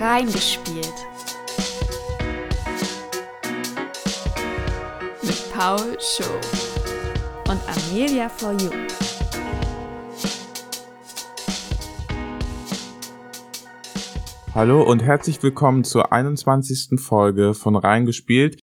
Reingespielt. 0.00 0.94
Mit 5.22 5.52
Paul 5.52 5.98
Show 6.00 6.24
und 7.50 7.60
Amelia 7.68 8.30
for 8.30 8.52
You. 8.52 8.70
Hallo 14.54 14.82
und 14.84 15.02
herzlich 15.02 15.42
willkommen 15.42 15.84
zur 15.84 16.14
21. 16.14 16.98
Folge 16.98 17.52
von 17.52 17.76
Reingespielt. 17.76 18.58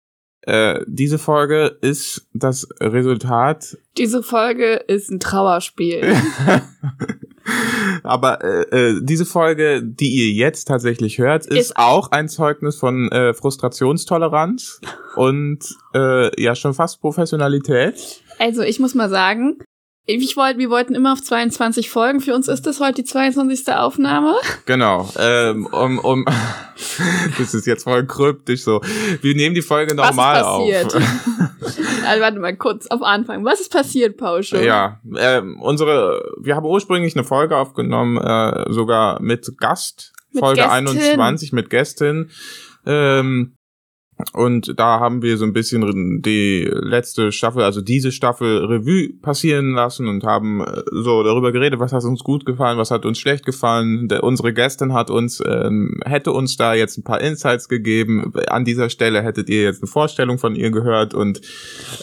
Äh, 0.43 0.85
diese 0.87 1.19
Folge 1.19 1.77
ist 1.81 2.29
das 2.33 2.65
Resultat. 2.79 3.77
Diese 3.97 4.23
Folge 4.23 4.75
ist 4.87 5.11
ein 5.11 5.19
Trauerspiel. 5.19 6.15
Aber 8.03 8.43
äh, 8.43 8.61
äh, 8.69 9.01
diese 9.01 9.25
Folge, 9.25 9.81
die 9.83 10.09
ihr 10.09 10.33
jetzt 10.33 10.65
tatsächlich 10.65 11.17
hört, 11.17 11.45
ist, 11.45 11.57
ist 11.57 11.77
auch 11.77 12.11
ein 12.11 12.27
Zeugnis 12.29 12.75
von 12.75 13.11
äh, 13.11 13.33
Frustrationstoleranz 13.33 14.81
und 15.15 15.59
äh, 15.93 16.41
ja 16.41 16.55
schon 16.55 16.73
fast 16.73 17.01
Professionalität. 17.01 18.21
Also 18.39 18.61
ich 18.61 18.79
muss 18.79 18.95
mal 18.95 19.09
sagen, 19.09 19.57
ich 20.07 20.37
wollte, 20.37 20.59
wir 20.59 20.69
wollten 20.69 20.93
immer 20.93 21.13
auf 21.13 21.23
22 21.23 21.89
Folgen. 21.89 22.21
Für 22.21 22.35
uns 22.35 22.47
ist 22.47 22.67
das 22.67 22.79
heute 22.79 23.01
die 23.01 23.05
22. 23.05 23.73
Aufnahme. 23.73 24.35
Genau. 24.65 25.09
Ähm, 25.17 25.65
um, 25.65 25.97
um, 25.99 26.25
das 27.37 27.53
ist 27.55 27.65
jetzt 27.65 27.83
voll 27.83 28.05
kryptisch 28.05 28.61
so. 28.61 28.81
Wir 29.21 29.35
nehmen 29.35 29.55
die 29.55 29.63
Folge 29.63 29.95
normal 29.95 30.43
auf. 30.43 30.61
Was 30.61 30.83
ist 30.83 30.93
passiert? 30.93 32.05
also, 32.07 32.21
warte 32.21 32.39
mal 32.39 32.55
kurz 32.55 32.85
auf 32.87 33.01
Anfang. 33.01 33.43
Was 33.45 33.61
ist 33.61 33.71
passiert, 33.71 34.17
Pausche? 34.17 34.63
Ja, 34.63 34.99
äh, 35.15 35.41
unsere, 35.59 36.33
wir 36.39 36.55
haben 36.55 36.65
ursprünglich 36.65 37.15
eine 37.15 37.23
Folge 37.23 37.57
aufgenommen, 37.57 38.17
äh, 38.17 38.71
sogar 38.71 39.19
mit 39.21 39.57
Gast. 39.57 40.13
Mit 40.31 40.43
Folge 40.43 40.61
Gästin. 40.61 40.87
21 40.87 41.51
mit 41.51 41.69
Gästin. 41.71 42.29
Ähm, 42.85 43.54
und 44.33 44.79
da 44.79 44.99
haben 44.99 45.21
wir 45.21 45.37
so 45.37 45.43
ein 45.43 45.51
bisschen 45.51 46.21
die 46.21 46.69
letzte 46.71 47.33
Staffel, 47.33 47.63
also 47.63 47.81
diese 47.81 48.13
Staffel 48.13 48.65
Revue 48.65 49.09
passieren 49.21 49.73
lassen 49.73 50.07
und 50.07 50.23
haben 50.23 50.61
äh, 50.61 50.83
so 50.91 51.21
darüber 51.23 51.51
geredet, 51.51 51.79
was 51.79 51.91
hat 51.91 52.03
uns 52.03 52.23
gut 52.23 52.45
gefallen, 52.45 52.77
was 52.77 52.91
hat 52.91 53.05
uns 53.05 53.19
schlecht 53.19 53.45
gefallen. 53.45 54.07
Der, 54.07 54.23
unsere 54.23 54.53
Gästin 54.53 54.93
hat 54.93 55.09
uns, 55.09 55.43
ähm, 55.45 55.99
hätte 56.05 56.31
uns 56.31 56.55
da 56.55 56.73
jetzt 56.73 56.97
ein 56.97 57.03
paar 57.03 57.19
Insights 57.19 57.67
gegeben. 57.67 58.31
An 58.47 58.63
dieser 58.63 58.89
Stelle 58.89 59.21
hättet 59.21 59.49
ihr 59.49 59.63
jetzt 59.63 59.81
eine 59.81 59.87
Vorstellung 59.87 60.37
von 60.37 60.55
ihr 60.55 60.71
gehört 60.71 61.13
und 61.13 61.41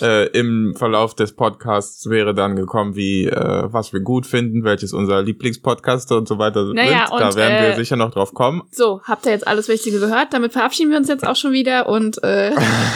äh, 0.02 0.28
im 0.38 0.74
Verlauf 0.76 1.14
des 1.14 1.32
Podcasts 1.32 2.10
wäre 2.10 2.34
dann 2.34 2.56
gekommen, 2.56 2.94
wie 2.94 3.24
äh, 3.24 3.62
was 3.72 3.94
wir 3.94 4.00
gut 4.00 4.26
finden, 4.26 4.64
welches 4.64 4.92
unser 4.92 5.22
Lieblingspodcast 5.22 6.12
und 6.12 6.28
so 6.28 6.38
weiter 6.38 6.64
naja, 6.74 7.06
sind. 7.08 7.20
da 7.20 7.34
werden 7.34 7.64
äh, 7.64 7.68
wir 7.68 7.76
sicher 7.76 7.96
noch 7.96 8.10
drauf 8.10 8.34
kommen. 8.34 8.62
So, 8.70 9.00
habt 9.04 9.24
ihr 9.24 9.32
jetzt 9.32 9.46
alles 9.46 9.68
Wichtige 9.68 9.98
gehört? 9.98 10.34
Damit 10.34 10.52
verabschieden 10.52 10.90
wir 10.90 10.98
uns 10.98 11.08
jetzt 11.08 11.26
auch 11.26 11.36
schon 11.36 11.52
wieder 11.52 11.88
und 11.88 12.01
und 12.02 12.22
äh 12.22 12.50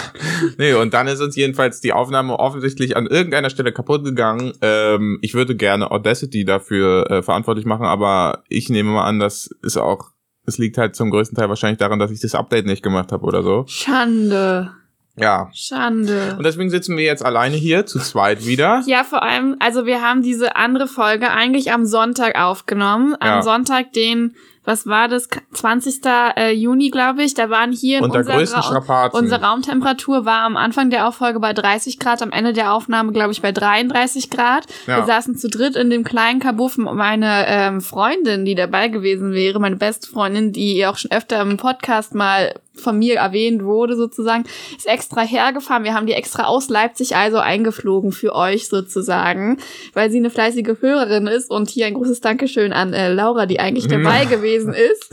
nee, 0.58 0.74
und 0.74 0.92
dann 0.94 1.06
ist 1.06 1.20
uns 1.20 1.36
jedenfalls 1.36 1.80
die 1.80 1.92
Aufnahme 1.92 2.38
offensichtlich 2.38 2.96
an 2.96 3.06
irgendeiner 3.06 3.50
Stelle 3.50 3.72
kaputt 3.72 4.04
gegangen. 4.04 4.52
Ähm, 4.62 5.18
ich 5.22 5.34
würde 5.34 5.56
gerne 5.56 5.90
Audacity 5.90 6.44
dafür 6.44 7.10
äh, 7.10 7.22
verantwortlich 7.22 7.66
machen, 7.66 7.86
aber 7.86 8.42
ich 8.48 8.68
nehme 8.68 8.90
mal 8.90 9.04
an, 9.04 9.18
das 9.18 9.48
ist 9.62 9.76
auch, 9.76 10.10
es 10.46 10.58
liegt 10.58 10.78
halt 10.78 10.96
zum 10.96 11.10
größten 11.10 11.36
Teil 11.36 11.48
wahrscheinlich 11.48 11.78
daran, 11.78 11.98
dass 11.98 12.10
ich 12.10 12.20
das 12.20 12.34
Update 12.34 12.66
nicht 12.66 12.82
gemacht 12.82 13.12
habe 13.12 13.24
oder 13.24 13.42
so. 13.42 13.64
Schande. 13.68 14.72
Ja. 15.18 15.48
Schande. 15.54 16.34
Und 16.36 16.44
deswegen 16.44 16.68
sitzen 16.68 16.96
wir 16.96 17.04
jetzt 17.04 17.24
alleine 17.24 17.56
hier, 17.56 17.86
zu 17.86 17.98
zweit 17.98 18.46
wieder. 18.46 18.82
Ja, 18.86 19.02
vor 19.02 19.22
allem, 19.22 19.56
also 19.60 19.86
wir 19.86 20.02
haben 20.02 20.22
diese 20.22 20.56
andere 20.56 20.86
Folge 20.86 21.30
eigentlich 21.30 21.72
am 21.72 21.86
Sonntag 21.86 22.38
aufgenommen. 22.38 23.16
Am 23.18 23.28
ja. 23.28 23.42
Sonntag, 23.42 23.92
den 23.94 24.36
was 24.66 24.86
war 24.86 25.08
das, 25.08 25.28
20. 25.52 26.00
Äh, 26.36 26.52
Juni, 26.52 26.90
glaube 26.90 27.22
ich, 27.22 27.34
da 27.34 27.48
waren 27.50 27.72
hier 27.72 28.02
Unter 28.02 28.22
größten 28.22 28.62
Strapazen. 28.62 29.18
unsere 29.18 29.42
Raumtemperatur 29.42 30.24
war 30.24 30.42
am 30.42 30.56
Anfang 30.56 30.90
der 30.90 31.08
Auffolge 31.08 31.40
bei 31.40 31.52
30 31.52 31.98
Grad, 31.98 32.20
am 32.20 32.32
Ende 32.32 32.52
der 32.52 32.72
Aufnahme, 32.72 33.12
glaube 33.12 33.32
ich, 33.32 33.40
bei 33.40 33.52
33 33.52 34.28
Grad. 34.28 34.66
Ja. 34.86 34.98
Wir 34.98 35.04
saßen 35.06 35.36
zu 35.36 35.48
dritt 35.48 35.76
in 35.76 35.88
dem 35.88 36.04
kleinen 36.04 36.40
Kabuff. 36.40 36.76
Meine 36.76 37.46
ähm, 37.46 37.80
Freundin, 37.80 38.44
die 38.44 38.54
dabei 38.54 38.88
gewesen 38.88 39.32
wäre, 39.32 39.60
meine 39.60 39.76
beste 39.76 40.08
Freundin, 40.08 40.52
die 40.52 40.84
auch 40.86 40.96
schon 40.96 41.12
öfter 41.12 41.40
im 41.40 41.56
Podcast 41.56 42.14
mal 42.14 42.52
von 42.76 42.98
mir 42.98 43.16
erwähnt 43.16 43.64
wurde 43.64 43.96
sozusagen, 43.96 44.44
ist 44.76 44.86
extra 44.86 45.22
hergefahren. 45.22 45.84
Wir 45.84 45.94
haben 45.94 46.06
die 46.06 46.12
extra 46.12 46.44
aus 46.44 46.68
Leipzig 46.68 47.16
also 47.16 47.38
eingeflogen 47.38 48.12
für 48.12 48.34
euch 48.34 48.68
sozusagen, 48.68 49.58
weil 49.94 50.10
sie 50.10 50.18
eine 50.18 50.30
fleißige 50.30 50.76
Hörerin 50.80 51.26
ist 51.26 51.50
und 51.50 51.70
hier 51.70 51.86
ein 51.86 51.94
großes 51.94 52.20
Dankeschön 52.20 52.72
an 52.72 52.92
äh, 52.92 53.12
Laura, 53.12 53.46
die 53.46 53.60
eigentlich 53.60 53.88
dabei 53.88 54.24
gewesen 54.26 54.55
ist. 54.56 55.10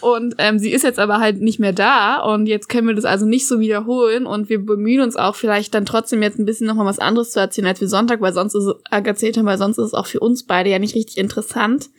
Und 0.00 0.34
ähm, 0.38 0.58
sie 0.58 0.72
ist 0.72 0.82
jetzt 0.82 0.98
aber 0.98 1.18
halt 1.18 1.40
nicht 1.40 1.58
mehr 1.58 1.72
da. 1.72 2.20
Und 2.22 2.46
jetzt 2.46 2.68
können 2.68 2.86
wir 2.86 2.94
das 2.94 3.04
also 3.04 3.26
nicht 3.26 3.46
so 3.46 3.60
wiederholen. 3.60 4.26
Und 4.26 4.48
wir 4.48 4.64
bemühen 4.64 5.02
uns 5.02 5.16
auch 5.16 5.34
vielleicht 5.34 5.74
dann 5.74 5.86
trotzdem 5.86 6.22
jetzt 6.22 6.38
ein 6.38 6.46
bisschen 6.46 6.66
nochmal 6.66 6.86
was 6.86 6.98
anderes 6.98 7.30
zu 7.30 7.40
erzählen 7.40 7.68
als 7.68 7.80
wir 7.80 7.88
Sonntag, 7.88 8.20
weil 8.20 8.32
sonst 8.32 8.54
ist 8.54 8.66
äh, 8.90 9.02
erzählt 9.02 9.36
haben, 9.36 9.46
weil 9.46 9.58
sonst 9.58 9.78
ist 9.78 9.86
es 9.86 9.94
auch 9.94 10.06
für 10.06 10.20
uns 10.20 10.44
beide 10.44 10.70
ja 10.70 10.78
nicht 10.78 10.94
richtig 10.94 11.18
interessant 11.18 11.90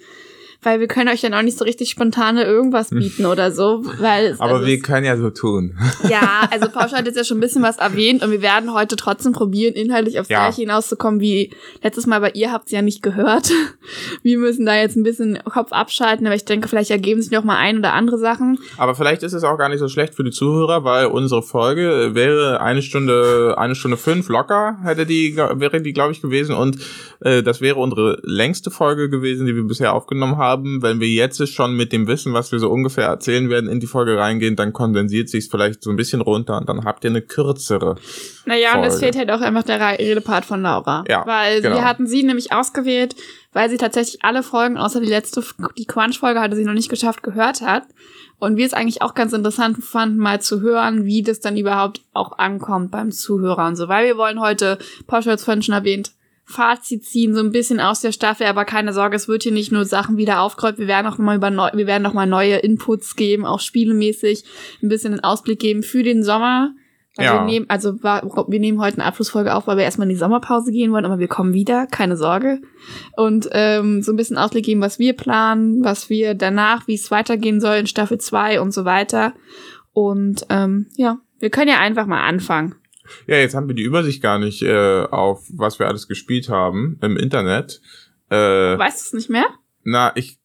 weil 0.61 0.79
wir 0.79 0.87
können 0.87 1.09
euch 1.09 1.21
dann 1.21 1.33
auch 1.33 1.41
nicht 1.41 1.57
so 1.57 1.63
richtig 1.63 1.89
spontane 1.89 2.43
irgendwas 2.43 2.91
hm. 2.91 2.99
bieten 2.99 3.25
oder 3.25 3.51
so, 3.51 3.83
weil 3.99 4.27
es, 4.27 4.39
Aber 4.39 4.55
also 4.55 4.65
wir 4.65 4.79
können 4.79 5.05
ja 5.05 5.17
so 5.17 5.29
tun. 5.29 5.77
Ja, 6.09 6.47
also 6.51 6.69
Pauschal 6.69 6.99
hat 6.99 7.07
jetzt 7.07 7.15
ja 7.15 7.23
schon 7.23 7.37
ein 7.37 7.41
bisschen 7.41 7.63
was 7.63 7.77
erwähnt 7.77 8.23
und 8.23 8.29
wir 8.31 8.41
werden 8.41 8.73
heute 8.73 8.95
trotzdem 8.95 9.33
probieren, 9.33 9.73
inhaltlich 9.73 10.19
aufs 10.19 10.29
ja. 10.29 10.43
gleiche 10.43 10.61
hinauszukommen 10.61 11.19
wie 11.19 11.51
letztes 11.81 12.05
Mal 12.05 12.19
bei 12.19 12.31
ihr 12.31 12.51
habt 12.51 12.71
ihr 12.71 12.77
ja 12.77 12.81
nicht 12.81 13.01
gehört. 13.01 13.49
Wir 14.23 14.37
müssen 14.37 14.65
da 14.65 14.75
jetzt 14.75 14.95
ein 14.95 15.03
bisschen 15.03 15.39
Kopf 15.45 15.71
abschalten, 15.71 16.25
aber 16.25 16.35
ich 16.35 16.45
denke, 16.45 16.67
vielleicht 16.67 16.91
ergeben 16.91 17.21
sich 17.21 17.31
noch 17.31 17.43
mal 17.43 17.57
ein 17.57 17.79
oder 17.79 17.93
andere 17.93 18.17
Sachen. 18.17 18.59
Aber 18.77 18.95
vielleicht 18.95 19.23
ist 19.23 19.33
es 19.33 19.43
auch 19.43 19.57
gar 19.57 19.69
nicht 19.69 19.79
so 19.79 19.87
schlecht 19.87 20.15
für 20.15 20.23
die 20.23 20.31
Zuhörer, 20.31 20.83
weil 20.83 21.07
unsere 21.07 21.43
Folge 21.43 22.11
wäre 22.13 22.61
eine 22.61 22.81
Stunde, 22.81 23.55
eine 23.57 23.75
Stunde 23.75 23.97
fünf 23.97 24.29
locker, 24.29 24.77
hätte 24.83 25.05
die, 25.05 25.35
wäre 25.35 25.81
die, 25.81 25.93
glaube 25.93 26.11
ich, 26.13 26.21
gewesen 26.21 26.55
und 26.55 26.77
äh, 27.21 27.43
das 27.43 27.61
wäre 27.61 27.75
unsere 27.75 28.19
längste 28.23 28.71
Folge 28.71 29.09
gewesen, 29.09 29.45
die 29.45 29.55
wir 29.55 29.63
bisher 29.63 29.93
aufgenommen 29.93 30.37
haben 30.37 30.44
haben, 30.45 30.81
wenn 30.81 30.99
wir 30.99 31.07
jetzt 31.07 31.45
schon 31.49 31.75
mit 31.75 31.91
dem 31.91 32.07
Wissen, 32.07 32.33
was 32.33 32.51
wir 32.51 32.59
so 32.59 32.69
ungefähr 32.69 33.07
erzählen 33.07 33.49
werden, 33.49 33.69
in 33.69 33.79
die 33.79 33.87
Folge 33.87 34.17
reingehen, 34.17 34.55
dann 34.55 34.73
kondensiert 34.73 35.29
sich 35.29 35.49
vielleicht 35.49 35.83
so 35.83 35.89
ein 35.89 35.95
bisschen 35.95 36.21
runter 36.21 36.57
und 36.57 36.69
dann 36.69 36.85
habt 36.85 37.03
ihr 37.03 37.09
eine 37.09 37.21
kürzere. 37.21 37.95
Naja, 38.45 38.71
Folge. 38.71 38.87
und 38.87 38.93
es 38.93 38.99
fehlt 38.99 39.17
halt 39.17 39.31
auch 39.31 39.41
einfach 39.41 39.63
der 39.63 39.79
Redepart 39.99 40.45
von 40.45 40.61
Laura. 40.61 41.03
Ja. 41.09 41.25
Weil 41.25 41.61
genau. 41.61 41.75
wir 41.75 41.85
hatten 41.85 42.07
sie 42.07 42.23
nämlich 42.23 42.51
ausgewählt, 42.51 43.15
weil 43.53 43.69
sie 43.69 43.77
tatsächlich 43.77 44.23
alle 44.23 44.43
Folgen, 44.43 44.77
außer 44.77 45.01
die 45.01 45.07
letzte, 45.07 45.43
die 45.77 45.85
Crunch-Folge 45.85 46.39
hatte 46.39 46.55
sie 46.55 46.65
noch 46.65 46.73
nicht 46.73 46.89
geschafft, 46.89 47.23
gehört 47.23 47.61
hat. 47.61 47.83
Und 48.37 48.57
wir 48.57 48.65
es 48.65 48.73
eigentlich 48.73 49.01
auch 49.01 49.13
ganz 49.13 49.33
interessant 49.33 49.83
fanden, 49.83 50.17
mal 50.17 50.41
zu 50.41 50.59
hören, 50.59 51.05
wie 51.05 51.23
das 51.23 51.39
dann 51.39 51.57
überhaupt 51.57 52.01
auch 52.13 52.37
ankommt 52.37 52.91
beim 52.91 53.11
Zuhörer 53.11 53.65
und 53.65 53.77
so. 53.77 53.87
Weil 53.87 54.05
wir 54.05 54.17
wollen 54.17 54.41
heute, 54.41 54.77
Porsche 55.07 55.31
hat 55.31 55.39
es 55.39 55.45
vorhin 55.45 55.63
schon 55.63 55.73
erwähnt, 55.73 56.11
Fazit 56.45 57.03
ziehen, 57.03 57.33
so 57.33 57.41
ein 57.41 57.51
bisschen 57.51 57.79
aus 57.79 58.01
der 58.01 58.11
Staffel, 58.11 58.45
aber 58.45 58.65
keine 58.65 58.93
Sorge, 58.93 59.15
es 59.15 59.27
wird 59.27 59.43
hier 59.43 59.51
nicht 59.51 59.71
nur 59.71 59.83
Sachen 59.85 60.17
wieder 60.17 60.41
aufgeräumt, 60.41 60.77
wir 60.77 60.87
werden 60.87 61.07
auch 61.07 61.17
mal 61.17 61.35
über 61.35 61.49
neu, 61.49 61.69
wir 61.73 61.87
werden 61.87 62.03
noch 62.03 62.13
mal 62.13 62.27
neue 62.27 62.57
Inputs 62.57 63.15
geben, 63.15 63.45
auch 63.45 63.59
spielemäßig, 63.59 64.43
ein 64.83 64.89
bisschen 64.89 65.13
einen 65.13 65.23
Ausblick 65.23 65.59
geben 65.59 65.81
für 65.81 66.03
den 66.03 66.23
Sommer. 66.23 66.73
Also, 67.17 67.33
ja. 67.33 67.39
wir 67.39 67.45
nehmen, 67.45 67.65
also 67.69 67.95
wir 68.03 68.59
nehmen 68.59 68.81
heute 68.81 68.97
eine 68.97 69.05
Abschlussfolge 69.05 69.55
auf, 69.55 69.67
weil 69.67 69.77
wir 69.77 69.85
erstmal 69.85 70.05
in 70.05 70.13
die 70.13 70.19
Sommerpause 70.19 70.71
gehen 70.71 70.91
wollen, 70.91 71.05
aber 71.05 71.17
wir 71.17 71.29
kommen 71.29 71.53
wieder, 71.53 71.87
keine 71.87 72.17
Sorge. 72.17 72.61
Und 73.15 73.47
ähm, 73.53 74.01
so 74.01 74.11
ein 74.11 74.17
bisschen 74.17 74.37
Ausblick 74.37 74.65
geben, 74.65 74.81
was 74.81 74.99
wir 74.99 75.13
planen, 75.13 75.83
was 75.83 76.09
wir 76.09 76.33
danach, 76.33 76.87
wie 76.87 76.95
es 76.95 77.11
weitergehen 77.11 77.61
soll 77.61 77.77
in 77.77 77.87
Staffel 77.87 78.17
2 78.17 78.59
und 78.59 78.73
so 78.73 78.83
weiter. 78.83 79.33
Und 79.93 80.45
ähm, 80.49 80.87
ja, 80.97 81.19
wir 81.39 81.49
können 81.49 81.69
ja 81.69 81.79
einfach 81.79 82.05
mal 82.05 82.21
anfangen. 82.21 82.75
Ja, 83.27 83.37
jetzt 83.37 83.55
haben 83.55 83.67
wir 83.67 83.75
die 83.75 83.83
Übersicht 83.83 84.21
gar 84.21 84.39
nicht 84.39 84.61
äh, 84.61 85.03
auf, 85.03 85.43
was 85.53 85.79
wir 85.79 85.87
alles 85.87 86.07
gespielt 86.07 86.49
haben 86.49 86.97
im 87.01 87.17
Internet. 87.17 87.81
Äh, 88.29 88.35
weißt 88.35 89.01
du 89.01 89.05
es 89.07 89.13
nicht 89.13 89.29
mehr? 89.29 89.45
Na, 89.83 90.11
ich 90.15 90.39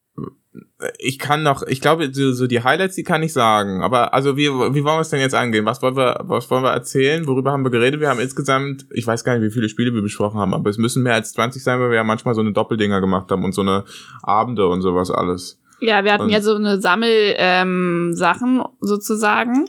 ich 0.98 1.18
kann 1.18 1.42
noch, 1.42 1.62
ich 1.62 1.80
glaube, 1.80 2.12
so, 2.12 2.32
so 2.32 2.46
die 2.46 2.62
Highlights, 2.62 2.96
die 2.96 3.04
kann 3.04 3.22
ich 3.22 3.32
sagen. 3.32 3.82
Aber 3.82 4.14
also 4.14 4.36
wie, 4.36 4.48
wie 4.48 4.84
wollen 4.84 4.96
wir 4.96 5.00
es 5.00 5.10
denn 5.10 5.20
jetzt 5.20 5.34
angehen? 5.34 5.64
Was 5.64 5.82
wollen 5.82 5.96
wir, 5.96 6.20
was 6.22 6.50
wollen 6.50 6.64
wir 6.64 6.72
erzählen? 6.72 7.26
Worüber 7.26 7.52
haben 7.52 7.64
wir 7.64 7.70
geredet? 7.70 8.00
Wir 8.00 8.08
haben 8.08 8.20
insgesamt, 8.20 8.86
ich 8.90 9.06
weiß 9.06 9.24
gar 9.24 9.36
nicht, 9.36 9.46
wie 9.46 9.52
viele 9.52 9.68
Spiele 9.68 9.92
wir 9.94 10.02
besprochen 10.02 10.40
haben, 10.40 10.54
aber 10.54 10.70
es 10.70 10.78
müssen 10.78 11.02
mehr 11.02 11.14
als 11.14 11.32
20 11.32 11.62
sein, 11.62 11.80
weil 11.80 11.90
wir 11.90 11.96
ja 11.96 12.04
manchmal 12.04 12.34
so 12.34 12.40
eine 12.40 12.52
Doppeldinger 12.52 13.00
gemacht 13.00 13.30
haben 13.30 13.44
und 13.44 13.52
so 13.52 13.60
eine 13.60 13.84
Abende 14.22 14.66
und 14.66 14.80
sowas 14.80 15.10
alles. 15.10 15.60
Ja, 15.80 16.04
wir 16.04 16.12
hatten 16.12 16.24
und 16.24 16.30
ja 16.30 16.40
so 16.40 16.54
eine 16.54 16.80
Sammel 16.80 17.34
ähm, 17.36 18.12
Sachen 18.14 18.62
sozusagen. 18.80 19.66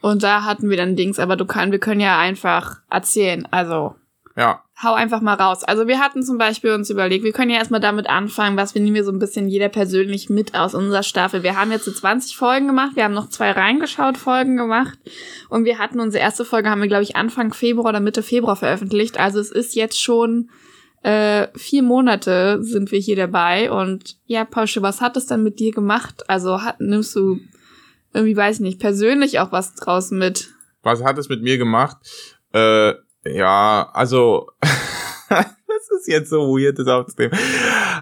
Und 0.00 0.22
da 0.22 0.44
hatten 0.44 0.70
wir 0.70 0.76
dann 0.76 0.96
Dings, 0.96 1.18
aber 1.18 1.36
du 1.36 1.44
kannst, 1.44 1.72
wir 1.72 1.78
können 1.78 2.00
ja 2.00 2.18
einfach 2.18 2.78
erzählen. 2.90 3.46
Also. 3.50 3.94
Ja. 4.36 4.62
Hau 4.82 4.92
einfach 4.92 5.22
mal 5.22 5.34
raus. 5.34 5.64
Also 5.64 5.88
wir 5.88 5.98
hatten 5.98 6.22
zum 6.22 6.36
Beispiel 6.36 6.72
uns 6.72 6.90
überlegt, 6.90 7.24
wir 7.24 7.32
können 7.32 7.50
ja 7.50 7.56
erstmal 7.56 7.80
damit 7.80 8.10
anfangen, 8.10 8.58
was 8.58 8.74
wir 8.74 8.82
nehmen 8.82 8.94
wir 8.94 9.04
so 9.04 9.10
ein 9.10 9.18
bisschen 9.18 9.48
jeder 9.48 9.70
persönlich 9.70 10.28
mit 10.28 10.54
aus 10.54 10.74
unserer 10.74 11.02
Staffel. 11.02 11.42
Wir 11.42 11.58
haben 11.58 11.70
jetzt 11.72 11.86
so 11.86 11.92
20 11.92 12.36
Folgen 12.36 12.66
gemacht, 12.66 12.94
wir 12.94 13.04
haben 13.04 13.14
noch 13.14 13.30
zwei 13.30 13.52
reingeschaut 13.52 14.18
Folgen 14.18 14.58
gemacht 14.58 14.98
und 15.48 15.64
wir 15.64 15.78
hatten 15.78 15.98
unsere 15.98 16.22
erste 16.22 16.44
Folge, 16.44 16.68
haben 16.68 16.82
wir 16.82 16.88
glaube 16.88 17.04
ich 17.04 17.16
Anfang 17.16 17.54
Februar 17.54 17.88
oder 17.88 18.00
Mitte 18.00 18.22
Februar 18.22 18.56
veröffentlicht. 18.56 19.18
Also 19.18 19.40
es 19.40 19.50
ist 19.50 19.74
jetzt 19.74 19.98
schon 19.98 20.50
äh, 21.02 21.48
vier 21.56 21.82
Monate 21.82 22.62
sind 22.62 22.90
wir 22.90 22.98
hier 22.98 23.16
dabei 23.16 23.70
und 23.70 24.16
ja, 24.26 24.44
Pausche, 24.44 24.82
was 24.82 25.00
hat 25.00 25.16
es 25.16 25.24
dann 25.24 25.42
mit 25.42 25.60
dir 25.60 25.72
gemacht? 25.72 26.28
Also 26.28 26.62
hat, 26.62 26.80
nimmst 26.80 27.14
du 27.16 27.38
irgendwie, 28.16 28.36
weiß 28.36 28.56
ich 28.56 28.62
nicht, 28.62 28.80
persönlich 28.80 29.38
auch 29.40 29.52
was 29.52 29.74
draus 29.74 30.10
mit. 30.10 30.50
Was 30.82 31.04
hat 31.04 31.18
es 31.18 31.28
mit 31.28 31.42
mir 31.42 31.58
gemacht? 31.58 31.96
Äh, 32.52 32.94
ja, 33.24 33.90
also, 33.92 34.50
das 35.28 35.90
ist 35.98 36.08
jetzt 36.08 36.30
so 36.30 36.56
weird, 36.56 36.78
das 36.78 36.88
aufzunehmen. 36.88 37.38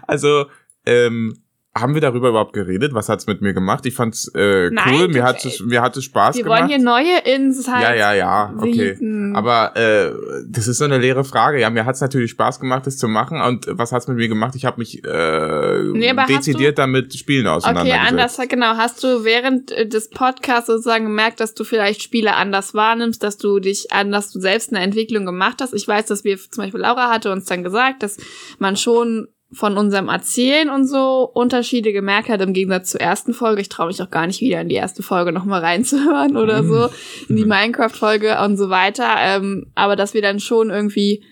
Also, 0.07 0.45
ähm, 0.85 1.44
haben 1.77 1.93
wir 1.93 1.99
darüber 1.99 2.29
überhaupt 2.29 2.53
geredet? 2.53 2.93
Was 2.93 3.09
hat's 3.09 3.27
mit 3.27 3.41
mir 3.41 3.53
gemacht? 3.53 3.85
Ich 3.85 3.93
fand's 3.93 4.31
äh, 4.33 4.69
Nein, 4.69 4.95
cool. 4.95 5.07
Mir 5.09 5.23
hat 5.23 5.43
es 5.43 5.59
mir 5.59 5.81
hat 5.81 5.97
es 5.97 6.05
Spaß 6.05 6.37
wir 6.37 6.43
gemacht. 6.43 6.69
Wir 6.69 6.69
wollen 6.69 6.69
hier 6.69 6.79
neue 6.79 7.35
Insights. 7.35 7.83
Ja, 7.83 7.93
ja, 7.93 8.13
ja. 8.13 8.53
Okay. 8.57 8.97
Aber 9.33 9.75
äh, 9.75 10.11
das 10.47 10.69
ist 10.69 10.77
so 10.77 10.85
eine 10.85 10.97
leere 10.97 11.25
Frage. 11.25 11.59
Ja, 11.59 11.69
mir 11.69 11.85
hat's 11.85 11.99
natürlich 11.99 12.31
Spaß 12.31 12.61
gemacht, 12.61 12.87
das 12.87 12.97
zu 12.97 13.09
machen. 13.09 13.41
Und 13.41 13.67
was 13.69 13.91
hat's 13.91 14.07
mit 14.07 14.15
mir 14.15 14.29
gemacht? 14.29 14.55
Ich 14.55 14.63
habe 14.63 14.79
mich 14.79 15.03
äh, 15.03 15.83
nee, 15.91 16.13
dezidiert 16.29 16.77
damit 16.77 17.13
Spielen 17.13 17.45
auseinandergesetzt. 17.45 18.01
Okay, 18.01 18.09
anders. 18.09 18.49
Genau. 18.49 18.77
Hast 18.77 19.03
du 19.03 19.25
während 19.25 19.71
äh, 19.71 19.85
des 19.85 20.09
Podcasts 20.09 20.67
sozusagen 20.67 21.03
gemerkt, 21.03 21.41
dass 21.41 21.55
du 21.55 21.65
vielleicht 21.65 22.01
Spiele 22.01 22.35
anders 22.35 22.73
wahrnimmst, 22.73 23.21
dass 23.21 23.37
du 23.37 23.59
dich 23.59 23.91
anders, 23.91 24.31
du 24.31 24.39
selbst 24.39 24.71
eine 24.71 24.81
Entwicklung 24.81 25.25
gemacht 25.25 25.57
hast? 25.59 25.73
Ich 25.73 25.85
weiß, 25.85 26.05
dass 26.05 26.23
wir 26.23 26.37
zum 26.37 26.63
Beispiel 26.63 26.79
Laura 26.79 27.09
hatte 27.09 27.33
uns 27.33 27.43
dann 27.45 27.63
gesagt, 27.63 28.01
dass 28.01 28.15
man 28.59 28.77
schon 28.77 29.27
von 29.55 29.77
unserem 29.77 30.09
Erzählen 30.09 30.69
und 30.69 30.85
so 30.85 31.29
Unterschiede 31.33 31.93
gemerkt 31.93 32.27
hat, 32.27 32.41
im 32.41 32.53
Gegensatz 32.53 32.91
zur 32.91 32.99
ersten 32.99 33.33
Folge. 33.33 33.61
Ich 33.61 33.69
traue 33.69 33.87
mich 33.87 34.01
auch 34.01 34.09
gar 34.09 34.27
nicht 34.27 34.41
wieder 34.41 34.59
in 34.59 34.67
die 34.67 34.75
erste 34.75 35.01
Folge 35.01 35.31
nochmal 35.31 35.61
reinzuhören 35.61 36.35
oder 36.37 36.63
so, 36.63 36.89
in 37.29 37.37
die 37.37 37.45
Minecraft-Folge 37.45 38.37
und 38.43 38.57
so 38.57 38.69
weiter. 38.69 39.15
Ähm, 39.17 39.67
aber 39.73 39.95
dass 39.95 40.13
wir 40.13 40.21
dann 40.21 40.41
schon 40.41 40.69
irgendwie, 40.69 41.23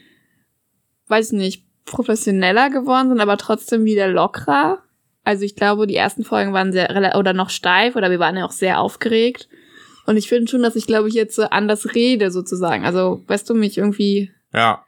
weiß 1.08 1.34
nicht, 1.34 1.66
professioneller 1.86 2.70
geworden 2.70 3.10
sind, 3.10 3.20
aber 3.20 3.38
trotzdem 3.38 3.84
wieder 3.84 4.08
lockerer. 4.08 4.84
Also 5.26 5.44
ich 5.44 5.58
glaube, 5.58 5.86
die 5.86 5.96
ersten 5.96 6.24
Folgen 6.24 6.54
waren 6.54 6.72
sehr, 6.72 7.16
oder 7.18 7.34
noch 7.34 7.50
steif, 7.50 7.98
oder 7.98 8.10
wir 8.10 8.19
waren 8.19 8.38
ja 8.38 8.46
auch 8.46 8.52
sehr 8.52 8.80
aufgeregt. 8.80 9.50
Und 10.06 10.16
ich 10.16 10.30
finde 10.30 10.50
schon, 10.50 10.64
dass 10.64 10.78
ich, 10.78 10.88
glaube 10.88 11.10
ich, 11.10 11.14
jetzt 11.14 11.36
so 11.36 11.44
anders 11.44 11.94
rede, 11.94 12.31
sozusagen. 12.31 12.86
Also, 12.86 13.24
weißt 13.28 13.50
du, 13.50 13.54
mich 13.54 13.78
irgendwie 13.78 14.31
ja 14.54 14.82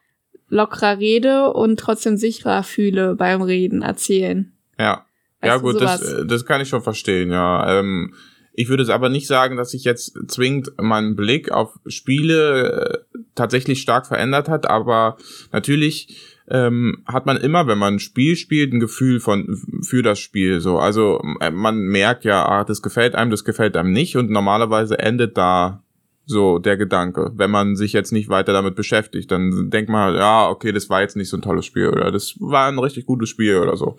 lockerer 0.50 1.00
rede 1.00 1.52
und 1.52 1.80
trotzdem 1.80 2.18
sicherer 2.18 2.64
fühle 2.64 3.16
beim 3.16 3.42
Reden, 3.42 3.82
erzählen. 3.82 4.52
Ja. 4.78 5.06
Weißt 5.42 5.54
ja, 5.54 5.58
gut, 5.58 5.82
das, 5.82 6.02
äh, 6.02 6.26
das 6.26 6.46
kann 6.46 6.62
ich 6.62 6.70
schon 6.70 6.82
verstehen, 6.82 7.32
ja. 7.32 7.80
Ähm, 7.80 8.14
ich 8.58 8.70
würde 8.70 8.84
es 8.84 8.90
aber 8.90 9.10
nicht 9.10 9.28
sagen, 9.28 9.58
dass 9.58 9.72
sich 9.72 9.84
jetzt 9.84 10.18
zwingend 10.28 10.72
mein 10.78 11.16
Blick 11.16 11.52
auf 11.52 11.78
Spiele 11.88 13.04
äh, 13.14 13.20
tatsächlich 13.36 13.82
stark 13.82 14.08
verändert 14.08 14.48
hat, 14.48 14.70
aber 14.70 15.18
natürlich 15.52 16.36
ähm, 16.48 17.04
hat 17.06 17.26
man 17.26 17.38
immer, 17.38 17.68
wenn 17.68 17.78
man 17.78 17.96
ein 17.96 18.00
Spiel 18.00 18.36
spielt, 18.36 18.72
ein 18.72 18.80
Gefühl 18.80 19.20
von 19.20 19.82
für 19.82 20.04
das 20.04 20.20
Spiel. 20.20 20.62
So, 20.62 20.78
also 20.78 21.22
äh, 21.42 21.52
man 21.52 21.80
merkt 21.80 22.24
ja, 22.24 22.46
ah, 22.46 22.64
das 22.64 22.82
gefällt 22.82 23.16
einem, 23.16 23.32
das 23.32 23.44
gefällt 23.44 23.76
einem 23.76 23.92
nicht 23.92 24.16
und 24.16 24.30
normalerweise 24.30 25.00
endet 25.00 25.38
da 25.38 25.84
so, 26.26 26.60
der 26.60 26.78
Gedanke. 26.78 27.32
Wenn 27.36 27.52
man 27.52 27.76
sich 27.76 27.94
jetzt 27.94 28.12
nicht 28.12 28.30
weiter 28.30 28.54
damit 28.54 28.76
beschäftigt, 28.76 29.32
dann 29.32 29.70
denkt 29.70 29.90
man 29.90 30.02
halt, 30.06 30.18
ja, 30.18 30.50
okay, 30.50 30.72
das 30.72 30.90
war 30.90 31.02
jetzt 31.02 31.16
nicht 31.16 31.30
so 31.30 31.38
ein 31.38 31.42
tolles 31.42 31.66
Spiel 31.66 31.90
oder 31.90 32.12
das 32.12 32.36
war 32.40 32.68
ein 32.68 32.80
richtig 32.80 33.06
gutes 33.06 33.30
Spiel 33.30 33.58
oder 33.58 33.78
so. 33.78 33.98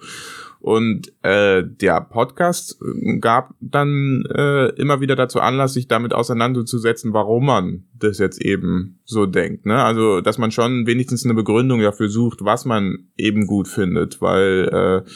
Und 0.58 1.12
äh, 1.23 1.62
der 1.64 2.00
Podcast 2.00 2.81
gab 3.20 3.55
dann 3.61 4.25
äh, 4.34 4.70
immer 4.70 5.00
wieder 5.00 5.14
dazu 5.14 5.38
Anlass, 5.38 5.75
sich 5.75 5.87
damit 5.87 6.12
auseinanderzusetzen, 6.12 7.12
warum 7.12 7.46
man 7.46 7.84
das 7.94 8.19
jetzt 8.19 8.40
eben 8.40 8.99
so 9.05 9.26
denkt. 9.26 9.67
Ne? 9.67 9.82
Also, 9.82 10.20
dass 10.20 10.38
man 10.38 10.50
schon 10.50 10.87
wenigstens 10.87 11.25
eine 11.25 11.34
Begründung 11.34 11.81
dafür 11.82 12.08
sucht, 12.08 12.44
was 12.44 12.64
man 12.64 13.06
eben 13.17 13.46
gut 13.46 13.69
findet, 13.69 14.20
weil 14.20 15.05
äh, 15.06 15.11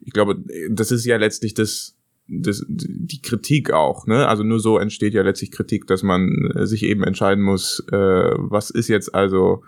ich 0.00 0.12
glaube, 0.12 0.42
das 0.70 0.90
ist 0.90 1.04
ja 1.04 1.16
letztlich 1.18 1.54
das 1.54 1.95
das, 2.28 2.64
die 2.68 3.22
Kritik 3.22 3.70
auch, 3.70 4.06
ne? 4.06 4.26
Also 4.26 4.42
nur 4.42 4.60
so 4.60 4.78
entsteht 4.78 5.14
ja 5.14 5.22
letztlich 5.22 5.52
Kritik, 5.52 5.86
dass 5.86 6.02
man 6.02 6.50
äh, 6.54 6.66
sich 6.66 6.82
eben 6.82 7.04
entscheiden 7.04 7.42
muss, 7.44 7.84
äh, 7.92 7.96
was 8.36 8.70
ist 8.70 8.88
jetzt 8.88 9.14
also 9.14 9.62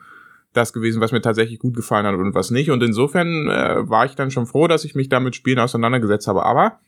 das 0.52 0.72
gewesen, 0.72 1.00
was 1.00 1.12
mir 1.12 1.20
tatsächlich 1.20 1.58
gut 1.58 1.76
gefallen 1.76 2.06
hat 2.06 2.16
und 2.16 2.34
was 2.34 2.50
nicht. 2.50 2.70
Und 2.70 2.82
insofern 2.82 3.48
äh, 3.48 3.88
war 3.88 4.06
ich 4.06 4.14
dann 4.14 4.30
schon 4.30 4.46
froh, 4.46 4.66
dass 4.66 4.84
ich 4.84 4.94
mich 4.94 5.08
damit 5.08 5.36
Spielen 5.36 5.58
auseinandergesetzt 5.58 6.26
habe. 6.26 6.44
Aber 6.44 6.80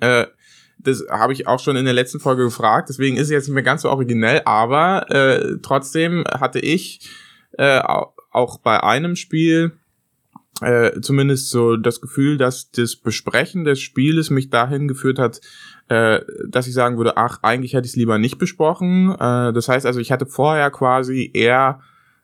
äh, 0.00 0.26
das 0.78 1.04
habe 1.10 1.32
ich 1.32 1.46
auch 1.46 1.60
schon 1.60 1.76
in 1.76 1.84
der 1.84 1.94
letzten 1.94 2.20
Folge 2.20 2.44
gefragt, 2.44 2.88
deswegen 2.88 3.16
ist 3.16 3.24
es 3.24 3.30
jetzt 3.30 3.48
nicht 3.48 3.54
mehr 3.54 3.62
ganz 3.62 3.82
so 3.82 3.90
originell, 3.90 4.42
aber 4.44 5.10
äh, 5.10 5.58
trotzdem 5.62 6.24
hatte 6.28 6.58
ich 6.60 7.08
äh, 7.52 7.80
auch 7.80 8.58
bei 8.58 8.82
einem 8.82 9.16
Spiel 9.16 9.72
äh, 10.64 11.00
zumindest 11.00 11.50
so 11.50 11.76
das 11.76 12.00
Gefühl, 12.00 12.38
dass 12.38 12.70
das 12.70 12.96
Besprechen 12.96 13.64
des 13.64 13.80
Spieles 13.80 14.30
mich 14.30 14.50
dahin 14.50 14.88
geführt 14.88 15.18
hat, 15.18 15.40
äh, 15.88 16.20
dass 16.48 16.66
ich 16.66 16.74
sagen 16.74 16.96
würde, 16.96 17.16
ach, 17.16 17.38
eigentlich 17.42 17.74
hätte 17.74 17.86
ich 17.86 17.92
es 17.92 17.96
lieber 17.96 18.18
nicht 18.18 18.38
besprochen. 18.38 19.10
Äh, 19.12 19.52
das 19.52 19.68
heißt 19.68 19.86
also, 19.86 20.00
ich 20.00 20.12
hatte 20.12 20.26
vorher 20.26 20.70
quasi 20.70 21.30
eher 21.32 21.80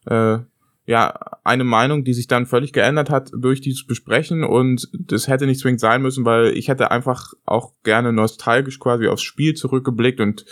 äh, 0.06 0.38
ja 0.86 1.14
eine 1.44 1.64
Meinung, 1.64 2.04
die 2.04 2.14
sich 2.14 2.26
dann 2.26 2.46
völlig 2.46 2.72
geändert 2.72 3.10
hat 3.10 3.30
durch 3.36 3.60
dieses 3.60 3.86
Besprechen 3.86 4.42
und 4.42 4.88
das 4.92 5.28
hätte 5.28 5.46
nicht 5.46 5.60
zwingend 5.60 5.80
sein 5.80 6.02
müssen, 6.02 6.24
weil 6.24 6.56
ich 6.56 6.68
hätte 6.68 6.90
einfach 6.90 7.32
auch 7.44 7.74
gerne 7.84 8.12
nostalgisch 8.12 8.78
quasi 8.80 9.06
aufs 9.06 9.22
Spiel 9.22 9.54
zurückgeblickt 9.54 10.20
und 10.20 10.44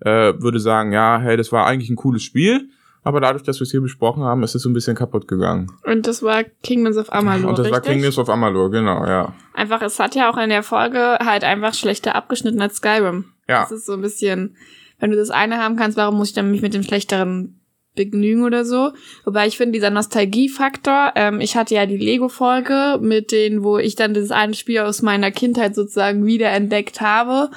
äh, 0.00 0.34
würde 0.38 0.60
sagen, 0.60 0.92
ja, 0.92 1.18
hey, 1.18 1.36
das 1.36 1.50
war 1.50 1.66
eigentlich 1.66 1.90
ein 1.90 1.96
cooles 1.96 2.22
Spiel 2.22 2.68
aber 3.02 3.20
dadurch, 3.20 3.42
dass 3.42 3.58
wir 3.60 3.62
es 3.62 3.70
hier 3.70 3.80
besprochen 3.80 4.22
haben, 4.22 4.42
ist 4.42 4.54
es 4.54 4.62
so 4.62 4.68
ein 4.68 4.74
bisschen 4.74 4.94
kaputt 4.94 5.26
gegangen. 5.26 5.72
Und 5.84 6.06
das 6.06 6.22
war 6.22 6.44
Kingdoms 6.62 6.96
of 6.96 7.12
Amalur. 7.12 7.48
Und 7.48 7.58
das 7.58 7.66
richtig? 7.66 7.72
war 7.72 7.80
Kingdoms 7.80 8.18
of 8.18 8.28
Amalur, 8.28 8.70
genau, 8.70 9.06
ja. 9.06 9.34
Einfach, 9.54 9.80
es 9.82 9.98
hat 9.98 10.14
ja 10.14 10.30
auch 10.30 10.36
in 10.36 10.50
der 10.50 10.62
Folge 10.62 11.18
halt 11.24 11.44
einfach 11.44 11.74
schlechter 11.74 12.14
abgeschnitten 12.14 12.60
als 12.60 12.76
Skyrim. 12.76 13.24
Ja. 13.48 13.62
Das 13.62 13.72
ist 13.72 13.86
so 13.86 13.94
ein 13.94 14.02
bisschen, 14.02 14.56
wenn 14.98 15.10
du 15.10 15.16
das 15.16 15.30
eine 15.30 15.58
haben 15.58 15.76
kannst, 15.76 15.96
warum 15.96 16.16
muss 16.16 16.28
ich 16.28 16.34
dann 16.34 16.50
mich 16.50 16.62
mit 16.62 16.74
dem 16.74 16.82
schlechteren 16.82 17.60
begnügen 17.94 18.44
oder 18.44 18.64
so. 18.64 18.92
Wobei 19.24 19.46
ich 19.46 19.56
finde, 19.56 19.72
dieser 19.72 19.90
Nostalgiefaktor, 19.90 21.12
ähm, 21.16 21.40
ich 21.40 21.56
hatte 21.56 21.74
ja 21.74 21.86
die 21.86 21.96
Lego-Folge 21.96 22.98
mit 23.00 23.32
denen, 23.32 23.64
wo 23.64 23.78
ich 23.78 23.96
dann 23.96 24.14
das 24.14 24.30
eine 24.30 24.54
Spiel 24.54 24.80
aus 24.80 25.02
meiner 25.02 25.30
Kindheit 25.30 25.74
sozusagen 25.74 26.24
wiederentdeckt 26.24 27.00
habe. 27.00 27.50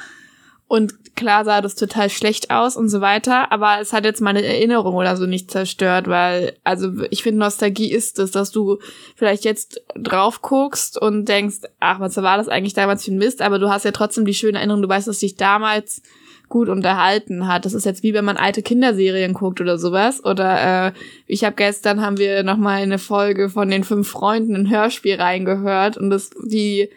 Und 0.67 0.95
klar 1.15 1.45
sah 1.45 1.61
das 1.61 1.75
total 1.75 2.09
schlecht 2.09 2.51
aus 2.51 2.75
und 2.75 2.89
so 2.89 3.01
weiter, 3.01 3.51
aber 3.51 3.79
es 3.79 3.93
hat 3.93 4.05
jetzt 4.05 4.21
meine 4.21 4.43
Erinnerung 4.43 4.95
oder 4.95 5.15
so 5.15 5.25
nicht 5.25 5.51
zerstört, 5.51 6.07
weil, 6.07 6.55
also 6.63 6.91
ich 7.09 7.23
finde, 7.23 7.39
Nostalgie 7.39 7.91
ist 7.91 8.19
es, 8.19 8.31
dass 8.31 8.51
du 8.51 8.79
vielleicht 9.15 9.45
jetzt 9.45 9.81
drauf 9.95 10.41
guckst 10.41 10.99
und 10.99 11.25
denkst, 11.29 11.61
ach, 11.79 11.99
was 11.99 12.17
war 12.17 12.37
das 12.37 12.49
eigentlich 12.49 12.73
damals 12.73 13.05
für 13.05 13.11
ein 13.11 13.17
Mist, 13.17 13.41
aber 13.41 13.59
du 13.59 13.69
hast 13.69 13.85
ja 13.85 13.91
trotzdem 13.91 14.25
die 14.25 14.33
schöne 14.33 14.57
Erinnerung, 14.57 14.81
du 14.81 14.89
weißt, 14.89 15.07
dass 15.07 15.19
dich 15.19 15.35
damals 15.35 16.01
gut 16.49 16.69
unterhalten 16.69 17.47
hat. 17.47 17.65
Das 17.65 17.73
ist 17.73 17.85
jetzt 17.85 18.03
wie 18.03 18.13
wenn 18.13 18.25
man 18.25 18.37
alte 18.37 18.61
Kinderserien 18.61 19.33
guckt 19.33 19.59
oder 19.59 19.79
sowas. 19.79 20.23
Oder 20.23 20.87
äh, 20.87 20.91
ich 21.25 21.43
habe 21.43 21.55
gestern 21.55 22.01
haben 22.01 22.19
wir 22.19 22.43
noch 22.43 22.57
mal 22.57 22.81
eine 22.81 22.99
Folge 22.99 23.49
von 23.49 23.69
den 23.69 23.83
fünf 23.83 24.07
Freunden 24.07 24.55
ein 24.55 24.69
Hörspiel 24.69 25.15
reingehört 25.15 25.97
und 25.97 26.11
das 26.11 26.29
die 26.45 26.89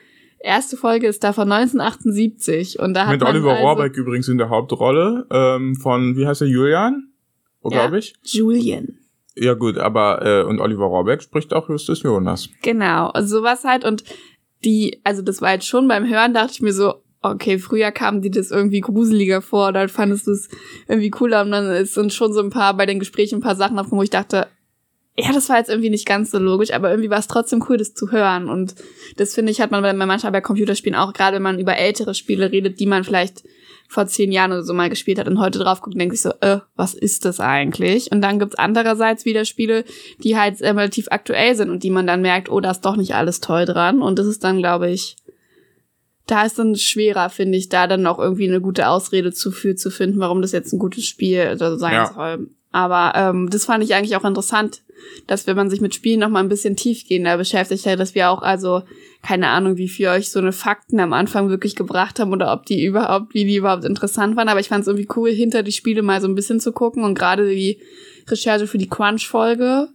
erste 0.47 0.77
Folge 0.77 1.07
ist 1.07 1.23
da 1.25 1.33
von 1.33 1.51
1978 1.51 2.79
und 2.79 2.95
da 2.95 3.07
hat 3.07 3.13
Mit 3.13 3.23
Oliver 3.23 3.53
also, 3.53 3.63
Rohrbeck 3.63 3.97
übrigens 3.97 4.29
in 4.29 4.39
der 4.39 4.49
Hauptrolle 4.49 5.27
ähm, 5.31 5.75
von, 5.75 6.17
wie 6.17 6.27
heißt 6.27 6.41
er, 6.41 6.47
Julian? 6.47 7.11
Oh, 7.61 7.71
ja, 7.71 7.81
glaube 7.81 7.99
ich. 7.99 8.15
Julian. 8.23 8.99
Ja 9.35 9.55
gut, 9.55 9.77
aber 9.77 10.25
äh, 10.25 10.43
und 10.45 10.61
Oliver 10.61 10.87
Rohrbeck 10.87 11.21
spricht 11.21 11.53
auch 11.53 11.69
Justus 11.69 12.03
Jonas. 12.03 12.49
Genau, 12.63 13.13
sowas 13.21 13.65
halt 13.65 13.85
und 13.85 14.05
die, 14.65 15.01
also 15.05 15.21
das 15.21 15.43
war 15.43 15.53
jetzt 15.53 15.67
schon 15.67 15.87
beim 15.89 16.09
Hören, 16.09 16.33
dachte 16.33 16.53
ich 16.53 16.63
mir 16.63 16.73
so, 16.73 17.03
okay, 17.21 17.59
früher 17.59 17.91
kamen 17.91 18.23
die 18.23 18.31
das 18.31 18.51
irgendwie 18.51 18.81
gruseliger 18.81 19.43
vor, 19.43 19.69
oder 19.69 19.89
fandest 19.89 20.27
du 20.27 20.33
es 20.33 20.49
irgendwie 20.89 21.11
cooler 21.11 21.43
und 21.43 21.51
dann 21.51 21.71
ist 21.71 21.99
uns 21.99 22.15
schon 22.15 22.33
so 22.33 22.41
ein 22.41 22.51
paar 22.51 22.75
bei 22.77 22.87
den 22.87 22.99
Gesprächen 22.99 23.37
ein 23.37 23.43
paar 23.43 23.57
Sachen 23.57 23.79
aufgekommen, 23.79 24.01
wo 24.01 24.05
ich 24.05 24.11
dachte, 24.11 24.49
ja, 25.19 25.33
das 25.33 25.49
war 25.49 25.57
jetzt 25.57 25.71
irgendwie 25.71 25.91
nicht 25.91 26.07
ganz 26.07 26.31
so 26.31 26.39
logisch, 26.39 26.73
aber 26.73 26.91
irgendwie 26.91 27.11
war 27.11 27.19
es 27.19 27.27
trotzdem 27.27 27.65
cool, 27.69 27.79
das 27.79 27.95
zu 27.95 28.13
hören. 28.13 28.49
Und 28.49 28.75
das 29.17 29.35
finde 29.35 29.51
ich, 29.51 29.61
hat 29.61 29.71
man 29.71 29.83
bei 29.83 29.93
manchmal 29.93 30.33
bei 30.33 30.41
Computerspielen 30.41 30.99
auch, 30.99 31.13
gerade 31.13 31.37
wenn 31.37 31.43
man 31.43 31.59
über 31.59 31.77
ältere 31.77 32.15
Spiele 32.15 32.53
redet, 32.53 32.81
die 32.81 32.87
man 32.87 33.03
vielleicht 33.03 33.43
vor 33.89 34.07
zehn 34.07 34.33
Jahren 34.33 34.53
oder 34.53 34.65
so 34.65 34.75
mal 34.75 34.91
gespielt 34.91 35.19
hat 35.19 35.29
und 35.29 35.41
heute 35.41 35.59
drauf 35.59 35.81
guckt 35.81 35.99
denkt 35.99 36.15
sich 36.15 36.23
so, 36.23 36.33
äh, 36.41 36.59
was 36.75 36.95
ist 36.95 37.25
das 37.25 37.41
eigentlich? 37.41 38.11
Und 38.13 38.21
dann 38.21 38.39
gibt's 38.39 38.57
andererseits 38.57 39.25
wieder 39.25 39.45
Spiele, 39.45 39.85
die 40.23 40.37
halt 40.37 40.61
äh, 40.61 40.71
relativ 40.71 41.07
aktuell 41.11 41.55
sind 41.55 41.71
und 41.71 41.83
die 41.83 41.91
man 41.91 42.07
dann 42.07 42.21
merkt, 42.21 42.51
oh, 42.51 42.61
da 42.61 42.73
ist 42.73 42.85
doch 42.85 42.97
nicht 42.97 43.15
alles 43.15 43.41
toll 43.41 43.65
dran. 43.65 44.03
Und 44.03 44.19
das 44.19 44.27
ist 44.27 44.45
dann, 44.45 44.59
glaube 44.59 44.91
ich, 44.91 45.17
da 46.27 46.45
ist 46.45 46.59
dann 46.59 46.75
schwerer, 46.77 47.31
finde 47.31 47.57
ich, 47.57 47.69
da 47.69 47.87
dann 47.87 48.07
auch 48.07 48.19
irgendwie 48.19 48.49
eine 48.49 48.61
gute 48.61 48.89
Ausrede 48.89 49.33
zu 49.33 49.53
für 49.53 49.77
zu 49.77 49.91
finden, 49.91 50.19
warum 50.19 50.43
das 50.43 50.53
jetzt 50.53 50.73
ein 50.73 50.79
gutes 50.79 51.07
Spiel 51.07 51.57
sein 51.57 51.93
ja. 51.93 52.13
soll. 52.13 52.49
Aber 52.77 53.19
ähm, 53.19 53.49
das 53.49 53.65
fand 53.65 53.83
ich 53.83 53.95
eigentlich 53.95 54.17
auch 54.17 54.25
interessant, 54.27 54.83
dass 55.27 55.47
wenn 55.47 55.57
man 55.57 55.71
sich 55.71 55.81
mit 55.81 55.95
Spielen 55.95 56.21
noch 56.21 56.29
mal 56.29 56.41
ein 56.41 56.51
bisschen 56.51 56.77
tiefgehender 56.77 57.39
beschäftigt 57.39 57.87
hat, 57.87 57.99
dass 57.99 58.15
wir 58.15 58.29
auch 58.29 58.43
also 58.43 58.83
keine 59.23 59.49
Ahnung, 59.49 59.79
wie 59.79 59.89
viel 59.89 60.09
euch 60.09 60.31
so 60.31 60.41
eine 60.41 60.53
Fakten 60.53 61.01
am 61.01 61.15
Anfang 61.15 61.49
wirklich 61.49 61.75
gebracht 61.75 62.21
haben 62.21 62.33
oder 62.33 62.53
ob 62.53 62.67
die 62.67 62.85
überhaupt, 62.85 63.33
wie 63.33 63.47
die 63.47 63.57
überhaupt 63.57 63.87
interessant 63.87 64.37
waren. 64.37 64.51
Aber 64.51 64.61
ich 64.61 64.69
fand 64.69 64.83
es 64.83 64.89
irgendwie 64.89 65.09
cool, 65.17 65.31
hinter 65.31 65.63
die 65.63 65.73
Spiele 65.73 66.03
mal 66.03 66.21
so 66.21 66.29
ein 66.29 66.35
bisschen 66.35 66.61
zu 66.61 66.71
gucken 66.71 67.03
und 67.03 67.15
gerade 67.15 67.49
die 67.49 67.81
Recherche 68.29 68.67
für 68.67 68.77
die 68.77 68.91
Crunch-Folge 68.91 69.89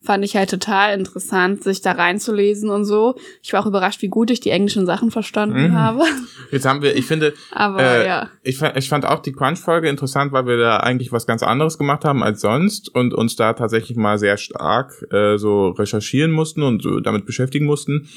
fand 0.00 0.24
ich 0.24 0.36
halt 0.36 0.50
total 0.50 0.98
interessant, 0.98 1.64
sich 1.64 1.80
da 1.80 1.92
reinzulesen 1.92 2.70
und 2.70 2.84
so. 2.84 3.16
Ich 3.42 3.52
war 3.52 3.62
auch 3.62 3.66
überrascht, 3.66 4.00
wie 4.00 4.08
gut 4.08 4.30
ich 4.30 4.40
die 4.40 4.50
englischen 4.50 4.86
Sachen 4.86 5.10
verstanden 5.10 5.70
mhm. 5.70 5.74
habe. 5.74 6.04
Jetzt 6.50 6.66
haben 6.66 6.82
wir, 6.82 6.96
ich 6.96 7.06
finde, 7.06 7.34
aber 7.52 7.80
äh, 7.80 8.06
ja. 8.06 8.30
Ich, 8.42 8.62
ich 8.62 8.88
fand 8.88 9.04
auch 9.04 9.20
die 9.20 9.32
Crunch-Folge 9.32 9.88
interessant, 9.88 10.32
weil 10.32 10.46
wir 10.46 10.56
da 10.56 10.78
eigentlich 10.78 11.12
was 11.12 11.26
ganz 11.26 11.42
anderes 11.42 11.78
gemacht 11.78 12.04
haben 12.04 12.22
als 12.22 12.40
sonst 12.40 12.94
und 12.94 13.12
uns 13.12 13.36
da 13.36 13.52
tatsächlich 13.54 13.96
mal 13.96 14.18
sehr 14.18 14.36
stark 14.36 15.04
äh, 15.12 15.36
so 15.36 15.70
recherchieren 15.70 16.30
mussten 16.30 16.62
und 16.62 16.82
so 16.82 17.00
damit 17.00 17.26
beschäftigen 17.26 17.66
mussten. 17.66 18.08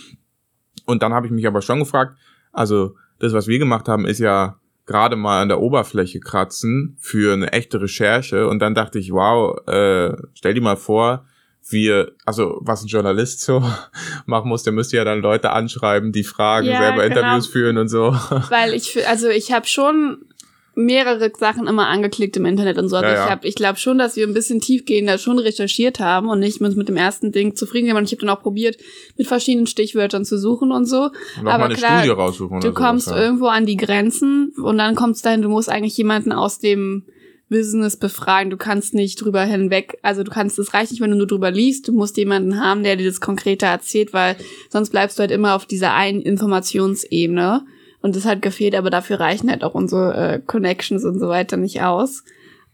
Und 0.85 1.03
dann 1.03 1.13
habe 1.13 1.25
ich 1.25 1.31
mich 1.31 1.47
aber 1.47 1.61
schon 1.61 1.79
gefragt, 1.79 2.17
also 2.51 2.95
das, 3.19 3.33
was 3.33 3.47
wir 3.47 3.59
gemacht 3.59 3.88
haben, 3.88 4.05
ist 4.05 4.19
ja 4.19 4.57
gerade 4.85 5.15
mal 5.15 5.41
an 5.41 5.47
der 5.47 5.61
Oberfläche 5.61 6.19
kratzen 6.19 6.97
für 7.00 7.33
eine 7.33 7.53
echte 7.53 7.81
Recherche. 7.81 8.47
Und 8.47 8.59
dann 8.59 8.75
dachte 8.75 9.00
ich, 9.00 9.11
wow, 9.11 9.57
äh, 9.67 10.15
stell 10.33 10.53
dir 10.53 10.61
mal 10.61 10.75
vor, 10.75 11.25
wir, 11.69 12.13
also 12.25 12.59
was 12.61 12.83
ein 12.83 12.87
Journalist 12.87 13.41
so 13.41 13.63
machen 14.25 14.49
muss, 14.49 14.63
der 14.63 14.73
müsste 14.73 14.97
ja 14.97 15.03
dann 15.03 15.21
Leute 15.21 15.51
anschreiben, 15.51 16.11
die 16.11 16.23
fragen, 16.23 16.67
ja, 16.67 16.79
selber 16.79 17.07
genau. 17.07 17.21
Interviews 17.21 17.47
führen 17.47 17.77
und 17.77 17.87
so. 17.87 18.11
Weil 18.49 18.73
ich, 18.73 19.07
also 19.07 19.29
ich 19.29 19.51
habe 19.51 19.67
schon 19.67 20.25
mehrere 20.73 21.31
Sachen 21.37 21.67
immer 21.67 21.87
angeklickt 21.87 22.37
im 22.37 22.45
Internet 22.45 22.77
und 22.77 22.87
so. 22.87 22.95
Also 22.95 23.07
ja, 23.07 23.15
ja. 23.15 23.25
ich 23.25 23.31
habe, 23.31 23.47
ich 23.47 23.55
glaube 23.55 23.77
schon, 23.77 23.97
dass 23.97 24.15
wir 24.15 24.25
ein 24.25 24.33
bisschen 24.33 24.61
tiefgehender 24.61 25.17
schon 25.17 25.37
recherchiert 25.37 25.99
haben 25.99 26.29
und 26.29 26.39
nicht 26.39 26.61
mit, 26.61 26.77
mit 26.77 26.87
dem 26.87 26.95
ersten 26.95 27.31
Ding 27.31 27.55
zufrieden 27.55 27.87
sind. 27.87 27.97
Und 27.97 28.05
ich 28.05 28.11
habe 28.13 28.25
dann 28.25 28.29
auch 28.35 28.41
probiert, 28.41 28.77
mit 29.17 29.27
verschiedenen 29.27 29.67
Stichwörtern 29.67 30.23
zu 30.23 30.37
suchen 30.37 30.71
und 30.71 30.85
so. 30.85 31.09
Und 31.39 31.47
Aber 31.47 31.69
klar, 31.69 32.05
du 32.05 32.73
kommst 32.73 33.05
sowas, 33.05 33.17
ja. 33.17 33.23
irgendwo 33.23 33.47
an 33.47 33.65
die 33.65 33.77
Grenzen 33.77 34.53
und 34.61 34.77
dann 34.77 34.95
kommst 34.95 35.23
du 35.23 35.29
dahin, 35.29 35.41
du 35.41 35.49
musst 35.49 35.69
eigentlich 35.69 35.97
jemanden 35.97 36.31
aus 36.31 36.59
dem 36.59 37.03
Business 37.51 37.98
befragen. 37.98 38.50
Du 38.50 38.58
kannst 38.58 38.93
nicht 38.96 39.22
drüber 39.22 39.43
hinweg, 39.43 40.00
also 40.01 40.24
du 40.24 40.31
kannst, 40.31 40.58
es 40.58 40.74
reicht 40.74 40.91
nicht, 40.91 41.01
wenn 41.01 41.12
du 41.12 41.17
nur 41.17 41.27
drüber 41.27 41.51
liest. 41.51 41.89
Du 41.89 41.91
musst 41.91 42.17
jemanden 42.17 42.60
haben, 42.60 42.81
der 42.81 42.96
dir 42.96 43.08
das 43.08 43.20
konkreter 43.20 43.67
erzählt, 43.67 44.13
weil 44.13 44.38
sonst 44.70 44.89
bleibst 44.89 45.20
du 45.20 45.22
halt 45.22 45.31
immer 45.31 45.55
auf 45.55 45.65
dieser 45.65 45.93
einen 45.93 46.22
Informationsebene. 46.22 47.63
Und 48.01 48.15
das 48.15 48.25
hat 48.25 48.41
gefehlt, 48.41 48.74
aber 48.74 48.89
dafür 48.89 49.20
reichen 49.20 49.51
halt 49.51 49.63
auch 49.63 49.75
unsere 49.75 50.15
äh, 50.15 50.39
Connections 50.39 51.03
und 51.03 51.20
so 51.20 51.27
weiter 51.27 51.58
nicht 51.58 51.84
aus. 51.84 52.24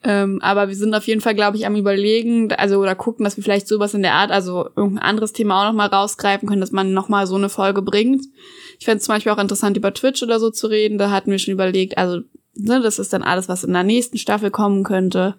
Ähm, 0.03 0.39
aber 0.43 0.67
wir 0.67 0.75
sind 0.75 0.93
auf 0.93 1.07
jeden 1.07 1.21
Fall, 1.21 1.33
glaube 1.33 1.57
ich, 1.57 1.65
am 1.65 1.75
überlegen, 1.75 2.53
also 2.53 2.77
oder 2.77 2.93
gucken, 2.93 3.23
dass 3.23 3.35
wir 3.35 3.43
vielleicht 3.43 3.67
sowas 3.67 3.95
in 3.95 4.03
der 4.03 4.13
Art, 4.13 4.31
also 4.31 4.69
irgendein 4.75 5.03
anderes 5.03 5.33
Thema 5.33 5.61
auch 5.61 5.71
nochmal 5.71 5.89
rausgreifen 5.89 6.47
können, 6.47 6.61
dass 6.61 6.71
man 6.71 6.93
nochmal 6.93 7.25
so 7.25 7.35
eine 7.35 7.49
Folge 7.49 7.81
bringt. 7.81 8.25
Ich 8.79 8.85
fände 8.85 8.99
es 8.99 9.05
zum 9.05 9.15
Beispiel 9.15 9.31
auch 9.31 9.39
interessant, 9.39 9.75
über 9.75 9.93
Twitch 9.93 10.21
oder 10.21 10.39
so 10.39 10.51
zu 10.51 10.67
reden. 10.67 10.99
Da 10.99 11.09
hatten 11.09 11.31
wir 11.31 11.39
schon 11.39 11.53
überlegt, 11.53 11.97
also 11.97 12.21
ne, 12.57 12.81
das 12.81 12.99
ist 12.99 13.13
dann 13.13 13.23
alles, 13.23 13.49
was 13.49 13.63
in 13.63 13.73
der 13.73 13.83
nächsten 13.83 14.17
Staffel 14.17 14.51
kommen 14.51 14.83
könnte. 14.83 15.35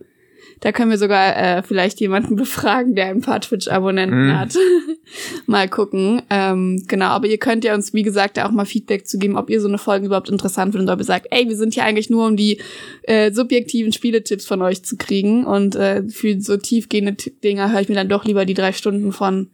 Da 0.61 0.73
können 0.73 0.91
wir 0.91 0.99
sogar 0.99 1.37
äh, 1.37 1.63
vielleicht 1.63 2.01
jemanden 2.01 2.37
befragen, 2.37 2.95
der 2.95 3.07
ein 3.07 3.21
paar 3.21 3.41
Twitch-Abonnenten 3.41 4.29
mhm. 4.29 4.39
hat. 4.39 4.57
mal 5.47 5.69
gucken. 5.69 6.23
Ähm, 6.31 6.85
genau, 6.89 7.07
aber 7.07 7.27
ihr 7.27 7.39
könnt 7.39 7.65
ja 7.65 7.75
uns, 7.75 7.95
wie 7.95 8.03
gesagt, 8.03 8.39
auch 8.39 8.51
mal 8.51 8.67
Feedback 8.67 9.07
zu 9.07 9.19
geben, 9.19 9.37
ob 9.37 9.51
ihr 9.51 9.61
so 9.61 9.69
eine 9.69 9.79
Folge 9.79 10.07
überhaupt 10.07 10.31
interessant 10.31 10.73
findet, 10.73 10.91
ob 10.91 10.99
ihr 10.99 11.05
sagt, 11.05 11.29
ey, 11.31 11.49
wir 11.49 11.57
sind 11.57 11.75
hier 11.75 11.85
eigentlich 11.85 12.11
nur, 12.11 12.27
um 12.27 12.37
die 12.37 12.61
äh, 13.03 13.33
subjektiven 13.33 13.93
Spieletipps 13.93 14.47
von 14.47 14.63
euch 14.63 14.85
zu 14.85 14.97
kriegen. 14.97 15.45
Und 15.45 15.77
äh, 15.77 16.09
für 16.09 16.41
so 16.41 16.57
tiefgehende 16.57 17.13
Dinger 17.13 17.73
höre 17.73 17.81
ich 17.81 17.89
mir 17.89 17.95
dann 17.95 18.09
doch 18.09 18.25
lieber 18.25 18.45
die 18.45 18.55
drei 18.55 18.73
Stunden 18.73 19.13
von 19.13 19.51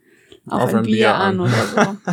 auf, 0.47 0.63
auf 0.63 0.73
ein, 0.73 0.83
Bier, 0.83 0.95
Bier 0.95 1.15
an. 1.15 1.39
an 1.39 1.41
oder 1.41 1.97
so. 2.05 2.11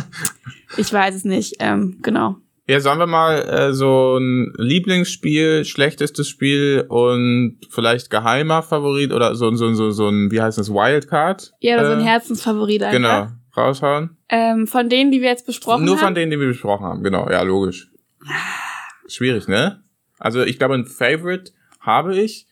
ich 0.77 0.91
weiß 0.91 1.15
es 1.15 1.25
nicht. 1.25 1.55
Ähm, 1.59 1.97
genau. 2.01 2.37
Ja, 2.65 2.79
sollen 2.79 2.99
wir 2.99 3.07
mal 3.07 3.39
äh, 3.41 3.73
so 3.73 4.17
ein 4.17 4.53
Lieblingsspiel, 4.57 5.65
schlechtestes 5.65 6.29
Spiel 6.29 6.85
und 6.87 7.59
vielleicht 7.69 8.09
geheimer 8.09 8.63
Favorit 8.63 9.11
oder 9.11 9.35
so, 9.35 9.53
so, 9.55 9.73
so, 9.73 9.91
so 9.91 10.07
ein, 10.07 10.31
wie 10.31 10.41
heißt 10.41 10.57
das, 10.57 10.69
Wildcard? 10.69 11.53
Ja, 11.59 11.75
oder 11.75 11.83
äh, 11.83 11.87
so 11.87 11.91
ein 11.93 11.99
äh, 11.99 12.03
Herzensfavorit 12.03 12.83
einfach. 12.83 12.95
Genau, 12.95 13.27
raushauen. 13.57 14.17
Ähm, 14.29 14.65
von 14.67 14.89
denen, 14.89 15.11
die 15.11 15.21
wir 15.21 15.29
jetzt 15.29 15.45
besprochen 15.45 15.83
Nur 15.83 15.95
haben? 15.95 15.99
Nur 15.99 16.07
von 16.07 16.15
denen, 16.15 16.31
die 16.31 16.39
wir 16.39 16.47
besprochen 16.47 16.85
haben, 16.85 17.03
genau, 17.03 17.29
ja, 17.29 17.41
logisch. 17.41 17.91
Schwierig, 19.07 19.49
ne? 19.49 19.83
Also 20.17 20.41
ich 20.43 20.57
glaube, 20.57 20.75
ein 20.75 20.85
Favorite 20.85 21.51
habe 21.81 22.17
ich. 22.17 22.47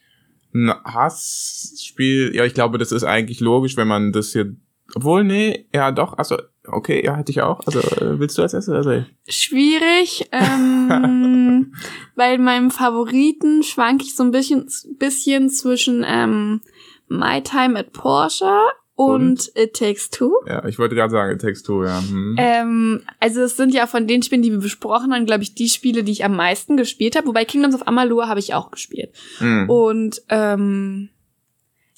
Ein 0.53 0.73
Hassspiel, 0.83 2.35
ja, 2.35 2.43
ich 2.43 2.53
glaube, 2.53 2.77
das 2.77 2.91
ist 2.91 3.05
eigentlich 3.05 3.39
logisch, 3.39 3.77
wenn 3.77 3.87
man 3.87 4.11
das 4.11 4.33
hier 4.33 4.53
obwohl, 4.95 5.23
nee, 5.23 5.67
ja 5.73 5.91
doch, 5.91 6.17
also 6.17 6.37
okay, 6.67 7.03
ja, 7.03 7.15
hätte 7.15 7.31
ich 7.31 7.41
auch. 7.41 7.61
Also 7.65 7.79
äh, 7.79 8.19
willst 8.19 8.37
du 8.37 8.41
als 8.41 8.53
erstes? 8.53 8.73
Also, 8.73 9.03
Schwierig, 9.27 10.27
ähm, 10.31 11.73
weil 12.15 12.37
meinem 12.37 12.71
Favoriten 12.71 13.63
schwank 13.63 14.01
ich 14.01 14.15
so 14.15 14.23
ein 14.23 14.31
bisschen, 14.31 14.69
bisschen 14.97 15.49
zwischen 15.49 16.05
ähm, 16.07 16.61
My 17.07 17.41
Time 17.41 17.77
at 17.77 17.93
Porsche 17.93 18.57
und, 18.95 19.21
und, 19.21 19.51
It 19.55 19.73
Takes 19.73 20.09
Two. 20.09 20.33
Ja, 20.47 20.65
ich 20.67 20.77
wollte 20.77 20.95
gerade 20.95 21.11
sagen, 21.11 21.33
It 21.33 21.41
Takes 21.41 21.63
Two, 21.63 21.83
ja. 21.83 22.01
Hm. 22.01 22.35
Ähm, 22.37 23.01
also 23.19 23.41
es 23.41 23.57
sind 23.57 23.73
ja 23.73 23.87
von 23.87 24.05
den 24.05 24.21
Spielen, 24.21 24.43
die 24.43 24.51
wir 24.51 24.59
besprochen 24.59 25.13
haben, 25.13 25.25
glaube 25.25 25.43
ich, 25.43 25.55
die 25.55 25.69
Spiele, 25.69 26.03
die 26.03 26.11
ich 26.11 26.23
am 26.23 26.35
meisten 26.35 26.77
gespielt 26.77 27.15
habe. 27.15 27.27
Wobei 27.27 27.45
Kingdoms 27.45 27.75
of 27.75 27.87
Amalur 27.87 28.27
habe 28.27 28.39
ich 28.39 28.53
auch 28.53 28.69
gespielt. 28.69 29.15
Hm. 29.39 29.69
Und 29.69 30.21
ähm, 30.29 31.09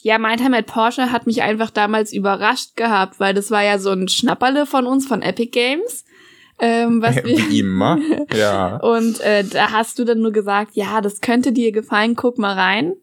ja, 0.03 0.17
mein 0.17 0.38
Time 0.38 0.57
at 0.57 0.65
Porsche 0.65 1.12
hat 1.13 1.25
mich 1.25 1.41
einfach 1.41 1.69
damals 1.69 2.12
überrascht 2.12 2.75
gehabt, 2.75 3.22
weil 3.22 3.33
das 3.33 3.51
war 3.51 3.63
ja 3.63 3.79
so 3.79 3.91
ein 3.91 4.10
Schnapperle 4.10 4.65
von 4.65 4.86
uns, 4.86 5.07
von 5.07 5.22
Epic 5.22 5.51
Games. 5.51 6.03
Ähm, 6.60 7.01
was 7.01 7.15
wir 7.15 7.24
Wie 7.24 7.60
immer, 7.60 7.98
ja. 8.38 8.77
Und 8.77 9.22
äh, 9.22 9.45
da 9.45 9.72
hast 9.72 9.98
du 9.98 10.03
dann 10.03 10.19
nur 10.19 10.33
gesagt, 10.33 10.75
ja, 10.75 11.00
das 11.00 11.22
könnte 11.22 11.53
dir 11.53 11.72
gefallen, 11.72 12.15
guck 12.17 12.38
mal 12.38 12.53
rein. 12.53 12.93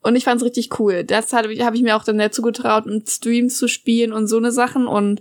Und 0.00 0.14
ich 0.14 0.22
fand's 0.22 0.44
richtig 0.44 0.78
cool. 0.78 1.02
Das 1.02 1.32
habe 1.32 1.52
hab 1.64 1.74
ich 1.74 1.82
mir 1.82 1.96
auch 1.96 2.04
dann 2.04 2.18
dazu 2.18 2.40
getraut, 2.40 2.86
um 2.86 3.02
Streams 3.04 3.58
zu 3.58 3.66
spielen 3.66 4.12
und 4.12 4.28
so 4.28 4.36
eine 4.36 4.52
Sachen. 4.52 4.86
Und 4.86 5.20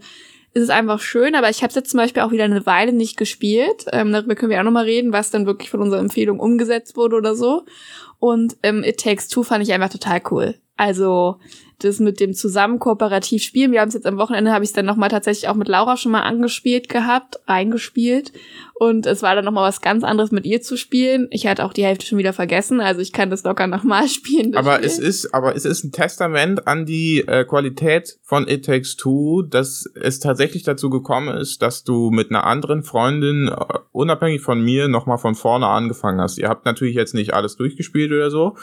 es 0.53 0.61
ist 0.61 0.69
einfach 0.69 0.99
schön, 0.99 1.33
aber 1.33 1.49
ich 1.49 1.63
habe 1.63 1.73
jetzt 1.73 1.89
zum 1.89 1.97
Beispiel 1.97 2.21
auch 2.21 2.31
wieder 2.31 2.43
eine 2.43 2.67
Weile 2.67 2.93
nicht 2.93 3.17
gespielt. 3.17 3.85
Ähm, 3.91 4.11
darüber 4.11 4.35
können 4.35 4.51
wir 4.51 4.59
auch 4.59 4.65
nochmal 4.65 4.85
reden, 4.85 5.13
was 5.13 5.31
dann 5.31 5.47
wirklich 5.47 5.71
von 5.71 5.81
unserer 5.81 5.99
Empfehlung 5.99 6.39
umgesetzt 6.39 6.95
wurde 6.95 7.15
oder 7.15 7.35
so. 7.35 7.65
Und 8.19 8.55
ähm, 8.61 8.83
It 8.83 8.99
Takes 8.99 9.29
Two 9.29 9.41
fand 9.41 9.63
ich 9.63 9.73
einfach 9.73 9.89
total 9.89 10.21
cool. 10.29 10.55
Also 10.77 11.39
das 11.83 11.99
mit 11.99 12.19
dem 12.19 12.33
zusammen 12.33 12.79
kooperativ 12.79 13.43
spielen. 13.43 13.71
Wir 13.71 13.81
haben 13.81 13.89
es 13.89 13.93
jetzt 13.93 14.05
am 14.05 14.17
Wochenende, 14.17 14.51
habe 14.51 14.63
ich 14.63 14.69
es 14.69 14.73
dann 14.73 14.85
nochmal 14.85 15.09
tatsächlich 15.09 15.49
auch 15.49 15.55
mit 15.55 15.67
Laura 15.67 15.97
schon 15.97 16.11
mal 16.11 16.21
angespielt 16.21 16.89
gehabt, 16.89 17.39
reingespielt. 17.47 18.31
Und 18.75 19.05
es 19.05 19.21
war 19.21 19.35
dann 19.35 19.45
nochmal 19.45 19.67
was 19.67 19.81
ganz 19.81 20.03
anderes 20.03 20.31
mit 20.31 20.45
ihr 20.45 20.61
zu 20.61 20.77
spielen. 20.77 21.27
Ich 21.29 21.47
hatte 21.47 21.63
auch 21.63 21.73
die 21.73 21.85
Hälfte 21.85 22.05
schon 22.05 22.17
wieder 22.17 22.33
vergessen, 22.33 22.81
also 22.81 23.01
ich 23.01 23.13
kann 23.13 23.29
das 23.29 23.43
locker 23.43 23.67
nochmal 23.67 24.07
spielen. 24.09 24.55
Aber 24.55 24.75
Spiel. 24.75 24.85
es 24.85 24.99
ist, 24.99 25.33
aber 25.33 25.55
es 25.55 25.65
ist 25.65 25.83
ein 25.83 25.91
Testament 25.91 26.67
an 26.67 26.85
die 26.85 27.19
äh, 27.19 27.45
Qualität 27.45 28.17
von 28.23 28.47
It 28.47 28.65
Takes 28.65 28.95
Two, 28.95 29.43
dass 29.43 29.85
es 29.95 30.19
tatsächlich 30.19 30.63
dazu 30.63 30.89
gekommen 30.89 31.37
ist, 31.37 31.61
dass 31.61 31.83
du 31.83 32.09
mit 32.09 32.29
einer 32.29 32.45
anderen 32.45 32.83
Freundin, 32.83 33.49
uh, 33.49 33.79
unabhängig 33.91 34.41
von 34.41 34.61
mir, 34.61 34.87
nochmal 34.87 35.17
von 35.17 35.35
vorne 35.35 35.67
angefangen 35.67 36.19
hast. 36.19 36.37
Ihr 36.37 36.49
habt 36.49 36.65
natürlich 36.65 36.95
jetzt 36.95 37.13
nicht 37.13 37.33
alles 37.33 37.55
durchgespielt 37.55 38.11
oder 38.11 38.31
so 38.31 38.55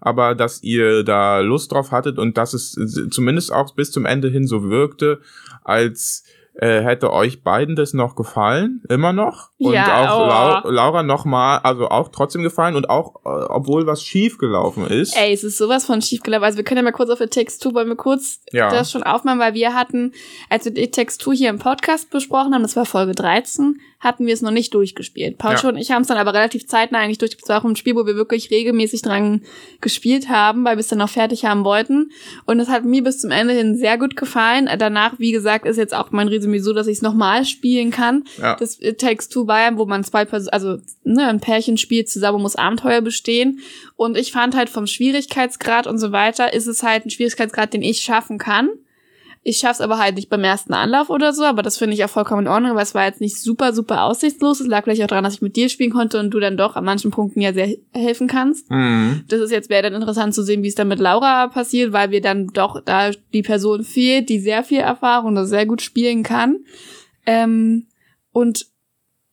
aber 0.00 0.34
dass 0.34 0.62
ihr 0.62 1.02
da 1.04 1.40
Lust 1.40 1.72
drauf 1.72 1.92
hattet 1.92 2.18
und 2.18 2.36
dass 2.36 2.54
es 2.54 2.67
zumindest 3.10 3.52
auch 3.52 3.74
bis 3.74 3.90
zum 3.90 4.06
Ende 4.06 4.28
hin 4.28 4.46
so 4.46 4.68
wirkte, 4.68 5.20
als 5.64 6.24
äh, 6.60 6.82
hätte 6.82 7.12
euch 7.12 7.44
beiden 7.44 7.76
das 7.76 7.94
noch 7.94 8.16
gefallen, 8.16 8.82
immer 8.88 9.12
noch. 9.12 9.50
Und 9.58 9.74
ja, 9.74 10.10
auch 10.10 10.64
oh. 10.64 10.68
Lau 10.68 10.70
Laura 10.70 11.02
noch 11.04 11.24
mal, 11.24 11.58
also 11.58 11.88
auch 11.88 12.08
trotzdem 12.08 12.42
gefallen 12.42 12.74
und 12.74 12.90
auch, 12.90 13.14
äh, 13.24 13.28
obwohl 13.28 13.86
was 13.86 14.02
schief 14.02 14.38
gelaufen 14.38 14.84
ist. 14.86 15.16
Ey, 15.16 15.32
es 15.32 15.44
ist 15.44 15.56
sowas 15.56 15.84
von 15.84 16.02
schief 16.02 16.20
gelaufen. 16.22 16.44
Also 16.44 16.56
wir 16.56 16.64
können 16.64 16.78
ja 16.78 16.82
mal 16.82 16.90
kurz 16.90 17.10
auf 17.10 17.20
Takes 17.20 17.58
Two, 17.58 17.74
wollen 17.74 17.88
wir 17.88 17.94
kurz 17.94 18.40
ja. 18.50 18.70
das 18.70 18.90
schon 18.90 19.04
aufmachen, 19.04 19.38
weil 19.38 19.54
wir 19.54 19.72
hatten, 19.72 20.12
als 20.50 20.64
wir 20.64 20.90
Takes 20.90 21.18
Two 21.18 21.32
hier 21.32 21.50
im 21.50 21.60
Podcast 21.60 22.10
besprochen 22.10 22.52
haben, 22.52 22.62
das 22.62 22.74
war 22.74 22.86
Folge 22.86 23.12
13, 23.12 23.80
hatten 24.00 24.26
wir 24.26 24.34
es 24.34 24.42
noch 24.42 24.52
nicht 24.52 24.74
durchgespielt. 24.74 25.38
Paul 25.38 25.56
ja. 25.60 25.68
und 25.68 25.76
ich 25.76 25.90
haben 25.90 26.02
es 26.02 26.08
dann 26.08 26.18
aber 26.18 26.32
relativ 26.32 26.68
zeitnah 26.68 27.00
eigentlich 27.00 27.18
durchgespielt. 27.18 27.44
Es 27.44 27.48
war 27.48 27.60
auch 27.60 27.68
ein 27.68 27.74
Spiel, 27.74 27.96
wo 27.96 28.06
wir 28.06 28.14
wirklich 28.14 28.48
regelmäßig 28.50 29.02
dran 29.02 29.42
gespielt 29.80 30.28
haben, 30.28 30.64
weil 30.64 30.76
wir 30.76 30.80
es 30.80 30.88
dann 30.88 31.00
noch 31.00 31.08
fertig 31.08 31.44
haben 31.44 31.64
wollten. 31.64 32.12
Und 32.46 32.60
es 32.60 32.68
hat 32.68 32.84
mir 32.84 33.02
bis 33.02 33.18
zum 33.18 33.32
Ende 33.32 33.54
hin 33.54 33.76
sehr 33.76 33.98
gut 33.98 34.14
gefallen. 34.14 34.68
Danach, 34.78 35.18
wie 35.18 35.32
gesagt, 35.32 35.66
ist 35.66 35.78
jetzt 35.78 35.94
auch 35.94 36.12
mein 36.12 36.28
Resümee 36.28 36.60
so, 36.60 36.72
dass 36.72 36.86
ich 36.86 36.98
es 36.98 37.02
nochmal 37.02 37.44
spielen 37.44 37.90
kann. 37.90 38.22
Ja. 38.40 38.54
Das 38.54 38.80
It 38.80 39.00
Takes 39.00 39.28
Two 39.28 39.48
war 39.48 39.60
ja, 39.60 39.76
wo 39.76 39.84
man 39.84 40.04
zwei 40.04 40.24
Personen, 40.24 40.52
also 40.52 40.78
ne, 41.02 41.26
ein 41.26 41.40
Pärchen 41.40 41.76
spielt 41.76 42.08
zusammen, 42.08 42.40
muss 42.40 42.54
Abenteuer 42.54 43.00
bestehen. 43.00 43.58
Und 43.96 44.16
ich 44.16 44.30
fand 44.30 44.54
halt 44.54 44.70
vom 44.70 44.86
Schwierigkeitsgrad 44.86 45.88
und 45.88 45.98
so 45.98 46.12
weiter, 46.12 46.52
ist 46.52 46.68
es 46.68 46.84
halt 46.84 47.04
ein 47.04 47.10
Schwierigkeitsgrad, 47.10 47.72
den 47.72 47.82
ich 47.82 48.00
schaffen 48.00 48.38
kann. 48.38 48.68
Ich 49.42 49.58
schaff's 49.58 49.80
aber 49.80 49.98
halt 49.98 50.16
nicht 50.16 50.28
beim 50.28 50.44
ersten 50.44 50.74
Anlauf 50.74 51.10
oder 51.10 51.32
so, 51.32 51.44
aber 51.44 51.62
das 51.62 51.78
finde 51.78 51.94
ich 51.94 52.04
auch 52.04 52.10
vollkommen 52.10 52.46
in 52.46 52.52
Ordnung, 52.52 52.74
weil 52.74 52.82
es 52.82 52.94
war 52.94 53.06
jetzt 53.06 53.20
nicht 53.20 53.40
super, 53.40 53.72
super 53.72 54.04
aussichtslos. 54.04 54.60
Es 54.60 54.66
lag 54.66 54.84
vielleicht 54.84 55.02
auch 55.02 55.06
daran, 55.06 55.24
dass 55.24 55.34
ich 55.34 55.42
mit 55.42 55.56
dir 55.56 55.68
spielen 55.68 55.92
konnte 55.92 56.18
und 56.18 56.30
du 56.30 56.40
dann 56.40 56.56
doch 56.56 56.76
an 56.76 56.84
manchen 56.84 57.10
Punkten 57.10 57.40
ja 57.40 57.52
sehr 57.52 57.76
helfen 57.92 58.26
kannst. 58.26 58.70
Mhm. 58.70 59.24
Das 59.28 59.40
ist 59.40 59.50
jetzt, 59.50 59.70
wäre 59.70 59.82
dann 59.82 59.94
interessant 59.94 60.34
zu 60.34 60.42
sehen, 60.42 60.62
wie 60.62 60.68
es 60.68 60.74
dann 60.74 60.88
mit 60.88 60.98
Laura 60.98 61.48
passiert, 61.48 61.92
weil 61.92 62.10
wir 62.10 62.20
dann 62.20 62.48
doch 62.48 62.82
da 62.84 63.10
die 63.32 63.42
Person 63.42 63.84
fehlt, 63.84 64.28
die 64.28 64.40
sehr 64.40 64.64
viel 64.64 64.80
Erfahrung 64.80 65.36
und 65.36 65.46
sehr 65.46 65.66
gut 65.66 65.82
spielen 65.82 66.22
kann. 66.22 66.58
Ähm, 67.24 67.86
und 68.32 68.66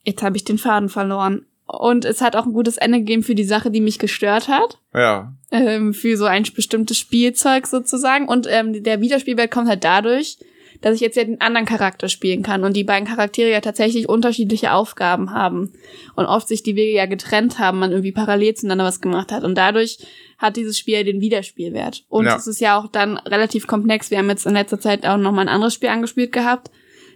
jetzt 0.03 0.23
habe 0.23 0.37
ich 0.37 0.43
den 0.43 0.57
Faden 0.57 0.89
verloren. 0.89 1.45
Und 1.65 2.05
es 2.05 2.21
hat 2.21 2.35
auch 2.35 2.45
ein 2.45 2.53
gutes 2.53 2.77
Ende 2.77 2.99
gegeben 2.99 3.23
für 3.23 3.35
die 3.35 3.43
Sache, 3.43 3.71
die 3.71 3.81
mich 3.81 3.97
gestört 3.97 4.47
hat. 4.47 4.77
Ja. 4.93 5.33
Ähm, 5.51 5.93
für 5.93 6.15
so 6.15 6.25
ein 6.25 6.43
bestimmtes 6.55 6.97
Spielzeug 6.97 7.65
sozusagen. 7.65 8.27
Und 8.27 8.47
ähm, 8.49 8.83
der 8.83 9.01
Wiederspielwert 9.01 9.51
kommt 9.51 9.67
halt 9.67 9.83
dadurch, 9.83 10.37
dass 10.81 10.95
ich 10.95 11.01
jetzt 11.01 11.17
ja 11.17 11.23
den 11.23 11.41
anderen 11.41 11.65
Charakter 11.65 12.09
spielen 12.09 12.43
kann 12.43 12.63
und 12.63 12.75
die 12.75 12.83
beiden 12.83 13.07
Charaktere 13.07 13.49
ja 13.49 13.61
tatsächlich 13.61 14.09
unterschiedliche 14.09 14.73
Aufgaben 14.73 15.31
haben 15.31 15.73
und 16.15 16.25
oft 16.25 16.47
sich 16.47 16.63
die 16.63 16.75
Wege 16.75 16.95
ja 16.95 17.05
getrennt 17.05 17.59
haben, 17.59 17.79
man 17.79 17.91
irgendwie 17.91 18.11
parallel 18.11 18.53
zueinander 18.53 18.83
was 18.83 19.01
gemacht 19.01 19.31
hat 19.31 19.43
und 19.43 19.55
dadurch 19.55 19.97
hat 20.37 20.57
dieses 20.57 20.77
Spiel 20.77 20.95
ja 20.95 21.03
den 21.03 21.21
Wiederspielwert. 21.21 22.03
Und 22.09 22.25
ja. 22.25 22.35
es 22.35 22.45
ist 22.45 22.59
ja 22.59 22.77
auch 22.77 22.87
dann 22.87 23.17
relativ 23.17 23.67
komplex. 23.67 24.11
Wir 24.11 24.17
haben 24.17 24.29
jetzt 24.29 24.45
in 24.45 24.53
letzter 24.53 24.79
Zeit 24.79 25.05
auch 25.05 25.17
noch 25.17 25.31
mal 25.31 25.41
ein 25.41 25.49
anderes 25.49 25.73
Spiel 25.73 25.89
angespielt 25.89 26.31
gehabt. 26.31 26.69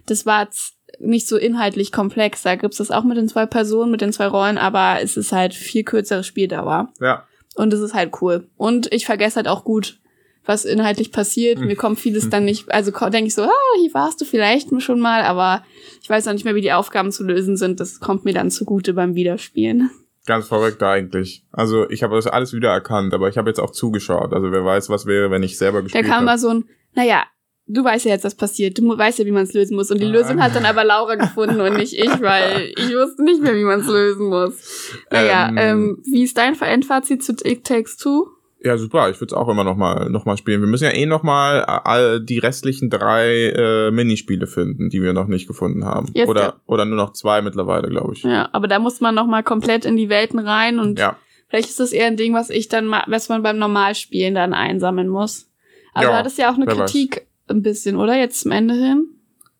Das 0.06 0.26
war 0.26 0.44
jetzt 0.44 0.74
nicht 0.98 1.28
so 1.28 1.36
inhaltlich 1.36 1.92
komplex. 1.92 2.42
Da 2.42 2.56
gibt's 2.56 2.78
das 2.78 2.90
auch 2.90 3.04
mit 3.04 3.16
den 3.16 3.28
zwei 3.28 3.46
Personen, 3.46 3.90
mit 3.90 4.00
den 4.00 4.12
zwei 4.12 4.26
Rollen, 4.26 4.58
aber 4.58 4.98
es 5.02 5.16
ist 5.16 5.32
halt 5.32 5.54
viel 5.54 5.84
kürzere 5.84 6.24
Spieldauer. 6.24 6.92
Ja. 7.00 7.24
Und 7.54 7.72
es 7.72 7.80
ist 7.80 7.94
halt 7.94 8.12
cool. 8.20 8.48
Und 8.56 8.92
ich 8.92 9.06
vergesse 9.06 9.36
halt 9.36 9.48
auch 9.48 9.64
gut, 9.64 10.00
was 10.44 10.64
inhaltlich 10.64 11.12
passiert. 11.12 11.58
Mir 11.58 11.76
kommt 11.76 11.98
vieles 11.98 12.30
dann 12.30 12.44
nicht, 12.44 12.70
also 12.72 12.90
denke 12.90 13.28
ich 13.28 13.34
so, 13.34 13.42
ah, 13.42 13.78
hier 13.80 13.92
warst 13.94 14.20
du 14.20 14.24
vielleicht 14.24 14.68
schon 14.82 15.00
mal, 15.00 15.22
aber 15.22 15.64
ich 16.02 16.08
weiß 16.08 16.26
auch 16.26 16.32
nicht 16.32 16.44
mehr, 16.44 16.54
wie 16.54 16.60
die 16.60 16.72
Aufgaben 16.72 17.12
zu 17.12 17.24
lösen 17.24 17.56
sind. 17.56 17.78
Das 17.80 18.00
kommt 18.00 18.24
mir 18.24 18.32
dann 18.32 18.50
zugute 18.50 18.94
beim 18.94 19.14
Wiederspielen. 19.14 19.90
Ganz 20.26 20.48
verrückt 20.48 20.82
eigentlich. 20.82 21.44
Also 21.52 21.88
ich 21.90 22.02
habe 22.02 22.16
das 22.16 22.26
alles 22.26 22.52
wieder 22.52 22.70
erkannt, 22.70 23.14
aber 23.14 23.28
ich 23.28 23.38
habe 23.38 23.50
jetzt 23.50 23.60
auch 23.60 23.70
zugeschaut. 23.70 24.32
Also 24.32 24.52
wer 24.52 24.64
weiß, 24.64 24.88
was 24.88 25.06
wäre, 25.06 25.30
wenn 25.30 25.42
ich 25.42 25.56
selber 25.56 25.82
gespielt 25.82 26.04
hätte. 26.04 26.08
Da 26.08 26.14
kam 26.14 26.26
hab. 26.26 26.26
mal 26.26 26.38
so 26.38 26.48
ein, 26.48 26.64
naja, 26.94 27.24
du 27.72 27.84
weißt 27.84 28.04
ja 28.04 28.12
jetzt, 28.12 28.24
was 28.24 28.34
passiert. 28.34 28.78
Du 28.78 28.96
weißt 28.96 29.18
ja, 29.18 29.26
wie 29.26 29.32
man 29.32 29.44
es 29.44 29.52
lösen 29.52 29.76
muss. 29.76 29.90
Und 29.90 30.00
die 30.00 30.06
Lösung 30.06 30.42
hat 30.42 30.54
dann 30.54 30.64
aber 30.64 30.84
Laura 30.84 31.14
gefunden 31.14 31.60
und 31.60 31.76
nicht 31.76 31.94
ich, 31.94 32.20
weil 32.20 32.72
ich 32.76 32.94
wusste 32.94 33.22
nicht 33.24 33.40
mehr, 33.42 33.54
wie 33.54 33.64
man 33.64 33.80
es 33.80 33.86
lösen 33.86 34.28
muss. 34.28 34.92
Naja, 35.10 35.48
ähm, 35.48 35.58
ähm, 35.58 36.02
wie 36.04 36.22
ist 36.22 36.36
dein 36.36 36.60
Endfazit 36.60 37.22
zu 37.22 37.34
It 37.44 37.64
Takes 37.64 37.96
Two? 37.96 38.28
Ja, 38.62 38.76
super. 38.76 39.08
Ich 39.08 39.18
würde 39.20 39.34
es 39.34 39.38
auch 39.38 39.48
immer 39.48 39.64
noch 39.64 39.76
mal, 39.76 40.10
noch 40.10 40.26
mal 40.26 40.36
spielen. 40.36 40.60
Wir 40.60 40.68
müssen 40.68 40.84
ja 40.84 40.90
eh 40.90 41.06
noch 41.06 41.22
mal 41.22 41.62
all 41.64 42.20
die 42.20 42.38
restlichen 42.38 42.90
drei 42.90 43.46
äh, 43.56 43.90
Minispiele 43.90 44.46
finden, 44.46 44.90
die 44.90 45.00
wir 45.00 45.14
noch 45.14 45.28
nicht 45.28 45.46
gefunden 45.46 45.86
haben. 45.86 46.08
Jetzt 46.12 46.28
oder, 46.28 46.40
ja. 46.42 46.54
oder 46.66 46.84
nur 46.84 46.96
noch 46.96 47.14
zwei 47.14 47.40
mittlerweile, 47.40 47.88
glaube 47.88 48.12
ich. 48.12 48.22
Ja, 48.22 48.50
aber 48.52 48.68
da 48.68 48.78
muss 48.78 49.00
man 49.00 49.14
noch 49.14 49.26
mal 49.26 49.42
komplett 49.42 49.86
in 49.86 49.96
die 49.96 50.10
Welten 50.10 50.38
rein 50.38 50.78
und 50.78 50.98
ja. 50.98 51.16
vielleicht 51.48 51.70
ist 51.70 51.80
das 51.80 51.92
eher 51.92 52.06
ein 52.06 52.18
Ding, 52.18 52.34
was 52.34 52.50
ich 52.50 52.68
dann 52.68 52.84
mal, 52.84 53.04
was 53.06 53.30
man 53.30 53.42
beim 53.42 53.56
Normalspielen 53.56 54.34
dann 54.34 54.52
einsammeln 54.52 55.08
muss. 55.08 55.48
Aber 55.94 56.10
ja, 56.10 56.22
das 56.22 56.32
ist 56.32 56.38
ja 56.38 56.52
auch 56.52 56.56
eine 56.56 56.66
Kritik. 56.66 57.26
Ein 57.50 57.62
bisschen, 57.62 57.96
oder? 57.96 58.16
Jetzt 58.16 58.40
zum 58.40 58.52
Ende 58.52 58.74
hin. 58.74 59.08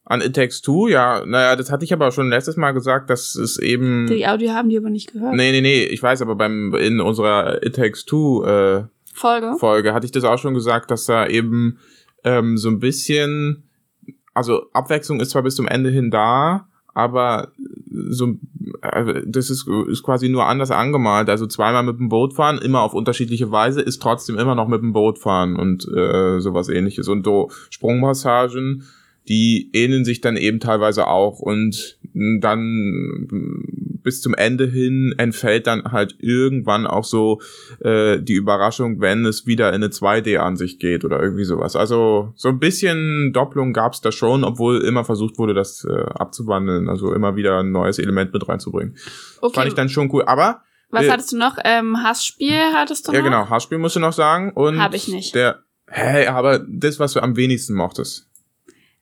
An 0.05 0.21
It 0.23 0.35
Takes 0.35 0.61
Two, 0.61 0.89
ja, 0.89 1.25
naja, 1.25 1.55
das 1.55 1.71
hatte 1.71 1.85
ich 1.85 1.93
aber 1.93 2.11
schon 2.11 2.31
letztes 2.31 2.57
Mal 2.57 2.73
gesagt, 2.73 3.11
dass 3.11 3.37
es 3.37 3.59
eben. 3.59 4.09
Die 4.09 4.27
Audio 4.27 4.51
haben 4.51 4.69
die 4.69 4.77
aber 4.77 4.91
nicht 4.91 5.13
gehört. 5.13 5.35
Nee, 5.35 5.53
nee, 5.53 5.61
nee, 5.61 5.85
ich 5.85 6.03
weiß, 6.03 6.23
aber 6.23 6.35
beim 6.35 6.75
in 6.75 7.01
unserer 7.01 7.63
It 7.65 7.77
Takes 7.77 8.05
Two 8.07 8.45
äh, 8.45 8.85
Folge. 9.15 9.55
Folge 9.59 9.95
hatte 9.95 10.07
ich 10.07 10.13
das 10.13 10.25
auch 10.25 10.39
schon 10.39 10.55
gesagt, 10.55 10.91
dass 10.91 11.05
da 11.05 11.27
eben 11.27 11.79
ähm, 12.25 12.57
so 12.57 12.71
ein 12.71 12.81
bisschen, 12.81 13.69
also 14.35 14.71
Abwechslung 14.73 15.21
ist 15.21 15.31
zwar 15.31 15.43
bis 15.43 15.55
zum 15.55 15.69
Ende 15.69 15.91
hin 15.91 16.11
da, 16.11 16.69
aber 16.93 17.53
so 17.91 18.35
äh, 18.83 19.23
das 19.27 19.51
ist, 19.51 19.67
ist 19.89 20.03
quasi 20.03 20.29
nur 20.29 20.47
anders 20.47 20.71
angemalt. 20.71 21.29
Also 21.29 21.47
zweimal 21.47 21.83
mit 21.83 21.99
dem 21.99 22.09
Boot 22.09 22.35
fahren, 22.35 22.59
immer 22.59 22.83
auf 22.83 22.95
unterschiedliche 22.95 23.51
Weise, 23.51 23.81
ist 23.81 24.01
trotzdem 24.01 24.39
immer 24.39 24.55
noch 24.55 24.69
mit 24.69 24.83
dem 24.83 24.93
Boot 24.93 25.19
fahren 25.19 25.57
und 25.57 25.87
äh, 25.89 26.41
sowas 26.41 26.69
ähnliches. 26.69 27.09
Und 27.09 27.25
so 27.25 27.51
Sprungmassagen 27.71 28.85
die 29.29 29.71
ähneln 29.75 30.05
sich 30.05 30.21
dann 30.21 30.37
eben 30.37 30.61
teilweise 30.61 31.07
auch 31.07 31.39
und 31.39 31.99
dann 32.14 33.29
bis 34.02 34.21
zum 34.21 34.35
Ende 34.35 34.67
hin 34.67 35.14
entfällt 35.19 35.67
dann 35.67 35.93
halt 35.93 36.17
irgendwann 36.19 36.87
auch 36.87 37.05
so 37.05 37.40
äh, 37.81 38.21
die 38.21 38.35
Überraschung, 38.35 39.00
wenn 39.00 39.25
es 39.26 39.47
wieder 39.47 39.69
in 39.71 39.76
eine 39.76 39.88
2D-Ansicht 39.88 40.81
geht 40.81 41.05
oder 41.05 41.23
irgendwie 41.23 41.45
sowas. 41.45 41.76
Also 41.76 42.33
so 42.35 42.49
ein 42.49 42.59
bisschen 42.59 43.33
Doppelung 43.33 43.73
gab's 43.73 44.00
da 44.00 44.12
schon, 44.12 44.45
obwohl 44.45 44.83
immer 44.83 45.05
versucht 45.05 45.38
wurde, 45.38 45.55
das 45.55 45.85
äh, 45.85 46.02
abzuwandeln, 46.14 46.88
also 46.88 47.12
immer 47.12 47.37
wieder 47.37 47.61
ein 47.61 47.73
neues 47.73 47.99
Element 47.99 48.33
mit 48.33 48.49
reinzubringen. 48.49 48.97
Okay. 49.40 49.55
Fand 49.55 49.69
ich 49.69 49.75
dann 49.75 49.88
schon 49.88 50.11
cool. 50.12 50.25
Aber 50.25 50.62
was 50.90 51.07
äh, 51.07 51.11
hattest 51.11 51.33
du 51.33 51.37
noch? 51.38 51.57
Ähm, 51.64 52.02
Hassspiel 52.02 52.73
hattest 52.75 53.07
du 53.07 53.12
noch? 53.12 53.19
Ja, 53.19 53.25
genau. 53.25 53.49
Hassspiel 53.49 53.79
musst 53.79 53.97
du 53.97 54.00
noch 54.00 54.12
sagen. 54.12 54.52
Und 54.52 54.80
Hab 54.80 54.95
ich 54.95 55.08
nicht. 55.08 55.35
Der, 55.35 55.63
hey, 55.87 56.26
aber 56.26 56.58
das, 56.58 56.99
was 56.99 57.13
du 57.13 57.23
am 57.23 57.37
wenigsten 57.37 57.75
mochtest. 57.75 58.26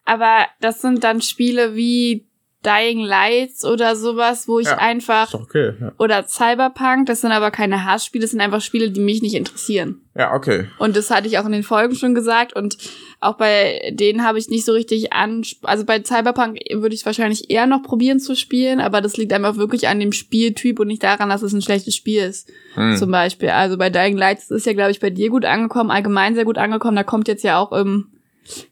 Aber 0.04 0.46
das 0.60 0.80
sind 0.80 1.04
dann 1.04 1.20
Spiele 1.20 1.74
wie 1.74 2.27
Dying 2.66 3.04
Lights 3.04 3.64
oder 3.64 3.94
sowas, 3.94 4.48
wo 4.48 4.58
ich 4.58 4.66
ja, 4.66 4.78
einfach 4.78 5.32
okay, 5.32 5.74
ja. 5.80 5.92
oder 5.96 6.26
Cyberpunk, 6.26 7.06
das 7.06 7.20
sind 7.20 7.30
aber 7.30 7.52
keine 7.52 7.84
Hassspiele, 7.84 8.22
das 8.22 8.32
sind 8.32 8.40
einfach 8.40 8.60
Spiele, 8.60 8.90
die 8.90 9.00
mich 9.00 9.22
nicht 9.22 9.34
interessieren. 9.34 10.00
Ja, 10.16 10.34
okay. 10.34 10.66
Und 10.78 10.96
das 10.96 11.08
hatte 11.12 11.28
ich 11.28 11.38
auch 11.38 11.46
in 11.46 11.52
den 11.52 11.62
Folgen 11.62 11.94
schon 11.94 12.16
gesagt 12.16 12.56
und 12.56 12.76
auch 13.20 13.36
bei 13.36 13.92
denen 13.92 14.24
habe 14.24 14.40
ich 14.40 14.48
nicht 14.48 14.64
so 14.64 14.72
richtig 14.72 15.12
an 15.12 15.42
also 15.62 15.84
bei 15.84 16.02
Cyberpunk 16.02 16.58
würde 16.72 16.96
ich 16.96 17.02
es 17.02 17.06
wahrscheinlich 17.06 17.48
eher 17.48 17.66
noch 17.66 17.84
probieren 17.84 18.18
zu 18.18 18.34
spielen, 18.34 18.80
aber 18.80 19.00
das 19.00 19.16
liegt 19.16 19.32
einfach 19.32 19.56
wirklich 19.56 19.86
an 19.86 20.00
dem 20.00 20.10
Spieltyp 20.10 20.80
und 20.80 20.88
nicht 20.88 21.04
daran, 21.04 21.28
dass 21.28 21.42
es 21.42 21.52
ein 21.52 21.62
schlechtes 21.62 21.94
Spiel 21.94 22.22
ist. 22.22 22.50
Hm. 22.74 22.96
Zum 22.96 23.12
Beispiel. 23.12 23.50
Also 23.50 23.78
bei 23.78 23.88
Dying 23.88 24.16
Lights 24.16 24.50
ist 24.50 24.66
ja 24.66 24.72
glaube 24.72 24.90
ich 24.90 24.98
bei 24.98 25.10
dir 25.10 25.30
gut 25.30 25.44
angekommen, 25.44 25.92
allgemein 25.92 26.34
sehr 26.34 26.44
gut 26.44 26.58
angekommen. 26.58 26.96
Da 26.96 27.04
kommt 27.04 27.28
jetzt 27.28 27.44
ja 27.44 27.60
auch 27.60 27.70
im 27.70 28.08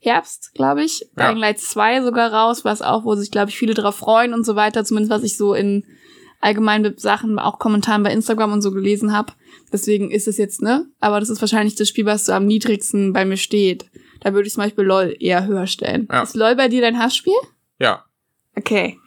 Herbst, 0.00 0.52
glaube 0.54 0.82
ich. 0.84 1.06
Ja. 1.16 1.28
Dying 1.28 1.38
Light 1.38 1.58
2 1.58 2.02
sogar 2.02 2.32
raus, 2.32 2.64
was 2.64 2.82
auch, 2.82 3.04
wo 3.04 3.14
sich, 3.14 3.30
glaube 3.30 3.50
ich, 3.50 3.58
viele 3.58 3.74
drauf 3.74 3.96
freuen 3.96 4.34
und 4.34 4.44
so 4.44 4.56
weiter, 4.56 4.84
zumindest 4.84 5.10
was 5.10 5.22
ich 5.22 5.36
so 5.36 5.54
in 5.54 5.84
allgemeinen 6.40 6.96
Sachen, 6.98 7.38
auch 7.38 7.58
Kommentaren 7.58 8.02
bei 8.02 8.12
Instagram 8.12 8.52
und 8.52 8.62
so 8.62 8.70
gelesen 8.70 9.12
habe. 9.12 9.32
Deswegen 9.72 10.10
ist 10.10 10.28
es 10.28 10.38
jetzt, 10.38 10.62
ne? 10.62 10.86
Aber 11.00 11.18
das 11.20 11.30
ist 11.30 11.40
wahrscheinlich 11.40 11.74
das 11.74 11.88
Spiel, 11.88 12.06
was 12.06 12.26
so 12.26 12.32
am 12.32 12.46
niedrigsten 12.46 13.12
bei 13.12 13.24
mir 13.24 13.36
steht. 13.36 13.90
Da 14.20 14.32
würde 14.32 14.46
ich 14.46 14.54
zum 14.54 14.62
Beispiel 14.62 14.84
LOL 14.84 15.16
eher 15.18 15.46
höher 15.46 15.66
stellen. 15.66 16.08
Ja. 16.10 16.22
Ist 16.22 16.36
LOL 16.36 16.54
bei 16.54 16.68
dir 16.68 16.82
dein 16.82 16.98
Hassspiel? 16.98 17.34
Ja. 17.78 18.04
Okay. 18.54 18.98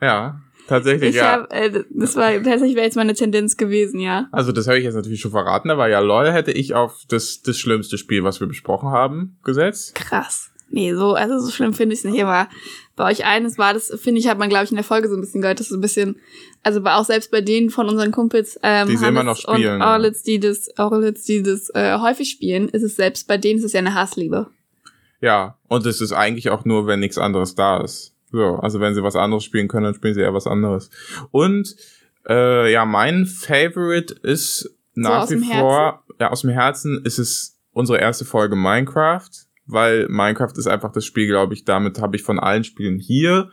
Ja. 0.00 0.40
Tatsächlich, 0.68 1.10
ich 1.10 1.16
ja. 1.16 1.32
Hab, 1.32 1.52
äh, 1.52 1.84
das 1.88 2.14
war 2.14 2.30
tatsächlich 2.34 2.76
wäre 2.76 2.84
jetzt 2.84 2.96
meine 2.96 3.14
Tendenz 3.14 3.56
gewesen, 3.56 4.00
ja. 4.00 4.28
Also 4.32 4.52
das 4.52 4.68
habe 4.68 4.78
ich 4.78 4.84
jetzt 4.84 4.94
natürlich 4.94 5.20
schon 5.20 5.30
verraten, 5.30 5.70
aber 5.70 5.88
ja, 5.88 6.00
LOL 6.00 6.30
hätte 6.30 6.52
ich 6.52 6.74
auf 6.74 7.04
das, 7.08 7.40
das 7.40 7.56
schlimmste 7.56 7.96
Spiel, 7.96 8.22
was 8.22 8.38
wir 8.40 8.46
besprochen 8.46 8.90
haben, 8.90 9.38
gesetzt. 9.42 9.94
Krass. 9.94 10.50
Nee, 10.70 10.94
so, 10.94 11.14
also 11.14 11.38
so 11.38 11.50
schlimm 11.50 11.72
finde 11.72 11.94
ich 11.94 12.00
es 12.00 12.04
nicht 12.04 12.18
immer. 12.18 12.50
Bei 12.96 13.10
euch 13.10 13.24
eines 13.24 13.56
war 13.56 13.72
das, 13.72 13.90
finde 13.98 14.20
ich, 14.20 14.28
hat 14.28 14.38
man, 14.38 14.50
glaube 14.50 14.64
ich, 14.64 14.70
in 14.70 14.76
der 14.76 14.84
Folge 14.84 15.08
so 15.08 15.14
ein 15.14 15.22
bisschen 15.22 15.40
gehört, 15.40 15.58
dass 15.58 15.68
so 15.68 15.76
ein 15.76 15.80
bisschen, 15.80 16.16
also 16.62 16.82
auch 16.84 17.04
selbst 17.04 17.30
bei 17.30 17.40
denen 17.40 17.70
von 17.70 17.88
unseren 17.88 18.10
Kumpels, 18.12 18.60
ähm, 18.62 18.88
die 18.88 18.98
sie 18.98 19.06
immer 19.06 19.22
noch 19.22 19.38
spielen. 19.38 19.76
Und 19.76 19.82
Orlitz, 19.82 20.22
die 20.22 20.38
das, 20.38 20.68
Orlitz, 20.76 21.24
die 21.24 21.42
das 21.42 21.70
äh, 21.70 21.96
häufig 21.98 22.28
spielen, 22.28 22.68
ist 22.68 22.82
es 22.82 22.96
selbst 22.96 23.26
bei 23.26 23.38
denen 23.38 23.58
ist 23.58 23.64
es 23.64 23.72
ja 23.72 23.78
eine 23.78 23.94
Hassliebe. 23.94 24.48
Ja, 25.22 25.56
und 25.68 25.86
es 25.86 26.02
ist 26.02 26.12
eigentlich 26.12 26.50
auch 26.50 26.66
nur, 26.66 26.86
wenn 26.86 27.00
nichts 27.00 27.16
anderes 27.16 27.54
da 27.54 27.80
ist. 27.80 28.12
So, 28.30 28.56
also 28.56 28.80
wenn 28.80 28.94
sie 28.94 29.02
was 29.02 29.16
anderes 29.16 29.44
spielen 29.44 29.68
können, 29.68 29.84
dann 29.84 29.94
spielen 29.94 30.14
sie 30.14 30.20
eher 30.20 30.34
was 30.34 30.46
anderes. 30.46 30.90
Und 31.30 31.74
äh, 32.28 32.72
ja, 32.72 32.84
mein 32.84 33.26
Favorite 33.26 34.14
ist 34.22 34.74
nach 34.94 35.26
so 35.26 35.36
wie 35.36 35.44
vor, 35.44 36.04
ja, 36.20 36.30
aus 36.30 36.42
dem 36.42 36.50
Herzen 36.50 37.02
ist 37.04 37.18
es 37.18 37.58
unsere 37.72 38.00
erste 38.00 38.24
Folge 38.24 38.56
Minecraft, 38.56 39.30
weil 39.66 40.08
Minecraft 40.08 40.52
ist 40.56 40.66
einfach 40.66 40.92
das 40.92 41.04
Spiel, 41.04 41.26
glaube 41.26 41.54
ich, 41.54 41.64
damit 41.64 42.00
habe 42.00 42.16
ich 42.16 42.22
von 42.22 42.38
allen 42.38 42.64
Spielen 42.64 42.98
hier 42.98 43.50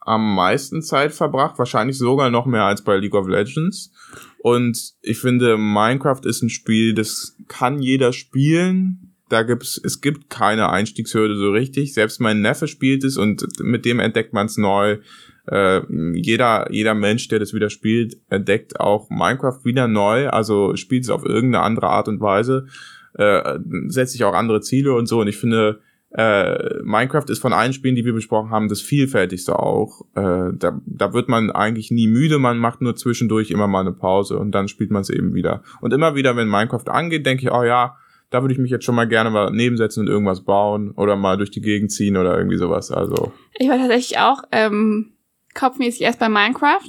am 0.00 0.34
meisten 0.34 0.80
Zeit 0.82 1.12
verbracht, 1.12 1.58
wahrscheinlich 1.58 1.98
sogar 1.98 2.30
noch 2.30 2.46
mehr 2.46 2.64
als 2.64 2.82
bei 2.82 2.96
League 2.96 3.14
of 3.14 3.28
Legends. 3.28 3.92
Und 4.38 4.94
ich 5.02 5.18
finde, 5.18 5.58
Minecraft 5.58 6.22
ist 6.24 6.42
ein 6.42 6.48
Spiel, 6.48 6.94
das 6.94 7.36
kann 7.46 7.80
jeder 7.80 8.12
spielen 8.14 9.07
da 9.28 9.42
gibt's, 9.42 9.80
es 9.82 10.00
gibt 10.00 10.30
keine 10.30 10.70
Einstiegshürde 10.70 11.36
so 11.36 11.50
richtig. 11.50 11.94
Selbst 11.94 12.20
mein 12.20 12.40
Neffe 12.40 12.68
spielt 12.68 13.04
es 13.04 13.16
und 13.16 13.44
mit 13.60 13.84
dem 13.84 14.00
entdeckt 14.00 14.32
man 14.32 14.46
es 14.46 14.56
neu. 14.56 14.98
Äh, 15.46 15.80
jeder, 16.14 16.70
jeder 16.70 16.94
Mensch, 16.94 17.28
der 17.28 17.38
das 17.38 17.54
wieder 17.54 17.70
spielt, 17.70 18.18
entdeckt 18.28 18.80
auch 18.80 19.08
Minecraft 19.10 19.60
wieder 19.64 19.88
neu, 19.88 20.28
also 20.28 20.76
spielt 20.76 21.04
es 21.04 21.10
auf 21.10 21.24
irgendeine 21.24 21.64
andere 21.64 21.88
Art 21.88 22.08
und 22.08 22.20
Weise, 22.20 22.66
äh, 23.14 23.58
setzt 23.86 24.12
sich 24.12 24.24
auch 24.24 24.34
andere 24.34 24.60
Ziele 24.60 24.94
und 24.94 25.06
so. 25.06 25.20
Und 25.20 25.28
ich 25.28 25.36
finde, 25.36 25.80
äh, 26.10 26.82
Minecraft 26.82 27.28
ist 27.28 27.40
von 27.40 27.52
allen 27.52 27.72
Spielen, 27.72 27.94
die 27.94 28.04
wir 28.04 28.14
besprochen 28.14 28.50
haben, 28.50 28.68
das 28.68 28.80
vielfältigste 28.80 29.58
auch. 29.58 30.02
Äh, 30.14 30.52
da, 30.54 30.80
da 30.86 31.12
wird 31.12 31.28
man 31.28 31.50
eigentlich 31.50 31.90
nie 31.90 32.08
müde, 32.08 32.38
man 32.38 32.58
macht 32.58 32.80
nur 32.80 32.96
zwischendurch 32.96 33.50
immer 33.50 33.68
mal 33.68 33.80
eine 33.80 33.92
Pause 33.92 34.38
und 34.38 34.52
dann 34.52 34.68
spielt 34.68 34.90
man 34.90 35.02
es 35.02 35.10
eben 35.10 35.34
wieder. 35.34 35.62
Und 35.80 35.92
immer 35.92 36.14
wieder, 36.14 36.36
wenn 36.36 36.48
Minecraft 36.48 36.88
angeht, 36.88 37.26
denke 37.26 37.44
ich, 37.44 37.52
oh 37.52 37.62
ja, 37.62 37.96
da 38.30 38.42
würde 38.42 38.52
ich 38.52 38.60
mich 38.60 38.70
jetzt 38.70 38.84
schon 38.84 38.94
mal 38.94 39.08
gerne 39.08 39.30
mal 39.30 39.50
nebensetzen 39.50 40.00
und 40.00 40.08
irgendwas 40.08 40.44
bauen 40.44 40.92
oder 40.92 41.16
mal 41.16 41.36
durch 41.36 41.50
die 41.50 41.60
Gegend 41.60 41.92
ziehen 41.92 42.16
oder 42.16 42.36
irgendwie 42.36 42.58
sowas. 42.58 42.90
Also. 42.90 43.32
Ich 43.58 43.68
war 43.68 43.78
tatsächlich 43.78 44.18
auch 44.18 44.42
ähm, 44.52 45.14
kopfmäßig 45.54 46.02
erst 46.02 46.18
bei 46.18 46.28
Minecraft. 46.28 46.88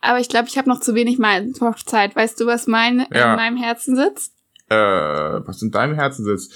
Aber 0.00 0.18
ich 0.18 0.28
glaube, 0.28 0.48
ich 0.48 0.58
habe 0.58 0.68
noch 0.68 0.80
zu 0.80 0.94
wenig 0.94 1.18
Minecraft-Zeit. 1.18 2.16
Weißt 2.16 2.40
du, 2.40 2.46
was 2.46 2.66
mein, 2.66 3.06
ja. 3.12 3.30
in 3.30 3.36
meinem 3.36 3.56
Herzen 3.56 3.96
sitzt? 3.96 4.34
Äh, 4.68 4.74
was 4.74 5.62
in 5.62 5.70
deinem 5.70 5.94
Herzen 5.94 6.24
sitzt? 6.24 6.52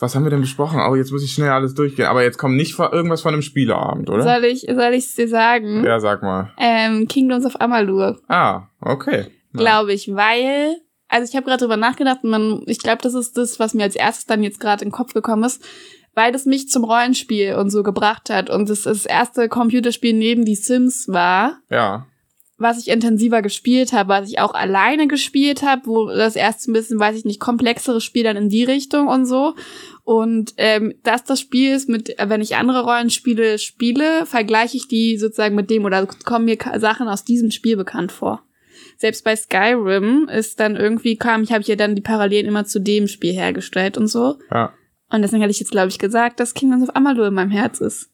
Was 0.00 0.14
haben 0.14 0.24
wir 0.24 0.30
denn 0.30 0.40
besprochen? 0.40 0.80
Oh, 0.80 0.94
jetzt 0.94 1.12
muss 1.12 1.24
ich 1.24 1.32
schnell 1.32 1.50
alles 1.50 1.74
durchgehen. 1.74 2.06
Aber 2.06 2.22
jetzt 2.22 2.36
kommt 2.36 2.56
nicht 2.56 2.78
irgendwas 2.78 3.22
von 3.22 3.32
einem 3.32 3.42
Spieleabend, 3.42 4.10
oder? 4.10 4.22
Soll 4.22 4.44
ich 4.44 4.62
soll 4.62 4.92
ich's 4.92 5.14
dir 5.14 5.28
sagen? 5.28 5.84
Ja, 5.84 6.00
sag 6.00 6.22
mal. 6.22 6.52
Ähm, 6.58 7.06
Kingdoms 7.08 7.46
of 7.46 7.60
Amalur. 7.60 8.20
Ah, 8.28 8.64
okay. 8.80 9.26
Glaube 9.52 9.92
ich, 9.92 10.14
weil 10.14 10.76
also 11.08 11.28
ich 11.30 11.36
habe 11.36 11.46
gerade 11.46 11.62
drüber 11.62 11.76
nachgedacht 11.76 12.24
und 12.24 12.30
man, 12.30 12.62
ich 12.66 12.78
glaube, 12.78 13.02
das 13.02 13.14
ist 13.14 13.36
das, 13.36 13.58
was 13.58 13.74
mir 13.74 13.84
als 13.84 13.96
erstes 13.96 14.26
dann 14.26 14.42
jetzt 14.42 14.60
gerade 14.60 14.82
in 14.82 14.88
den 14.88 14.94
Kopf 14.94 15.14
gekommen 15.14 15.44
ist, 15.44 15.62
weil 16.14 16.32
das 16.32 16.46
mich 16.46 16.68
zum 16.68 16.84
Rollenspiel 16.84 17.54
und 17.54 17.70
so 17.70 17.82
gebracht 17.82 18.30
hat 18.30 18.50
und 18.50 18.68
das 18.68 18.82
das 18.82 19.06
erste 19.06 19.48
Computerspiel 19.48 20.12
neben 20.12 20.44
die 20.44 20.54
Sims 20.54 21.08
war. 21.08 21.58
Ja. 21.70 22.06
Was 22.56 22.78
ich 22.78 22.88
intensiver 22.88 23.42
gespielt 23.42 23.92
habe, 23.92 24.10
was 24.10 24.28
ich 24.28 24.38
auch 24.38 24.54
alleine 24.54 25.08
gespielt 25.08 25.62
habe, 25.62 25.86
wo 25.86 26.06
das 26.06 26.36
erste 26.36 26.70
ein 26.70 26.74
bisschen, 26.74 27.00
weiß 27.00 27.16
ich 27.16 27.24
nicht, 27.24 27.40
komplexere 27.40 28.00
Spiel 28.00 28.22
dann 28.22 28.36
in 28.36 28.48
die 28.48 28.62
Richtung 28.62 29.08
und 29.08 29.26
so. 29.26 29.54
Und 30.04 30.54
ähm, 30.56 30.94
dass 31.02 31.24
das 31.24 31.40
Spiel 31.40 31.74
ist, 31.74 31.88
mit, 31.88 32.14
wenn 32.16 32.40
ich 32.40 32.54
andere 32.54 32.84
Rollenspiele 32.84 33.58
spiele, 33.58 34.24
vergleiche 34.24 34.76
ich 34.76 34.86
die 34.86 35.18
sozusagen 35.18 35.56
mit 35.56 35.68
dem 35.68 35.84
oder 35.84 36.06
kommen 36.06 36.44
mir 36.44 36.56
Sachen 36.78 37.08
aus 37.08 37.24
diesem 37.24 37.50
Spiel 37.50 37.76
bekannt 37.76 38.12
vor 38.12 38.44
selbst 38.96 39.24
bei 39.24 39.36
Skyrim 39.36 40.28
ist 40.28 40.60
dann 40.60 40.76
irgendwie 40.76 41.16
kam, 41.16 41.42
ich 41.42 41.52
habe 41.52 41.64
hier 41.64 41.76
dann 41.76 41.94
die 41.94 42.02
Parallelen 42.02 42.46
immer 42.46 42.64
zu 42.64 42.80
dem 42.80 43.08
Spiel 43.08 43.32
hergestellt 43.32 43.96
und 43.98 44.08
so. 44.08 44.38
Ja. 44.50 44.72
Und 45.10 45.22
deswegen 45.22 45.42
hatte 45.42 45.50
ich 45.50 45.60
jetzt, 45.60 45.70
glaube 45.70 45.88
ich, 45.88 45.98
gesagt, 45.98 46.40
dass 46.40 46.54
Kingdoms 46.54 46.88
of 46.88 46.96
Amalur 46.96 47.28
in 47.28 47.34
meinem 47.34 47.50
Herz 47.50 47.80
ist. 47.80 48.10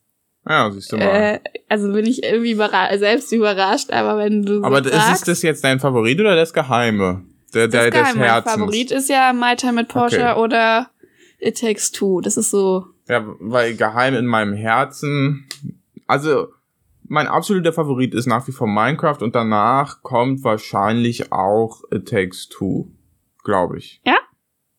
Ja, 0.48 0.70
siehst 0.70 0.92
du 0.92 0.96
mal. 0.96 1.04
Äh, 1.04 1.40
also 1.68 1.92
bin 1.92 2.06
ich 2.06 2.24
irgendwie 2.24 2.52
überra 2.52 2.96
selbst 2.98 3.30
überrascht, 3.32 3.92
aber 3.92 4.18
wenn 4.18 4.42
du. 4.42 4.62
Aber 4.62 4.82
so 4.82 4.90
sagst, 4.90 5.22
ist 5.22 5.28
das 5.28 5.42
jetzt 5.42 5.64
dein 5.64 5.80
Favorit 5.80 6.18
oder 6.18 6.34
das 6.34 6.52
Geheime? 6.52 7.24
Der, 7.54 7.68
der, 7.68 7.90
das 7.90 8.00
Geheime. 8.00 8.20
Mein 8.20 8.42
Favorit 8.42 8.90
ist 8.90 9.08
ja 9.08 9.32
My 9.32 9.54
Time 9.56 9.74
mit 9.74 9.88
Porsche 9.88 10.30
okay. 10.30 10.40
oder 10.40 10.90
It 11.38 11.60
Takes 11.60 11.92
Two. 11.92 12.20
Das 12.20 12.36
ist 12.36 12.50
so. 12.50 12.86
Ja, 13.08 13.24
weil 13.38 13.74
Geheim 13.74 14.14
in 14.14 14.26
meinem 14.26 14.54
Herzen. 14.54 15.46
Also, 16.06 16.48
mein 17.10 17.26
absoluter 17.26 17.72
Favorit 17.72 18.14
ist 18.14 18.26
nach 18.26 18.46
wie 18.46 18.52
vor 18.52 18.68
Minecraft 18.68 19.18
und 19.20 19.34
danach 19.34 20.00
kommt 20.02 20.44
wahrscheinlich 20.44 21.32
auch 21.32 21.82
It 21.90 22.08
Takes 22.08 22.48
Two, 22.48 22.92
glaube 23.42 23.78
ich. 23.78 24.00
Ja? 24.06 24.16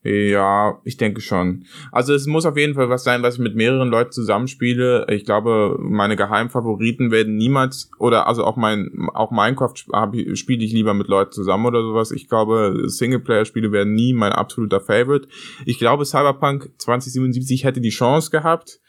Ja, 0.04 0.80
ich 0.86 0.96
denke 0.96 1.20
schon. 1.20 1.66
Also 1.92 2.14
es 2.14 2.28
muss 2.28 2.46
auf 2.46 2.56
jeden 2.56 2.74
Fall 2.74 2.90
was 2.90 3.04
sein, 3.04 3.22
was 3.22 3.36
ich 3.36 3.42
mit 3.42 3.56
mehreren 3.56 3.90
Leuten 3.90 4.14
zusammenspiele. 4.14 5.08
Ich 5.10 5.26
glaube, 5.26 5.78
meine 5.80 6.16
Geheimfavoriten 6.16 7.12
werden 7.12 7.36
niemals 7.36 7.92
oder 8.00 8.28
also 8.28 8.46
auch 8.46 8.56
mein 8.56 9.10
auch 9.14 9.32
Minecraft 9.32 9.74
spiele 9.76 10.64
ich 10.64 10.72
lieber 10.72 10.94
mit 10.94 11.10
Leuten 11.10 11.34
zusammen 11.34 11.66
oder 11.66 11.82
sowas. 11.82 12.12
Ich 12.12 12.30
glaube, 12.30 12.84
Singleplayer-Spiele 12.86 13.74
werden 13.74 13.94
nie 13.94 14.14
mein 14.14 14.32
absoluter 14.32 14.80
Favorite. 14.80 15.28
Ich 15.66 15.80
glaube, 15.80 16.06
Cyberpunk 16.06 16.72
2077 16.78 17.66
hätte 17.66 17.82
die 17.82 17.90
Chance 17.90 18.32
gehabt, 18.32 18.80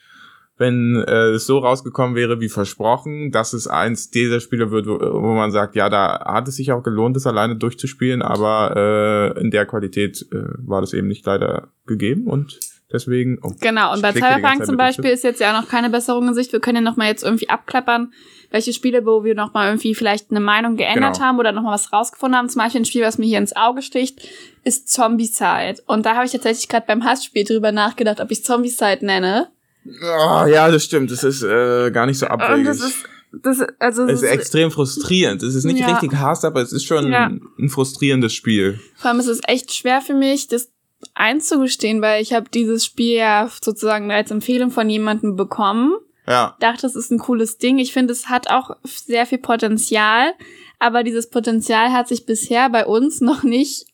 wenn 0.62 0.94
äh, 0.94 1.30
es 1.30 1.46
so 1.46 1.58
rausgekommen 1.58 2.14
wäre 2.14 2.40
wie 2.40 2.48
versprochen, 2.48 3.32
dass 3.32 3.52
es 3.52 3.66
eins 3.66 4.10
dieser 4.10 4.38
Spiele 4.38 4.70
wird, 4.70 4.86
wo, 4.86 5.00
wo 5.00 5.34
man 5.34 5.50
sagt, 5.50 5.74
ja, 5.74 5.90
da 5.90 6.24
hat 6.24 6.46
es 6.46 6.56
sich 6.56 6.70
auch 6.70 6.84
gelohnt, 6.84 7.16
es 7.16 7.26
alleine 7.26 7.56
durchzuspielen, 7.56 8.22
aber 8.22 9.34
äh, 9.36 9.40
in 9.40 9.50
der 9.50 9.66
Qualität 9.66 10.24
äh, 10.30 10.36
war 10.58 10.80
das 10.80 10.92
eben 10.92 11.08
nicht 11.08 11.26
leider 11.26 11.68
gegeben 11.84 12.28
und 12.28 12.60
deswegen. 12.92 13.40
Oh, 13.42 13.52
genau, 13.60 13.92
und 13.92 14.02
bei 14.02 14.12
Cyberpunk 14.12 14.64
zum 14.64 14.76
Beispiel 14.76 15.10
ist 15.10 15.24
jetzt 15.24 15.40
ja 15.40 15.50
auch 15.50 15.62
noch 15.62 15.68
keine 15.68 15.90
Besserung 15.90 16.28
in 16.28 16.34
Sicht. 16.34 16.52
Wir 16.52 16.60
können 16.60 16.76
ja 16.76 16.82
noch 16.82 16.96
mal 16.96 17.08
jetzt 17.08 17.24
irgendwie 17.24 17.48
abklappern, 17.48 18.12
welche 18.52 18.72
Spiele, 18.72 19.04
wo 19.04 19.24
wir 19.24 19.34
noch 19.34 19.52
mal 19.54 19.66
irgendwie 19.66 19.96
vielleicht 19.96 20.30
eine 20.30 20.40
Meinung 20.40 20.76
geändert 20.76 21.14
genau. 21.14 21.26
haben 21.26 21.38
oder 21.40 21.50
noch 21.50 21.62
mal 21.62 21.72
was 21.72 21.92
rausgefunden 21.92 22.38
haben. 22.38 22.48
Zum 22.48 22.62
Beispiel 22.62 22.82
ein 22.82 22.84
Spiel, 22.84 23.02
was 23.02 23.18
mir 23.18 23.26
hier 23.26 23.38
ins 23.38 23.56
Auge 23.56 23.82
sticht, 23.82 24.28
ist 24.62 24.88
Zombicide. 24.88 25.82
Und 25.86 26.06
da 26.06 26.14
habe 26.14 26.26
ich 26.26 26.30
tatsächlich 26.30 26.68
gerade 26.68 26.86
beim 26.86 27.04
Hassspiel 27.04 27.42
drüber 27.42 27.72
nachgedacht, 27.72 28.20
ob 28.20 28.30
ich 28.30 28.44
Zombicide 28.44 29.04
nenne. 29.04 29.48
Oh, 29.84 30.46
ja, 30.46 30.70
das 30.70 30.84
stimmt. 30.84 31.10
Das 31.10 31.24
ist 31.24 31.42
äh, 31.42 31.90
gar 31.90 32.06
nicht 32.06 32.18
so 32.18 32.26
abwegig. 32.26 32.66
Das 32.66 32.80
ist, 32.80 33.04
das, 33.32 33.60
also, 33.78 34.04
es 34.04 34.22
ist 34.22 34.28
extrem 34.28 34.70
frustrierend. 34.70 35.42
Es 35.42 35.54
ist 35.54 35.64
nicht 35.64 35.80
ja. 35.80 35.90
richtig 35.90 36.18
hart, 36.18 36.44
aber 36.44 36.60
es 36.60 36.72
ist 36.72 36.84
schon 36.84 37.10
ja. 37.10 37.26
ein, 37.26 37.40
ein 37.58 37.68
frustrierendes 37.68 38.34
Spiel. 38.34 38.78
Vor 38.96 39.10
allem 39.10 39.20
ist 39.20 39.26
es 39.26 39.40
echt 39.46 39.72
schwer 39.72 40.00
für 40.00 40.14
mich, 40.14 40.48
das 40.48 40.70
einzugestehen, 41.14 42.00
weil 42.02 42.22
ich 42.22 42.32
habe 42.32 42.48
dieses 42.52 42.84
Spiel 42.84 43.16
ja 43.16 43.50
sozusagen 43.60 44.10
als 44.10 44.30
Empfehlung 44.30 44.70
von 44.70 44.88
jemandem 44.88 45.34
bekommen. 45.36 45.94
Ja. 46.26 46.56
Dachte, 46.60 46.86
es 46.86 46.94
ist 46.94 47.10
ein 47.10 47.18
cooles 47.18 47.58
Ding. 47.58 47.78
Ich 47.78 47.92
finde, 47.92 48.12
es 48.12 48.28
hat 48.28 48.48
auch 48.48 48.76
sehr 48.84 49.26
viel 49.26 49.38
Potenzial, 49.38 50.32
aber 50.78 51.02
dieses 51.02 51.28
Potenzial 51.28 51.92
hat 51.92 52.08
sich 52.08 52.26
bisher 52.26 52.70
bei 52.70 52.86
uns 52.86 53.20
noch 53.20 53.42
nicht 53.42 53.86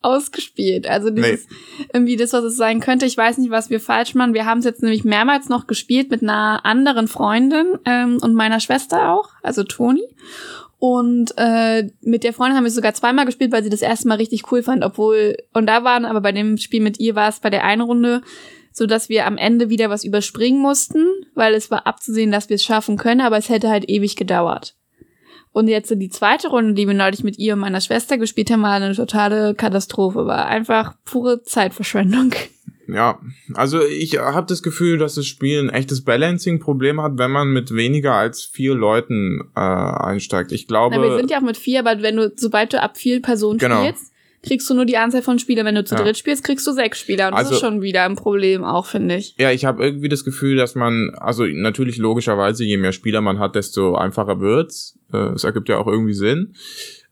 ausgespielt. 0.00 0.88
Also 0.88 1.10
dieses 1.10 1.46
nee. 1.48 1.86
irgendwie 1.92 2.16
das, 2.16 2.32
was 2.32 2.44
es 2.44 2.56
sein 2.56 2.80
könnte. 2.80 3.06
Ich 3.06 3.16
weiß 3.16 3.38
nicht, 3.38 3.50
was 3.50 3.70
wir 3.70 3.80
falsch 3.80 4.14
machen. 4.14 4.34
Wir 4.34 4.46
haben 4.46 4.58
es 4.58 4.64
jetzt 4.64 4.82
nämlich 4.82 5.04
mehrmals 5.04 5.48
noch 5.48 5.66
gespielt 5.66 6.10
mit 6.10 6.22
einer 6.22 6.64
anderen 6.64 7.08
Freundin 7.08 7.78
ähm, 7.84 8.18
und 8.22 8.34
meiner 8.34 8.60
Schwester 8.60 9.12
auch, 9.12 9.30
also 9.42 9.64
Toni. 9.64 10.04
Und 10.78 11.34
äh, 11.36 11.88
mit 12.02 12.22
der 12.22 12.32
Freundin 12.32 12.56
haben 12.56 12.64
wir 12.64 12.70
sogar 12.70 12.94
zweimal 12.94 13.26
gespielt, 13.26 13.50
weil 13.50 13.64
sie 13.64 13.70
das 13.70 13.82
erste 13.82 14.06
Mal 14.06 14.18
richtig 14.18 14.52
cool 14.52 14.62
fand, 14.62 14.84
obwohl 14.84 15.36
und 15.52 15.66
da 15.66 15.82
waren 15.82 16.04
aber 16.04 16.20
bei 16.20 16.30
dem 16.30 16.56
Spiel 16.56 16.80
mit 16.80 17.00
ihr 17.00 17.16
war 17.16 17.28
es 17.28 17.40
bei 17.40 17.50
der 17.50 17.64
einen 17.64 17.82
Runde 17.82 18.22
so 18.78 18.86
dass 18.86 19.08
wir 19.10 19.26
am 19.26 19.36
Ende 19.36 19.68
wieder 19.68 19.90
was 19.90 20.04
überspringen 20.04 20.60
mussten, 20.60 21.04
weil 21.34 21.52
es 21.54 21.70
war 21.70 21.86
abzusehen, 21.86 22.30
dass 22.30 22.48
wir 22.48 22.54
es 22.54 22.64
schaffen 22.64 22.96
können, 22.96 23.20
aber 23.20 23.36
es 23.36 23.48
hätte 23.48 23.68
halt 23.68 23.88
ewig 23.90 24.16
gedauert. 24.16 24.77
Und 25.52 25.68
jetzt 25.68 25.90
die 25.90 26.08
zweite 26.08 26.48
Runde, 26.48 26.74
die 26.74 26.86
wir 26.86 26.94
neulich 26.94 27.24
mit 27.24 27.38
ihr 27.38 27.54
und 27.54 27.60
meiner 27.60 27.80
Schwester 27.80 28.18
gespielt 28.18 28.50
haben, 28.50 28.62
war 28.62 28.72
eine 28.72 28.94
totale 28.94 29.54
Katastrophe. 29.54 30.26
War 30.26 30.46
einfach 30.46 30.94
pure 31.04 31.42
Zeitverschwendung. 31.42 32.32
Ja, 32.88 33.18
also 33.52 33.84
ich 33.84 34.18
habe 34.18 34.46
das 34.46 34.62
Gefühl, 34.62 34.96
dass 34.96 35.14
das 35.14 35.26
Spiel 35.26 35.60
ein 35.60 35.68
echtes 35.68 36.04
Balancing-Problem 36.04 37.02
hat, 37.02 37.18
wenn 37.18 37.30
man 37.30 37.48
mit 37.48 37.74
weniger 37.74 38.14
als 38.14 38.44
vier 38.44 38.74
Leuten 38.74 39.50
äh, 39.54 39.60
einsteigt. 39.60 40.52
Ich 40.52 40.66
glaube. 40.66 40.96
Na, 40.96 41.02
wir 41.02 41.16
sind 41.16 41.30
ja 41.30 41.38
auch 41.38 41.42
mit 41.42 41.58
vier, 41.58 41.80
aber 41.80 42.00
wenn 42.02 42.16
du, 42.16 42.32
sobald 42.34 42.72
du 42.72 42.80
ab 42.80 42.96
vier 42.96 43.20
Personen 43.20 43.58
genau. 43.58 43.84
spielst, 43.84 44.10
kriegst 44.42 44.68
du 44.70 44.74
nur 44.74 44.84
die 44.84 44.96
Anzahl 44.96 45.22
von 45.22 45.38
Spielern. 45.38 45.66
Wenn 45.66 45.74
du 45.74 45.84
zu 45.84 45.94
ja. 45.94 46.02
dritt 46.02 46.16
spielst, 46.16 46.44
kriegst 46.44 46.66
du 46.66 46.72
sechs 46.72 46.98
Spieler. 46.98 47.28
Und 47.28 47.34
also, 47.34 47.50
das 47.50 47.58
ist 47.58 47.64
schon 47.64 47.82
wieder 47.82 48.04
ein 48.04 48.16
Problem 48.16 48.64
auch, 48.64 48.86
finde 48.86 49.16
ich. 49.16 49.34
Ja, 49.38 49.50
ich 49.50 49.64
habe 49.64 49.84
irgendwie 49.84 50.08
das 50.08 50.24
Gefühl, 50.24 50.56
dass 50.56 50.74
man, 50.74 51.10
also 51.16 51.44
natürlich 51.44 51.98
logischerweise, 51.98 52.64
je 52.64 52.76
mehr 52.76 52.92
Spieler 52.92 53.20
man 53.20 53.38
hat, 53.38 53.54
desto 53.54 53.94
einfacher 53.94 54.40
wird's. 54.40 54.98
Äh, 55.12 55.34
es 55.34 55.44
ergibt 55.44 55.68
ja 55.68 55.78
auch 55.78 55.86
irgendwie 55.86 56.14
Sinn. 56.14 56.54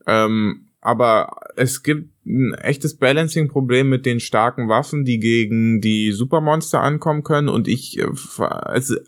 Ähm, 0.07 0.66
aber 0.87 1.41
es 1.57 1.83
gibt 1.83 2.11
ein 2.25 2.55
echtes 2.55 2.97
Balancing-Problem 2.97 3.89
mit 3.89 4.07
den 4.07 4.21
starken 4.21 4.69
Waffen, 4.69 5.05
die 5.05 5.19
gegen 5.19 5.81
die 5.81 6.13
Supermonster 6.13 6.81
ankommen 6.81 7.25
können. 7.25 7.49
Und 7.49 7.67
ich, 7.67 7.99
äh, 7.99 8.07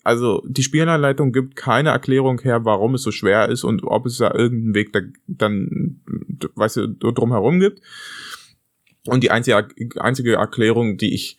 also 0.02 0.42
die 0.44 0.64
Spielanleitung 0.64 1.30
gibt 1.30 1.54
keine 1.54 1.90
Erklärung 1.90 2.40
her, 2.40 2.64
warum 2.64 2.94
es 2.94 3.02
so 3.02 3.12
schwer 3.12 3.48
ist 3.48 3.62
und 3.62 3.84
ob 3.84 4.06
es 4.06 4.18
da 4.18 4.34
irgendeinen 4.34 4.74
Weg 4.74 4.92
da, 4.92 5.00
dann, 5.28 6.00
weißt 6.56 6.78
du, 6.78 6.88
drumherum 6.88 7.60
gibt. 7.60 7.80
Und 9.06 9.22
die 9.22 9.30
einzige, 9.30 9.68
einzige 9.98 10.34
Erklärung, 10.34 10.96
die 10.96 11.14
ich 11.14 11.38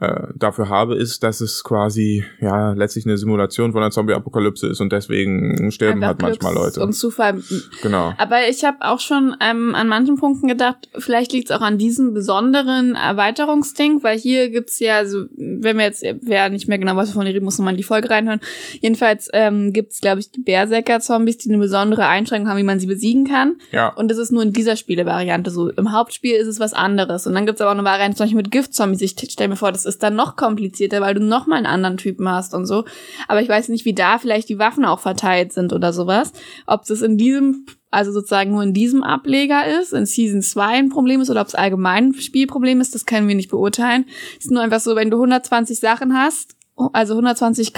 äh, 0.00 0.28
dafür 0.34 0.68
habe, 0.68 0.96
ist, 0.96 1.22
dass 1.22 1.40
es 1.40 1.62
quasi 1.62 2.24
ja 2.40 2.72
letztlich 2.72 3.04
eine 3.04 3.18
Simulation 3.18 3.72
von 3.72 3.82
einer 3.82 3.90
Zombie-Apokalypse 3.90 4.66
ist 4.66 4.80
und 4.80 4.92
deswegen 4.92 5.70
sterben 5.70 6.04
halt 6.04 6.22
manchmal 6.22 6.54
Leute. 6.54 6.80
Und 6.80 6.94
Zufall. 6.94 7.42
Genau. 7.82 8.14
Aber 8.16 8.48
ich 8.48 8.64
habe 8.64 8.78
auch 8.80 9.00
schon 9.00 9.36
ähm, 9.40 9.74
an 9.74 9.88
manchen 9.88 10.16
Punkten 10.16 10.48
gedacht, 10.48 10.88
vielleicht 10.98 11.32
liegt 11.32 11.50
es 11.50 11.56
auch 11.56 11.60
an 11.60 11.76
diesem 11.76 12.14
besonderen 12.14 12.94
Erweiterungsding, 12.94 14.02
weil 14.02 14.18
hier 14.18 14.48
gibt's 14.48 14.78
ja, 14.78 14.96
also 14.96 15.24
wenn 15.36 15.76
wir 15.76 15.84
jetzt, 15.84 16.02
wer 16.22 16.48
nicht 16.48 16.66
mehr 16.66 16.78
genau 16.78 16.96
was 16.96 17.10
von 17.10 17.26
reden, 17.26 17.44
muss 17.44 17.58
nochmal 17.58 17.74
in 17.74 17.78
die 17.78 17.82
Folge 17.82 18.08
reinhören. 18.08 18.40
Jedenfalls 18.80 19.28
ähm, 19.34 19.74
gibt's, 19.74 20.00
glaube 20.00 20.20
ich, 20.20 20.30
die 20.30 20.40
Berserker-Zombies, 20.40 21.38
die 21.38 21.50
eine 21.50 21.58
besondere 21.58 22.06
Einschränkung 22.06 22.48
haben, 22.48 22.58
wie 22.58 22.62
man 22.62 22.80
sie 22.80 22.86
besiegen 22.86 23.26
kann. 23.26 23.56
Ja. 23.70 23.88
Und 23.88 24.10
das 24.10 24.16
ist 24.16 24.32
nur 24.32 24.42
in 24.42 24.54
dieser 24.54 24.76
Spielevariante 24.76 25.50
so. 25.50 25.68
Im 25.68 25.92
Hauptspiel 25.92 26.36
ist 26.36 26.48
es 26.48 26.58
was 26.58 26.72
anderes. 26.72 27.26
Und 27.26 27.34
dann 27.34 27.44
gibt's 27.44 27.60
aber 27.60 27.70
auch 27.70 27.74
eine 27.74 27.84
Variante, 27.84 28.16
zum 28.16 28.24
Beispiel 28.24 28.38
mit 28.38 28.50
Gift-Zombies. 28.50 29.02
Ich 29.02 29.16
stell 29.30 29.48
mir 29.48 29.56
vor, 29.56 29.72
das 29.72 29.84
ist 29.84 29.89
dann 29.98 30.14
noch 30.14 30.36
komplizierter, 30.36 31.00
weil 31.00 31.14
du 31.14 31.20
noch 31.20 31.46
mal 31.46 31.56
einen 31.56 31.66
anderen 31.66 31.96
Typen 31.96 32.28
hast 32.28 32.54
und 32.54 32.66
so. 32.66 32.84
Aber 33.28 33.42
ich 33.42 33.48
weiß 33.48 33.68
nicht, 33.68 33.84
wie 33.84 33.94
da 33.94 34.18
vielleicht 34.18 34.48
die 34.48 34.58
Waffen 34.58 34.84
auch 34.84 35.00
verteilt 35.00 35.52
sind 35.52 35.72
oder 35.72 35.92
sowas. 35.92 36.32
Ob 36.66 36.84
das 36.86 37.02
in 37.02 37.16
diesem, 37.16 37.66
also 37.90 38.12
sozusagen 38.12 38.52
nur 38.52 38.62
in 38.62 38.74
diesem 38.74 39.02
Ableger 39.02 39.66
ist, 39.80 39.92
in 39.92 40.06
Season 40.06 40.42
2 40.42 40.64
ein 40.64 40.88
Problem 40.88 41.20
ist 41.20 41.30
oder 41.30 41.40
ob 41.40 41.48
es 41.48 41.54
allgemein 41.54 42.08
ein 42.08 42.14
Spielproblem 42.14 42.80
ist, 42.80 42.94
das 42.94 43.06
können 43.06 43.28
wir 43.28 43.34
nicht 43.34 43.50
beurteilen. 43.50 44.06
Es 44.38 44.46
ist 44.46 44.50
nur 44.50 44.62
einfach 44.62 44.80
so, 44.80 44.96
wenn 44.96 45.10
du 45.10 45.16
120 45.16 45.78
Sachen 45.78 46.14
hast, 46.14 46.56
also 46.92 47.14
120 47.14 47.72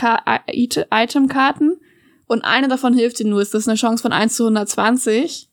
Item-Karten 0.90 1.78
und 2.26 2.44
eine 2.44 2.68
davon 2.68 2.94
hilft 2.94 3.18
dir 3.18 3.26
nur, 3.26 3.42
ist 3.42 3.54
das 3.54 3.68
eine 3.68 3.76
Chance 3.76 4.02
von 4.02 4.12
1 4.12 4.36
zu 4.36 4.44
120 4.44 4.72
man 5.16 5.30
muss 5.38 5.51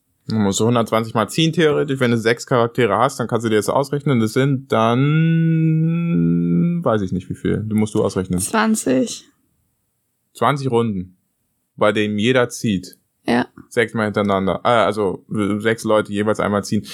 so 0.52 0.66
120 0.66 1.14
mal 1.14 1.28
ziehen, 1.28 1.54
theoretisch. 1.54 2.00
Wenn 2.00 2.12
du 2.12 2.18
sechs 2.18 2.46
Charaktere 2.46 2.98
hast, 2.98 3.20
dann 3.20 3.28
kannst 3.28 3.46
du 3.46 3.50
dir 3.50 3.58
das 3.58 3.70
ausrechnen. 3.70 4.20
Das 4.20 4.34
sind 4.34 4.72
dann, 4.72 5.00
weiß 6.84 7.02
ich 7.02 7.12
nicht 7.12 7.30
wie 7.30 7.36
viel. 7.36 7.64
Du 7.66 7.76
musst 7.76 7.94
du 7.96 8.04
ausrechnen. 8.04 8.40
20. 8.40 9.26
20 10.34 10.72
Runden, 10.72 11.18
bei 11.76 11.92
denen 11.92 12.18
jeder 12.18 12.50
zieht. 12.50 12.98
Ja. 13.26 13.48
Sechs 13.68 13.94
mal 13.94 14.06
hintereinander. 14.06 14.62
Äh, 14.64 14.70
also 14.70 15.26
sechs 15.60 15.84
Leute 15.84 16.12
jeweils 16.12 16.40
einmal 16.40 16.64
ziehen. 16.64 16.86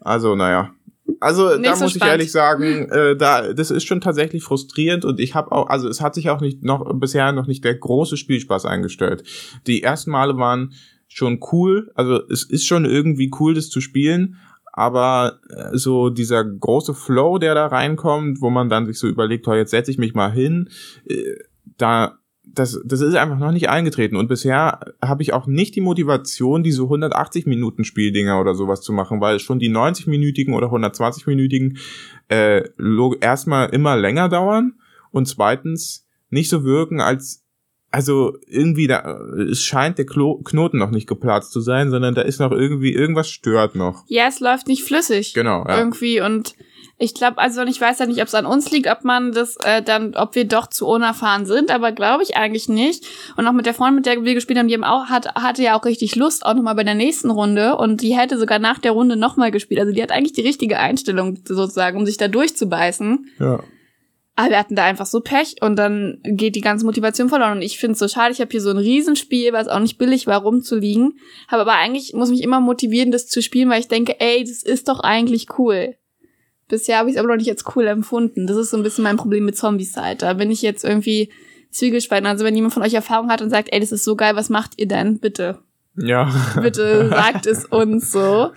Also, 0.00 0.36
naja. 0.36 0.74
also 1.20 1.56
da 1.56 1.70
muss 1.70 1.78
spannend. 1.78 1.96
ich 1.96 2.04
ehrlich 2.04 2.32
sagen, 2.32 2.88
äh, 2.90 3.16
da 3.16 3.52
das 3.52 3.70
ist 3.70 3.84
schon 3.84 4.00
tatsächlich 4.00 4.42
frustrierend 4.44 5.04
und 5.04 5.18
ich 5.18 5.34
habe 5.34 5.50
auch, 5.52 5.68
also 5.68 5.88
es 5.88 6.00
hat 6.00 6.14
sich 6.14 6.30
auch 6.30 6.40
nicht 6.40 6.62
noch 6.62 6.92
bisher 6.94 7.32
noch 7.32 7.46
nicht 7.46 7.64
der 7.64 7.74
große 7.74 8.16
Spielspaß 8.16 8.64
eingestellt. 8.66 9.24
Die 9.66 9.82
ersten 9.82 10.12
Male 10.12 10.36
waren 10.36 10.72
schon 11.14 11.40
cool, 11.52 11.90
also 11.94 12.20
es 12.28 12.44
ist 12.44 12.66
schon 12.66 12.84
irgendwie 12.84 13.30
cool, 13.38 13.54
das 13.54 13.68
zu 13.68 13.80
spielen, 13.80 14.36
aber 14.72 15.40
äh, 15.50 15.76
so 15.76 16.08
dieser 16.10 16.44
große 16.44 16.94
Flow, 16.94 17.38
der 17.38 17.54
da 17.54 17.66
reinkommt, 17.66 18.40
wo 18.40 18.50
man 18.50 18.68
dann 18.68 18.86
sich 18.86 18.98
so 18.98 19.06
überlegt, 19.06 19.46
oh, 19.46 19.54
jetzt 19.54 19.70
setze 19.70 19.90
ich 19.90 19.98
mich 19.98 20.14
mal 20.14 20.32
hin, 20.32 20.70
äh, 21.06 21.36
da 21.76 22.18
das, 22.44 22.80
das 22.84 23.00
ist 23.00 23.14
einfach 23.14 23.38
noch 23.38 23.52
nicht 23.52 23.68
eingetreten. 23.68 24.16
Und 24.16 24.28
bisher 24.28 24.80
habe 25.00 25.22
ich 25.22 25.32
auch 25.32 25.46
nicht 25.46 25.76
die 25.76 25.80
Motivation, 25.80 26.62
diese 26.62 26.82
180 26.82 27.46
Minuten 27.46 27.84
Spieldinger 27.84 28.40
oder 28.40 28.54
sowas 28.54 28.80
zu 28.82 28.92
machen, 28.92 29.20
weil 29.20 29.38
schon 29.38 29.58
die 29.58 29.70
90-minütigen 29.70 30.52
oder 30.54 30.66
120-minütigen 30.68 31.78
äh, 32.28 32.68
erstmal 33.20 33.70
immer 33.70 33.96
länger 33.96 34.28
dauern 34.28 34.74
und 35.12 35.28
zweitens 35.28 36.06
nicht 36.30 36.48
so 36.48 36.64
wirken, 36.64 37.00
als 37.00 37.41
also 37.92 38.38
irgendwie 38.48 38.86
da, 38.86 39.20
es 39.50 39.62
scheint 39.62 39.98
der 39.98 40.06
Klo 40.06 40.40
Knoten 40.42 40.78
noch 40.78 40.90
nicht 40.90 41.06
geplatzt 41.06 41.52
zu 41.52 41.60
sein, 41.60 41.90
sondern 41.90 42.14
da 42.14 42.22
ist 42.22 42.40
noch 42.40 42.50
irgendwie, 42.50 42.92
irgendwas 42.92 43.28
stört 43.28 43.76
noch. 43.76 44.04
Ja, 44.08 44.26
es 44.28 44.40
läuft 44.40 44.66
nicht 44.66 44.82
flüssig. 44.82 45.34
Genau, 45.34 45.64
ja. 45.68 45.78
Irgendwie 45.78 46.20
und 46.20 46.54
ich 46.98 47.14
glaube, 47.14 47.38
also 47.38 47.62
ich 47.62 47.80
weiß 47.80 47.98
ja 47.98 48.06
nicht, 48.06 48.20
ob 48.20 48.28
es 48.28 48.34
an 48.34 48.46
uns 48.46 48.70
liegt, 48.70 48.88
ob 48.88 49.04
man 49.04 49.32
das 49.32 49.56
äh, 49.64 49.82
dann, 49.82 50.14
ob 50.14 50.36
wir 50.36 50.46
doch 50.46 50.68
zu 50.68 50.86
unerfahren 50.86 51.46
sind, 51.46 51.70
aber 51.70 51.90
glaube 51.90 52.22
ich 52.22 52.36
eigentlich 52.36 52.68
nicht. 52.68 53.04
Und 53.36 53.46
auch 53.46 53.52
mit 53.52 53.66
der 53.66 53.74
Freundin, 53.74 53.96
mit 53.96 54.06
der 54.06 54.24
wir 54.24 54.34
gespielt 54.34 54.58
haben, 54.58 54.68
die 54.68 54.74
haben 54.74 54.84
auch, 54.84 55.06
hat, 55.06 55.34
hatte 55.34 55.62
ja 55.62 55.76
auch 55.76 55.84
richtig 55.84 56.14
Lust, 56.14 56.46
auch 56.46 56.54
nochmal 56.54 56.76
bei 56.76 56.84
der 56.84 56.94
nächsten 56.94 57.30
Runde. 57.30 57.76
Und 57.76 58.02
die 58.02 58.16
hätte 58.16 58.38
sogar 58.38 58.60
nach 58.60 58.78
der 58.78 58.92
Runde 58.92 59.16
nochmal 59.16 59.50
gespielt. 59.50 59.80
Also 59.80 59.92
die 59.92 60.02
hat 60.02 60.12
eigentlich 60.12 60.32
die 60.32 60.42
richtige 60.42 60.78
Einstellung 60.78 61.40
sozusagen, 61.44 61.98
um 61.98 62.06
sich 62.06 62.18
da 62.18 62.28
durchzubeißen. 62.28 63.26
Ja. 63.40 63.64
Aber 64.42 64.50
wir 64.50 64.58
hatten 64.58 64.74
da 64.74 64.84
einfach 64.84 65.06
so 65.06 65.20
Pech 65.20 65.56
und 65.60 65.76
dann 65.76 66.18
geht 66.24 66.56
die 66.56 66.60
ganze 66.60 66.84
Motivation 66.84 67.28
verloren. 67.28 67.58
Und 67.58 67.62
ich 67.62 67.78
finde 67.78 67.92
es 67.92 68.00
so 68.00 68.08
schade, 68.08 68.32
ich 68.32 68.40
habe 68.40 68.50
hier 68.50 68.60
so 68.60 68.70
ein 68.70 68.76
Riesenspiel, 68.76 69.52
was 69.52 69.68
auch 69.68 69.78
nicht 69.78 69.98
billig 69.98 70.26
war, 70.26 70.42
rumzuliegen. 70.42 71.18
Habe 71.46 71.62
aber 71.62 71.74
eigentlich, 71.74 72.12
muss 72.12 72.30
mich 72.30 72.42
immer 72.42 72.60
motivieren, 72.60 73.12
das 73.12 73.28
zu 73.28 73.40
spielen, 73.40 73.70
weil 73.70 73.78
ich 73.78 73.86
denke, 73.86 74.18
ey, 74.18 74.42
das 74.42 74.64
ist 74.64 74.88
doch 74.88 74.98
eigentlich 74.98 75.58
cool. 75.58 75.94
Bisher 76.66 76.98
habe 76.98 77.08
ich 77.08 77.14
es 77.14 77.20
aber 77.20 77.28
noch 77.28 77.36
nicht 77.36 77.50
als 77.50 77.64
cool 77.76 77.86
empfunden. 77.86 78.48
Das 78.48 78.56
ist 78.56 78.70
so 78.70 78.76
ein 78.76 78.82
bisschen 78.82 79.04
mein 79.04 79.16
Problem 79.16 79.44
mit 79.44 79.56
Zombieside. 79.56 80.16
Da 80.18 80.32
bin 80.32 80.50
ich 80.50 80.60
jetzt 80.60 80.82
irgendwie 80.84 81.30
zwiegespalten. 81.70 82.26
Also 82.26 82.44
wenn 82.44 82.56
jemand 82.56 82.74
von 82.74 82.82
euch 82.82 82.94
Erfahrung 82.94 83.30
hat 83.30 83.42
und 83.42 83.50
sagt, 83.50 83.68
ey, 83.72 83.78
das 83.78 83.92
ist 83.92 84.02
so 84.02 84.16
geil, 84.16 84.34
was 84.34 84.48
macht 84.48 84.72
ihr 84.76 84.88
denn? 84.88 85.20
Bitte. 85.20 85.58
Ja. 85.96 86.34
Bitte 86.60 87.08
sagt 87.10 87.46
es 87.46 87.64
uns 87.64 88.10
so. 88.10 88.50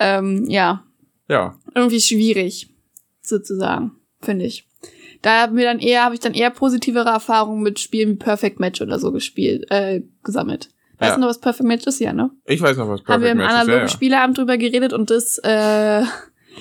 Ähm, 0.00 0.46
ja. 0.48 0.82
Ja. 1.28 1.58
Irgendwie 1.74 2.00
schwierig, 2.00 2.70
sozusagen, 3.22 3.92
finde 4.20 4.46
ich. 4.46 4.67
Da 5.22 5.42
haben 5.42 5.56
wir 5.56 5.64
dann 5.64 5.78
eher, 5.78 6.04
habe 6.04 6.14
ich 6.14 6.20
dann 6.20 6.34
eher 6.34 6.50
positivere 6.50 7.08
Erfahrungen 7.08 7.62
mit 7.62 7.78
Spielen 7.78 8.10
wie 8.10 8.16
Perfect 8.16 8.60
Match 8.60 8.80
oder 8.80 8.98
so 8.98 9.12
gespielt, 9.12 9.70
äh, 9.70 10.02
gesammelt. 10.22 10.70
Weißt 10.98 11.10
ja. 11.10 11.14
du 11.14 11.20
noch, 11.20 11.28
was 11.28 11.40
Perfect 11.40 11.66
Match 11.66 11.86
ist? 11.86 12.00
Ja, 12.00 12.12
ne? 12.12 12.30
Ich 12.44 12.60
weiß 12.60 12.76
noch, 12.76 12.88
was 12.88 13.02
Perfect 13.02 13.08
Match 13.08 13.08
ist. 13.08 13.08
Haben 13.08 13.22
wir 13.22 13.30
im 13.30 13.40
analogen 13.40 13.86
ja, 13.86 13.88
Spieleabend 13.88 14.38
drüber 14.38 14.56
geredet 14.58 14.92
und 14.92 15.10
das 15.10 15.38
äh, 15.38 16.02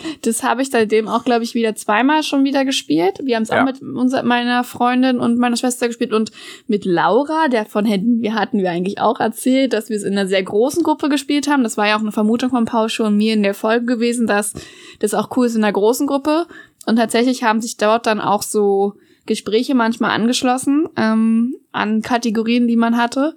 das 0.22 0.44
habe 0.44 0.62
ich 0.62 0.70
seitdem 0.70 1.08
auch, 1.08 1.24
glaube 1.24 1.44
ich, 1.44 1.54
wieder 1.56 1.76
zweimal 1.76 2.24
schon 2.24 2.44
wieder 2.44 2.66
gespielt. 2.66 3.20
Wir 3.24 3.36
haben 3.36 3.44
es 3.44 3.52
auch 3.52 3.64
mit 3.64 3.82
unserer, 3.82 4.24
meiner 4.24 4.64
Freundin 4.64 5.20
und 5.20 5.38
meiner 5.38 5.58
Schwester 5.58 5.88
gespielt 5.88 6.14
und 6.14 6.32
mit 6.68 6.86
Laura, 6.86 7.48
der 7.48 7.66
von 7.66 7.86
Händen, 7.86 8.22
wir 8.22 8.36
hatten 8.36 8.60
wir 8.60 8.72
eigentlich 8.72 9.00
auch 9.00 9.20
erzählt, 9.20 9.74
dass 9.74 9.90
wir 9.90 9.98
es 9.98 10.04
in 10.04 10.14
einer 10.14 10.28
sehr 10.28 10.44
großen 10.44 10.84
Gruppe 10.84 11.10
gespielt 11.10 11.48
haben. 11.48 11.64
Das 11.64 11.78
war 11.78 11.88
ja 11.88 11.96
auch 11.96 12.02
eine 12.02 12.12
Vermutung 12.12 12.50
von 12.50 12.66
Paul 12.66 12.90
schon 12.90 13.08
und 13.08 13.18
mir 13.18 13.34
in 13.34 13.44
der 13.44 13.54
Folge 13.54 13.86
gewesen, 13.86 14.28
dass 14.28 14.54
das 15.00 15.14
auch 15.14 15.36
cool 15.36 15.48
ist 15.48 15.56
in 15.56 15.64
einer 15.64 15.74
großen 15.74 16.08
Gruppe. 16.08 16.48
Und 16.88 16.96
tatsächlich 16.96 17.44
haben 17.44 17.62
sich 17.62 17.76
dort 17.76 18.08
dann 18.08 18.22
auch 18.22 18.42
so 18.42 18.94
Gespräche 19.26 19.76
manchmal 19.76 20.12
angeschlossen 20.12 20.88
ähm, 20.96 21.54
an 21.74 22.02
Kategorien, 22.02 22.68
die 22.68 22.78
man 22.78 22.98
hatte. 22.98 23.36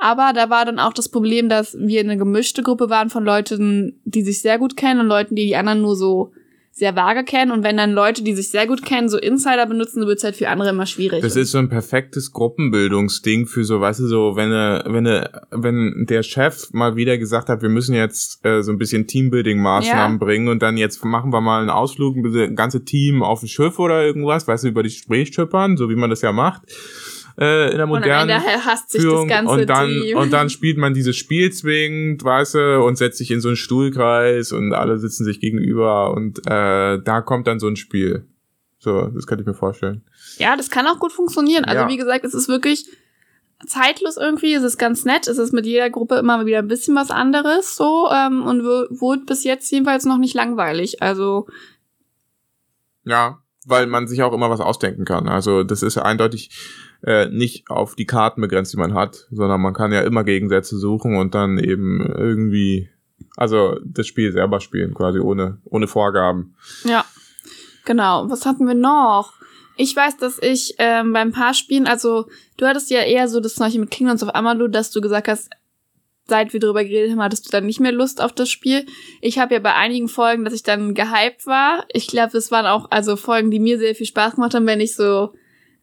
Aber 0.00 0.32
da 0.32 0.50
war 0.50 0.64
dann 0.64 0.78
auch 0.78 0.92
das 0.92 1.08
Problem, 1.08 1.48
dass 1.48 1.76
wir 1.76 2.00
eine 2.00 2.16
gemischte 2.16 2.62
Gruppe 2.62 2.90
waren 2.90 3.10
von 3.10 3.24
Leuten, 3.24 4.00
die 4.04 4.22
sich 4.22 4.40
sehr 4.40 4.58
gut 4.58 4.76
kennen 4.76 5.00
und 5.00 5.08
Leuten, 5.08 5.34
die 5.34 5.46
die 5.46 5.56
anderen 5.56 5.82
nur 5.82 5.96
so 5.96 6.32
sehr 6.74 6.96
vage 6.96 7.22
kennen. 7.22 7.52
Und 7.52 7.62
wenn 7.62 7.76
dann 7.76 7.92
Leute, 7.92 8.24
die 8.24 8.34
sich 8.34 8.50
sehr 8.50 8.66
gut 8.66 8.82
kennen, 8.82 9.10
so 9.10 9.18
Insider 9.18 9.66
benutzen, 9.66 10.06
wird 10.06 10.18
es 10.18 10.24
halt 10.24 10.36
für 10.36 10.48
andere 10.48 10.70
immer 10.70 10.86
schwierig. 10.86 11.20
Das 11.20 11.36
ist 11.36 11.52
so 11.52 11.58
ein 11.58 11.68
perfektes 11.68 12.32
Gruppenbildungsding 12.32 13.46
für 13.46 13.64
so, 13.64 13.80
weißt 13.80 14.00
du, 14.00 14.06
so, 14.06 14.36
wenn, 14.36 14.50
wenn, 14.50 15.28
wenn 15.50 16.06
der 16.06 16.22
Chef 16.22 16.72
mal 16.72 16.96
wieder 16.96 17.18
gesagt 17.18 17.50
hat, 17.50 17.60
wir 17.60 17.68
müssen 17.68 17.94
jetzt 17.94 18.44
äh, 18.44 18.62
so 18.62 18.72
ein 18.72 18.78
bisschen 18.78 19.06
Teambuilding-Maßnahmen 19.06 20.18
ja. 20.18 20.24
bringen 20.24 20.48
und 20.48 20.62
dann 20.62 20.78
jetzt 20.78 21.04
machen 21.04 21.30
wir 21.30 21.42
mal 21.42 21.60
einen 21.60 21.70
Ausflug 21.70 22.16
mit 22.16 22.34
dem 22.34 22.56
ganzen 22.56 22.86
Team 22.86 23.22
auf 23.22 23.42
ein 23.42 23.48
Schiff 23.48 23.78
oder 23.78 24.02
irgendwas, 24.02 24.48
weißt 24.48 24.64
du, 24.64 24.68
über 24.68 24.82
die 24.82 24.90
Spree 24.90 25.26
schippern, 25.26 25.76
so 25.76 25.90
wie 25.90 25.96
man 25.96 26.08
das 26.08 26.22
ja 26.22 26.32
macht 26.32 26.62
äh, 27.38 27.70
in 27.70 27.76
der 27.76 27.86
modernen 27.86 28.42
Führung 28.88 29.30
und 29.46 29.68
dann 29.68 29.88
Team. 29.88 30.16
und 30.16 30.32
dann 30.32 30.50
spielt 30.50 30.78
man 30.78 30.94
dieses 30.94 31.16
Spiel 31.16 31.52
zwingend, 31.52 32.24
weißt 32.24 32.54
du, 32.54 32.84
und 32.84 32.96
setzt 32.96 33.18
sich 33.18 33.30
in 33.30 33.40
so 33.40 33.48
einen 33.48 33.56
Stuhlkreis 33.56 34.52
und 34.52 34.72
alle 34.72 34.98
sitzen 34.98 35.24
sich 35.24 35.40
gegenüber 35.40 36.14
und 36.14 36.38
äh, 36.46 37.00
da 37.02 37.20
kommt 37.24 37.46
dann 37.46 37.58
so 37.58 37.68
ein 37.68 37.76
Spiel. 37.76 38.26
So, 38.78 39.06
das 39.06 39.26
könnte 39.26 39.42
ich 39.42 39.46
mir 39.46 39.54
vorstellen. 39.54 40.02
Ja, 40.38 40.56
das 40.56 40.68
kann 40.68 40.86
auch 40.86 40.98
gut 40.98 41.12
funktionieren. 41.12 41.64
Also 41.64 41.82
ja. 41.82 41.88
wie 41.88 41.96
gesagt, 41.96 42.24
es 42.24 42.34
ist 42.34 42.48
wirklich 42.48 42.86
zeitlos 43.66 44.16
irgendwie, 44.16 44.54
es 44.54 44.64
ist 44.64 44.76
ganz 44.76 45.04
nett, 45.04 45.28
es 45.28 45.38
ist 45.38 45.52
mit 45.52 45.66
jeder 45.66 45.88
Gruppe 45.88 46.16
immer 46.16 46.46
wieder 46.46 46.58
ein 46.58 46.68
bisschen 46.68 46.96
was 46.96 47.10
anderes 47.10 47.76
so 47.76 48.08
ähm, 48.10 48.42
und 48.42 48.64
wurde 48.64 49.22
bis 49.24 49.44
jetzt 49.44 49.70
jedenfalls 49.70 50.04
noch 50.04 50.18
nicht 50.18 50.34
langweilig. 50.34 51.00
Also 51.02 51.46
ja, 53.04 53.38
weil 53.66 53.86
man 53.86 54.06
sich 54.06 54.22
auch 54.22 54.32
immer 54.32 54.50
was 54.50 54.60
ausdenken 54.60 55.04
kann. 55.04 55.28
Also 55.28 55.62
das 55.62 55.82
ist 55.82 55.96
ja 55.96 56.02
eindeutig 56.02 56.50
äh, 57.04 57.26
nicht 57.26 57.68
auf 57.70 57.94
die 57.94 58.06
Karten 58.06 58.40
begrenzt, 58.40 58.72
die 58.72 58.78
man 58.78 58.94
hat, 58.94 59.26
sondern 59.30 59.60
man 59.60 59.74
kann 59.74 59.92
ja 59.92 60.02
immer 60.02 60.24
Gegensätze 60.24 60.78
suchen 60.78 61.16
und 61.16 61.34
dann 61.34 61.58
eben 61.58 62.00
irgendwie, 62.00 62.88
also 63.36 63.78
das 63.84 64.06
Spiel 64.06 64.32
selber 64.32 64.60
spielen, 64.60 64.94
quasi 64.94 65.18
ohne, 65.18 65.58
ohne 65.64 65.88
Vorgaben. 65.88 66.54
Ja, 66.84 67.04
genau. 67.84 68.28
Was 68.28 68.46
hatten 68.46 68.66
wir 68.66 68.74
noch? 68.74 69.34
Ich 69.76 69.96
weiß, 69.96 70.18
dass 70.18 70.38
ich 70.40 70.74
ähm, 70.78 71.12
beim 71.12 71.32
paar 71.32 71.54
Spielen, 71.54 71.86
also 71.86 72.26
du 72.56 72.66
hattest 72.66 72.90
ja 72.90 73.00
eher 73.00 73.26
so 73.28 73.40
das 73.40 73.54
Zeichen 73.54 73.80
mit 73.80 73.90
Kingdoms 73.90 74.22
of 74.22 74.34
Amalur, 74.34 74.68
dass 74.68 74.90
du 74.90 75.00
gesagt 75.00 75.28
hast, 75.28 75.50
seit 76.28 76.52
wir 76.52 76.60
darüber 76.60 76.84
geredet 76.84 77.12
haben, 77.12 77.22
hattest 77.22 77.46
du 77.46 77.50
dann 77.50 77.66
nicht 77.66 77.80
mehr 77.80 77.92
Lust 77.92 78.20
auf 78.22 78.32
das 78.32 78.48
Spiel. 78.48 78.86
Ich 79.20 79.38
habe 79.38 79.54
ja 79.54 79.60
bei 79.60 79.74
einigen 79.74 80.08
Folgen, 80.08 80.44
dass 80.44 80.54
ich 80.54 80.62
dann 80.62 80.94
gehypt 80.94 81.46
war. 81.46 81.84
Ich 81.92 82.06
glaube, 82.06 82.38
es 82.38 82.50
waren 82.50 82.66
auch 82.66 82.90
also 82.90 83.16
Folgen, 83.16 83.50
die 83.50 83.58
mir 83.58 83.78
sehr 83.78 83.94
viel 83.94 84.06
Spaß 84.06 84.36
gemacht 84.36 84.54
haben, 84.54 84.66
wenn 84.66 84.80
ich 84.80 84.94
so 84.94 85.32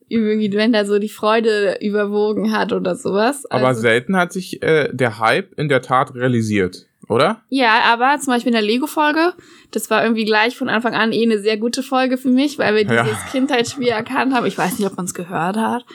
irgendwie, 0.09 0.51
wenn 0.53 0.73
da 0.73 0.85
so 0.85 0.99
die 0.99 1.09
Freude 1.09 1.77
überwogen 1.81 2.51
hat 2.51 2.73
oder 2.73 2.95
sowas. 2.95 3.45
Aber 3.49 3.67
also, 3.67 3.81
selten 3.81 4.17
hat 4.17 4.33
sich 4.33 4.61
äh, 4.61 4.89
der 4.91 5.19
Hype 5.19 5.57
in 5.57 5.69
der 5.69 5.81
Tat 5.81 6.15
realisiert, 6.15 6.87
oder? 7.07 7.41
Ja, 7.49 7.81
aber 7.85 8.17
zum 8.19 8.33
Beispiel 8.33 8.49
in 8.49 8.55
der 8.55 8.61
Lego-Folge, 8.61 9.33
das 9.71 9.89
war 9.89 10.03
irgendwie 10.03 10.25
gleich 10.25 10.57
von 10.57 10.69
Anfang 10.69 10.93
an 10.93 11.11
eh 11.11 11.23
eine 11.23 11.39
sehr 11.39 11.57
gute 11.57 11.83
Folge 11.83 12.17
für 12.17 12.29
mich, 12.29 12.57
weil 12.59 12.75
wir 12.75 12.83
dieses 12.83 13.05
ja. 13.05 13.27
Kindheitsspiel 13.31 13.87
erkannt 13.87 14.33
haben. 14.33 14.45
Ich 14.45 14.57
weiß 14.57 14.77
nicht, 14.79 14.89
ob 14.89 14.97
man 14.97 15.05
es 15.05 15.13
gehört 15.13 15.57
hat. 15.57 15.85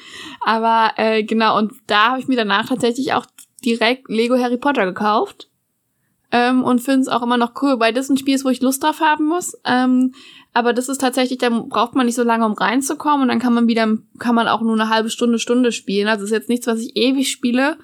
Aber 0.45 0.93
äh, 0.97 1.25
genau, 1.25 1.59
und 1.59 1.73
da 1.87 2.11
habe 2.11 2.21
ich 2.21 2.29
mir 2.29 2.37
danach 2.37 2.69
tatsächlich 2.69 3.13
auch 3.13 3.27
direkt 3.65 4.09
Lego 4.09 4.37
Harry 4.39 4.59
Potter 4.59 4.87
gekauft. 4.87 5.49
Ähm, 6.37 6.65
und 6.65 6.81
finde 6.81 7.03
es 7.03 7.09
auch 7.09 7.23
immer 7.23 7.37
noch 7.37 7.53
cool, 7.63 7.79
weil 7.79 7.93
das 7.93 8.09
ein 8.09 8.17
Spiel 8.17 8.35
ist, 8.35 8.45
wo 8.45 8.49
ich 8.49 8.61
Lust 8.61 8.83
drauf 8.83 8.99
haben 8.99 9.27
muss. 9.27 9.57
Ähm, 9.65 10.15
aber 10.53 10.73
das 10.73 10.89
ist 10.89 11.01
tatsächlich, 11.01 11.39
da 11.39 11.49
braucht 11.49 11.95
man 11.95 12.07
nicht 12.07 12.17
so 12.17 12.25
lange, 12.25 12.45
um 12.45 12.55
reinzukommen. 12.55 13.23
Und 13.23 13.29
dann 13.29 13.39
kann 13.39 13.55
man 13.55 13.69
wieder, 13.69 13.97
kann 14.19 14.35
man 14.35 14.49
auch 14.49 14.61
nur 14.61 14.73
eine 14.73 14.89
halbe 14.89 15.11
Stunde, 15.11 15.39
Stunde 15.39 15.71
spielen. 15.71 16.09
Also 16.09 16.25
es 16.25 16.33
ist 16.33 16.37
jetzt 16.37 16.49
nichts, 16.49 16.67
was 16.67 16.81
ich 16.81 16.97
ewig 16.97 17.31
spiele. 17.31 17.79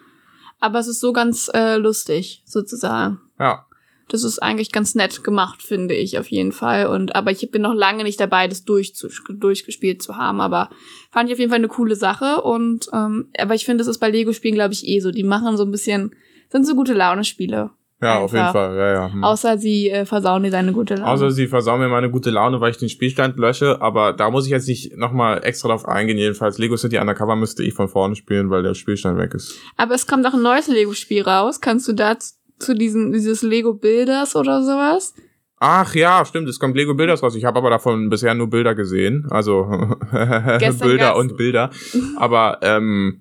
Aber 0.58 0.80
es 0.80 0.88
ist 0.88 0.98
so 0.98 1.12
ganz 1.12 1.48
äh, 1.54 1.76
lustig, 1.76 2.42
sozusagen. 2.44 3.20
Ja. 3.38 3.66
Das 4.08 4.24
ist 4.24 4.40
eigentlich 4.40 4.72
ganz 4.72 4.96
nett 4.96 5.22
gemacht, 5.22 5.62
finde 5.62 5.94
ich 5.94 6.18
auf 6.18 6.28
jeden 6.28 6.50
Fall. 6.50 6.88
Und 6.88 7.14
aber 7.14 7.30
ich 7.30 7.48
bin 7.52 7.62
noch 7.62 7.72
lange 7.72 8.02
nicht 8.02 8.18
dabei, 8.18 8.48
das 8.48 8.64
durch 8.64 8.92
durchgespielt 9.28 10.02
zu 10.02 10.16
haben. 10.16 10.40
Aber 10.40 10.70
fand 11.12 11.28
ich 11.28 11.34
auf 11.34 11.38
jeden 11.38 11.50
Fall 11.50 11.60
eine 11.60 11.68
coole 11.68 11.94
Sache. 11.94 12.40
Und 12.42 12.88
ähm, 12.92 13.28
aber 13.38 13.54
ich 13.54 13.64
finde, 13.64 13.82
das 13.82 13.86
ist 13.86 14.00
bei 14.00 14.10
Lego-Spielen, 14.10 14.56
glaube 14.56 14.74
ich, 14.74 14.88
eh 14.88 14.98
so. 14.98 15.12
Die 15.12 15.22
machen 15.22 15.56
so 15.56 15.64
ein 15.64 15.70
bisschen, 15.70 16.16
sind 16.48 16.66
so 16.66 16.74
gute 16.74 16.94
Laune-Spiele. 16.94 17.70
Ja, 18.02 18.12
Einfach. 18.12 18.24
auf 18.24 18.32
jeden 18.32 18.52
Fall, 18.52 18.76
ja, 18.76 18.92
ja. 18.92 19.12
Hm. 19.12 19.24
Außer 19.24 19.58
sie 19.58 19.90
äh, 19.90 20.06
versauen 20.06 20.42
dir 20.42 20.50
deine 20.50 20.72
gute 20.72 20.94
Laune. 20.94 21.10
Außer 21.10 21.30
sie 21.30 21.48
versauen 21.48 21.80
mir 21.80 21.88
meine 21.88 22.10
gute 22.10 22.30
Laune, 22.30 22.60
weil 22.60 22.70
ich 22.70 22.78
den 22.78 22.88
Spielstand 22.88 23.36
lösche, 23.38 23.82
aber 23.82 24.14
da 24.14 24.30
muss 24.30 24.46
ich 24.46 24.50
jetzt 24.50 24.68
nicht 24.68 24.96
nochmal 24.96 25.44
extra 25.44 25.68
drauf 25.68 25.86
eingehen. 25.86 26.16
Jedenfalls 26.16 26.56
Lego 26.56 26.76
City 26.76 26.98
Undercover 26.98 27.36
müsste 27.36 27.62
ich 27.62 27.74
von 27.74 27.88
vorne 27.88 28.16
spielen, 28.16 28.48
weil 28.48 28.62
der 28.62 28.74
Spielstand 28.74 29.18
weg 29.18 29.34
ist. 29.34 29.54
Aber 29.76 29.94
es 29.94 30.06
kommt 30.06 30.26
auch 30.26 30.32
ein 30.32 30.42
neues 30.42 30.68
Lego-Spiel 30.68 31.22
raus. 31.22 31.60
Kannst 31.60 31.88
du 31.88 31.92
da 31.92 32.16
zu 32.58 32.74
diesem, 32.74 33.12
dieses 33.12 33.42
Lego 33.42 33.74
Builders 33.74 34.34
oder 34.34 34.62
sowas? 34.62 35.14
Ach 35.58 35.94
ja, 35.94 36.24
stimmt, 36.24 36.48
es 36.48 36.58
kommt 36.58 36.74
Lego 36.74 36.94
Builders 36.94 37.22
raus. 37.22 37.34
Ich 37.36 37.44
habe 37.44 37.58
aber 37.58 37.68
davon 37.68 38.08
bisher 38.08 38.34
nur 38.34 38.48
Bilder 38.48 38.74
gesehen. 38.74 39.26
Also 39.28 39.64
Bilder 40.80 41.16
und 41.16 41.36
Bilder. 41.36 41.70
Aber 42.16 42.60
ähm, 42.62 43.20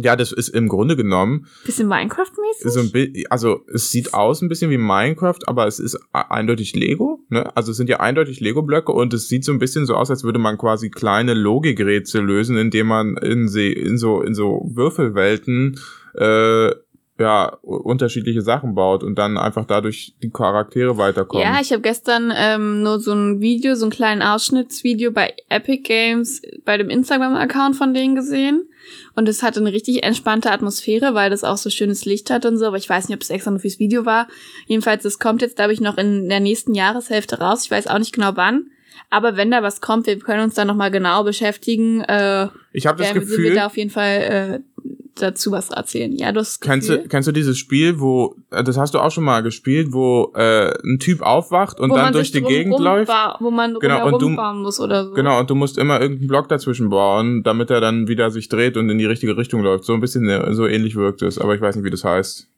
Ja, 0.00 0.16
das 0.16 0.32
ist 0.32 0.48
im 0.48 0.68
Grunde 0.68 0.96
genommen. 0.96 1.46
Bisschen 1.64 1.88
Minecraft-mäßig? 1.88 2.70
So 2.70 2.80
ein 2.80 3.24
also 3.30 3.60
es 3.72 3.90
sieht 3.90 4.14
aus 4.14 4.42
ein 4.42 4.48
bisschen 4.48 4.70
wie 4.70 4.78
Minecraft, 4.78 5.38
aber 5.46 5.66
es 5.66 5.78
ist 5.78 5.98
eindeutig 6.12 6.74
Lego. 6.74 7.20
Ne? 7.28 7.54
Also 7.56 7.70
es 7.70 7.76
sind 7.76 7.88
ja 7.88 8.00
eindeutig 8.00 8.40
Lego-Blöcke 8.40 8.92
und 8.92 9.14
es 9.14 9.28
sieht 9.28 9.44
so 9.44 9.52
ein 9.52 9.58
bisschen 9.58 9.86
so 9.86 9.94
aus, 9.94 10.10
als 10.10 10.24
würde 10.24 10.38
man 10.38 10.58
quasi 10.58 10.90
kleine 10.90 11.34
Logikrätsel 11.34 12.24
lösen, 12.24 12.56
indem 12.56 12.88
man 12.88 13.16
in, 13.16 13.48
in 13.48 13.98
so 13.98 14.22
in 14.22 14.34
so 14.34 14.62
Würfelwelten 14.74 15.78
äh, 16.14 16.70
ja, 17.18 17.46
unterschiedliche 17.62 18.42
Sachen 18.42 18.74
baut 18.74 19.02
und 19.02 19.16
dann 19.16 19.38
einfach 19.38 19.64
dadurch 19.64 20.14
die 20.22 20.30
Charaktere 20.30 20.98
weiterkommen. 20.98 21.46
Ja, 21.46 21.60
ich 21.60 21.72
habe 21.72 21.80
gestern 21.80 22.32
ähm, 22.36 22.82
nur 22.82 23.00
so 23.00 23.12
ein 23.12 23.40
Video, 23.40 23.74
so 23.74 23.86
ein 23.86 23.90
kleinen 23.90 24.22
Ausschnittsvideo 24.22 25.12
bei 25.12 25.34
Epic 25.48 25.82
Games 25.82 26.42
bei 26.64 26.76
dem 26.76 26.90
Instagram-Account 26.90 27.76
von 27.76 27.94
denen 27.94 28.14
gesehen. 28.14 28.68
Und 29.14 29.28
es 29.28 29.42
hatte 29.42 29.60
eine 29.60 29.72
richtig 29.72 30.02
entspannte 30.02 30.50
Atmosphäre, 30.50 31.14
weil 31.14 31.30
das 31.30 31.44
auch 31.44 31.56
so 31.56 31.70
schönes 31.70 32.04
Licht 32.04 32.30
hat 32.30 32.44
und 32.46 32.58
so. 32.58 32.66
Aber 32.66 32.76
ich 32.76 32.88
weiß 32.88 33.08
nicht, 33.08 33.16
ob 33.16 33.22
es 33.22 33.30
extra 33.30 33.50
nur 33.50 33.60
fürs 33.60 33.78
Video 33.78 34.04
war. 34.04 34.28
Jedenfalls, 34.66 35.04
es 35.04 35.18
kommt 35.18 35.42
jetzt, 35.42 35.56
glaube 35.56 35.72
ich, 35.72 35.80
noch 35.80 35.98
in 35.98 36.28
der 36.28 36.40
nächsten 36.40 36.74
Jahreshälfte 36.74 37.38
raus. 37.38 37.64
Ich 37.64 37.70
weiß 37.70 37.86
auch 37.86 37.98
nicht 37.98 38.12
genau 38.12 38.32
wann. 38.34 38.70
Aber 39.10 39.36
wenn 39.36 39.50
da 39.50 39.62
was 39.62 39.80
kommt, 39.80 40.06
wir 40.06 40.18
können 40.18 40.42
uns 40.42 40.54
da 40.54 40.64
nochmal 40.64 40.90
genau 40.90 41.24
beschäftigen. 41.24 42.02
Äh, 42.02 42.48
ich 42.72 42.86
habe 42.86 43.02
das 43.02 43.12
Gefühl, 43.14 43.44
wir 43.44 43.54
da 43.54 43.66
auf 43.66 43.76
jeden 43.76 43.90
Fall 43.90 44.62
äh, 44.74 44.86
dazu 45.20 45.50
was 45.50 45.70
erzählen. 45.70 46.12
Ja, 46.12 46.32
du 46.32 46.40
hast 46.40 46.60
kennst 46.60 46.88
du, 46.88 47.08
kennst 47.08 47.26
du 47.26 47.32
dieses 47.32 47.58
Spiel, 47.58 48.00
wo, 48.00 48.36
äh, 48.50 48.62
das 48.62 48.76
hast 48.76 48.94
du 48.94 48.98
auch 48.98 49.10
schon 49.10 49.24
mal 49.24 49.42
gespielt, 49.42 49.88
wo 49.92 50.32
äh, 50.34 50.72
ein 50.84 50.98
Typ 50.98 51.22
aufwacht 51.22 51.80
und 51.80 51.90
wo 51.90 51.96
dann 51.96 52.12
durch 52.12 52.32
die 52.32 52.42
Gegend 52.42 52.78
läuft? 52.78 53.12
Wo 53.40 53.50
man 53.50 53.74
genau, 53.80 54.06
und 54.06 54.20
du, 54.20 54.36
bauen 54.36 54.62
muss 54.62 54.80
oder 54.80 55.06
so. 55.06 55.14
Genau, 55.14 55.40
und 55.40 55.50
du 55.50 55.54
musst 55.54 55.78
immer 55.78 56.00
irgendeinen 56.00 56.28
Block 56.28 56.48
dazwischen 56.48 56.90
bauen, 56.90 57.42
damit 57.42 57.70
er 57.70 57.80
dann 57.80 58.08
wieder 58.08 58.30
sich 58.30 58.48
dreht 58.48 58.76
und 58.76 58.88
in 58.90 58.98
die 58.98 59.06
richtige 59.06 59.36
Richtung 59.36 59.62
läuft. 59.62 59.84
So 59.84 59.94
ein 59.94 60.00
bisschen, 60.00 60.28
äh, 60.28 60.52
so 60.52 60.66
ähnlich 60.66 60.96
wirkt 60.96 61.22
es, 61.22 61.38
aber 61.38 61.54
ich 61.54 61.60
weiß 61.60 61.76
nicht, 61.76 61.84
wie 61.84 61.90
das 61.90 62.04
heißt. 62.04 62.48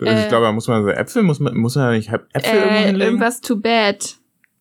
Also 0.00 0.12
äh, 0.12 0.22
ich 0.22 0.28
glaube, 0.28 0.46
da 0.46 0.52
muss 0.52 0.68
man 0.68 0.82
so 0.82 0.90
Äpfel, 0.90 1.22
muss 1.22 1.40
man, 1.40 1.56
muss 1.56 1.76
man 1.76 1.84
ja 1.86 1.96
nicht 1.96 2.10
Äpfel 2.32 2.54
äh, 2.54 2.56
irgendwo 2.56 2.74
hinlegen? 2.74 3.00
Irgendwas 3.00 3.40
too 3.40 3.56
bad. 3.56 4.16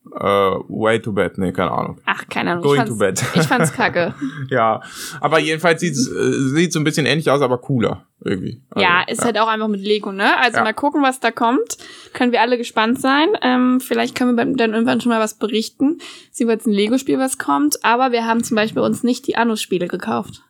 Uh, 0.05 0.59
way 0.67 0.99
to 0.99 1.13
bed, 1.13 1.37
nee, 1.37 1.53
keine 1.53 1.71
Ahnung. 1.71 2.01
Ach, 2.05 2.27
keine 2.29 2.51
Ahnung. 2.51 2.63
Going 2.63 2.85
to 2.85 2.97
bed. 2.97 3.23
Ich 3.35 3.43
fand's 3.43 3.71
kacke. 3.71 4.13
ja, 4.49 4.81
aber 5.21 5.39
jedenfalls 5.39 5.79
sieht's, 5.79 6.07
äh, 6.07 6.31
sieht 6.49 6.73
so 6.73 6.79
ein 6.79 6.83
bisschen 6.83 7.05
ähnlich 7.05 7.29
aus, 7.31 7.41
aber 7.41 7.57
cooler 7.57 8.05
irgendwie. 8.23 8.61
Also, 8.69 8.83
ja, 8.85 9.03
ist 9.07 9.19
ja. 9.19 9.25
halt 9.25 9.39
auch 9.39 9.47
einfach 9.47 9.69
mit 9.69 9.81
Lego, 9.81 10.11
ne? 10.11 10.37
Also 10.39 10.57
ja. 10.57 10.63
mal 10.63 10.73
gucken, 10.73 11.01
was 11.01 11.21
da 11.21 11.31
kommt. 11.31 11.77
Können 12.13 12.33
wir 12.33 12.41
alle 12.41 12.57
gespannt 12.57 12.99
sein. 12.99 13.29
Ähm, 13.41 13.79
vielleicht 13.79 14.15
können 14.15 14.35
wir 14.35 14.45
dann 14.45 14.73
irgendwann 14.73 14.99
schon 14.99 15.11
mal 15.11 15.21
was 15.21 15.35
berichten. 15.35 15.99
Sie 16.31 16.47
wird 16.47 16.65
ein 16.65 16.73
Lego-Spiel, 16.73 17.17
was 17.17 17.37
kommt. 17.37 17.83
Aber 17.85 18.11
wir 18.11 18.25
haben 18.25 18.43
zum 18.43 18.55
Beispiel 18.55 18.81
uns 18.81 19.03
nicht 19.03 19.25
die 19.27 19.37
Anno-Spiele 19.37 19.87
gekauft. 19.87 20.43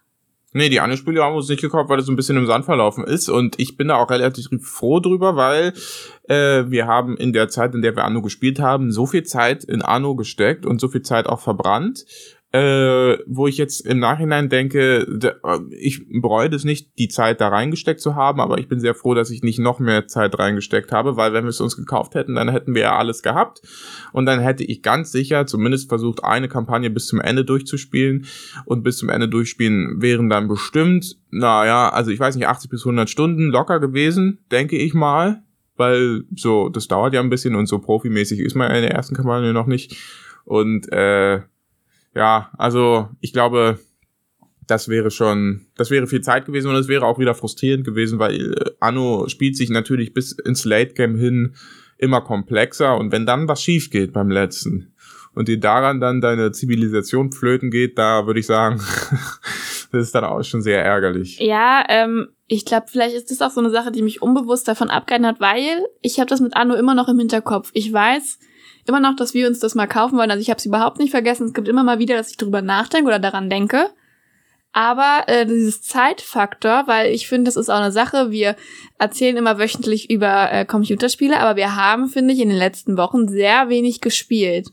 Nee, 0.53 0.69
die 0.69 0.79
anderen 0.79 0.99
Spiele 0.99 1.23
haben 1.23 1.33
wir 1.33 1.37
uns 1.37 1.49
nicht 1.49 1.61
gekauft, 1.61 1.89
weil 1.89 1.97
das 1.97 2.05
so 2.05 2.11
ein 2.11 2.15
bisschen 2.15 2.37
im 2.37 2.45
Sand 2.45 2.65
verlaufen 2.65 3.03
ist. 3.03 3.27
Und 3.27 3.59
ich 3.59 3.75
bin 3.75 3.87
da 3.87 3.95
auch 3.95 4.09
relativ 4.09 4.47
froh 4.61 4.99
drüber, 4.99 5.35
weil 5.35 5.73
äh, 6.29 6.69
wir 6.69 6.87
haben 6.87 7.17
in 7.17 7.33
der 7.33 7.49
Zeit, 7.49 7.73
in 7.73 7.81
der 7.81 7.95
wir 7.95 8.05
Anno 8.05 8.21
gespielt 8.21 8.59
haben, 8.59 8.91
so 8.91 9.07
viel 9.07 9.23
Zeit 9.23 9.63
in 9.63 9.81
Anno 9.81 10.15
gesteckt 10.15 10.65
und 10.65 10.79
so 10.79 10.87
viel 10.87 11.01
Zeit 11.01 11.27
auch 11.27 11.39
verbrannt, 11.39 12.05
äh, 12.53 13.17
wo 13.25 13.47
ich 13.47 13.57
jetzt 13.57 13.79
im 13.79 13.97
Nachhinein 13.97 14.47
denke, 14.47 15.07
ich 15.71 16.07
bereue 16.21 16.51
das 16.51 16.63
nicht, 16.63 16.99
die 16.99 17.07
Zeit 17.07 17.41
da 17.41 17.47
reingesteckt 17.47 17.99
zu 17.99 18.13
haben, 18.13 18.39
aber 18.39 18.59
ich 18.59 18.67
bin 18.67 18.79
sehr 18.79 18.93
froh, 18.93 19.15
dass 19.15 19.31
ich 19.31 19.41
nicht 19.41 19.57
noch 19.57 19.79
mehr 19.79 20.07
Zeit 20.07 20.37
reingesteckt 20.37 20.91
habe, 20.91 21.17
weil 21.17 21.33
wenn 21.33 21.45
wir 21.45 21.49
es 21.49 21.61
uns 21.61 21.75
gekauft 21.75 22.13
hätten, 22.13 22.35
dann 22.35 22.51
hätten 22.51 22.75
wir 22.75 22.83
ja 22.83 22.95
alles 22.95 23.23
gehabt. 23.23 23.63
Und 24.11 24.27
dann 24.27 24.39
hätte 24.39 24.63
ich 24.63 24.83
ganz 24.83 25.11
sicher 25.11 25.47
zumindest 25.47 25.89
versucht, 25.89 26.23
eine 26.23 26.47
Kampagne 26.47 26.91
bis 26.91 27.07
zum 27.07 27.19
Ende 27.19 27.43
durchzuspielen. 27.43 28.27
Und 28.65 28.83
bis 28.83 28.97
zum 28.97 29.09
Ende 29.09 29.27
durchspielen 29.27 29.99
wären 30.03 30.29
dann 30.29 30.47
bestimmt, 30.47 31.17
naja, 31.31 31.89
also 31.89 32.11
ich 32.11 32.19
weiß 32.19 32.35
nicht, 32.35 32.47
80 32.47 32.69
bis 32.69 32.81
100 32.81 33.09
Stunden 33.09 33.49
locker 33.49 33.79
gewesen, 33.79 34.45
denke 34.51 34.77
ich 34.77 34.93
mal, 34.93 35.41
weil 35.75 36.25
so, 36.35 36.69
das 36.69 36.87
dauert 36.87 37.15
ja 37.15 37.19
ein 37.19 37.31
bisschen 37.31 37.55
und 37.55 37.65
so 37.65 37.79
profimäßig 37.79 38.41
ist 38.41 38.53
man 38.53 38.69
in 38.75 38.83
der 38.83 38.91
ersten 38.91 39.15
Kampagne 39.15 39.53
noch 39.53 39.65
nicht. 39.65 39.97
Und 40.45 40.91
äh, 40.91 41.41
ja, 42.15 42.51
also 42.57 43.09
ich 43.19 43.33
glaube, 43.33 43.79
das 44.67 44.87
wäre 44.87 45.11
schon, 45.11 45.67
das 45.75 45.89
wäre 45.91 46.07
viel 46.07 46.21
Zeit 46.21 46.45
gewesen 46.45 46.69
und 46.69 46.75
es 46.75 46.87
wäre 46.87 47.05
auch 47.05 47.19
wieder 47.19 47.35
frustrierend 47.35 47.83
gewesen, 47.83 48.19
weil 48.19 48.53
äh, 48.53 48.71
Anno 48.79 49.27
spielt 49.27 49.57
sich 49.57 49.69
natürlich 49.69 50.13
bis 50.13 50.31
ins 50.31 50.65
Late 50.65 50.93
Game 50.93 51.15
hin 51.15 51.55
immer 51.97 52.21
komplexer 52.21 52.97
und 52.97 53.11
wenn 53.11 53.25
dann 53.25 53.47
was 53.47 53.61
schief 53.61 53.89
geht 53.89 54.13
beim 54.13 54.29
letzten 54.29 54.93
und 55.35 55.47
dir 55.47 55.59
daran 55.59 55.99
dann 55.99 56.21
deine 56.21 56.51
Zivilisation 56.51 57.31
flöten 57.31 57.71
geht, 57.71 57.97
da 57.97 58.27
würde 58.27 58.39
ich 58.39 58.45
sagen, 58.45 58.77
das 59.91 60.03
ist 60.03 60.15
dann 60.15 60.23
auch 60.23 60.43
schon 60.43 60.61
sehr 60.61 60.83
ärgerlich. 60.83 61.39
Ja, 61.39 61.83
ähm, 61.89 62.29
ich 62.47 62.65
glaube, 62.65 62.87
vielleicht 62.89 63.15
ist 63.15 63.31
das 63.31 63.41
auch 63.41 63.51
so 63.51 63.61
eine 63.61 63.69
Sache, 63.69 63.91
die 63.91 64.01
mich 64.01 64.21
unbewusst 64.21 64.67
davon 64.67 64.89
abgehalten 64.89 65.27
hat, 65.27 65.39
weil 65.39 65.85
ich 66.01 66.19
habe 66.19 66.29
das 66.29 66.39
mit 66.39 66.55
Anno 66.55 66.75
immer 66.75 66.93
noch 66.93 67.07
im 67.07 67.19
Hinterkopf. 67.19 67.71
Ich 67.73 67.91
weiß, 67.91 68.39
immer 68.87 68.99
noch, 68.99 69.15
dass 69.15 69.33
wir 69.33 69.47
uns 69.47 69.59
das 69.59 69.75
mal 69.75 69.87
kaufen 69.87 70.17
wollen. 70.17 70.31
Also 70.31 70.41
ich 70.41 70.49
habe 70.49 70.57
es 70.57 70.65
überhaupt 70.65 70.99
nicht 70.99 71.11
vergessen. 71.11 71.47
Es 71.47 71.53
gibt 71.53 71.67
immer 71.67 71.83
mal 71.83 71.99
wieder, 71.99 72.15
dass 72.15 72.29
ich 72.29 72.37
drüber 72.37 72.61
nachdenke 72.61 73.07
oder 73.07 73.19
daran 73.19 73.49
denke. 73.49 73.89
Aber 74.73 75.23
äh, 75.27 75.45
dieses 75.45 75.83
Zeitfaktor, 75.83 76.83
weil 76.87 77.13
ich 77.13 77.27
finde, 77.27 77.45
das 77.45 77.57
ist 77.57 77.69
auch 77.69 77.79
eine 77.79 77.91
Sache. 77.91 78.31
Wir 78.31 78.55
erzählen 78.97 79.37
immer 79.37 79.59
wöchentlich 79.59 80.09
über 80.09 80.51
äh, 80.51 80.65
Computerspiele, 80.65 81.39
aber 81.39 81.55
wir 81.55 81.75
haben, 81.75 82.07
finde 82.07 82.33
ich, 82.33 82.39
in 82.39 82.49
den 82.49 82.57
letzten 82.57 82.97
Wochen 82.97 83.27
sehr 83.27 83.69
wenig 83.69 84.01
gespielt. 84.01 84.69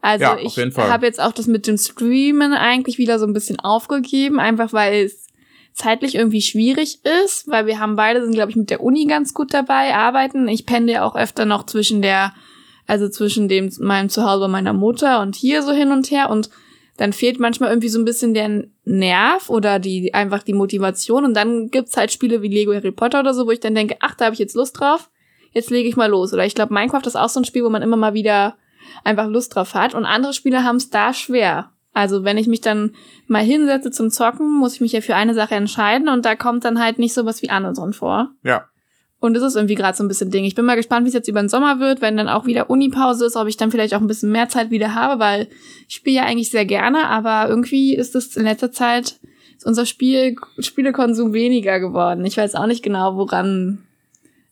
Also 0.00 0.24
ja, 0.24 0.38
ich 0.38 0.56
habe 0.56 1.06
jetzt 1.06 1.20
auch 1.20 1.32
das 1.32 1.46
mit 1.46 1.66
dem 1.66 1.76
Streamen 1.76 2.54
eigentlich 2.54 2.98
wieder 2.98 3.18
so 3.18 3.26
ein 3.26 3.34
bisschen 3.34 3.60
aufgegeben, 3.60 4.40
einfach 4.40 4.72
weil 4.72 5.04
es 5.04 5.28
zeitlich 5.74 6.14
irgendwie 6.16 6.42
schwierig 6.42 7.00
ist, 7.24 7.46
weil 7.48 7.66
wir 7.66 7.78
haben 7.78 7.94
beide 7.94 8.22
sind, 8.22 8.34
glaube 8.34 8.50
ich, 8.50 8.56
mit 8.56 8.70
der 8.70 8.82
Uni 8.82 9.06
ganz 9.06 9.32
gut 9.32 9.54
dabei, 9.54 9.94
arbeiten. 9.94 10.48
Ich 10.48 10.66
pendel 10.66 10.96
ja 10.96 11.04
auch 11.04 11.14
öfter 11.14 11.44
noch 11.44 11.66
zwischen 11.66 12.02
der 12.02 12.34
also 12.92 13.08
zwischen 13.08 13.48
dem, 13.48 13.72
meinem 13.80 14.10
Zuhause 14.10 14.48
meiner 14.48 14.74
Mutter 14.74 15.22
und 15.22 15.34
hier 15.34 15.62
so 15.62 15.72
hin 15.72 15.92
und 15.92 16.10
her 16.10 16.28
und 16.28 16.50
dann 16.98 17.14
fehlt 17.14 17.40
manchmal 17.40 17.70
irgendwie 17.70 17.88
so 17.88 17.98
ein 17.98 18.04
bisschen 18.04 18.34
der 18.34 18.64
Nerv 18.84 19.48
oder 19.48 19.78
die, 19.78 20.12
einfach 20.12 20.42
die 20.42 20.52
Motivation 20.52 21.24
und 21.24 21.32
dann 21.32 21.70
gibt's 21.70 21.96
halt 21.96 22.12
Spiele 22.12 22.42
wie 22.42 22.48
Lego 22.48 22.74
Harry 22.74 22.92
Potter 22.92 23.20
oder 23.20 23.32
so, 23.32 23.46
wo 23.46 23.50
ich 23.50 23.60
dann 23.60 23.74
denke, 23.74 23.96
ach, 24.00 24.14
da 24.14 24.26
habe 24.26 24.34
ich 24.34 24.40
jetzt 24.40 24.54
Lust 24.54 24.78
drauf, 24.78 25.08
jetzt 25.52 25.70
lege 25.70 25.88
ich 25.88 25.96
mal 25.96 26.10
los. 26.10 26.34
Oder 26.34 26.44
ich 26.44 26.54
glaube, 26.54 26.74
Minecraft 26.74 27.06
ist 27.06 27.16
auch 27.16 27.30
so 27.30 27.40
ein 27.40 27.46
Spiel, 27.46 27.64
wo 27.64 27.70
man 27.70 27.80
immer 27.80 27.96
mal 27.96 28.12
wieder 28.12 28.58
einfach 29.04 29.26
Lust 29.26 29.54
drauf 29.54 29.72
hat 29.72 29.94
und 29.94 30.04
andere 30.04 30.34
Spiele 30.34 30.62
haben 30.62 30.76
es 30.76 30.90
da 30.90 31.14
schwer. 31.14 31.70
Also 31.94 32.24
wenn 32.24 32.36
ich 32.36 32.46
mich 32.46 32.60
dann 32.60 32.94
mal 33.26 33.42
hinsetze 33.42 33.90
zum 33.90 34.10
Zocken, 34.10 34.52
muss 34.52 34.74
ich 34.74 34.82
mich 34.82 34.92
ja 34.92 35.00
für 35.00 35.16
eine 35.16 35.32
Sache 35.32 35.54
entscheiden 35.54 36.10
und 36.10 36.26
da 36.26 36.36
kommt 36.36 36.66
dann 36.66 36.78
halt 36.78 36.98
nicht 36.98 37.14
sowas 37.14 37.40
wie 37.40 37.48
Amazon 37.48 37.94
vor. 37.94 38.32
Ja. 38.42 38.66
Und 39.22 39.34
das 39.34 39.44
ist 39.44 39.54
irgendwie 39.54 39.76
gerade 39.76 39.96
so 39.96 40.02
ein 40.02 40.08
bisschen 40.08 40.32
Ding. 40.32 40.44
Ich 40.44 40.56
bin 40.56 40.64
mal 40.64 40.74
gespannt, 40.74 41.04
wie 41.04 41.08
es 41.08 41.14
jetzt 41.14 41.28
über 41.28 41.40
den 41.40 41.48
Sommer 41.48 41.78
wird, 41.78 42.00
wenn 42.00 42.16
dann 42.16 42.28
auch 42.28 42.44
wieder 42.44 42.68
Unipause 42.68 43.24
ist, 43.24 43.36
ob 43.36 43.46
ich 43.46 43.56
dann 43.56 43.70
vielleicht 43.70 43.94
auch 43.94 44.00
ein 44.00 44.08
bisschen 44.08 44.32
mehr 44.32 44.48
Zeit 44.48 44.72
wieder 44.72 44.96
habe, 44.96 45.20
weil 45.20 45.46
ich 45.88 45.94
spiele 45.94 46.16
ja 46.16 46.24
eigentlich 46.24 46.50
sehr 46.50 46.64
gerne, 46.64 47.06
aber 47.06 47.48
irgendwie 47.48 47.94
ist 47.94 48.16
es 48.16 48.36
in 48.36 48.42
letzter 48.42 48.72
Zeit 48.72 49.20
ist 49.56 49.64
unser 49.64 49.86
Spiel, 49.86 50.34
Spielekonsum 50.58 51.32
weniger 51.32 51.78
geworden. 51.78 52.24
Ich 52.24 52.36
weiß 52.36 52.56
auch 52.56 52.66
nicht 52.66 52.82
genau, 52.82 53.14
woran 53.14 53.84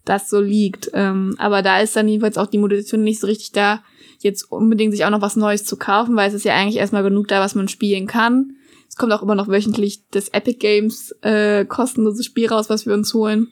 das 0.04 0.30
so 0.30 0.40
liegt. 0.40 0.88
Ähm, 0.94 1.34
aber 1.38 1.62
da 1.62 1.80
ist 1.80 1.96
dann 1.96 2.06
jedenfalls 2.06 2.38
auch 2.38 2.46
die 2.46 2.58
Motivation 2.58 3.02
nicht 3.02 3.18
so 3.18 3.26
richtig 3.26 3.50
da, 3.50 3.82
jetzt 4.20 4.52
unbedingt 4.52 4.92
sich 4.92 5.04
auch 5.04 5.10
noch 5.10 5.20
was 5.20 5.34
Neues 5.34 5.64
zu 5.64 5.78
kaufen, 5.78 6.14
weil 6.14 6.28
es 6.28 6.34
ist 6.34 6.44
ja 6.44 6.54
eigentlich 6.54 6.76
erstmal 6.76 7.02
genug 7.02 7.26
da, 7.26 7.40
was 7.40 7.56
man 7.56 7.66
spielen 7.66 8.06
kann. 8.06 8.52
Es 8.88 8.94
kommt 8.94 9.12
auch 9.12 9.22
immer 9.22 9.34
noch 9.34 9.48
wöchentlich 9.48 10.02
das 10.12 10.28
Epic 10.28 10.58
Games 10.58 11.10
äh, 11.22 11.64
kostenlose 11.64 12.22
Spiel 12.22 12.46
raus, 12.46 12.70
was 12.70 12.86
wir 12.86 12.94
uns 12.94 13.12
holen. 13.12 13.48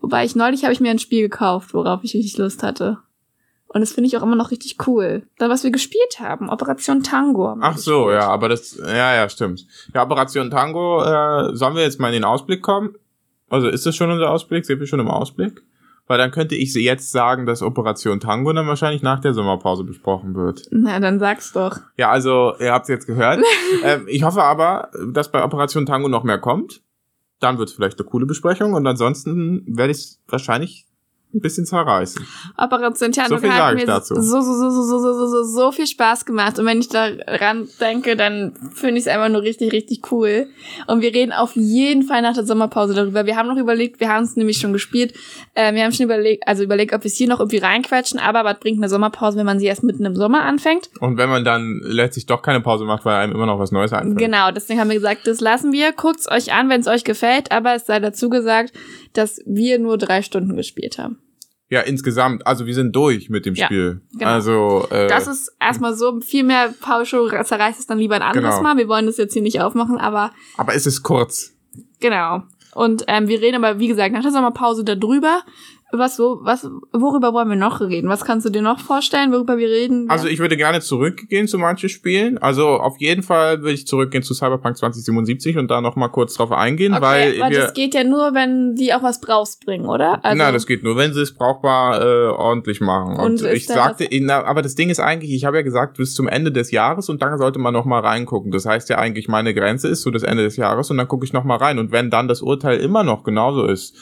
Wobei 0.00 0.24
ich 0.24 0.34
neulich 0.34 0.64
habe 0.64 0.72
ich 0.72 0.80
mir 0.80 0.90
ein 0.90 0.98
Spiel 0.98 1.22
gekauft, 1.22 1.74
worauf 1.74 2.02
ich 2.02 2.14
richtig 2.14 2.38
Lust 2.38 2.62
hatte. 2.62 2.98
Und 3.72 3.82
das 3.82 3.92
finde 3.92 4.08
ich 4.08 4.16
auch 4.16 4.22
immer 4.22 4.34
noch 4.34 4.50
richtig 4.50 4.78
cool. 4.88 5.22
Dann, 5.38 5.48
was 5.48 5.62
wir 5.62 5.70
gespielt 5.70 6.18
haben, 6.18 6.50
Operation 6.50 7.04
Tango. 7.04 7.56
Ach 7.60 7.76
so, 7.76 8.06
gespielt. 8.06 8.22
ja, 8.22 8.28
aber 8.28 8.48
das, 8.48 8.76
ja, 8.76 9.14
ja, 9.14 9.28
stimmt. 9.28 9.64
Ja, 9.94 10.02
Operation 10.02 10.50
Tango, 10.50 11.04
äh, 11.04 11.54
sollen 11.54 11.76
wir 11.76 11.82
jetzt 11.82 12.00
mal 12.00 12.08
in 12.08 12.14
den 12.14 12.24
Ausblick 12.24 12.62
kommen? 12.62 12.96
Also 13.48 13.68
ist 13.68 13.86
das 13.86 13.94
schon 13.94 14.10
unser 14.10 14.30
Ausblick? 14.30 14.64
Sind 14.64 14.80
wir 14.80 14.88
schon 14.88 14.98
im 14.98 15.08
Ausblick? 15.08 15.62
Weil 16.08 16.18
dann 16.18 16.32
könnte 16.32 16.56
ich 16.56 16.74
jetzt 16.74 17.12
sagen, 17.12 17.46
dass 17.46 17.62
Operation 17.62 18.18
Tango 18.18 18.52
dann 18.52 18.66
wahrscheinlich 18.66 19.02
nach 19.02 19.20
der 19.20 19.34
Sommerpause 19.34 19.84
besprochen 19.84 20.34
wird. 20.34 20.66
Na, 20.72 20.98
dann 20.98 21.20
sag's 21.20 21.52
doch. 21.52 21.78
Ja, 21.96 22.10
also, 22.10 22.54
ihr 22.58 22.72
habt's 22.72 22.88
jetzt 22.88 23.06
gehört. 23.06 23.40
ähm, 23.84 24.06
ich 24.08 24.24
hoffe 24.24 24.42
aber, 24.42 24.90
dass 25.12 25.30
bei 25.30 25.44
Operation 25.44 25.86
Tango 25.86 26.08
noch 26.08 26.24
mehr 26.24 26.38
kommt 26.38 26.80
dann 27.40 27.58
wird 27.58 27.70
es 27.70 27.74
vielleicht 27.74 27.98
eine 27.98 28.08
coole 28.08 28.26
Besprechung 28.26 28.74
und 28.74 28.86
ansonsten 28.86 29.64
werde 29.66 29.92
ich 29.92 30.18
wahrscheinlich 30.28 30.86
ein 31.32 31.40
bisschen 31.40 31.64
zerreißen. 31.64 32.26
Operation 32.56 33.12
Tjernobyl 33.12 33.50
so 33.50 33.56
hat 33.56 33.74
mir 33.76 33.86
dazu. 33.86 34.14
so, 34.16 34.40
so, 34.40 34.52
so, 34.52 34.70
so, 34.70 34.82
so, 34.82 34.98
so, 34.98 35.26
so, 35.26 35.44
so 35.44 35.72
viel 35.72 35.86
Spaß 35.86 36.24
gemacht. 36.24 36.58
Und 36.58 36.66
wenn 36.66 36.80
ich 36.80 36.88
daran 36.88 37.68
denke, 37.80 38.16
dann 38.16 38.52
finde 38.74 38.96
ich 38.96 39.06
es 39.06 39.08
einfach 39.08 39.28
nur 39.28 39.42
richtig, 39.42 39.72
richtig 39.72 40.10
cool. 40.10 40.48
Und 40.88 41.02
wir 41.02 41.14
reden 41.14 41.32
auf 41.32 41.54
jeden 41.54 42.02
Fall 42.02 42.22
nach 42.22 42.34
der 42.34 42.44
Sommerpause 42.44 42.94
darüber. 42.94 43.26
Wir 43.26 43.36
haben 43.36 43.48
noch 43.48 43.56
überlegt, 43.56 44.00
wir 44.00 44.08
haben 44.08 44.24
es 44.24 44.34
nämlich 44.34 44.58
schon 44.58 44.72
gespielt. 44.72 45.14
Äh, 45.54 45.72
wir 45.74 45.84
haben 45.84 45.92
schon 45.92 46.04
überlegt, 46.06 46.48
also 46.48 46.64
überlegt, 46.64 46.92
ob 46.92 47.04
wir 47.04 47.08
es 47.08 47.16
hier 47.16 47.28
noch 47.28 47.38
irgendwie 47.38 47.58
reinquetschen. 47.58 48.18
Aber 48.18 48.44
was 48.44 48.58
bringt 48.58 48.78
eine 48.78 48.88
Sommerpause, 48.88 49.38
wenn 49.38 49.46
man 49.46 49.60
sie 49.60 49.66
erst 49.66 49.84
mitten 49.84 50.04
im 50.04 50.16
Sommer 50.16 50.42
anfängt? 50.42 50.90
Und 50.98 51.16
wenn 51.16 51.28
man 51.28 51.44
dann 51.44 51.80
letztlich 51.84 52.26
doch 52.26 52.42
keine 52.42 52.60
Pause 52.60 52.84
macht, 52.84 53.04
weil 53.04 53.14
einem 53.14 53.32
immer 53.32 53.46
noch 53.46 53.60
was 53.60 53.70
Neues 53.70 53.92
einfällt. 53.92 54.18
Genau, 54.18 54.50
deswegen 54.50 54.80
haben 54.80 54.88
wir 54.88 54.96
gesagt, 54.96 55.28
das 55.28 55.40
lassen 55.40 55.72
wir. 55.72 55.92
Guckt's 55.92 56.28
euch 56.28 56.52
an, 56.52 56.68
wenn 56.68 56.80
es 56.80 56.88
euch 56.88 57.04
gefällt. 57.04 57.52
Aber 57.52 57.76
es 57.76 57.86
sei 57.86 58.00
dazu 58.00 58.28
gesagt, 58.30 58.72
dass 59.12 59.40
wir 59.46 59.78
nur 59.78 59.96
drei 59.96 60.22
Stunden 60.22 60.56
gespielt 60.56 60.98
haben. 60.98 61.19
Ja, 61.70 61.82
insgesamt. 61.82 62.46
Also 62.46 62.66
wir 62.66 62.74
sind 62.74 62.94
durch 62.94 63.30
mit 63.30 63.46
dem 63.46 63.54
ja, 63.54 63.66
Spiel. 63.66 64.00
Genau. 64.12 64.26
Also 64.30 64.86
äh, 64.90 65.06
das 65.06 65.28
ist 65.28 65.52
erstmal 65.60 65.94
so. 65.94 66.20
Viel 66.20 66.42
mehr 66.42 66.74
Pauscho 66.80 67.28
zerreißt 67.28 67.78
es 67.78 67.86
dann 67.86 67.98
lieber 67.98 68.16
ein 68.16 68.22
anderes 68.22 68.56
genau. 68.56 68.62
Mal. 68.62 68.76
Wir 68.76 68.88
wollen 68.88 69.06
das 69.06 69.16
jetzt 69.18 69.32
hier 69.32 69.42
nicht 69.42 69.60
aufmachen, 69.60 69.96
aber. 69.96 70.32
Aber 70.56 70.74
es 70.74 70.84
ist 70.84 71.04
kurz. 71.04 71.52
Genau. 72.00 72.42
Und 72.74 73.04
ähm, 73.06 73.28
wir 73.28 73.40
reden 73.40 73.64
aber, 73.64 73.78
wie 73.78 73.86
gesagt, 73.86 74.12
nach 74.12 74.22
der 74.22 74.32
Sommerpause 74.32 74.84
darüber 74.84 75.42
was, 75.92 76.18
wo, 76.18 76.38
was, 76.42 76.68
worüber 76.92 77.32
wollen 77.32 77.48
wir 77.48 77.56
noch 77.56 77.80
reden? 77.80 78.08
Was 78.08 78.24
kannst 78.24 78.46
du 78.46 78.50
dir 78.50 78.62
noch 78.62 78.78
vorstellen, 78.78 79.32
worüber 79.32 79.58
wir 79.58 79.68
reden? 79.68 80.08
Also 80.08 80.28
ich 80.28 80.38
würde 80.38 80.56
gerne 80.56 80.80
zurückgehen 80.80 81.48
zu 81.48 81.58
manchen 81.58 81.88
Spielen. 81.88 82.38
Also 82.38 82.68
auf 82.68 83.00
jeden 83.00 83.22
Fall 83.22 83.60
würde 83.60 83.72
ich 83.72 83.86
zurückgehen 83.86 84.22
zu 84.22 84.34
Cyberpunk 84.34 84.76
2077 84.76 85.58
und 85.58 85.70
da 85.70 85.80
noch 85.80 85.96
mal 85.96 86.08
kurz 86.08 86.34
drauf 86.34 86.52
eingehen, 86.52 86.94
okay, 86.94 87.02
weil 87.02 87.42
aber 87.42 87.50
wir, 87.50 87.60
das 87.60 87.74
geht 87.74 87.94
ja 87.94 88.04
nur, 88.04 88.34
wenn 88.34 88.74
die 88.74 88.94
auch 88.94 89.02
was 89.02 89.20
rausbringen, 89.28 89.88
oder? 89.88 90.24
Also 90.24 90.38
na, 90.38 90.52
das 90.52 90.66
geht 90.66 90.82
nur, 90.82 90.96
wenn 90.96 91.12
sie 91.12 91.22
es 91.22 91.34
brauchbar 91.34 92.00
äh, 92.00 92.28
ordentlich 92.28 92.80
machen. 92.80 93.16
Und, 93.16 93.42
und 93.42 93.52
ich 93.52 93.66
sagte, 93.66 94.08
na, 94.20 94.44
aber 94.44 94.62
das 94.62 94.74
Ding 94.74 94.90
ist 94.90 95.00
eigentlich, 95.00 95.32
ich 95.32 95.44
habe 95.44 95.56
ja 95.56 95.62
gesagt, 95.62 95.96
bis 95.96 96.14
zum 96.14 96.28
Ende 96.28 96.52
des 96.52 96.70
Jahres 96.70 97.08
und 97.08 97.22
dann 97.22 97.36
sollte 97.38 97.58
man 97.58 97.72
noch 97.72 97.84
mal 97.84 98.00
reingucken. 98.00 98.52
Das 98.52 98.66
heißt 98.66 98.88
ja 98.90 98.98
eigentlich, 98.98 99.28
meine 99.28 99.54
Grenze 99.54 99.88
ist 99.88 100.02
so 100.02 100.10
das 100.10 100.22
Ende 100.22 100.44
des 100.44 100.56
Jahres 100.56 100.90
und 100.90 100.98
dann 100.98 101.08
gucke 101.08 101.24
ich 101.24 101.32
noch 101.32 101.44
mal 101.44 101.56
rein. 101.56 101.78
Und 101.78 101.92
wenn 101.92 102.10
dann 102.10 102.28
das 102.28 102.42
Urteil 102.42 102.78
immer 102.78 103.02
noch 103.02 103.24
genauso 103.24 103.66
ist, 103.66 103.96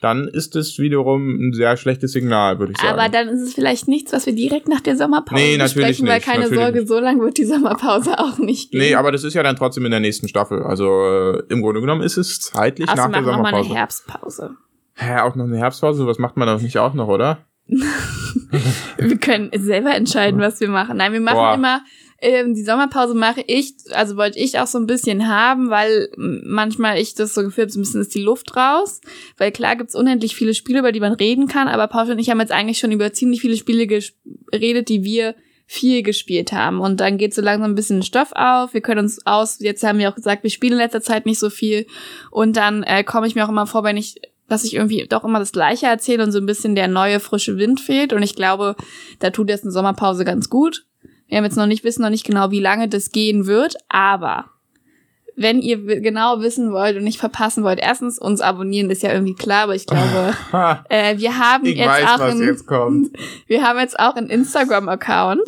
dann 0.00 0.28
ist 0.28 0.54
es 0.56 0.78
wiederum 0.78 1.48
ein 1.48 1.52
sehr 1.54 1.76
schlechtes 1.76 2.12
Signal, 2.12 2.58
würde 2.58 2.72
ich 2.72 2.78
sagen. 2.78 2.98
Aber 2.98 3.08
dann 3.08 3.28
ist 3.28 3.40
es 3.40 3.54
vielleicht 3.54 3.88
nichts, 3.88 4.12
was 4.12 4.26
wir 4.26 4.34
direkt 4.34 4.68
nach 4.68 4.80
der 4.80 4.96
Sommerpause 4.96 5.42
nee, 5.42 5.56
natürlich 5.56 5.88
besprechen, 5.88 6.04
nicht, 6.04 6.12
weil 6.12 6.34
keine 6.34 6.54
Sorge, 6.54 6.80
nicht. 6.80 6.88
so 6.88 7.00
lange 7.00 7.22
wird 7.22 7.38
die 7.38 7.46
Sommerpause 7.46 8.18
auch 8.18 8.38
nicht 8.38 8.72
gehen. 8.72 8.80
Nee, 8.80 8.94
aber 8.94 9.10
das 9.10 9.24
ist 9.24 9.34
ja 9.34 9.42
dann 9.42 9.56
trotzdem 9.56 9.84
in 9.86 9.90
der 9.90 10.00
nächsten 10.00 10.28
Staffel. 10.28 10.62
Also 10.62 10.84
äh, 10.86 11.42
im 11.48 11.62
Grunde 11.62 11.80
genommen 11.80 12.02
ist 12.02 12.18
es 12.18 12.40
zeitlich 12.40 12.88
also 12.88 13.02
nach 13.02 13.10
der 13.10 13.24
Sommerpause. 13.24 13.30
Also 13.30 13.42
noch 13.42 13.52
mal 13.52 13.64
eine 13.64 13.74
Herbstpause. 13.74 14.56
Hä, 14.94 15.20
auch 15.20 15.34
noch 15.34 15.44
eine 15.44 15.56
Herbstpause? 15.56 16.06
Was 16.06 16.18
macht 16.18 16.36
man 16.36 16.46
da 16.46 16.56
nicht 16.56 16.78
auch 16.78 16.94
noch, 16.94 17.08
oder? 17.08 17.46
wir 18.98 19.18
können 19.18 19.50
selber 19.54 19.94
entscheiden, 19.94 20.40
was 20.40 20.60
wir 20.60 20.68
machen. 20.68 20.98
Nein, 20.98 21.12
wir 21.12 21.20
machen 21.20 21.36
Boah. 21.36 21.54
immer 21.54 21.80
ähm, 22.20 22.54
die 22.54 22.64
Sommerpause 22.64 23.14
mache 23.14 23.42
ich, 23.46 23.74
also 23.92 24.16
wollte 24.16 24.38
ich 24.38 24.58
auch 24.58 24.66
so 24.66 24.78
ein 24.78 24.86
bisschen 24.86 25.28
haben, 25.28 25.70
weil 25.70 26.08
manchmal 26.16 26.98
ich 26.98 27.14
das 27.14 27.34
so 27.34 27.42
gefühlt 27.42 27.72
so 27.72 27.78
ein 27.78 27.82
bisschen 27.82 28.00
ist 28.00 28.14
die 28.14 28.22
Luft 28.22 28.56
raus. 28.56 29.00
Weil 29.36 29.52
klar 29.52 29.76
gibt's 29.76 29.94
unendlich 29.94 30.34
viele 30.34 30.54
Spiele, 30.54 30.78
über 30.78 30.92
die 30.92 31.00
man 31.00 31.12
reden 31.12 31.48
kann, 31.48 31.68
aber 31.68 31.88
Paul 31.88 32.10
und 32.10 32.18
ich 32.18 32.30
haben 32.30 32.40
jetzt 32.40 32.52
eigentlich 32.52 32.78
schon 32.78 32.92
über 32.92 33.12
ziemlich 33.12 33.40
viele 33.40 33.56
Spiele 33.56 33.86
geredet, 33.86 34.88
die 34.88 35.04
wir 35.04 35.34
viel 35.66 36.02
gespielt 36.02 36.52
haben. 36.52 36.80
Und 36.80 37.00
dann 37.00 37.18
geht 37.18 37.34
so 37.34 37.42
langsam 37.42 37.72
ein 37.72 37.74
bisschen 37.74 38.02
Stoff 38.02 38.30
auf. 38.34 38.72
Wir 38.72 38.80
können 38.80 39.00
uns 39.00 39.26
aus, 39.26 39.58
jetzt 39.60 39.82
haben 39.82 39.98
wir 39.98 40.08
auch 40.08 40.14
gesagt, 40.14 40.44
wir 40.44 40.50
spielen 40.50 40.74
in 40.74 40.78
letzter 40.78 41.02
Zeit 41.02 41.26
nicht 41.26 41.40
so 41.40 41.50
viel. 41.50 41.86
Und 42.30 42.56
dann 42.56 42.84
äh, 42.84 43.02
komme 43.02 43.26
ich 43.26 43.34
mir 43.34 43.44
auch 43.44 43.50
immer 43.50 43.66
vor, 43.66 43.82
wenn 43.82 43.96
ich 43.96 44.20
dass 44.48 44.62
ich 44.64 44.74
irgendwie 44.74 45.06
doch 45.08 45.24
immer 45.24 45.40
das 45.40 45.50
Gleiche 45.50 45.86
erzähle 45.86 46.22
und 46.22 46.30
so 46.30 46.38
ein 46.38 46.46
bisschen 46.46 46.76
der 46.76 46.86
neue 46.86 47.18
frische 47.18 47.58
Wind 47.58 47.80
fehlt. 47.80 48.12
Und 48.12 48.22
ich 48.22 48.36
glaube, 48.36 48.76
da 49.18 49.30
tut 49.30 49.48
jetzt 49.48 49.64
eine 49.64 49.72
Sommerpause 49.72 50.24
ganz 50.24 50.48
gut. 50.48 50.85
Wir 51.28 51.38
haben 51.38 51.44
jetzt 51.44 51.56
noch 51.56 51.66
nicht, 51.66 51.84
wissen 51.84 52.02
noch 52.02 52.10
nicht 52.10 52.26
genau, 52.26 52.50
wie 52.50 52.60
lange 52.60 52.88
das 52.88 53.10
gehen 53.10 53.46
wird, 53.46 53.76
aber 53.88 54.50
wenn 55.36 55.60
ihr 55.60 56.00
genau 56.00 56.40
wissen 56.40 56.72
wollt 56.72 56.96
und 56.96 57.04
nicht 57.04 57.18
verpassen 57.18 57.62
wollt, 57.62 57.78
erstens 57.80 58.18
uns 58.18 58.40
abonnieren 58.40 58.88
ist 58.90 59.02
ja 59.02 59.12
irgendwie 59.12 59.34
klar, 59.34 59.64
aber 59.64 59.74
ich 59.74 59.86
glaube, 59.86 60.34
äh, 60.88 61.18
wir 61.18 61.38
haben 61.38 61.66
ich 61.66 61.76
jetzt 61.76 61.88
weiß, 61.88 62.04
auch 62.04 62.20
ein, 62.20 62.42
jetzt 62.42 62.66
wir 63.46 63.62
haben 63.62 63.78
jetzt 63.78 63.98
auch 63.98 64.16
einen 64.16 64.30
Instagram-Account. 64.30 65.42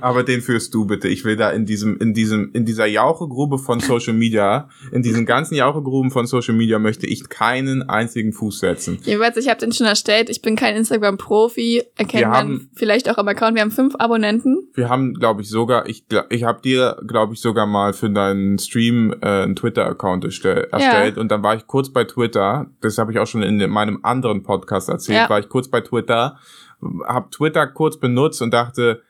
Aber 0.00 0.22
den 0.22 0.40
führst 0.40 0.72
du 0.74 0.86
bitte. 0.86 1.08
Ich 1.08 1.24
will 1.24 1.36
da 1.36 1.50
in 1.50 1.66
diesem, 1.66 1.98
in 1.98 2.14
diesem, 2.14 2.50
in 2.54 2.64
dieser 2.64 2.86
Jauchegrube 2.86 3.58
von 3.58 3.80
Social 3.80 4.14
Media, 4.14 4.68
in 4.92 5.02
diesen 5.02 5.26
ganzen 5.26 5.56
Jauchegruben 5.56 6.10
von 6.10 6.26
Social 6.26 6.54
Media 6.54 6.78
möchte 6.78 7.06
ich 7.06 7.28
keinen 7.28 7.88
einzigen 7.88 8.32
Fuß 8.32 8.60
setzen. 8.60 8.98
Jeweils, 9.02 9.36
ich 9.36 9.48
habe 9.48 9.60
den 9.60 9.72
schon 9.72 9.86
erstellt. 9.86 10.30
Ich 10.30 10.40
bin 10.40 10.56
kein 10.56 10.74
Instagram-Profi, 10.76 11.82
erkennt 11.96 12.30
man 12.30 12.68
vielleicht 12.74 13.10
auch 13.10 13.18
am 13.18 13.28
Account. 13.28 13.56
Wir 13.56 13.62
haben 13.62 13.70
fünf 13.70 13.94
Abonnenten. 13.98 14.68
Wir 14.74 14.88
haben, 14.88 15.14
glaube 15.14 15.42
ich, 15.42 15.50
sogar, 15.50 15.86
ich, 15.86 16.04
ich 16.30 16.44
habe 16.44 16.62
dir, 16.62 16.96
glaube 17.06 17.34
ich, 17.34 17.40
sogar 17.40 17.66
mal 17.66 17.92
für 17.92 18.08
deinen 18.08 18.53
Stream 18.58 19.14
äh, 19.20 19.42
einen 19.42 19.56
Twitter-Account 19.56 20.24
erstellt 20.24 20.68
ja. 20.72 21.20
und 21.20 21.28
dann 21.30 21.42
war 21.42 21.54
ich 21.54 21.66
kurz 21.66 21.90
bei 21.90 22.04
Twitter, 22.04 22.66
das 22.80 22.98
habe 22.98 23.12
ich 23.12 23.18
auch 23.18 23.26
schon 23.26 23.42
in 23.42 23.70
meinem 23.70 24.00
anderen 24.02 24.42
Podcast 24.42 24.88
erzählt, 24.88 25.18
ja. 25.18 25.30
war 25.30 25.38
ich 25.38 25.48
kurz 25.48 25.68
bei 25.68 25.80
Twitter, 25.80 26.38
habe 27.06 27.30
Twitter 27.30 27.66
kurz 27.66 27.98
benutzt 27.98 28.42
und 28.42 28.52
dachte, 28.52 29.02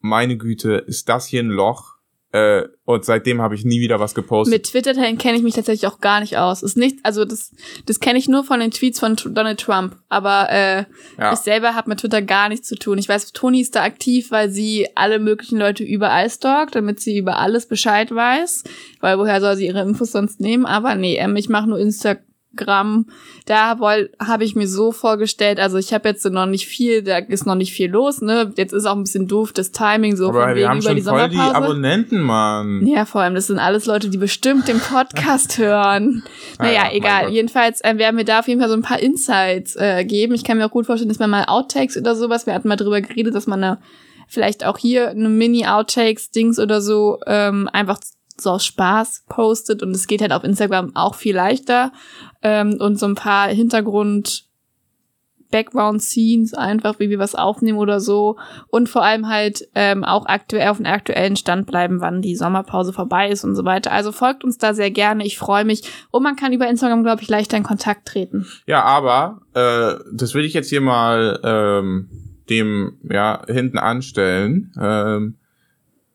meine 0.00 0.36
Güte, 0.36 0.74
ist 0.74 1.08
das 1.08 1.26
hier 1.26 1.42
ein 1.42 1.48
Loch? 1.48 1.93
Äh, 2.34 2.66
und 2.84 3.04
seitdem 3.04 3.40
habe 3.40 3.54
ich 3.54 3.64
nie 3.64 3.80
wieder 3.80 4.00
was 4.00 4.12
gepostet. 4.12 4.52
Mit 4.52 4.66
Twitter-Teilen 4.66 5.18
kenne 5.18 5.36
ich 5.36 5.44
mich 5.44 5.54
tatsächlich 5.54 5.86
auch 5.86 6.00
gar 6.00 6.18
nicht 6.18 6.36
aus. 6.36 6.64
Ist 6.64 6.76
nicht, 6.76 6.98
also 7.04 7.24
das, 7.24 7.52
das 7.86 8.00
kenne 8.00 8.18
ich 8.18 8.28
nur 8.28 8.42
von 8.42 8.58
den 8.58 8.72
Tweets 8.72 8.98
von 8.98 9.14
Donald 9.14 9.60
Trump. 9.60 9.94
Aber 10.08 10.48
äh, 10.50 10.84
ja. 11.16 11.32
ich 11.32 11.38
selber 11.38 11.76
habe 11.76 11.90
mit 11.90 12.00
Twitter 12.00 12.22
gar 12.22 12.48
nichts 12.48 12.66
zu 12.66 12.74
tun. 12.74 12.98
Ich 12.98 13.08
weiß, 13.08 13.34
Toni 13.34 13.60
ist 13.60 13.76
da 13.76 13.84
aktiv, 13.84 14.32
weil 14.32 14.50
sie 14.50 14.88
alle 14.96 15.20
möglichen 15.20 15.60
Leute 15.60 15.84
überall 15.84 16.28
stalkt, 16.28 16.74
damit 16.74 16.98
sie 16.98 17.16
über 17.16 17.38
alles 17.38 17.66
Bescheid 17.66 18.12
weiß. 18.12 18.64
Weil 18.98 19.16
woher 19.16 19.40
soll 19.40 19.54
sie 19.54 19.66
ihre 19.66 19.82
Infos 19.82 20.10
sonst 20.10 20.40
nehmen? 20.40 20.66
Aber 20.66 20.96
nee, 20.96 21.16
ähm, 21.16 21.36
ich 21.36 21.48
mache 21.48 21.68
nur 21.68 21.78
Instagram 21.78 22.24
Gramm. 22.56 23.06
Da 23.46 23.78
habe 23.78 24.44
ich 24.44 24.54
mir 24.54 24.68
so 24.68 24.92
vorgestellt, 24.92 25.60
also 25.60 25.78
ich 25.78 25.92
habe 25.92 26.08
jetzt 26.08 26.24
noch 26.24 26.46
nicht 26.46 26.66
viel, 26.66 27.02
da 27.02 27.18
ist 27.18 27.46
noch 27.46 27.54
nicht 27.54 27.72
viel 27.72 27.90
los, 27.90 28.20
ne? 28.20 28.52
Jetzt 28.56 28.72
ist 28.72 28.86
auch 28.86 28.96
ein 28.96 29.04
bisschen 29.04 29.28
doof 29.28 29.52
das 29.52 29.72
Timing 29.72 30.16
so 30.16 30.28
Aber 30.28 30.44
von 30.44 30.54
wegen 30.54 30.78
über 30.78 30.94
die 30.94 31.02
voll 31.02 31.28
die 31.28 31.38
Abonnenten, 31.38 32.20
Mann. 32.20 32.86
Ja, 32.86 33.04
vor 33.04 33.20
allem, 33.20 33.34
das 33.34 33.48
sind 33.48 33.58
alles 33.58 33.86
Leute, 33.86 34.08
die 34.08 34.18
bestimmt 34.18 34.68
den 34.68 34.80
Podcast 34.80 35.58
hören. 35.58 36.22
Naja, 36.58 36.84
ja, 36.84 36.92
egal. 36.92 37.30
Jedenfalls 37.30 37.80
äh, 37.82 37.98
werden 37.98 38.16
wir 38.16 38.24
da 38.24 38.40
auf 38.40 38.48
jeden 38.48 38.60
Fall 38.60 38.68
so 38.70 38.76
ein 38.76 38.82
paar 38.82 39.00
Insights 39.00 39.76
äh, 39.76 40.04
geben. 40.04 40.34
Ich 40.34 40.44
kann 40.44 40.58
mir 40.58 40.66
auch 40.66 40.70
gut 40.70 40.86
vorstellen, 40.86 41.08
dass 41.08 41.18
man 41.18 41.30
mal 41.30 41.44
Outtakes 41.44 41.96
oder 41.96 42.14
sowas, 42.14 42.46
wir 42.46 42.54
hatten 42.54 42.68
mal 42.68 42.76
drüber 42.76 43.00
geredet, 43.00 43.34
dass 43.34 43.46
man 43.46 43.62
da 43.62 43.78
vielleicht 44.28 44.64
auch 44.64 44.78
hier 44.78 45.10
eine 45.10 45.28
Mini-Outtakes-Dings 45.28 46.58
oder 46.58 46.80
so 46.80 47.18
ähm, 47.26 47.68
einfach 47.72 47.98
so 48.36 48.50
aus 48.50 48.66
Spaß 48.66 49.24
postet 49.28 49.82
und 49.82 49.92
es 49.92 50.06
geht 50.06 50.20
halt 50.20 50.32
auf 50.32 50.44
Instagram 50.44 50.94
auch 50.96 51.14
viel 51.14 51.36
leichter 51.36 51.92
ähm, 52.44 52.76
und 52.78 52.98
so 52.98 53.06
ein 53.06 53.16
paar 53.16 53.48
Hintergrund 53.48 54.44
Background 55.54 56.02
Scenes 56.02 56.52
einfach, 56.52 56.98
wie 56.98 57.10
wir 57.10 57.20
was 57.20 57.36
aufnehmen 57.36 57.78
oder 57.78 58.00
so 58.00 58.36
und 58.68 58.88
vor 58.88 59.04
allem 59.04 59.28
halt 59.28 59.68
ähm, 59.76 60.02
auch 60.02 60.26
aktuell 60.26 60.66
auf 60.66 60.78
dem 60.78 60.86
aktuellen 60.86 61.36
Stand 61.36 61.68
bleiben, 61.68 62.00
wann 62.00 62.22
die 62.22 62.34
Sommerpause 62.34 62.92
vorbei 62.92 63.28
ist 63.28 63.44
und 63.44 63.54
so 63.54 63.64
weiter. 63.64 63.92
Also 63.92 64.10
folgt 64.10 64.42
uns 64.42 64.58
da 64.58 64.74
sehr 64.74 64.90
gerne, 64.90 65.24
ich 65.24 65.38
freue 65.38 65.64
mich 65.64 65.88
und 66.10 66.24
man 66.24 66.34
kann 66.34 66.52
über 66.52 66.68
Instagram, 66.68 67.04
glaube 67.04 67.22
ich, 67.22 67.28
leichter 67.28 67.56
in 67.56 67.62
Kontakt 67.62 68.08
treten. 68.08 68.46
Ja, 68.66 68.82
aber 68.82 69.42
äh, 69.54 70.02
das 70.12 70.34
will 70.34 70.44
ich 70.44 70.54
jetzt 70.54 70.70
hier 70.70 70.80
mal 70.80 71.38
ähm, 71.44 72.10
dem 72.50 72.98
ja 73.08 73.42
hinten 73.46 73.78
anstellen. 73.78 74.72
Ähm, 74.80 75.36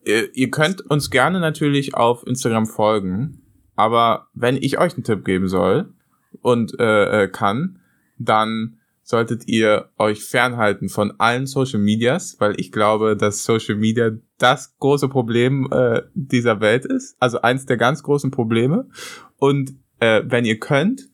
ihr, 0.04 0.36
ihr 0.36 0.50
könnt 0.50 0.82
uns 0.82 1.10
gerne 1.10 1.40
natürlich 1.40 1.94
auf 1.94 2.26
Instagram 2.26 2.66
folgen, 2.66 3.40
aber 3.74 4.26
wenn 4.34 4.56
ich 4.56 4.78
euch 4.78 4.92
einen 4.92 5.04
Tipp 5.04 5.24
geben 5.24 5.48
soll 5.48 5.94
und 6.42 6.78
äh, 6.78 7.24
äh, 7.24 7.28
kann, 7.28 7.80
dann 8.18 8.76
solltet 9.02 9.48
ihr 9.48 9.90
euch 9.98 10.24
fernhalten 10.24 10.88
von 10.88 11.14
allen 11.18 11.46
Social 11.46 11.80
Medias, 11.80 12.36
weil 12.38 12.58
ich 12.60 12.70
glaube, 12.70 13.16
dass 13.16 13.44
Social 13.44 13.74
Media 13.74 14.12
das 14.38 14.76
große 14.78 15.08
Problem 15.08 15.68
äh, 15.72 16.02
dieser 16.14 16.60
Welt 16.60 16.86
ist, 16.86 17.16
also 17.18 17.42
eins 17.42 17.66
der 17.66 17.76
ganz 17.76 18.02
großen 18.02 18.30
Probleme. 18.30 18.88
Und 19.36 19.72
äh, 19.98 20.22
wenn 20.24 20.44
ihr 20.44 20.58
könnt, 20.58 21.10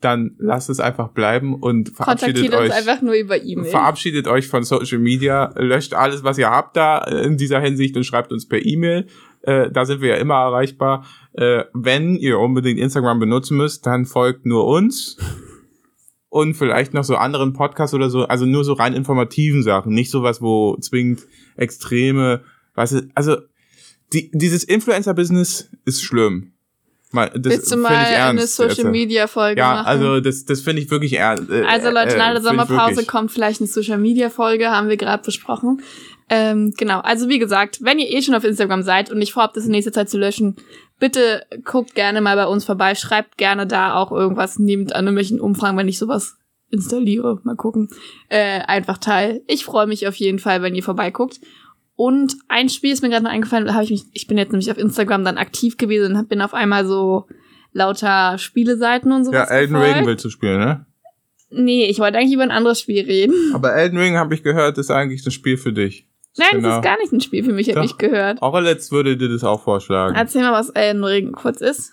dann 0.00 0.36
lasst 0.38 0.70
es 0.70 0.78
einfach 0.78 1.08
bleiben 1.08 1.54
und 1.54 1.88
verabschiedet 1.90 2.54
euch. 2.54 2.72
einfach 2.72 3.02
nur 3.02 3.14
über 3.14 3.42
e 3.42 3.64
Verabschiedet 3.64 4.28
euch 4.28 4.46
von 4.46 4.62
Social 4.62 4.98
Media, 4.98 5.52
löscht 5.56 5.94
alles, 5.94 6.22
was 6.22 6.38
ihr 6.38 6.50
habt 6.50 6.76
da 6.76 7.02
in 7.04 7.36
dieser 7.36 7.60
Hinsicht 7.60 7.96
und 7.96 8.04
schreibt 8.04 8.32
uns 8.32 8.46
per 8.46 8.64
E-Mail. 8.64 9.06
Äh, 9.48 9.70
da 9.70 9.86
sind 9.86 10.02
wir 10.02 10.10
ja 10.10 10.16
immer 10.16 10.34
erreichbar. 10.34 11.06
Äh, 11.32 11.64
wenn 11.72 12.16
ihr 12.16 12.38
unbedingt 12.38 12.78
Instagram 12.78 13.18
benutzen 13.18 13.56
müsst, 13.56 13.86
dann 13.86 14.04
folgt 14.04 14.44
nur 14.44 14.66
uns 14.66 15.16
und 16.28 16.54
vielleicht 16.54 16.92
noch 16.92 17.04
so 17.04 17.16
anderen 17.16 17.54
Podcasts 17.54 17.94
oder 17.94 18.10
so, 18.10 18.24
also 18.24 18.44
nur 18.44 18.62
so 18.62 18.74
rein 18.74 18.92
informativen 18.92 19.62
Sachen, 19.62 19.94
nicht 19.94 20.10
sowas, 20.10 20.42
wo 20.42 20.76
zwingend 20.76 21.26
extreme, 21.56 22.42
weißt 22.74 22.92
du, 22.92 23.08
also 23.14 23.38
die, 24.12 24.30
dieses 24.34 24.64
Influencer-Business 24.64 25.70
ist 25.86 26.02
schlimm. 26.02 26.52
Mal, 27.10 27.30
das 27.30 27.54
Willst 27.54 27.72
du 27.72 27.78
mal 27.78 27.94
eine 27.94 28.46
Social 28.46 28.90
Media 28.90 29.28
Folge 29.28 29.60
ja, 29.60 29.76
machen? 29.76 29.86
Ja, 29.86 29.90
also 29.90 30.20
das, 30.20 30.44
das 30.44 30.60
finde 30.60 30.82
ich 30.82 30.90
wirklich 30.90 31.14
ernst. 31.14 31.50
Äh, 31.50 31.62
also 31.62 31.88
Leute, 31.88 32.18
nach 32.18 32.32
der 32.32 32.42
Sommerpause 32.42 33.06
kommt 33.06 33.32
vielleicht 33.32 33.62
eine 33.62 33.68
Social 33.68 33.96
Media 33.96 34.28
Folge, 34.28 34.70
haben 34.70 34.90
wir 34.90 34.98
gerade 34.98 35.22
besprochen. 35.22 35.80
Ähm, 36.30 36.74
genau, 36.76 37.00
also 37.00 37.28
wie 37.28 37.38
gesagt, 37.38 37.78
wenn 37.82 37.98
ihr 37.98 38.10
eh 38.10 38.22
schon 38.22 38.34
auf 38.34 38.44
Instagram 38.44 38.82
seid 38.82 39.10
und 39.10 39.18
nicht 39.18 39.32
vorhabt, 39.32 39.56
das 39.56 39.64
in 39.64 39.70
nächster 39.70 39.92
Zeit 39.92 40.10
zu 40.10 40.18
löschen, 40.18 40.56
bitte 40.98 41.46
guckt 41.64 41.94
gerne 41.94 42.20
mal 42.20 42.36
bei 42.36 42.46
uns 42.46 42.64
vorbei, 42.64 42.94
schreibt 42.94 43.38
gerne 43.38 43.66
da 43.66 43.94
auch 43.94 44.12
irgendwas, 44.12 44.58
nehmt 44.58 44.94
an 44.94 45.06
irgendwelchen 45.06 45.40
Umfragen, 45.40 45.78
wenn 45.78 45.88
ich 45.88 45.98
sowas 45.98 46.36
installiere, 46.70 47.40
mal 47.44 47.56
gucken, 47.56 47.88
äh, 48.28 48.60
einfach 48.60 48.98
teil. 48.98 49.42
Ich 49.46 49.64
freue 49.64 49.86
mich 49.86 50.06
auf 50.06 50.16
jeden 50.16 50.38
Fall, 50.38 50.60
wenn 50.60 50.74
ihr 50.74 50.82
vorbeiguckt. 50.82 51.40
Und 51.96 52.36
ein 52.48 52.68
Spiel 52.68 52.92
ist 52.92 53.02
mir 53.02 53.08
gerade 53.08 53.24
noch 53.24 53.30
eingefallen, 53.30 53.66
da 53.66 53.74
habe 53.74 53.84
ich 53.84 53.90
mich, 53.90 54.04
ich 54.12 54.26
bin 54.26 54.38
jetzt 54.38 54.52
nämlich 54.52 54.70
auf 54.70 54.78
Instagram 54.78 55.24
dann 55.24 55.38
aktiv 55.38 55.78
gewesen 55.78 56.14
und 56.14 56.28
bin 56.28 56.42
auf 56.42 56.54
einmal 56.54 56.86
so 56.86 57.26
lauter 57.72 58.38
Spieleseiten 58.38 59.10
und 59.12 59.24
so. 59.24 59.32
Ja, 59.32 59.44
Elden 59.44 59.74
gefolgt. 59.74 59.96
Ring 59.96 60.06
willst 60.06 60.24
du 60.24 60.30
spielen, 60.30 60.60
ne? 60.60 60.86
Nee, 61.50 61.86
ich 61.86 61.98
wollte 61.98 62.18
eigentlich 62.18 62.34
über 62.34 62.42
ein 62.42 62.50
anderes 62.50 62.80
Spiel 62.80 63.04
reden. 63.04 63.34
Aber 63.54 63.74
Elden 63.74 63.98
Ring, 63.98 64.16
habe 64.16 64.34
ich 64.34 64.42
gehört, 64.42 64.76
ist 64.76 64.90
eigentlich 64.90 65.24
ein 65.26 65.30
Spiel 65.30 65.56
für 65.56 65.72
dich. 65.72 66.06
Nein, 66.36 66.48
genau. 66.52 66.68
das 66.68 66.76
ist 66.78 66.84
gar 66.84 66.98
nicht 66.98 67.12
ein 67.12 67.20
Spiel 67.20 67.44
für 67.44 67.52
mich, 67.52 67.74
habe 67.74 67.84
ich 67.84 67.98
gehört. 67.98 68.42
Orelitz 68.42 68.92
würde 68.92 69.16
dir 69.16 69.28
das 69.28 69.44
auch 69.44 69.62
vorschlagen. 69.62 70.14
Erzähl 70.14 70.42
mal, 70.42 70.52
was 70.52 70.70
Elden 70.70 71.04
Ring 71.04 71.32
kurz 71.32 71.60
ist. 71.60 71.92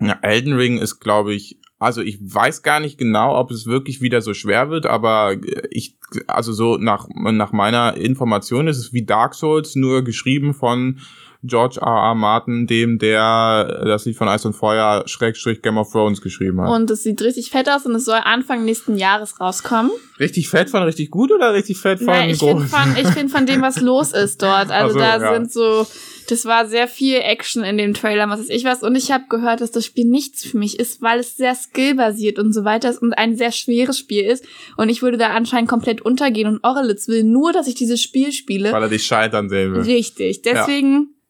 Ja, 0.00 0.18
Elden 0.22 0.54
Ring 0.54 0.78
ist, 0.78 0.98
glaube 0.98 1.32
ich, 1.32 1.60
also 1.78 2.00
ich 2.00 2.18
weiß 2.20 2.62
gar 2.62 2.80
nicht 2.80 2.98
genau, 2.98 3.38
ob 3.38 3.50
es 3.50 3.66
wirklich 3.66 4.00
wieder 4.00 4.20
so 4.20 4.34
schwer 4.34 4.70
wird, 4.70 4.86
aber 4.86 5.36
ich, 5.70 5.98
also 6.26 6.52
so 6.52 6.76
nach, 6.76 7.08
nach 7.14 7.52
meiner 7.52 7.96
Information 7.96 8.68
ist 8.68 8.78
es 8.78 8.92
wie 8.92 9.04
Dark 9.04 9.34
Souls, 9.34 9.74
nur 9.74 10.02
geschrieben 10.02 10.54
von 10.54 11.00
George 11.44 11.80
R. 11.80 11.88
R. 11.88 12.14
Martin, 12.14 12.68
dem 12.68 12.98
der 12.98 13.82
das 13.84 14.04
Lied 14.04 14.16
von 14.16 14.28
Eis 14.28 14.44
und 14.44 14.52
Feuer 14.52 15.02
Schrägstrich 15.06 15.60
Game 15.60 15.76
of 15.76 15.90
Thrones 15.90 16.20
geschrieben 16.20 16.60
hat. 16.60 16.70
Und 16.70 16.88
es 16.88 17.02
sieht 17.02 17.20
richtig 17.20 17.50
fett 17.50 17.68
aus 17.68 17.84
und 17.84 17.96
es 17.96 18.04
soll 18.04 18.20
Anfang 18.22 18.64
nächsten 18.64 18.96
Jahres 18.96 19.40
rauskommen. 19.40 19.90
Richtig 20.20 20.48
fett 20.48 20.70
von 20.70 20.84
richtig 20.84 21.10
gut 21.10 21.32
oder 21.32 21.52
richtig 21.52 21.78
fett 21.78 21.98
von 21.98 22.06
Nein, 22.06 22.30
ich 22.30 22.38
finde 22.38 22.66
von, 22.66 22.96
ich 22.96 23.08
find 23.08 23.30
von 23.30 23.44
dem, 23.44 23.60
was 23.60 23.80
los 23.80 24.12
ist 24.12 24.40
dort. 24.40 24.70
Also 24.70 24.94
so, 24.94 25.00
da 25.00 25.20
ja. 25.20 25.34
sind 25.34 25.50
so, 25.50 25.84
das 26.28 26.44
war 26.44 26.66
sehr 26.66 26.86
viel 26.86 27.16
Action 27.16 27.64
in 27.64 27.76
dem 27.76 27.92
Trailer, 27.92 28.28
was 28.28 28.38
weiß 28.38 28.48
ich 28.50 28.64
was. 28.64 28.84
Und 28.84 28.94
ich 28.94 29.10
habe 29.10 29.24
gehört, 29.28 29.60
dass 29.60 29.72
das 29.72 29.84
Spiel 29.84 30.04
nichts 30.04 30.44
für 30.44 30.58
mich 30.58 30.78
ist, 30.78 31.02
weil 31.02 31.18
es 31.18 31.36
sehr 31.36 31.56
skillbasiert 31.56 32.38
und 32.38 32.52
so 32.52 32.64
weiter 32.64 32.88
ist 32.88 33.02
und 33.02 33.14
ein 33.14 33.36
sehr 33.36 33.50
schweres 33.50 33.98
Spiel 33.98 34.24
ist. 34.24 34.44
Und 34.76 34.90
ich 34.90 35.02
würde 35.02 35.18
da 35.18 35.30
anscheinend 35.30 35.68
komplett 35.68 36.02
untergehen. 36.02 36.46
Und 36.46 36.62
Orelitz 36.62 37.08
will 37.08 37.24
nur, 37.24 37.52
dass 37.52 37.66
ich 37.66 37.74
dieses 37.74 38.00
Spiel 38.00 38.30
spiele. 38.30 38.70
Weil 38.70 38.84
er 38.84 38.88
dich 38.88 39.04
scheitern 39.04 39.48
sehen 39.48 39.74
will. 39.74 39.80
Richtig. 39.80 40.42
Deswegen... 40.42 40.92
Ja 40.92 41.21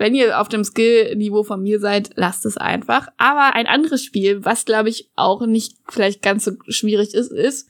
wenn 0.00 0.14
ihr 0.14 0.40
auf 0.40 0.48
dem 0.48 0.64
Skill-Niveau 0.64 1.44
von 1.44 1.62
mir 1.62 1.78
seid, 1.78 2.12
lasst 2.14 2.46
es 2.46 2.56
einfach. 2.56 3.08
Aber 3.18 3.54
ein 3.54 3.66
anderes 3.66 4.02
Spiel, 4.02 4.42
was 4.46 4.64
glaube 4.64 4.88
ich 4.88 5.10
auch 5.14 5.44
nicht 5.44 5.76
vielleicht 5.90 6.22
ganz 6.22 6.46
so 6.46 6.52
schwierig 6.68 7.12
ist, 7.12 7.30
ist 7.30 7.68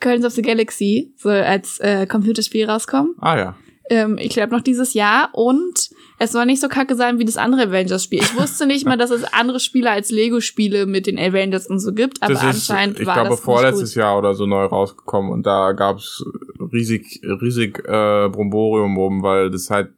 Curtains 0.00 0.26
of 0.26 0.32
the 0.32 0.42
Galaxy 0.42 1.14
soll 1.16 1.36
als 1.36 1.78
äh, 1.78 2.08
Computerspiel 2.08 2.68
rauskommen. 2.68 3.14
Ah 3.20 3.38
ja. 3.38 3.56
Ähm, 3.88 4.18
ich 4.18 4.30
glaube 4.30 4.52
noch 4.52 4.62
dieses 4.62 4.94
Jahr 4.94 5.28
und 5.32 5.90
es 6.18 6.32
soll 6.32 6.46
nicht 6.46 6.60
so 6.60 6.66
kacke 6.66 6.96
sein 6.96 7.20
wie 7.20 7.24
das 7.24 7.36
andere 7.36 7.68
Avengers-Spiel. 7.68 8.18
Ich 8.18 8.36
wusste 8.36 8.66
nicht 8.66 8.84
mal, 8.84 8.98
dass 8.98 9.12
es 9.12 9.22
andere 9.32 9.60
Spiele 9.60 9.92
als 9.92 10.10
Lego-Spiele 10.10 10.86
mit 10.86 11.06
den 11.06 11.20
Avengers 11.20 11.68
und 11.68 11.78
so 11.78 11.92
gibt, 11.92 12.20
aber 12.20 12.34
das 12.34 12.42
ist, 12.42 12.68
anscheinend 12.68 12.98
ich 12.98 13.06
war 13.06 13.14
glaube, 13.14 13.30
das 13.30 13.40
vorletztes 13.40 13.94
Jahr 13.94 14.18
oder 14.18 14.34
so 14.34 14.44
neu 14.44 14.64
rausgekommen 14.64 15.30
und 15.30 15.46
da 15.46 15.70
gab's 15.70 16.24
riesig, 16.72 17.20
riesig 17.22 17.78
äh, 17.86 18.28
Bromborium 18.28 18.98
oben, 18.98 19.22
weil 19.22 19.50
das 19.50 19.70
halt 19.70 19.90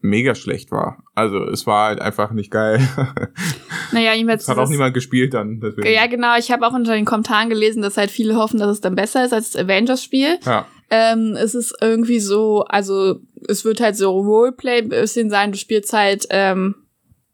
mega 0.00 0.34
schlecht 0.34 0.70
war. 0.70 1.02
Also 1.14 1.44
es 1.44 1.66
war 1.66 1.88
halt 1.88 2.00
einfach 2.00 2.30
nicht 2.32 2.50
geil. 2.50 2.80
Naja. 3.90 4.12
Es 4.34 4.46
hat 4.46 4.58
auch 4.58 4.68
niemand 4.68 4.92
gespielt 4.92 5.32
dann. 5.32 5.60
Deswegen. 5.60 5.88
Ja, 5.88 6.06
genau. 6.08 6.36
Ich 6.36 6.50
habe 6.50 6.66
auch 6.66 6.74
unter 6.74 6.92
den 6.92 7.06
Kommentaren 7.06 7.48
gelesen, 7.48 7.80
dass 7.80 7.96
halt 7.96 8.10
viele 8.10 8.36
hoffen, 8.36 8.60
dass 8.60 8.68
es 8.68 8.80
dann 8.82 8.94
besser 8.94 9.24
ist 9.24 9.32
als 9.32 9.52
das 9.52 9.64
Avengers-Spiel. 9.64 10.38
Ja. 10.44 10.66
Ähm, 10.90 11.34
es 11.34 11.54
ist 11.54 11.74
irgendwie 11.80 12.20
so, 12.20 12.64
also 12.64 13.20
es 13.48 13.64
wird 13.64 13.80
halt 13.80 13.96
so 13.96 14.10
Roleplay 14.10 14.82
ein 14.82 14.90
bisschen 14.90 15.30
sein. 15.30 15.52
Du 15.52 15.58
spielst 15.58 15.94
halt 15.94 16.26
ähm, 16.28 16.74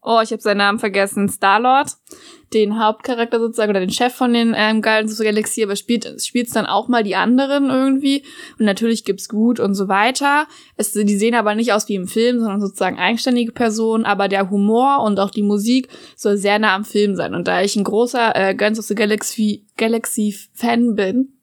oh, 0.05 0.21
ich 0.23 0.31
habe 0.31 0.41
seinen 0.41 0.59
Namen 0.59 0.79
vergessen, 0.79 1.27
Star-Lord, 1.27 1.91
den 2.55 2.79
Hauptcharakter 2.79 3.39
sozusagen 3.39 3.69
oder 3.69 3.81
den 3.81 3.91
Chef 3.91 4.13
von 4.13 4.33
den 4.33 4.55
ähm, 4.57 4.81
Guardians 4.81 5.11
of 5.11 5.17
the 5.17 5.25
Galaxy, 5.25 5.63
aber 5.63 5.75
spielt 5.75 6.21
spielt's 6.23 6.53
dann 6.53 6.65
auch 6.65 6.87
mal 6.87 7.03
die 7.03 7.15
anderen 7.15 7.69
irgendwie 7.69 8.23
und 8.57 8.65
natürlich 8.65 9.03
gibt's 9.03 9.29
gut 9.29 9.59
und 9.59 9.75
so 9.75 9.87
weiter. 9.87 10.47
Es, 10.77 10.93
die 10.93 11.17
sehen 11.17 11.35
aber 11.35 11.53
nicht 11.53 11.73
aus 11.73 11.87
wie 11.89 11.95
im 11.95 12.07
Film, 12.07 12.39
sondern 12.39 12.61
sozusagen 12.61 12.97
eigenständige 12.97 13.51
Personen, 13.51 14.05
aber 14.05 14.27
der 14.27 14.49
Humor 14.49 15.03
und 15.03 15.19
auch 15.19 15.29
die 15.29 15.43
Musik 15.43 15.89
soll 16.15 16.37
sehr 16.37 16.57
nah 16.57 16.73
am 16.73 16.85
Film 16.85 17.15
sein 17.15 17.35
und 17.35 17.47
da 17.47 17.61
ich 17.61 17.75
ein 17.75 17.83
großer 17.83 18.35
äh, 18.35 18.55
Guardians 18.55 18.79
of 18.79 18.85
the 18.85 18.95
Galaxy 18.95 19.65
Galaxy 19.77 20.35
Fan 20.53 20.95
bin 20.95 21.33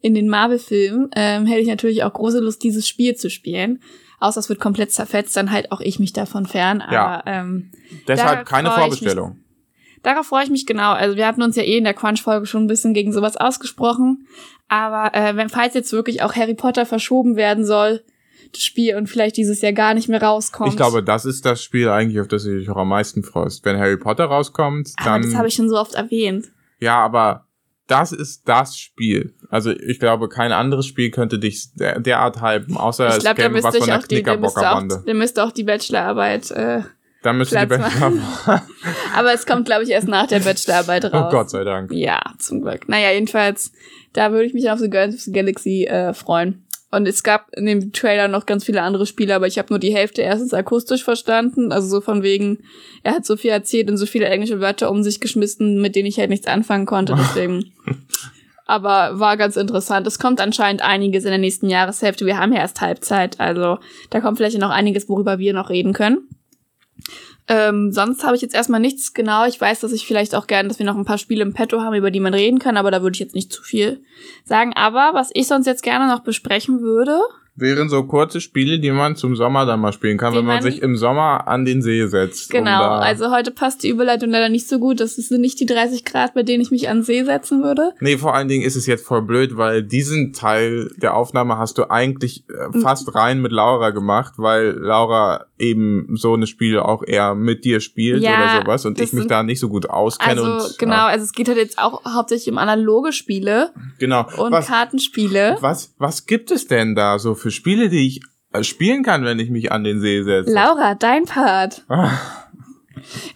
in 0.00 0.14
den 0.14 0.28
Marvel-Filmen, 0.28 1.10
ähm, 1.14 1.46
hätte 1.46 1.60
ich 1.60 1.68
natürlich 1.68 2.02
auch 2.02 2.12
große 2.12 2.40
Lust, 2.40 2.62
dieses 2.62 2.88
Spiel 2.88 3.14
zu 3.14 3.30
spielen 3.30 3.80
außer 4.20 4.40
es 4.40 4.48
wird 4.48 4.58
komplett 4.58 4.90
zerfetzt, 4.90 5.36
dann 5.36 5.50
halt 5.50 5.70
auch 5.70 5.80
ich 5.80 5.98
mich 5.98 6.14
davon 6.14 6.46
fern. 6.46 6.80
Aber 6.80 6.94
ja. 6.94 7.22
ähm, 7.26 7.70
deshalb 8.08 8.46
keine 8.46 8.70
Vorbestellung. 8.70 9.43
Darauf 10.04 10.26
freue 10.26 10.44
ich 10.44 10.50
mich 10.50 10.66
genau. 10.66 10.92
Also 10.92 11.16
wir 11.16 11.26
hatten 11.26 11.42
uns 11.42 11.56
ja 11.56 11.62
eh 11.62 11.78
in 11.78 11.84
der 11.84 11.94
Crunch-Folge 11.94 12.46
schon 12.46 12.64
ein 12.64 12.68
bisschen 12.68 12.92
gegen 12.92 13.12
sowas 13.12 13.36
ausgesprochen. 13.36 14.28
Aber 14.68 15.14
äh, 15.14 15.34
wenn 15.34 15.48
falls 15.48 15.74
jetzt 15.74 15.92
wirklich 15.92 16.22
auch 16.22 16.36
Harry 16.36 16.54
Potter 16.54 16.84
verschoben 16.84 17.36
werden 17.36 17.64
soll, 17.64 18.04
das 18.52 18.62
Spiel 18.62 18.96
und 18.96 19.08
vielleicht 19.08 19.38
dieses 19.38 19.62
Jahr 19.62 19.72
gar 19.72 19.94
nicht 19.94 20.08
mehr 20.08 20.22
rauskommt. 20.22 20.70
Ich 20.70 20.76
glaube, 20.76 21.02
das 21.02 21.24
ist 21.24 21.46
das 21.46 21.62
Spiel 21.62 21.88
eigentlich, 21.88 22.20
auf 22.20 22.28
das 22.28 22.44
du 22.44 22.58
dich 22.58 22.68
auch 22.68 22.76
am 22.76 22.90
meisten 22.90 23.22
freust. 23.22 23.64
Wenn 23.64 23.78
Harry 23.78 23.96
Potter 23.96 24.26
rauskommt, 24.26 24.92
dann. 25.02 25.14
Aber 25.14 25.24
das 25.24 25.34
habe 25.34 25.48
ich 25.48 25.54
schon 25.54 25.70
so 25.70 25.78
oft 25.78 25.94
erwähnt. 25.94 26.52
Ja, 26.80 26.98
aber 26.98 27.48
das 27.86 28.12
ist 28.12 28.46
das 28.46 28.78
Spiel. 28.78 29.34
Also 29.48 29.70
ich 29.70 29.98
glaube, 29.98 30.28
kein 30.28 30.52
anderes 30.52 30.86
Spiel 30.86 31.10
könnte 31.10 31.38
dich 31.38 31.68
derart 31.74 32.42
hypen, 32.42 32.76
außer 32.76 33.16
ich 33.16 33.20
glaub, 33.20 33.38
es 33.38 33.44
käme 33.44 33.62
was 33.62 33.76
von 33.76 33.86
der 33.86 33.98
Knickerbockerbande. 34.00 35.02
Der 35.06 35.14
müsste 35.14 35.44
auch 35.44 35.52
die 35.52 35.64
Bachelorarbeit 35.64 36.50
äh, 36.50 36.82
da 37.24 37.32
müsste 37.32 37.58
die 37.58 37.64
Bachelorarbeit. 37.64 38.62
Aber 39.16 39.32
es 39.32 39.46
kommt, 39.46 39.64
glaube 39.64 39.82
ich, 39.82 39.88
erst 39.88 40.08
nach 40.08 40.26
der 40.26 40.40
Bachelorarbeit 40.40 41.06
oh 41.06 41.08
raus. 41.08 41.26
Oh 41.28 41.36
Gott 41.36 41.48
sei 41.50 41.64
Dank. 41.64 41.90
Ja, 41.90 42.20
zum 42.38 42.60
Glück. 42.60 42.86
Naja, 42.86 43.12
jedenfalls, 43.12 43.72
da 44.12 44.30
würde 44.30 44.44
ich 44.44 44.52
mich 44.52 44.70
auf 44.70 44.78
The 44.78 44.90
Guardians 44.90 45.16
of 45.16 45.22
the 45.22 45.32
Galaxy 45.32 45.84
äh, 45.84 46.12
freuen. 46.12 46.66
Und 46.90 47.08
es 47.08 47.22
gab 47.22 47.48
in 47.56 47.64
dem 47.64 47.92
Trailer 47.92 48.28
noch 48.28 48.44
ganz 48.44 48.64
viele 48.64 48.82
andere 48.82 49.06
Spiele, 49.06 49.34
aber 49.34 49.46
ich 49.46 49.56
habe 49.56 49.68
nur 49.70 49.78
die 49.78 49.94
Hälfte 49.94 50.20
erstens 50.20 50.52
akustisch 50.52 51.02
verstanden. 51.02 51.72
Also 51.72 51.88
so 51.88 52.00
von 52.02 52.22
wegen, 52.22 52.58
er 53.02 53.14
hat 53.14 53.24
so 53.24 53.38
viel 53.38 53.50
erzählt 53.50 53.90
und 53.90 53.96
so 53.96 54.04
viele 54.04 54.26
englische 54.26 54.60
Wörter 54.60 54.90
um 54.90 55.02
sich 55.02 55.18
geschmissen, 55.18 55.80
mit 55.80 55.96
denen 55.96 56.06
ich 56.06 56.18
halt 56.18 56.28
nichts 56.28 56.46
anfangen 56.46 56.84
konnte. 56.84 57.14
Deswegen. 57.18 57.72
aber 58.66 59.18
war 59.18 59.38
ganz 59.38 59.56
interessant. 59.56 60.06
Es 60.06 60.18
kommt 60.18 60.42
anscheinend 60.42 60.82
einiges 60.82 61.24
in 61.24 61.30
der 61.30 61.38
nächsten 61.38 61.70
Jahreshälfte. 61.70 62.26
Wir 62.26 62.38
haben 62.38 62.52
ja 62.52 62.60
erst 62.60 62.82
Halbzeit, 62.82 63.40
also 63.40 63.78
da 64.10 64.20
kommt 64.20 64.36
vielleicht 64.36 64.58
noch 64.58 64.70
einiges, 64.70 65.08
worüber 65.08 65.38
wir 65.38 65.54
noch 65.54 65.70
reden 65.70 65.94
können. 65.94 66.28
Ähm, 67.46 67.92
sonst 67.92 68.24
habe 68.24 68.36
ich 68.36 68.42
jetzt 68.42 68.54
erstmal 68.54 68.80
nichts 68.80 69.12
genau. 69.12 69.44
Ich 69.46 69.60
weiß, 69.60 69.80
dass 69.80 69.92
ich 69.92 70.06
vielleicht 70.06 70.34
auch 70.34 70.46
gerne, 70.46 70.68
dass 70.68 70.78
wir 70.78 70.86
noch 70.86 70.96
ein 70.96 71.04
paar 71.04 71.18
Spiele 71.18 71.42
im 71.42 71.52
Petto 71.52 71.82
haben, 71.82 71.94
über 71.94 72.10
die 72.10 72.20
man 72.20 72.32
reden 72.32 72.58
kann, 72.58 72.76
aber 72.76 72.90
da 72.90 73.02
würde 73.02 73.14
ich 73.14 73.20
jetzt 73.20 73.34
nicht 73.34 73.52
zu 73.52 73.62
viel 73.62 74.02
sagen. 74.44 74.72
Aber 74.74 75.10
was 75.12 75.30
ich 75.34 75.46
sonst 75.46 75.66
jetzt 75.66 75.82
gerne 75.82 76.08
noch 76.08 76.20
besprechen 76.20 76.80
würde, 76.80 77.20
wären 77.56 77.88
so 77.88 78.02
kurze 78.04 78.40
Spiele, 78.40 78.80
die 78.80 78.90
man 78.90 79.14
zum 79.14 79.36
Sommer 79.36 79.64
dann 79.64 79.80
mal 79.80 79.92
spielen 79.92 80.18
kann, 80.18 80.34
wenn 80.34 80.44
man, 80.44 80.62
sich 80.62 80.82
im 80.82 80.96
Sommer 80.96 81.46
an 81.46 81.64
den 81.64 81.82
See 81.82 82.06
setzt. 82.06 82.50
Genau, 82.50 82.96
um 82.96 83.02
also 83.02 83.30
heute 83.30 83.52
passt 83.52 83.82
die 83.84 83.88
Überleitung 83.88 84.30
leider 84.30 84.48
nicht 84.48 84.68
so 84.68 84.78
gut. 84.78 85.00
Das 85.00 85.14
sind 85.14 85.40
nicht 85.40 85.60
die 85.60 85.66
30 85.66 86.04
Grad, 86.04 86.34
bei 86.34 86.42
denen 86.42 86.62
ich 86.62 86.70
mich 86.70 86.88
an 86.88 86.98
den 86.98 87.02
See 87.04 87.22
setzen 87.22 87.62
würde. 87.62 87.92
Nee, 88.00 88.18
vor 88.18 88.34
allen 88.34 88.48
Dingen 88.48 88.64
ist 88.64 88.74
es 88.74 88.86
jetzt 88.86 89.06
voll 89.06 89.22
blöd, 89.22 89.56
weil 89.56 89.82
diesen 89.82 90.32
Teil 90.32 90.90
der 90.96 91.14
Aufnahme 91.14 91.56
hast 91.56 91.78
du 91.78 91.90
eigentlich 91.90 92.44
äh, 92.48 92.78
fast 92.80 93.14
rein 93.14 93.40
mit 93.40 93.52
Laura 93.52 93.90
gemacht, 93.90 94.34
weil 94.36 94.70
Laura 94.70 95.46
eben 95.58 96.08
so 96.14 96.34
eine 96.34 96.46
Spiele 96.46 96.84
auch 96.84 97.04
eher 97.06 97.34
mit 97.34 97.64
dir 97.64 97.80
spielt 97.80 98.22
ja, 98.22 98.36
oder 98.36 98.62
sowas 98.62 98.84
und 98.86 99.00
ich 99.00 99.12
mich 99.12 99.28
da 99.28 99.44
nicht 99.44 99.60
so 99.60 99.68
gut 99.68 99.88
auskenne. 99.88 100.40
Also 100.40 100.66
und, 100.66 100.78
genau, 100.78 100.94
ja. 100.94 101.06
also 101.06 101.24
es 101.24 101.32
geht 101.32 101.48
halt 101.48 101.58
jetzt 101.58 101.78
auch 101.78 102.04
hauptsächlich 102.04 102.50
um 102.50 102.58
analoge 102.58 103.12
Spiele. 103.12 103.70
Genau. 103.98 104.26
Und 104.36 104.50
was, 104.50 104.66
Kartenspiele. 104.66 105.58
Was, 105.60 105.94
was 105.98 106.26
gibt 106.26 106.50
es 106.50 106.66
denn 106.66 106.96
da 106.96 107.18
so 107.20 107.34
für 107.34 107.43
Spiele, 107.50 107.88
die 107.88 108.06
ich 108.06 108.20
äh, 108.52 108.62
spielen 108.62 109.02
kann, 109.02 109.24
wenn 109.24 109.38
ich 109.38 109.50
mich 109.50 109.72
an 109.72 109.84
den 109.84 110.00
See 110.00 110.22
setze. 110.22 110.52
Laura, 110.52 110.94
dein 110.94 111.24
Part. 111.24 111.84
Ah. 111.88 112.10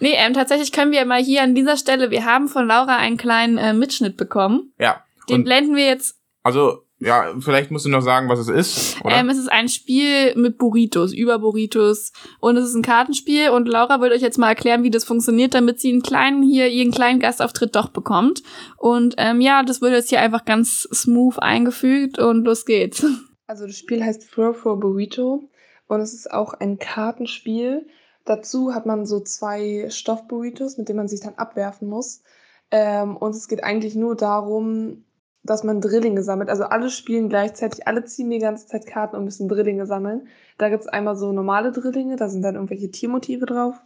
Nee, 0.01 0.15
ähm, 0.17 0.33
tatsächlich 0.33 0.73
können 0.73 0.93
wir 0.93 1.05
mal 1.05 1.23
hier 1.23 1.43
an 1.43 1.55
dieser 1.55 1.77
Stelle, 1.77 2.11
wir 2.11 2.25
haben 2.25 2.49
von 2.49 2.67
Laura 2.67 2.97
einen 2.97 3.19
kleinen 3.19 3.59
äh, 3.59 3.75
Mitschnitt 3.75 4.17
bekommen. 4.17 4.73
Ja. 4.79 5.03
Den 5.29 5.45
blenden 5.45 5.77
wir 5.77 5.85
jetzt. 5.85 6.17
Also, 6.43 6.85
ja, 7.01 7.35
vielleicht 7.39 7.71
musst 7.71 7.85
du 7.85 7.91
noch 7.91 8.01
sagen, 8.01 8.29
was 8.29 8.41
es 8.41 8.49
ist. 8.49 9.05
Oder? 9.05 9.17
Ähm, 9.17 9.29
es 9.29 9.39
ist 9.39 9.51
ein 9.51 9.69
Spiel 9.69 10.35
mit 10.37 10.59
Burritos, 10.59 11.13
über 11.13 11.39
Burritos. 11.39 12.13
Und 12.41 12.57
es 12.57 12.69
ist 12.69 12.75
ein 12.75 12.83
Kartenspiel. 12.83 13.51
Und 13.51 13.69
Laura 13.69 14.01
wird 14.01 14.13
euch 14.13 14.23
jetzt 14.23 14.39
mal 14.39 14.49
erklären, 14.49 14.83
wie 14.83 14.91
das 14.91 15.05
funktioniert, 15.05 15.55
damit 15.55 15.81
sie 15.81 15.93
einen 15.93 16.03
kleinen 16.03 16.43
hier, 16.43 16.69
ihren 16.69 16.91
kleinen 16.91 17.21
Gastauftritt 17.21 17.77
doch 17.77 17.89
bekommt. 17.89 18.43
Und 18.77 19.15
ähm, 19.19 19.41
ja, 19.41 19.63
das 19.63 19.81
wird 19.81 19.93
jetzt 19.93 20.09
hier 20.09 20.21
einfach 20.21 20.45
ganz 20.45 20.89
smooth 20.93 21.39
eingefügt 21.39 22.19
und 22.19 22.45
los 22.45 22.65
geht's. 22.65 23.05
Also 23.49 23.67
das 23.67 23.77
Spiel 23.77 24.05
heißt 24.05 24.31
Throw 24.31 24.57
for 24.57 24.79
Burrito 24.79 25.43
und 25.89 26.01
es 26.01 26.15
ist 26.15 26.31
auch 26.31 26.55
ein 26.55 26.79
Kartenspiel, 26.79 27.89
Dazu 28.29 28.75
hat 28.75 28.85
man 28.85 29.07
so 29.07 29.21
zwei 29.21 29.87
Stoffburritos, 29.89 30.77
mit 30.77 30.91
denen 30.91 30.99
man 30.99 31.09
sich 31.09 31.21
dann 31.21 31.37
abwerfen 31.37 31.89
muss. 31.89 32.23
Ähm, 32.71 33.17
und 33.17 33.35
es 33.35 33.49
geht 33.49 33.65
eigentlich 33.65 33.95
nur 33.95 34.17
darum, 34.17 35.07
dass 35.45 35.65
man 35.65 35.81
Drillinge 35.81 36.23
sammelt. 36.23 36.51
Also 36.51 36.65
alle 36.65 36.91
spielen 36.91 37.31
gleichzeitig, 37.31 37.89
alle 37.89 38.05
ziehen 38.05 38.29
die 38.29 38.39
ganze 38.39 38.67
Zeit 38.67 38.87
Karten 38.87 39.17
und 39.17 39.25
müssen 39.25 39.49
Drillinge 39.49 39.87
sammeln. 39.87 40.29
Da 40.59 40.69
gibt's 40.69 40.87
einmal 40.87 41.17
so 41.17 41.33
normale 41.33 41.73
Drillinge, 41.73 42.17
da 42.17 42.29
sind 42.29 42.43
dann 42.43 42.57
irgendwelche 42.57 42.91
Tiermotive 42.91 43.47
drauf, 43.47 43.81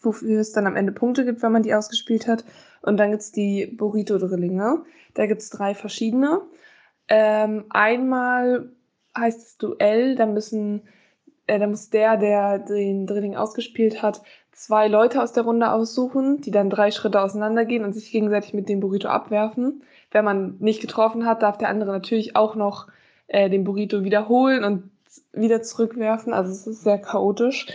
wofür 0.00 0.40
es 0.40 0.52
dann 0.52 0.66
am 0.66 0.76
Ende 0.76 0.92
Punkte 0.92 1.26
gibt, 1.26 1.42
wenn 1.42 1.52
man 1.52 1.62
die 1.62 1.74
ausgespielt 1.74 2.26
hat. 2.26 2.46
Und 2.80 2.96
dann 2.96 3.10
gibt's 3.10 3.30
die 3.30 3.66
Burrito-Drillinge. 3.66 4.84
Da 5.12 5.26
gibt's 5.26 5.50
drei 5.50 5.74
verschiedene. 5.74 6.40
Ähm, 7.08 7.66
einmal 7.70 8.70
heißt 9.16 9.40
es 9.40 9.56
Duell, 9.58 10.16
da 10.16 10.26
müssen 10.26 10.82
äh, 11.46 11.58
da 11.58 11.66
muss 11.66 11.90
der, 11.90 12.16
der 12.16 12.58
den 12.58 13.06
Drilling 13.06 13.36
ausgespielt 13.36 14.02
hat, 14.02 14.22
zwei 14.52 14.88
Leute 14.88 15.22
aus 15.22 15.32
der 15.32 15.44
Runde 15.44 15.70
aussuchen, 15.72 16.40
die 16.40 16.50
dann 16.50 16.70
drei 16.70 16.90
Schritte 16.90 17.20
auseinandergehen 17.20 17.84
und 17.84 17.92
sich 17.92 18.10
gegenseitig 18.10 18.54
mit 18.54 18.68
dem 18.68 18.80
Burrito 18.80 19.08
abwerfen. 19.08 19.82
Wenn 20.10 20.24
man 20.24 20.56
nicht 20.60 20.80
getroffen 20.80 21.26
hat, 21.26 21.42
darf 21.42 21.58
der 21.58 21.68
andere 21.68 21.92
natürlich 21.92 22.36
auch 22.36 22.54
noch 22.54 22.88
äh, 23.26 23.50
den 23.50 23.64
Burrito 23.64 24.04
wiederholen 24.04 24.64
und 24.64 24.90
wieder 25.32 25.62
zurückwerfen. 25.62 26.32
Also 26.32 26.52
es 26.52 26.66
ist 26.66 26.82
sehr 26.82 26.98
chaotisch. 26.98 27.66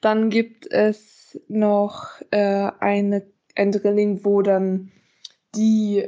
Dann 0.00 0.30
gibt 0.30 0.70
es 0.70 1.40
noch 1.48 2.08
äh, 2.30 2.70
eine, 2.80 3.26
ein 3.54 3.72
Drilling, 3.72 4.24
wo 4.24 4.42
dann 4.42 4.92
die 5.54 6.06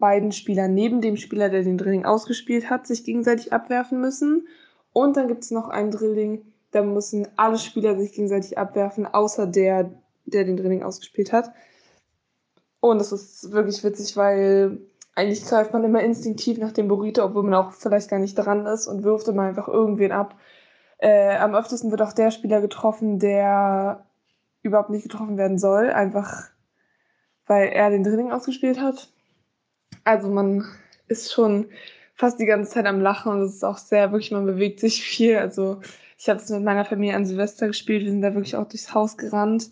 beiden 0.00 0.32
Spieler 0.32 0.66
neben 0.66 1.00
dem 1.00 1.16
Spieler, 1.16 1.48
der 1.48 1.62
den 1.62 1.78
Drilling 1.78 2.04
ausgespielt 2.04 2.68
hat, 2.68 2.86
sich 2.86 3.04
gegenseitig 3.04 3.52
abwerfen 3.52 4.00
müssen. 4.00 4.48
Und 4.92 5.16
dann 5.16 5.28
gibt 5.28 5.44
es 5.44 5.52
noch 5.52 5.68
ein 5.68 5.90
Drilling, 5.90 6.44
da 6.72 6.82
müssen 6.82 7.28
alle 7.36 7.58
Spieler 7.58 7.96
sich 7.96 8.12
gegenseitig 8.12 8.58
abwerfen, 8.58 9.06
außer 9.06 9.46
der, 9.46 9.90
der 10.24 10.44
den 10.44 10.56
Drilling 10.56 10.82
ausgespielt 10.82 11.32
hat. 11.32 11.52
Und 12.80 12.98
das 12.98 13.12
ist 13.12 13.52
wirklich 13.52 13.84
witzig, 13.84 14.16
weil 14.16 14.78
eigentlich 15.14 15.44
greift 15.44 15.72
man 15.72 15.84
immer 15.84 16.02
instinktiv 16.02 16.58
nach 16.58 16.72
dem 16.72 16.88
Burrito, 16.88 17.22
obwohl 17.22 17.42
man 17.42 17.54
auch 17.54 17.72
vielleicht 17.72 18.08
gar 18.08 18.18
nicht 18.18 18.34
dran 18.34 18.66
ist 18.66 18.86
und 18.86 19.04
wirft 19.04 19.28
immer 19.28 19.42
einfach 19.42 19.68
irgendwen 19.68 20.12
ab. 20.12 20.36
Äh, 20.98 21.36
am 21.36 21.54
öftesten 21.54 21.90
wird 21.90 22.02
auch 22.02 22.12
der 22.12 22.30
Spieler 22.30 22.60
getroffen, 22.60 23.18
der 23.18 24.06
überhaupt 24.62 24.90
nicht 24.90 25.02
getroffen 25.02 25.36
werden 25.36 25.58
soll, 25.58 25.90
einfach 25.90 26.50
weil 27.46 27.68
er 27.68 27.90
den 27.90 28.04
Drilling 28.04 28.30
ausgespielt 28.30 28.80
hat. 28.80 29.12
Also 30.10 30.28
man 30.28 30.64
ist 31.06 31.32
schon 31.32 31.66
fast 32.16 32.40
die 32.40 32.44
ganze 32.44 32.72
Zeit 32.72 32.86
am 32.86 33.00
Lachen 33.00 33.30
und 33.30 33.42
es 33.42 33.54
ist 33.54 33.64
auch 33.64 33.78
sehr, 33.78 34.10
wirklich, 34.10 34.32
man 34.32 34.44
bewegt 34.44 34.80
sich 34.80 35.04
viel. 35.04 35.36
Also 35.36 35.80
ich 36.18 36.28
habe 36.28 36.40
es 36.40 36.50
mit 36.50 36.64
meiner 36.64 36.84
Familie 36.84 37.14
an 37.14 37.26
Silvester 37.26 37.68
gespielt. 37.68 38.02
Wir 38.02 38.10
sind 38.10 38.20
da 38.20 38.34
wirklich 38.34 38.56
auch 38.56 38.68
durchs 38.68 38.92
Haus 38.92 39.16
gerannt. 39.16 39.70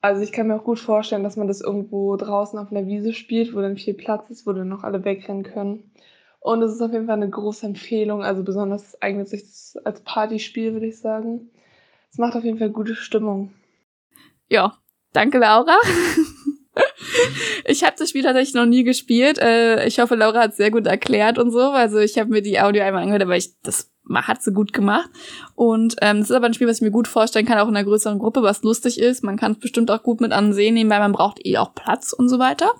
Also 0.00 0.22
ich 0.22 0.32
kann 0.32 0.46
mir 0.46 0.56
auch 0.56 0.64
gut 0.64 0.78
vorstellen, 0.78 1.22
dass 1.22 1.36
man 1.36 1.48
das 1.48 1.60
irgendwo 1.60 2.16
draußen 2.16 2.58
auf 2.58 2.70
einer 2.70 2.86
Wiese 2.86 3.12
spielt, 3.12 3.54
wo 3.54 3.60
dann 3.60 3.76
viel 3.76 3.92
Platz 3.92 4.30
ist, 4.30 4.46
wo 4.46 4.54
dann 4.54 4.70
noch 4.70 4.84
alle 4.84 5.04
wegrennen 5.04 5.42
können. 5.42 5.92
Und 6.40 6.62
es 6.62 6.72
ist 6.72 6.80
auf 6.80 6.92
jeden 6.92 7.06
Fall 7.06 7.16
eine 7.16 7.28
große 7.28 7.66
Empfehlung. 7.66 8.22
Also 8.22 8.42
besonders 8.44 9.00
eignet 9.02 9.28
sich 9.28 9.42
das 9.42 9.76
als 9.84 10.00
Partyspiel, 10.00 10.72
würde 10.72 10.86
ich 10.86 10.98
sagen. 10.98 11.50
Es 12.10 12.16
macht 12.16 12.36
auf 12.36 12.44
jeden 12.44 12.58
Fall 12.58 12.70
gute 12.70 12.94
Stimmung. 12.94 13.52
Ja, 14.48 14.78
danke 15.12 15.36
Laura. 15.36 15.76
ich 17.66 17.84
habe 17.84 17.94
das 17.98 18.10
Spiel 18.10 18.22
tatsächlich 18.22 18.54
noch 18.54 18.66
nie 18.66 18.84
gespielt. 18.84 19.38
Äh, 19.38 19.86
ich 19.86 19.98
hoffe, 19.98 20.14
Laura 20.14 20.40
hat 20.40 20.52
es 20.52 20.56
sehr 20.56 20.70
gut 20.70 20.86
erklärt 20.86 21.38
und 21.38 21.50
so. 21.50 21.60
Also 21.60 21.98
ich 21.98 22.18
habe 22.18 22.30
mir 22.30 22.42
die 22.42 22.60
Audio 22.60 22.82
einmal 22.82 23.02
angehört, 23.02 23.22
aber 23.22 23.36
ich 23.36 23.50
das 23.62 23.90
hat 24.14 24.42
sie 24.42 24.52
gut 24.52 24.72
gemacht. 24.72 25.08
Und 25.54 25.96
ähm, 26.00 26.18
das 26.18 26.30
ist 26.30 26.36
aber 26.36 26.46
ein 26.46 26.54
Spiel, 26.54 26.66
was 26.66 26.78
ich 26.78 26.82
mir 26.82 26.90
gut 26.90 27.08
vorstellen 27.08 27.46
kann, 27.46 27.58
auch 27.58 27.68
in 27.68 27.76
einer 27.76 27.86
größeren 27.86 28.18
Gruppe, 28.18 28.42
was 28.42 28.62
lustig 28.62 28.98
ist. 28.98 29.22
Man 29.22 29.36
kann 29.36 29.52
es 29.52 29.58
bestimmt 29.58 29.90
auch 29.90 30.02
gut 30.02 30.20
mit 30.20 30.32
ansehen, 30.32 30.74
nehmen, 30.74 30.90
weil 30.90 31.00
man 31.00 31.12
braucht 31.12 31.44
eh 31.44 31.58
auch 31.58 31.74
Platz 31.74 32.12
und 32.12 32.28
so 32.28 32.38
weiter. 32.38 32.72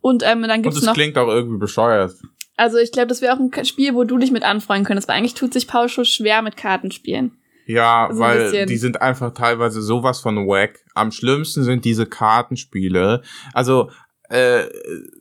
Und 0.00 0.22
ähm, 0.22 0.42
dann 0.42 0.62
gibt's 0.62 0.78
und 0.78 0.84
noch. 0.84 0.92
das 0.92 0.94
klingt 0.94 1.18
auch 1.18 1.28
irgendwie 1.28 1.58
bescheuert. 1.58 2.14
Also 2.56 2.76
ich 2.76 2.92
glaube, 2.92 3.08
das 3.08 3.22
wäre 3.22 3.34
auch 3.34 3.40
ein 3.40 3.64
Spiel, 3.64 3.94
wo 3.94 4.04
du 4.04 4.18
dich 4.18 4.32
mit 4.32 4.42
anfreuen 4.42 4.84
könntest, 4.84 5.08
weil 5.08 5.16
eigentlich 5.16 5.34
tut 5.34 5.54
sich 5.54 5.66
Paul 5.66 5.88
schon 5.88 6.04
schwer 6.04 6.42
mit 6.42 6.58
Kartenspielen. 6.58 7.39
Ja, 7.70 8.08
so 8.10 8.18
weil 8.18 8.66
die 8.66 8.76
sind 8.76 9.00
einfach 9.00 9.32
teilweise 9.32 9.80
sowas 9.80 10.18
von 10.20 10.48
wack. 10.48 10.80
Am 10.94 11.12
schlimmsten 11.12 11.62
sind 11.62 11.84
diese 11.84 12.04
Kartenspiele. 12.04 13.22
Also 13.52 13.90
äh, 14.28 14.64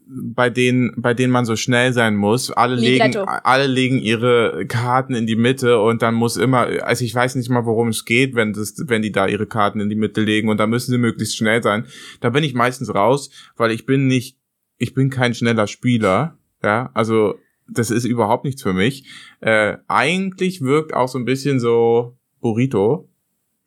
bei 0.08 0.50
denen, 0.50 0.94
bei 0.98 1.14
denen 1.14 1.32
man 1.32 1.46
so 1.46 1.56
schnell 1.56 1.94
sein 1.94 2.16
muss. 2.16 2.50
Alle 2.50 2.76
legen, 2.76 3.16
alle 3.16 3.68
legen 3.68 4.00
ihre 4.00 4.66
Karten 4.68 5.14
in 5.14 5.28
die 5.28 5.36
Mitte 5.36 5.80
und 5.80 6.02
dann 6.02 6.16
muss 6.16 6.38
immer, 6.38 6.68
also 6.84 7.06
ich 7.06 7.14
weiß 7.14 7.36
nicht 7.36 7.50
mal, 7.50 7.66
worum 7.66 7.90
es 7.90 8.06
geht, 8.06 8.34
wenn 8.34 8.54
das, 8.54 8.76
wenn 8.88 9.04
die 9.04 9.12
da 9.12 9.28
ihre 9.28 9.46
Karten 9.46 9.80
in 9.80 9.90
die 9.90 9.96
Mitte 9.96 10.22
legen 10.22 10.50
und 10.50 10.60
da 10.60 10.66
müssen 10.66 10.92
sie 10.92 10.98
möglichst 10.98 11.38
schnell 11.38 11.62
sein. 11.62 11.86
Da 12.20 12.32
bin 12.32 12.44
ich 12.44 12.56
meistens 12.56 12.94
raus, 12.94 13.30
weil 13.58 13.72
ich 13.72 13.86
bin 13.86 14.08
nicht, 14.08 14.38
ich 14.78 14.96
bin 14.96 15.12
kein 15.12 15.36
schneller 15.36 15.68
Spieler. 15.68 16.38
Ja, 16.64 16.90
also 16.96 17.36
das 17.68 17.92
ist 17.92 18.06
überhaupt 18.06 18.46
nichts 18.46 18.64
für 18.64 18.74
mich. 18.74 19.06
Äh, 19.40 19.78
eigentlich 19.88 20.62
wirkt 20.62 20.94
auch 20.94 21.08
so 21.08 21.20
ein 21.20 21.26
bisschen 21.26 21.60
so 21.60 22.19
Burrito, 22.42 23.10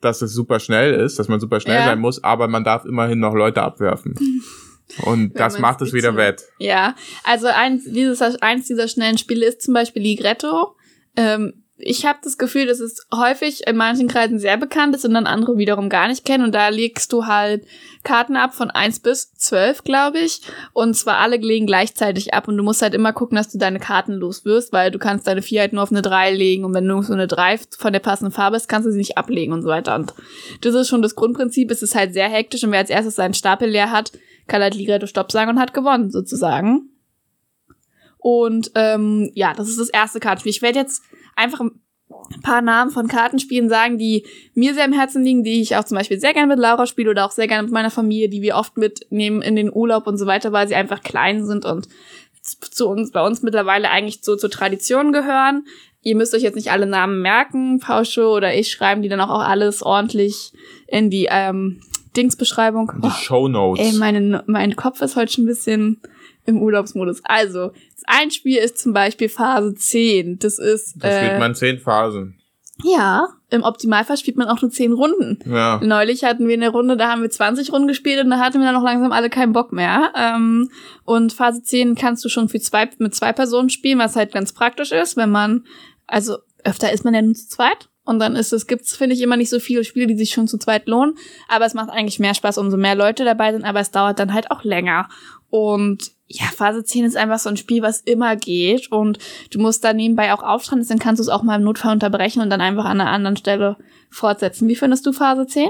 dass 0.01 0.21
es 0.21 0.33
super 0.33 0.59
schnell 0.59 0.93
ist, 0.93 1.19
dass 1.19 1.27
man 1.27 1.39
super 1.39 1.59
schnell 1.59 1.79
ja. 1.79 1.85
sein 1.85 1.99
muss, 1.99 2.23
aber 2.23 2.47
man 2.47 2.63
darf 2.63 2.85
immerhin 2.85 3.19
noch 3.19 3.33
Leute 3.33 3.61
abwerfen. 3.61 4.15
Und 5.05 5.39
das 5.39 5.59
macht 5.59 5.81
es 5.81 5.93
wieder 5.93 6.15
wett. 6.17 6.43
Ja, 6.59 6.95
also 7.23 7.47
eins, 7.47 7.85
dieses, 7.85 8.21
eins 8.41 8.67
dieser 8.67 8.87
schnellen 8.87 9.17
Spiele 9.17 9.45
ist 9.45 9.61
zum 9.61 9.73
Beispiel 9.73 10.01
Ligretto. 10.01 10.75
Ähm, 11.15 11.62
ich 11.77 12.05
habe 12.05 12.19
das 12.23 12.37
Gefühl, 12.37 12.67
dass 12.67 12.79
es 12.79 13.07
häufig 13.13 13.65
in 13.65 13.75
manchen 13.75 14.07
Kreisen 14.07 14.37
sehr 14.37 14.57
bekannt 14.57 14.95
ist 14.95 15.05
und 15.05 15.13
dann 15.15 15.25
andere 15.25 15.57
wiederum 15.57 15.89
gar 15.89 16.07
nicht 16.07 16.23
kennen. 16.23 16.43
Und 16.43 16.53
da 16.53 16.69
legst 16.69 17.11
du 17.11 17.25
halt 17.25 17.65
Karten 18.03 18.35
ab 18.35 18.53
von 18.53 18.69
eins 18.69 18.99
bis 18.99 19.33
zwölf, 19.33 19.83
glaube 19.83 20.19
ich. 20.19 20.41
Und 20.73 20.93
zwar 20.93 21.17
alle 21.17 21.37
legen 21.37 21.65
gleichzeitig 21.65 22.33
ab. 22.33 22.47
Und 22.47 22.57
du 22.57 22.63
musst 22.63 22.83
halt 22.83 22.93
immer 22.93 23.11
gucken, 23.11 23.37
dass 23.37 23.49
du 23.49 23.57
deine 23.57 23.79
Karten 23.79 24.13
los 24.13 24.45
wirst, 24.45 24.71
weil 24.71 24.91
du 24.91 24.99
kannst 24.99 25.25
deine 25.25 25.41
vier 25.41 25.61
halt 25.61 25.73
nur 25.73 25.81
auf 25.81 25.91
eine 25.91 26.03
drei 26.03 26.31
legen. 26.31 26.63
Und 26.63 26.75
wenn 26.75 26.87
du 26.87 27.01
so 27.01 27.13
eine 27.13 27.27
drei 27.27 27.59
von 27.77 27.91
der 27.91 27.99
passenden 27.99 28.33
Farbe 28.33 28.55
ist, 28.55 28.69
kannst 28.69 28.87
du 28.87 28.91
sie 28.91 28.99
nicht 28.99 29.17
ablegen 29.17 29.51
und 29.51 29.63
so 29.63 29.69
weiter. 29.69 29.95
Und 29.95 30.13
das 30.61 30.75
ist 30.75 30.89
schon 30.89 31.01
das 31.01 31.15
Grundprinzip. 31.15 31.71
Es 31.71 31.81
ist 31.81 31.95
halt 31.95 32.13
sehr 32.13 32.29
hektisch. 32.29 32.63
Und 32.63 32.71
wer 32.71 32.79
als 32.79 32.91
erstes 32.91 33.15
seinen 33.15 33.33
Stapel 33.33 33.69
leer 33.69 33.89
hat, 33.89 34.11
kann 34.47 34.61
halt 34.61 34.75
Ligretto 34.75 35.07
Stopp 35.07 35.31
sagen 35.31 35.49
und 35.49 35.59
hat 35.59 35.73
gewonnen, 35.73 36.11
sozusagen. 36.11 36.89
Und 38.19 38.71
ähm, 38.75 39.31
ja, 39.33 39.53
das 39.53 39.67
ist 39.67 39.79
das 39.79 39.89
erste 39.89 40.19
Kartenspiel. 40.21 40.51
Ich 40.51 40.61
werde 40.61 40.79
jetzt 40.79 41.01
einfach 41.35 41.61
ein 41.61 41.71
paar 42.41 42.61
Namen 42.61 42.91
von 42.91 43.07
Kartenspielen 43.07 43.69
sagen, 43.69 43.97
die 43.97 44.25
mir 44.53 44.73
sehr 44.73 44.85
am 44.85 44.93
Herzen 44.93 45.23
liegen, 45.23 45.43
die 45.43 45.61
ich 45.61 45.75
auch 45.75 45.83
zum 45.83 45.97
Beispiel 45.97 46.19
sehr 46.19 46.33
gerne 46.33 46.47
mit 46.47 46.59
Laura 46.59 46.85
spiele 46.85 47.09
oder 47.09 47.25
auch 47.25 47.31
sehr 47.31 47.47
gerne 47.47 47.63
mit 47.63 47.71
meiner 47.71 47.89
Familie, 47.89 48.29
die 48.29 48.41
wir 48.41 48.55
oft 48.55 48.77
mitnehmen 48.77 49.41
in 49.41 49.55
den 49.55 49.71
Urlaub 49.73 50.07
und 50.07 50.17
so 50.17 50.25
weiter, 50.25 50.51
weil 50.51 50.67
sie 50.67 50.75
einfach 50.75 51.01
klein 51.01 51.45
sind 51.45 51.65
und 51.65 51.87
zu 52.41 52.89
uns, 52.89 53.11
bei 53.11 53.25
uns 53.25 53.41
mittlerweile 53.41 53.89
eigentlich 53.89 54.19
so 54.21 54.35
zur 54.35 54.49
Tradition 54.49 55.13
gehören. 55.13 55.65
Ihr 56.01 56.17
müsst 56.17 56.35
euch 56.35 56.43
jetzt 56.43 56.55
nicht 56.55 56.71
alle 56.71 56.85
Namen 56.85 57.21
merken. 57.21 57.79
Pauscho 57.79 58.35
oder 58.35 58.53
ich 58.53 58.69
schreiben 58.71 59.01
die 59.01 59.09
dann 59.09 59.21
auch, 59.21 59.29
auch 59.29 59.47
alles 59.47 59.81
ordentlich 59.81 60.51
in 60.87 61.09
die 61.09 61.29
ähm, 61.31 61.79
Dingsbeschreibung. 62.17 62.91
Die 63.01 63.07
oh, 63.07 63.11
Show 63.11 63.47
Notes. 63.47 63.85
Ey, 63.85 63.97
meine, 63.97 64.43
mein 64.45 64.75
Kopf 64.75 65.01
ist 65.01 65.15
heute 65.15 65.31
schon 65.31 65.45
ein 65.45 65.47
bisschen 65.47 66.01
im 66.45 66.61
Urlaubsmodus. 66.61 67.21
Also, 67.23 67.71
ein 68.05 68.31
Spiel 68.31 68.57
ist 68.57 68.77
zum 68.77 68.93
Beispiel 68.93 69.29
Phase 69.29 69.73
10. 69.73 70.39
Das 70.39 70.59
ist. 70.59 70.95
Da 70.97 71.17
spielt 71.17 71.33
äh, 71.33 71.39
man 71.39 71.55
10 71.55 71.79
Phasen. 71.79 72.39
Ja, 72.83 73.27
im 73.49 73.63
Optimalfall 73.63 74.17
spielt 74.17 74.35
man 74.35 74.47
auch 74.47 74.61
nur 74.61 74.71
10 74.71 74.93
Runden. 74.93 75.39
Ja. 75.45 75.79
Neulich 75.83 76.23
hatten 76.23 76.47
wir 76.47 76.55
eine 76.55 76.69
Runde, 76.69 76.97
da 76.97 77.11
haben 77.11 77.21
wir 77.21 77.29
20 77.29 77.71
Runden 77.71 77.87
gespielt 77.87 78.23
und 78.23 78.31
da 78.31 78.39
hatten 78.39 78.59
wir 78.59 78.65
dann 78.65 78.75
noch 78.75 78.83
langsam 78.83 79.11
alle 79.11 79.29
keinen 79.29 79.53
Bock 79.53 79.71
mehr. 79.71 80.11
Ähm, 80.17 80.69
und 81.05 81.33
Phase 81.33 81.61
10 81.61 81.95
kannst 81.95 82.25
du 82.25 82.29
schon 82.29 82.49
für 82.49 82.59
zwei, 82.59 82.89
mit 82.97 83.13
zwei 83.13 83.31
Personen 83.31 83.69
spielen, 83.69 83.99
was 83.99 84.15
halt 84.15 84.33
ganz 84.33 84.53
praktisch 84.53 84.91
ist, 84.91 85.17
wenn 85.17 85.29
man, 85.29 85.65
also 86.07 86.37
öfter 86.63 86.91
ist 86.91 87.05
man 87.05 87.13
ja 87.13 87.21
nur 87.21 87.35
zu 87.35 87.47
zweit. 87.47 87.89
Und 88.05 88.19
dann 88.19 88.35
ist 88.35 88.51
es, 88.51 88.67
gibt's, 88.67 88.97
finde 88.97 89.15
ich, 89.15 89.21
immer 89.21 89.37
nicht 89.37 89.49
so 89.49 89.59
viele 89.59 89.85
Spiele, 89.85 90.07
die 90.07 90.17
sich 90.17 90.31
schon 90.31 90.47
zu 90.47 90.57
zweit 90.57 90.87
lohnen. 90.87 91.15
Aber 91.47 91.65
es 91.65 91.73
macht 91.73 91.89
eigentlich 91.89 92.19
mehr 92.19 92.33
Spaß, 92.33 92.57
umso 92.57 92.75
mehr 92.75 92.95
Leute 92.95 93.23
dabei 93.23 93.53
sind, 93.53 93.63
aber 93.63 93.79
es 93.79 93.91
dauert 93.91 94.19
dann 94.19 94.33
halt 94.33 94.51
auch 94.51 94.63
länger. 94.63 95.07
Und 95.49 96.11
ja, 96.33 96.45
Phase 96.45 96.83
10 96.83 97.05
ist 97.05 97.17
einfach 97.17 97.39
so 97.39 97.49
ein 97.49 97.57
Spiel, 97.57 97.81
was 97.81 98.01
immer 98.01 98.35
geht. 98.35 98.91
Und 98.91 99.19
du 99.51 99.59
musst 99.59 99.83
da 99.83 99.93
nebenbei 99.93 100.33
auch 100.33 100.43
aufstehen, 100.43 100.85
dann 100.87 100.99
kannst 100.99 101.19
du 101.19 101.23
es 101.23 101.29
auch 101.29 101.43
mal 101.43 101.57
im 101.57 101.63
Notfall 101.63 101.93
unterbrechen 101.93 102.41
und 102.41 102.49
dann 102.49 102.61
einfach 102.61 102.85
an 102.85 103.01
einer 103.01 103.11
anderen 103.11 103.37
Stelle 103.37 103.77
fortsetzen. 104.09 104.67
Wie 104.67 104.75
findest 104.75 105.05
du 105.05 105.13
Phase 105.13 105.45
10? 105.45 105.69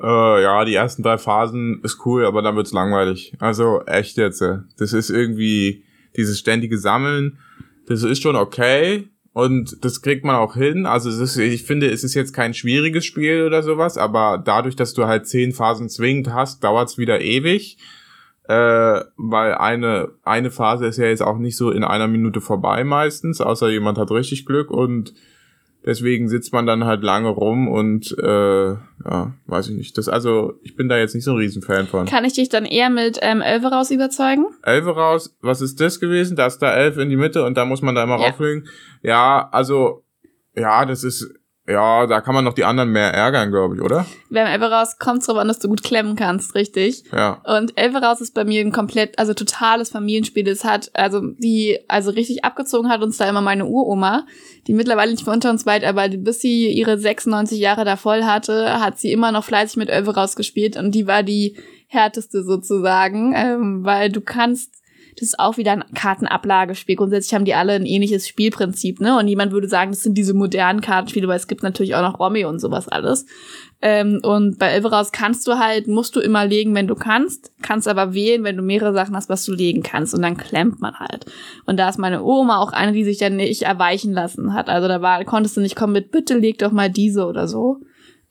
Äh, 0.00 0.42
ja, 0.42 0.64
die 0.64 0.74
ersten 0.74 1.02
drei 1.02 1.18
Phasen 1.18 1.80
ist 1.82 2.04
cool, 2.06 2.24
aber 2.24 2.42
dann 2.42 2.56
wird's 2.56 2.72
langweilig. 2.72 3.34
Also 3.40 3.82
echt 3.86 4.16
jetzt. 4.16 4.42
Das 4.78 4.92
ist 4.92 5.10
irgendwie 5.10 5.84
dieses 6.16 6.38
ständige 6.38 6.78
Sammeln. 6.78 7.38
Das 7.86 8.02
ist 8.02 8.22
schon 8.22 8.36
okay, 8.36 9.08
und 9.38 9.84
das 9.84 10.02
kriegt 10.02 10.24
man 10.24 10.34
auch 10.34 10.54
hin. 10.54 10.84
Also 10.84 11.10
ist, 11.10 11.36
ich 11.36 11.62
finde, 11.62 11.88
es 11.88 12.02
ist 12.02 12.14
jetzt 12.14 12.32
kein 12.32 12.54
schwieriges 12.54 13.04
Spiel 13.04 13.44
oder 13.44 13.62
sowas, 13.62 13.96
aber 13.96 14.42
dadurch, 14.44 14.74
dass 14.74 14.94
du 14.94 15.06
halt 15.06 15.28
zehn 15.28 15.52
Phasen 15.52 15.88
zwingend 15.88 16.32
hast, 16.32 16.64
dauert's 16.64 16.98
wieder 16.98 17.20
ewig. 17.20 17.78
Äh, 18.48 19.04
weil 19.16 19.54
eine, 19.54 20.08
eine 20.24 20.50
Phase 20.50 20.86
ist 20.86 20.96
ja 20.96 21.06
jetzt 21.06 21.22
auch 21.22 21.38
nicht 21.38 21.56
so 21.56 21.70
in 21.70 21.84
einer 21.84 22.08
Minute 22.08 22.40
vorbei 22.40 22.82
meistens, 22.82 23.40
außer 23.40 23.68
jemand 23.68 23.98
hat 23.98 24.10
richtig 24.10 24.46
Glück 24.46 24.70
und 24.70 25.12
Deswegen 25.86 26.28
sitzt 26.28 26.52
man 26.52 26.66
dann 26.66 26.84
halt 26.84 27.02
lange 27.02 27.28
rum 27.28 27.68
und 27.68 28.14
äh, 28.18 28.68
ja, 28.72 29.32
weiß 29.46 29.68
ich 29.68 29.76
nicht. 29.76 29.96
Das 29.96 30.08
also, 30.08 30.54
ich 30.62 30.74
bin 30.76 30.88
da 30.88 30.98
jetzt 30.98 31.14
nicht 31.14 31.24
so 31.24 31.30
ein 31.30 31.38
Riesenfan 31.38 31.86
von. 31.86 32.04
Kann 32.04 32.24
ich 32.24 32.34
dich 32.34 32.48
dann 32.48 32.64
eher 32.66 32.90
mit 32.90 33.18
ähm, 33.22 33.40
Elfe 33.40 33.68
raus 33.68 33.90
überzeugen? 33.90 34.46
Elfe 34.62 34.90
raus, 34.90 35.36
was 35.40 35.62
ist 35.62 35.80
das 35.80 36.00
gewesen? 36.00 36.36
Da 36.36 36.46
ist 36.46 36.58
da 36.58 36.74
Elf 36.74 36.98
in 36.98 37.08
die 37.08 37.16
Mitte 37.16 37.44
und 37.44 37.56
da 37.56 37.64
muss 37.64 37.80
man 37.80 37.94
da 37.94 38.02
immer 38.02 38.18
ja. 38.20 38.26
rauflegen. 38.26 38.68
Ja, 39.02 39.48
also 39.52 40.04
ja, 40.54 40.84
das 40.84 41.04
ist 41.04 41.32
ja, 41.68 42.06
da 42.06 42.20
kann 42.22 42.34
man 42.34 42.44
noch 42.44 42.54
die 42.54 42.64
anderen 42.64 42.90
mehr 42.90 43.12
ärgern, 43.12 43.50
glaube 43.50 43.76
ich, 43.76 43.82
oder? 43.82 44.06
Beim 44.30 44.46
Elveraus 44.46 44.98
kommt 44.98 45.20
es 45.20 45.26
darauf 45.26 45.42
an, 45.42 45.48
dass 45.48 45.58
du 45.58 45.68
gut 45.68 45.82
klemmen 45.82 46.16
kannst, 46.16 46.54
richtig? 46.54 47.04
Ja. 47.12 47.42
Und 47.44 47.76
Elveraus 47.76 48.22
ist 48.22 48.34
bei 48.34 48.44
mir 48.44 48.62
ein 48.62 48.72
komplett, 48.72 49.18
also 49.18 49.34
totales 49.34 49.90
Familienspiel. 49.90 50.44
Das 50.44 50.64
hat, 50.64 50.90
also 50.94 51.20
die, 51.20 51.78
also 51.86 52.10
richtig 52.10 52.44
abgezogen 52.44 52.88
hat 52.88 53.02
uns 53.02 53.18
da 53.18 53.28
immer 53.28 53.42
meine 53.42 53.66
Uroma, 53.66 54.24
die 54.66 54.72
mittlerweile 54.72 55.10
nicht 55.10 55.26
mehr 55.26 55.34
unter 55.34 55.50
uns 55.50 55.66
weit, 55.66 55.84
aber 55.84 56.08
bis 56.08 56.40
sie 56.40 56.70
ihre 56.70 56.98
96 56.98 57.58
Jahre 57.58 57.84
da 57.84 57.96
voll 57.96 58.24
hatte, 58.24 58.80
hat 58.80 58.98
sie 58.98 59.12
immer 59.12 59.30
noch 59.30 59.44
fleißig 59.44 59.76
mit 59.76 59.90
Elveraus 59.90 60.36
gespielt 60.36 60.76
und 60.78 60.94
die 60.94 61.06
war 61.06 61.22
die 61.22 61.58
härteste 61.86 62.44
sozusagen, 62.44 63.34
ähm, 63.36 63.84
weil 63.84 64.10
du 64.10 64.20
kannst 64.20 64.77
das 65.18 65.30
ist 65.30 65.40
auch 65.40 65.56
wieder 65.56 65.72
ein 65.72 65.84
Kartenablagespiel. 65.94 66.94
Grundsätzlich 66.94 67.34
haben 67.34 67.44
die 67.44 67.54
alle 67.54 67.72
ein 67.72 67.86
ähnliches 67.86 68.28
Spielprinzip, 68.28 69.00
ne? 69.00 69.18
Und 69.18 69.26
jemand 69.26 69.50
würde 69.50 69.68
sagen, 69.68 69.90
das 69.90 70.02
sind 70.02 70.14
diese 70.14 70.32
modernen 70.32 70.80
Kartenspiele, 70.80 71.26
weil 71.26 71.36
es 71.36 71.48
gibt 71.48 71.64
natürlich 71.64 71.96
auch 71.96 72.02
noch 72.02 72.20
Romy 72.20 72.44
und 72.44 72.60
sowas 72.60 72.88
alles. 72.88 73.26
Ähm, 73.80 74.20
und 74.22 74.58
bei 74.58 74.68
Elveraus 74.68 75.10
kannst 75.10 75.46
du 75.48 75.58
halt, 75.58 75.88
musst 75.88 76.14
du 76.14 76.20
immer 76.20 76.46
legen, 76.46 76.74
wenn 76.74 76.86
du 76.86 76.94
kannst, 76.94 77.52
kannst 77.62 77.88
aber 77.88 78.14
wählen, 78.14 78.44
wenn 78.44 78.56
du 78.56 78.62
mehrere 78.62 78.92
Sachen 78.92 79.16
hast, 79.16 79.28
was 79.28 79.44
du 79.44 79.52
legen 79.52 79.82
kannst. 79.82 80.14
Und 80.14 80.22
dann 80.22 80.36
klemmt 80.36 80.80
man 80.80 80.98
halt. 80.98 81.26
Und 81.66 81.78
da 81.78 81.88
ist 81.88 81.98
meine 81.98 82.22
Oma 82.22 82.58
auch 82.58 82.72
eine, 82.72 82.92
die 82.92 83.04
sich 83.04 83.18
dann 83.18 83.36
nicht 83.36 83.62
erweichen 83.62 84.12
lassen 84.12 84.54
hat. 84.54 84.68
Also 84.68 84.86
da 84.86 85.02
war, 85.02 85.24
konntest 85.24 85.56
du 85.56 85.60
nicht 85.60 85.76
kommen 85.76 85.92
mit, 85.92 86.12
bitte 86.12 86.38
leg 86.38 86.58
doch 86.58 86.72
mal 86.72 86.90
diese 86.90 87.26
oder 87.26 87.48
so. 87.48 87.80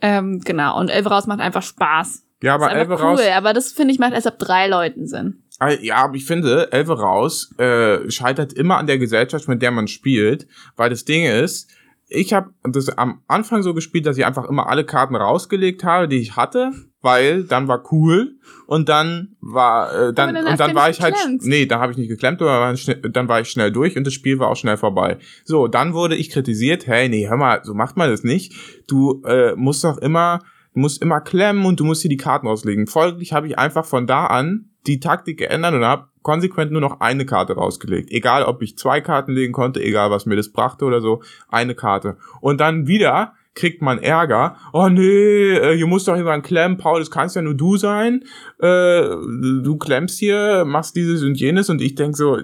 Ähm, 0.01 0.39
genau. 0.43 0.79
Und 0.79 0.89
Elveraus 0.89 1.27
macht 1.27 1.39
einfach 1.39 1.63
Spaß. 1.63 2.23
Ja, 2.41 2.55
aber 2.55 2.71
Elveraus. 2.71 3.19
Cool, 3.19 3.29
aber 3.35 3.53
das 3.53 3.71
finde 3.71 3.93
ich 3.93 3.99
macht 3.99 4.13
erst 4.13 4.27
ab 4.27 4.37
drei 4.37 4.67
Leuten 4.67 5.07
Sinn. 5.07 5.43
Ja, 5.81 6.03
aber 6.03 6.15
ich 6.15 6.25
finde, 6.25 6.71
Elfe 6.71 6.99
raus 6.99 7.51
äh, 7.57 8.09
scheitert 8.11 8.53
immer 8.53 8.77
an 8.77 8.85
der 8.85 8.99
Gesellschaft, 8.99 9.47
mit 9.47 9.61
der 9.61 9.71
man 9.71 9.87
spielt, 9.87 10.47
weil 10.75 10.91
das 10.91 11.03
Ding 11.03 11.25
ist, 11.25 11.71
ich 12.09 12.31
habe 12.31 12.51
das 12.63 12.89
am 12.89 13.21
Anfang 13.27 13.63
so 13.63 13.73
gespielt, 13.73 14.05
dass 14.05 14.17
ich 14.17 14.25
einfach 14.25 14.45
immer 14.45 14.69
alle 14.69 14.85
Karten 14.85 15.15
rausgelegt 15.15 15.83
habe, 15.83 16.07
die 16.07 16.17
ich 16.17 16.35
hatte, 16.35 16.71
weil 17.01 17.43
dann 17.43 17.67
war 17.67 17.83
cool 17.91 18.37
und 18.65 18.87
dann 18.87 19.35
war 19.41 19.93
äh, 19.93 20.13
dann, 20.13 20.35
dann 20.35 20.47
und 20.47 20.59
dann 20.59 20.75
war 20.75 20.89
ich 20.89 21.01
halt 21.01 21.15
nee, 21.41 21.65
da 21.65 21.79
habe 21.79 21.91
ich 21.91 21.97
nicht 21.97 22.07
geklemmt, 22.07 22.41
aber 22.41 22.75
dann 23.09 23.27
war 23.27 23.41
ich 23.41 23.49
schnell 23.49 23.71
durch 23.71 23.97
und 23.97 24.05
das 24.05 24.13
Spiel 24.13 24.39
war 24.39 24.49
auch 24.49 24.55
schnell 24.55 24.77
vorbei. 24.77 25.17
So, 25.43 25.67
dann 25.67 25.93
wurde 25.93 26.15
ich 26.15 26.29
kritisiert, 26.29 26.87
hey, 26.87 27.09
nee, 27.09 27.27
hör 27.27 27.37
mal, 27.37 27.61
so 27.63 27.73
macht 27.73 27.97
man 27.97 28.09
das 28.09 28.23
nicht. 28.23 28.53
Du 28.87 29.21
äh, 29.25 29.53
musst 29.55 29.83
doch 29.83 29.97
immer 29.97 30.39
musst 30.73 31.01
immer 31.01 31.21
klemmen 31.21 31.65
und 31.65 31.79
du 31.79 31.85
musst 31.85 32.03
hier 32.03 32.09
die 32.09 32.17
Karten 32.17 32.47
auslegen. 32.47 32.87
Folglich 32.87 33.33
habe 33.33 33.47
ich 33.47 33.57
einfach 33.57 33.85
von 33.85 34.05
da 34.05 34.27
an 34.27 34.69
die 34.87 34.99
Taktik 34.99 35.37
geändert 35.37 35.73
und 35.73 35.85
habe 35.85 36.07
konsequent 36.21 36.71
nur 36.71 36.81
noch 36.81 36.99
eine 36.99 37.25
Karte 37.25 37.53
rausgelegt. 37.53 38.11
Egal, 38.11 38.43
ob 38.43 38.61
ich 38.61 38.77
zwei 38.77 39.01
Karten 39.01 39.33
legen 39.33 39.53
konnte, 39.53 39.81
egal, 39.81 40.11
was 40.11 40.25
mir 40.25 40.35
das 40.35 40.51
brachte 40.51 40.85
oder 40.85 41.01
so, 41.01 41.21
eine 41.49 41.75
Karte. 41.75 42.17
Und 42.41 42.59
dann 42.59 42.87
wieder 42.87 43.33
kriegt 43.57 43.81
man 43.81 43.97
Ärger. 43.97 44.55
Oh 44.71 44.87
nee, 44.87 45.51
äh, 45.53 45.75
hier 45.75 45.87
muss 45.87 46.05
doch 46.05 46.15
jemand 46.15 46.45
klemmen, 46.45 46.77
Paul, 46.77 46.99
das 46.99 47.09
kannst 47.09 47.35
ja 47.35 47.41
nur 47.41 47.55
du 47.55 47.75
sein. 47.75 48.23
Äh, 48.59 49.01
du 49.01 49.77
klemmst 49.77 50.19
hier, 50.19 50.63
machst 50.65 50.95
dieses 50.95 51.23
und 51.23 51.35
jenes 51.35 51.69
und 51.69 51.81
ich 51.81 51.95
denk 51.95 52.15
so, 52.15 52.37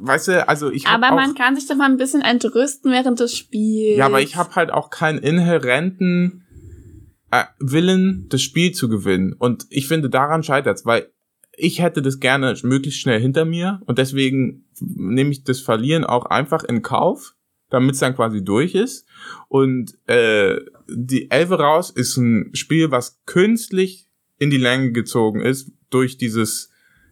weißt 0.00 0.28
du, 0.28 0.48
also 0.48 0.70
ich 0.70 0.86
Aber 0.86 1.14
man 1.14 1.34
kann 1.34 1.54
sich 1.54 1.68
doch 1.68 1.76
mal 1.76 1.90
ein 1.90 1.98
bisschen 1.98 2.22
entrüsten 2.22 2.90
während 2.90 3.20
des 3.20 3.36
Spiels. 3.36 3.98
Ja, 3.98 4.06
aber 4.06 4.22
ich 4.22 4.36
habe 4.36 4.54
halt 4.56 4.72
auch 4.72 4.88
keinen 4.88 5.18
inhärenten 5.18 6.46
äh, 7.30 7.44
Willen, 7.58 8.26
das 8.30 8.40
Spiel 8.42 8.72
zu 8.72 8.88
gewinnen. 8.88 9.34
Und 9.38 9.66
ich 9.68 9.86
finde, 9.86 10.08
daran 10.08 10.42
scheitert's, 10.42 10.86
weil 10.86 11.08
ich 11.60 11.80
hätte 11.80 12.02
das 12.02 12.20
gerne 12.20 12.54
möglichst 12.62 13.00
schnell 13.00 13.20
hinter 13.20 13.44
mir 13.44 13.80
und 13.86 13.98
deswegen 13.98 14.64
nehme 14.80 15.30
ich 15.30 15.44
das 15.44 15.60
Verlieren 15.60 16.04
auch 16.04 16.26
einfach 16.26 16.64
in 16.64 16.82
Kauf, 16.82 17.34
damit 17.68 17.94
es 17.94 18.00
dann 18.00 18.16
quasi 18.16 18.42
durch 18.42 18.74
ist. 18.74 19.06
Und 19.48 19.96
äh, 20.06 20.56
die 20.88 21.30
Elfe 21.30 21.58
raus 21.58 21.90
ist 21.90 22.16
ein 22.16 22.50
Spiel, 22.54 22.90
was 22.90 23.20
künstlich 23.26 24.08
in 24.38 24.50
die 24.50 24.58
Länge 24.58 24.92
gezogen 24.92 25.40
ist 25.40 25.70
durch 25.90 26.16
dieses 26.16 26.70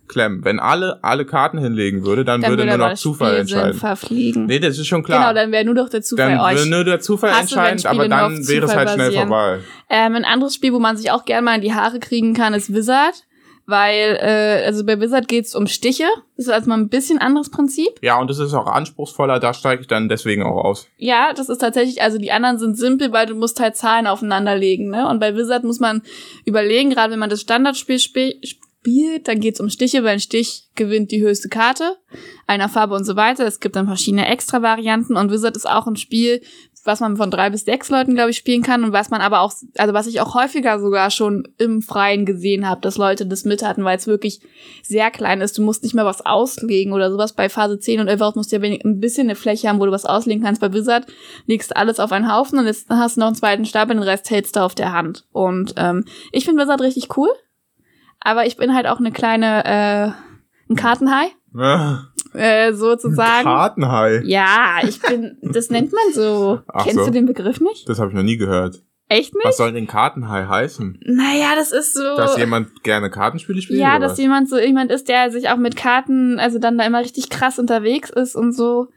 Klemmen. 0.09 0.43
Wenn 0.43 0.59
alle 0.59 1.05
alle 1.05 1.27
Karten 1.27 1.59
hinlegen 1.59 2.05
würde, 2.07 2.25
dann, 2.25 2.41
dann 2.41 2.53
würde, 2.53 2.65
würde 2.65 2.79
nur 2.79 2.89
noch 2.89 2.97
Zufall 2.97 3.37
entscheiden. 3.37 3.75
Verfliegen. 3.75 4.47
Nee, 4.47 4.59
das 4.59 4.79
ist 4.79 4.87
schon 4.87 5.03
klar. 5.03 5.21
Genau, 5.21 5.35
dann 5.35 5.53
wäre 5.53 5.67
nur 5.67 5.75
noch 5.75 5.91
der 5.91 6.01
Zufall 6.01 6.31
dann 6.31 6.57
würde 6.57 6.71
nur 6.71 6.85
der 6.85 7.01
Zufall 7.01 7.39
entscheiden, 7.39 7.85
aber 7.85 8.09
dann 8.09 8.49
wäre 8.49 8.65
es 8.65 8.75
halt 8.75 8.91
schnell 8.91 9.13
vorbei. 9.13 9.59
Ähm, 9.91 10.15
ein 10.15 10.25
anderes 10.25 10.55
Spiel, 10.55 10.73
wo 10.73 10.79
man 10.79 10.97
sich 10.97 11.11
auch 11.11 11.27
gerne 11.27 11.43
mal 11.43 11.57
in 11.57 11.61
die 11.61 11.75
Haare 11.75 12.01
kriegen 12.01 12.33
kann, 12.33 12.55
ist 12.55 12.73
Wizard 12.73 13.27
weil 13.69 14.19
äh, 14.23 14.65
also 14.65 14.83
bei 14.83 14.99
Wizard 14.99 15.29
geht's 15.29 15.55
um 15.55 15.67
Stiche. 15.67 16.07
Das 16.39 16.47
ist 16.47 16.53
also 16.53 16.71
mal 16.71 16.79
ein 16.79 16.89
bisschen 16.89 17.19
anderes 17.19 17.51
Prinzip. 17.51 17.91
Ja, 18.01 18.19
und 18.19 18.31
das 18.31 18.39
ist 18.39 18.55
auch 18.55 18.67
anspruchsvoller, 18.67 19.39
da 19.41 19.53
steige 19.53 19.83
ich 19.83 19.89
dann 19.89 20.09
deswegen 20.09 20.43
auch 20.43 20.65
aus. 20.65 20.89
Ja, 20.97 21.35
das 21.35 21.51
ist 21.51 21.59
tatsächlich, 21.59 22.01
also 22.01 22.17
die 22.17 22.33
anderen 22.33 22.59
sind 22.59 22.79
simpel, 22.79 23.13
weil 23.13 23.27
du 23.27 23.35
musst 23.35 23.61
halt 23.61 23.77
Zahlen 23.77 24.07
aufeinander 24.07 24.57
legen, 24.57 24.89
ne? 24.89 25.07
Und 25.07 25.21
bei 25.21 25.37
Wizard 25.37 25.65
muss 25.65 25.81
man 25.81 26.03
überlegen, 26.47 26.89
gerade 26.89 27.13
wenn 27.13 27.19
man 27.19 27.29
das 27.29 27.43
Standardspiel 27.43 27.99
spielt, 27.99 29.29
dann 29.29 29.41
geht's 29.41 29.61
um 29.61 29.69
Stiche, 29.69 30.03
weil 30.03 30.15
ein 30.15 30.21
Stich 30.21 30.71
gewinnt 30.75 31.11
die 31.11 31.21
höchste 31.21 31.51
Karte 31.51 31.99
einer 32.47 32.71
Farbe 32.71 32.95
und 32.95 33.05
so 33.05 33.17
weiter. 33.17 33.47
Es 33.47 33.61
gibt 33.61 33.77
dann 33.77 33.87
verschiedene 33.87 34.27
Extra-Varianten 34.29 35.15
und 35.15 35.31
Wizard 35.31 35.57
ist 35.57 35.69
auch 35.69 35.87
ein 35.87 35.97
Spiel, 35.97 36.41
was 36.89 37.01
man 37.01 37.17
von 37.17 37.31
drei 37.31 37.51
bis 37.51 37.65
sechs 37.67 37.91
Leuten, 37.91 38.15
glaube 38.15 38.31
ich, 38.31 38.39
spielen 38.39 38.63
kann 38.63 38.83
und 38.83 38.93
was 38.93 39.11
man 39.11 39.21
aber 39.21 39.41
auch, 39.41 39.53
also 39.77 39.95
was 39.95 40.07
ich 40.07 40.21
auch 40.21 40.35
häufiger 40.35 40.81
sogar 40.81 41.11
schon 41.11 41.47
im 41.59 41.83
Freien 41.83 42.27
gesehen 42.27 42.69
habe, 42.69 42.81
dass 42.81 42.97
Leute 42.97 43.27
das 43.27 43.45
mit 43.45 43.63
hatten, 43.63 43.85
weil 43.85 43.97
es 43.97 44.07
wirklich 44.07 44.41
sehr 44.83 45.11
klein 45.11 45.41
ist. 45.41 45.57
Du 45.59 45.63
musst 45.63 45.83
nicht 45.85 45.95
mehr 45.95 46.07
was 46.07 46.25
auslegen 46.25 46.93
oder 46.93 47.13
sowas. 47.13 47.35
Bei 47.35 47.49
Phase 47.49 47.79
10 47.79 48.01
und 48.01 48.09
11 48.09 48.35
musst 48.35 48.51
du 48.51 48.57
ja 48.57 48.63
ein 48.63 49.01
bisschen 49.01 49.29
eine 49.29 49.37
Fläche 49.37 49.69
haben, 49.69 49.79
wo 49.79 49.87
du 49.87 49.93
was 49.93 50.07
auslegen 50.07 50.43
kannst. 50.43 50.61
Bei 50.61 50.73
Wizard 50.73 51.07
legst 51.47 51.77
alles 51.77 52.01
auf 52.01 52.11
einen 52.11 52.33
Haufen 52.33 52.59
und 52.59 52.67
jetzt 52.67 52.89
hast 52.89 53.17
du 53.17 53.21
noch 53.21 53.29
einen 53.29 53.37
zweiten 53.37 53.67
Stapel, 53.67 53.95
den 53.95 54.03
Rest 54.03 54.31
hältst 54.31 54.57
du 54.57 54.61
auf 54.61 54.75
der 54.75 54.93
Hand. 54.93 55.27
Und 55.31 55.75
ähm, 55.77 56.05
ich 56.33 56.47
finde 56.47 56.63
Wizard 56.63 56.81
richtig 56.81 57.17
cool, 57.17 57.29
aber 58.19 58.47
ich 58.47 58.57
bin 58.57 58.75
halt 58.75 58.87
auch 58.87 58.99
eine 58.99 59.13
kleine, 59.13 59.65
äh, 59.65 60.73
ein 60.73 60.77
Kartenhai. 60.77 61.29
Äh, 62.39 62.73
sozusagen. 62.73 63.45
Kartenhai. 63.45 64.23
Ja, 64.25 64.79
ich 64.83 65.01
bin, 65.01 65.39
das 65.43 65.71
nennt 65.71 65.93
man 65.93 66.13
so. 66.13 66.61
Ach 66.73 66.85
Kennst 66.85 67.01
so. 67.01 67.07
du 67.07 67.11
den 67.11 67.27
Begriff 67.27 67.61
nicht? 67.61 67.89
Das 67.89 67.99
habe 67.99 68.11
ich 68.11 68.17
noch 68.17 68.23
nie 68.23 68.37
gehört. 68.37 68.83
Echt 69.09 69.35
nicht? 69.35 69.45
Was 69.45 69.57
soll 69.57 69.73
denn 69.73 69.87
Kartenhai 69.87 70.45
heißen? 70.47 71.01
Naja, 71.07 71.55
das 71.57 71.73
ist 71.73 71.95
so. 71.95 72.17
Dass 72.17 72.37
jemand 72.37 72.83
gerne 72.85 73.11
Kartenspiele 73.11 73.63
spielt? 73.63 73.81
Ja, 73.81 73.99
dass 73.99 74.13
was? 74.13 74.19
jemand 74.19 74.51
so 74.51 74.59
jemand 74.59 74.91
ist, 74.93 75.09
der 75.09 75.31
sich 75.31 75.49
auch 75.49 75.57
mit 75.57 75.77
Karten, 75.77 76.39
also 76.39 76.59
dann 76.59 76.77
da 76.77 76.85
immer 76.85 77.01
richtig 77.01 77.31
krass 77.31 77.59
unterwegs 77.59 78.11
ist 78.11 78.37
und 78.37 78.53
so. 78.53 78.89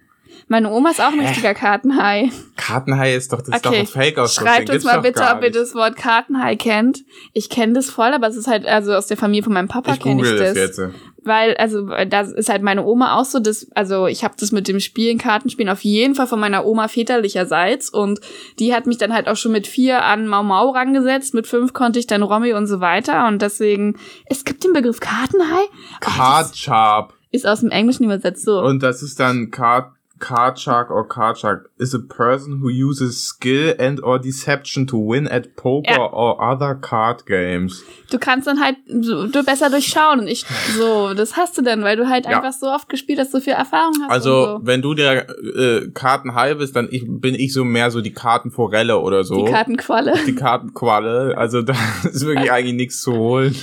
Meine 0.47 0.69
Oma 0.69 0.91
ist 0.91 1.01
auch 1.01 1.11
ein 1.11 1.19
richtiger 1.19 1.53
Kartenhai. 1.53 2.29
Kartenhai 2.57 3.15
ist 3.15 3.31
doch, 3.31 3.41
das 3.41 3.47
okay. 3.49 3.55
ist 3.57 3.65
doch 3.65 3.73
ein 3.73 3.87
fake 3.87 4.17
aus 4.17 4.35
Schreibt 4.35 4.69
uns 4.69 4.83
mal 4.83 5.01
bitte, 5.01 5.23
ob 5.23 5.43
ihr 5.43 5.51
das 5.51 5.73
Wort 5.75 5.95
Kartenhai 5.95 6.55
kennt. 6.55 7.03
Ich 7.33 7.49
kenne 7.49 7.73
das 7.73 7.89
voll, 7.89 8.13
aber 8.13 8.27
es 8.27 8.35
ist 8.35 8.47
halt, 8.47 8.65
also 8.65 8.93
aus 8.93 9.07
der 9.07 9.17
Familie 9.17 9.43
von 9.43 9.53
meinem 9.53 9.67
Papa 9.67 9.95
kenne 9.95 10.21
ich 10.23 10.29
das. 10.29 10.53
das 10.53 10.57
jetzt. 10.57 10.81
Weil, 11.23 11.55
also, 11.57 11.85
da 11.85 12.21
ist 12.21 12.49
halt 12.49 12.63
meine 12.63 12.83
Oma 12.83 13.15
auch 13.19 13.25
so, 13.25 13.39
das, 13.39 13.67
also 13.75 14.07
ich 14.07 14.23
habe 14.23 14.33
das 14.39 14.51
mit 14.51 14.67
dem 14.67 14.79
Spielen, 14.79 15.19
Kartenspielen 15.19 15.69
auf 15.69 15.83
jeden 15.83 16.15
Fall 16.15 16.25
von 16.27 16.39
meiner 16.39 16.65
Oma 16.65 16.87
väterlicherseits. 16.87 17.89
Und 17.89 18.19
die 18.59 18.73
hat 18.73 18.87
mich 18.87 18.97
dann 18.97 19.13
halt 19.13 19.27
auch 19.27 19.35
schon 19.35 19.51
mit 19.51 19.67
vier 19.67 20.03
an 20.03 20.27
Mau 20.27 20.43
Mau 20.43 20.69
rangesetzt, 20.69 21.33
mit 21.33 21.45
fünf 21.45 21.73
konnte 21.73 21.99
ich 21.99 22.07
dann 22.07 22.23
Romy 22.23 22.53
und 22.53 22.65
so 22.65 22.79
weiter. 22.79 23.27
Und 23.27 23.41
deswegen, 23.41 23.97
es 24.25 24.45
gibt 24.45 24.63
den 24.63 24.73
Begriff 24.73 24.99
Kartenhai. 24.99 25.63
Card 25.99 26.57
Sharp. 26.57 27.13
Ist 27.29 27.47
aus 27.47 27.61
dem 27.61 27.69
Englischen 27.69 28.03
übersetzt 28.03 28.43
so. 28.43 28.59
Und 28.59 28.81
das 28.81 29.03
ist 29.03 29.19
dann 29.19 29.51
Card 29.51 29.91
card 30.21 30.57
shark 30.57 30.89
or 30.89 31.05
card 31.05 31.37
shark 31.37 31.69
is 31.77 31.93
a 31.93 31.99
person 31.99 32.59
who 32.61 32.69
uses 32.69 33.21
skill 33.21 33.73
and 33.77 33.99
or 34.03 34.19
deception 34.19 34.85
to 34.87 34.97
win 34.97 35.27
at 35.27 35.55
poker 35.57 35.91
ja. 35.91 35.97
or 35.97 36.41
other 36.41 36.75
card 36.75 37.25
games. 37.25 37.83
Du 38.09 38.19
kannst 38.19 38.47
dann 38.47 38.63
halt 38.63 38.77
so, 38.87 39.27
du 39.27 39.43
besser 39.43 39.69
durchschauen 39.69 40.19
und 40.21 40.27
ich 40.27 40.45
so, 40.77 41.13
das 41.13 41.35
hast 41.35 41.57
du 41.57 41.61
dann, 41.61 41.83
weil 41.83 41.97
du 41.97 42.07
halt 42.07 42.25
ja. 42.25 42.37
einfach 42.37 42.53
so 42.53 42.67
oft 42.67 42.87
gespielt 42.87 43.19
hast, 43.19 43.31
so 43.31 43.41
viel 43.41 43.53
Erfahrung 43.53 43.93
hast. 44.03 44.11
Also, 44.11 44.45
so. 44.45 44.59
wenn 44.63 44.81
du 44.81 44.93
der 44.93 45.27
äh, 45.29 45.89
Kartenhai 45.93 46.53
bist, 46.53 46.75
dann 46.75 46.87
ich, 46.91 47.03
bin 47.05 47.35
ich 47.35 47.51
so 47.51 47.65
mehr 47.65 47.91
so 47.91 47.99
die 47.99 48.13
Kartenforelle 48.13 48.99
oder 48.99 49.23
so. 49.23 49.43
Die 49.43 49.51
Kartenqualle. 49.51 50.13
Die 50.25 50.35
Kartenqualle, 50.35 51.37
also 51.37 51.61
da 51.63 51.73
ist 52.03 52.25
wirklich 52.25 52.51
eigentlich 52.51 52.75
nichts 52.75 53.01
zu 53.01 53.13
holen. 53.13 53.55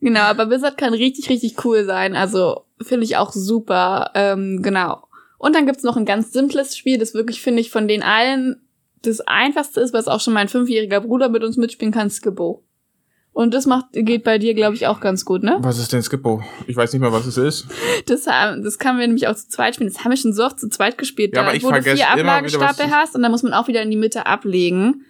Genau, 0.00 0.20
aber 0.20 0.50
Wizard 0.50 0.76
kann 0.76 0.94
richtig, 0.94 1.28
richtig 1.28 1.64
cool 1.64 1.84
sein. 1.84 2.14
Also 2.14 2.64
finde 2.80 3.04
ich 3.04 3.16
auch 3.16 3.32
super. 3.32 4.10
Ähm, 4.14 4.60
genau. 4.62 5.07
Und 5.38 5.54
dann 5.54 5.66
gibt's 5.66 5.84
noch 5.84 5.96
ein 5.96 6.04
ganz 6.04 6.32
simples 6.32 6.76
Spiel, 6.76 6.98
das 6.98 7.14
wirklich, 7.14 7.40
finde 7.40 7.60
ich, 7.60 7.70
von 7.70 7.88
den 7.88 8.02
allen 8.02 8.60
das 9.02 9.20
einfachste 9.20 9.80
ist, 9.80 9.92
was 9.92 10.08
auch 10.08 10.20
schon 10.20 10.34
mein 10.34 10.48
fünfjähriger 10.48 11.00
Bruder 11.00 11.28
mit 11.28 11.44
uns 11.44 11.56
mitspielen 11.56 11.94
kann, 11.94 12.10
Skibbo. 12.10 12.64
Und 13.32 13.54
das 13.54 13.66
macht, 13.66 13.86
geht 13.92 14.24
bei 14.24 14.38
dir, 14.38 14.52
glaube 14.54 14.74
ich, 14.74 14.88
auch 14.88 14.98
ganz 14.98 15.24
gut, 15.24 15.44
ne? 15.44 15.58
Was 15.60 15.78
ist 15.78 15.92
denn 15.92 16.02
Skippo? 16.02 16.42
Ich 16.66 16.74
weiß 16.74 16.92
nicht 16.92 17.00
mehr, 17.00 17.12
was 17.12 17.24
es 17.24 17.36
ist. 17.36 17.66
Das, 18.06 18.24
das 18.24 18.78
kann 18.80 18.98
wir 18.98 19.06
nämlich 19.06 19.28
auch 19.28 19.34
zu 19.36 19.48
zweit 19.48 19.76
spielen. 19.76 19.92
Das 19.92 20.02
haben 20.02 20.10
wir 20.10 20.16
schon 20.16 20.32
so 20.32 20.44
oft 20.44 20.58
zu 20.58 20.68
zweit 20.68 20.98
gespielt. 20.98 21.36
Ja, 21.36 21.42
aber 21.42 21.54
ich 21.54 21.62
wo 21.62 21.70
du 21.70 21.80
vier 21.80 22.10
Ablagestapel 22.10 22.90
hast 22.90 23.14
und 23.14 23.22
dann 23.22 23.30
muss 23.30 23.44
man 23.44 23.52
auch 23.52 23.68
wieder 23.68 23.82
in 23.82 23.92
die 23.92 23.96
Mitte 23.96 24.26
ablegen 24.26 25.04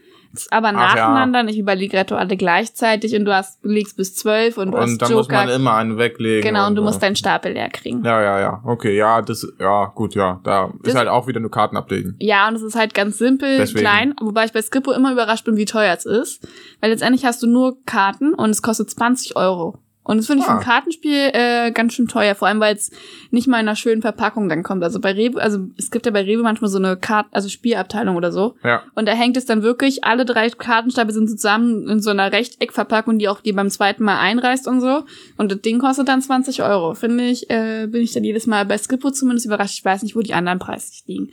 aber 0.51 0.73
nacheinander, 0.73 1.41
ja. 1.41 1.43
nicht 1.43 1.57
wie 1.57 1.63
bei 1.63 1.75
Ligretto 1.75 2.15
alle 2.15 2.37
gleichzeitig 2.37 3.15
und 3.15 3.25
du 3.25 3.35
hast 3.35 3.65
legst 3.65 3.97
bis 3.97 4.15
zwölf 4.15 4.59
und 4.59 4.73
du 4.73 4.77
und 4.77 4.83
hast 4.83 4.99
dann 4.99 5.11
Joker. 5.11 5.19
muss 5.19 5.29
man 5.29 5.49
immer 5.49 5.75
einen 5.75 5.99
weglegen. 5.99 6.43
Genau, 6.43 6.65
und, 6.65 6.71
und 6.71 6.77
du 6.77 6.83
musst 6.83 7.03
deinen 7.03 7.17
Stapel 7.17 7.53
leer 7.53 7.71
kriegen. 7.71 8.05
Ja, 8.05 8.21
ja, 8.23 8.41
ja. 8.41 8.61
Okay, 8.65 8.97
ja, 8.97 9.23
das, 9.23 9.47
ja, 9.59 9.87
gut, 9.87 10.15
ja. 10.15 10.41
Da 10.45 10.71
das 10.83 10.93
ist 10.93 10.99
halt 10.99 11.09
auch 11.09 11.27
wieder 11.27 11.41
nur 11.41 11.51
Karten 11.51 11.77
ablegen. 11.77 12.17
Ja, 12.21 12.49
und 12.49 12.55
es 12.55 12.63
ist 12.63 12.77
halt 12.77 12.95
ganz 12.95 13.19
simpel, 13.19 13.59
Deswegen. 13.59 13.81
klein, 13.81 14.15
wobei 14.21 14.45
ich 14.45 14.53
bei 14.53 14.63
Skippo 14.63 14.93
immer 14.93 15.13
überrascht 15.13 15.45
bin, 15.45 15.57
wie 15.57 15.65
teuer 15.65 15.95
es 15.95 16.05
ist. 16.05 16.47
Weil 16.81 16.91
letztendlich 16.91 17.25
hast 17.25 17.43
du 17.43 17.47
nur 17.47 17.77
Karten 17.85 18.35
und 18.35 18.51
es 18.51 18.63
kostet 18.63 18.91
20 18.91 19.37
Euro. 19.37 19.79
Und 20.09 20.17
das 20.17 20.27
finde 20.27 20.43
ich 20.43 20.49
ah. 20.49 20.55
für 20.55 20.59
ein 20.61 20.65
Kartenspiel 20.65 21.31
äh, 21.35 21.71
ganz 21.71 21.93
schön 21.93 22.09
teuer, 22.09 22.35
vor 22.35 22.49
allem 22.49 22.61
weil 22.61 22.75
es 22.75 22.91
nicht 23.31 23.47
mal 23.47 23.61
in 23.61 23.69
einer 23.69 23.77
schönen 23.77 24.01
Verpackung 24.01 24.49
dann 24.49 24.63
kommt. 24.63 24.83
Also 24.83 25.01
bei 25.01 25.13
Rewe, 25.13 25.39
also 25.39 25.67
es 25.77 25.91
gibt 25.91 26.07
ja 26.07 26.13
bei 26.13 26.23
Rewe 26.23 26.43
manchmal 26.43 26.71
so 26.71 26.79
eine 26.79 26.97
Kart 26.97 27.27
also 27.31 27.51
Spielabteilung 27.51 28.17
oder 28.17 28.33
so. 28.33 28.57
Ja. 28.65 28.85
Und 28.95 29.07
da 29.07 29.13
hängt 29.13 29.37
es 29.37 29.45
dann 29.45 29.63
wirklich, 29.63 30.05
alle 30.05 30.25
drei 30.25 30.49
Kartenstapel 30.49 31.13
sind 31.13 31.29
zusammen 31.29 31.87
in 31.91 32.01
so 32.01 32.09
einer 32.09 32.33
Rechteckverpackung, 32.33 33.19
die 33.19 33.29
auch 33.29 33.43
die 33.43 33.53
beim 33.53 33.69
zweiten 33.69 34.03
Mal 34.03 34.19
einreißt 34.19 34.67
und 34.67 34.81
so. 34.81 35.05
Und 35.37 35.53
das 35.53 35.61
Ding 35.61 35.79
kostet 35.79 36.09
dann 36.09 36.23
20 36.23 36.63
Euro. 36.63 36.95
Finde 36.95 37.25
ich, 37.25 37.51
äh, 37.51 37.87
bin 37.87 38.01
ich 38.01 38.13
dann 38.15 38.25
jedes 38.25 38.47
Mal 38.47 38.65
bei 38.65 38.79
Skippo 38.79 39.11
zumindest 39.11 39.45
überrascht. 39.45 39.79
Ich 39.79 39.85
weiß 39.85 40.03
nicht, 40.03 40.17
wo 40.17 40.21
die 40.21 40.33
anderen 40.33 40.59
preislich 40.59 41.05
liegen. 41.07 41.33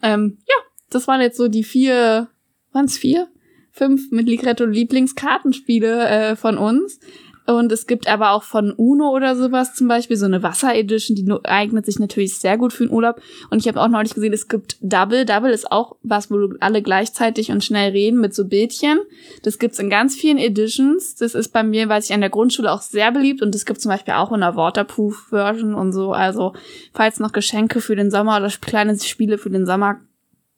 Ähm, 0.00 0.38
ja, 0.46 0.54
das 0.90 1.08
waren 1.08 1.20
jetzt 1.20 1.38
so 1.38 1.48
die 1.48 1.64
vier, 1.64 2.28
waren 2.70 2.84
es 2.84 2.96
vier? 2.96 3.26
Fünf 3.72 4.12
mit 4.12 4.28
Ligretto 4.28 4.64
Lieblingskartenspiele 4.64 6.08
äh, 6.08 6.36
von 6.36 6.56
uns. 6.56 7.00
Und 7.46 7.72
es 7.72 7.86
gibt 7.86 8.06
aber 8.06 8.30
auch 8.32 8.44
von 8.44 8.72
Uno 8.72 9.10
oder 9.10 9.34
sowas 9.34 9.74
zum 9.74 9.88
Beispiel 9.88 10.16
so 10.16 10.26
eine 10.26 10.42
Wasser-Edition, 10.42 11.16
die 11.16 11.28
eignet 11.44 11.86
sich 11.86 11.98
natürlich 11.98 12.38
sehr 12.38 12.56
gut 12.56 12.72
für 12.72 12.86
den 12.86 12.92
Urlaub. 12.92 13.20
Und 13.50 13.58
ich 13.58 13.66
habe 13.66 13.80
auch 13.80 13.88
neulich 13.88 14.14
gesehen, 14.14 14.32
es 14.32 14.48
gibt 14.48 14.76
Double. 14.80 15.24
Double 15.24 15.50
ist 15.50 15.70
auch 15.72 15.96
was, 16.02 16.30
wo 16.30 16.36
du 16.36 16.56
alle 16.60 16.82
gleichzeitig 16.82 17.50
und 17.50 17.64
schnell 17.64 17.90
reden 17.90 18.20
mit 18.20 18.34
so 18.34 18.46
Bildchen. 18.46 19.00
Das 19.42 19.58
gibt's 19.58 19.80
in 19.80 19.90
ganz 19.90 20.14
vielen 20.14 20.38
Editions. 20.38 21.16
Das 21.16 21.34
ist 21.34 21.52
bei 21.52 21.64
mir, 21.64 21.88
weiß 21.88 22.06
ich, 22.06 22.14
an 22.14 22.20
der 22.20 22.30
Grundschule 22.30 22.70
auch 22.70 22.82
sehr 22.82 23.10
beliebt. 23.10 23.42
Und 23.42 23.54
das 23.54 23.64
gibt 23.64 23.80
zum 23.80 23.90
Beispiel 23.90 24.14
auch 24.14 24.32
in 24.32 24.40
der 24.40 24.54
Waterproof-Version 24.54 25.74
und 25.74 25.92
so. 25.92 26.12
Also, 26.12 26.52
falls 26.92 27.18
noch 27.18 27.32
Geschenke 27.32 27.80
für 27.80 27.96
den 27.96 28.10
Sommer 28.10 28.36
oder 28.36 28.50
kleine 28.60 28.98
Spiele 28.98 29.36
für 29.36 29.50
den 29.50 29.66
Sommer 29.66 30.00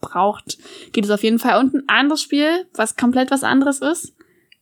braucht, 0.02 0.58
geht 0.92 1.04
es 1.04 1.10
auf 1.10 1.22
jeden 1.22 1.38
Fall. 1.38 1.58
Und 1.58 1.74
ein 1.74 1.88
anderes 1.88 2.20
Spiel, 2.20 2.66
was 2.74 2.96
komplett 2.96 3.30
was 3.30 3.42
anderes 3.42 3.80
ist, 3.80 4.14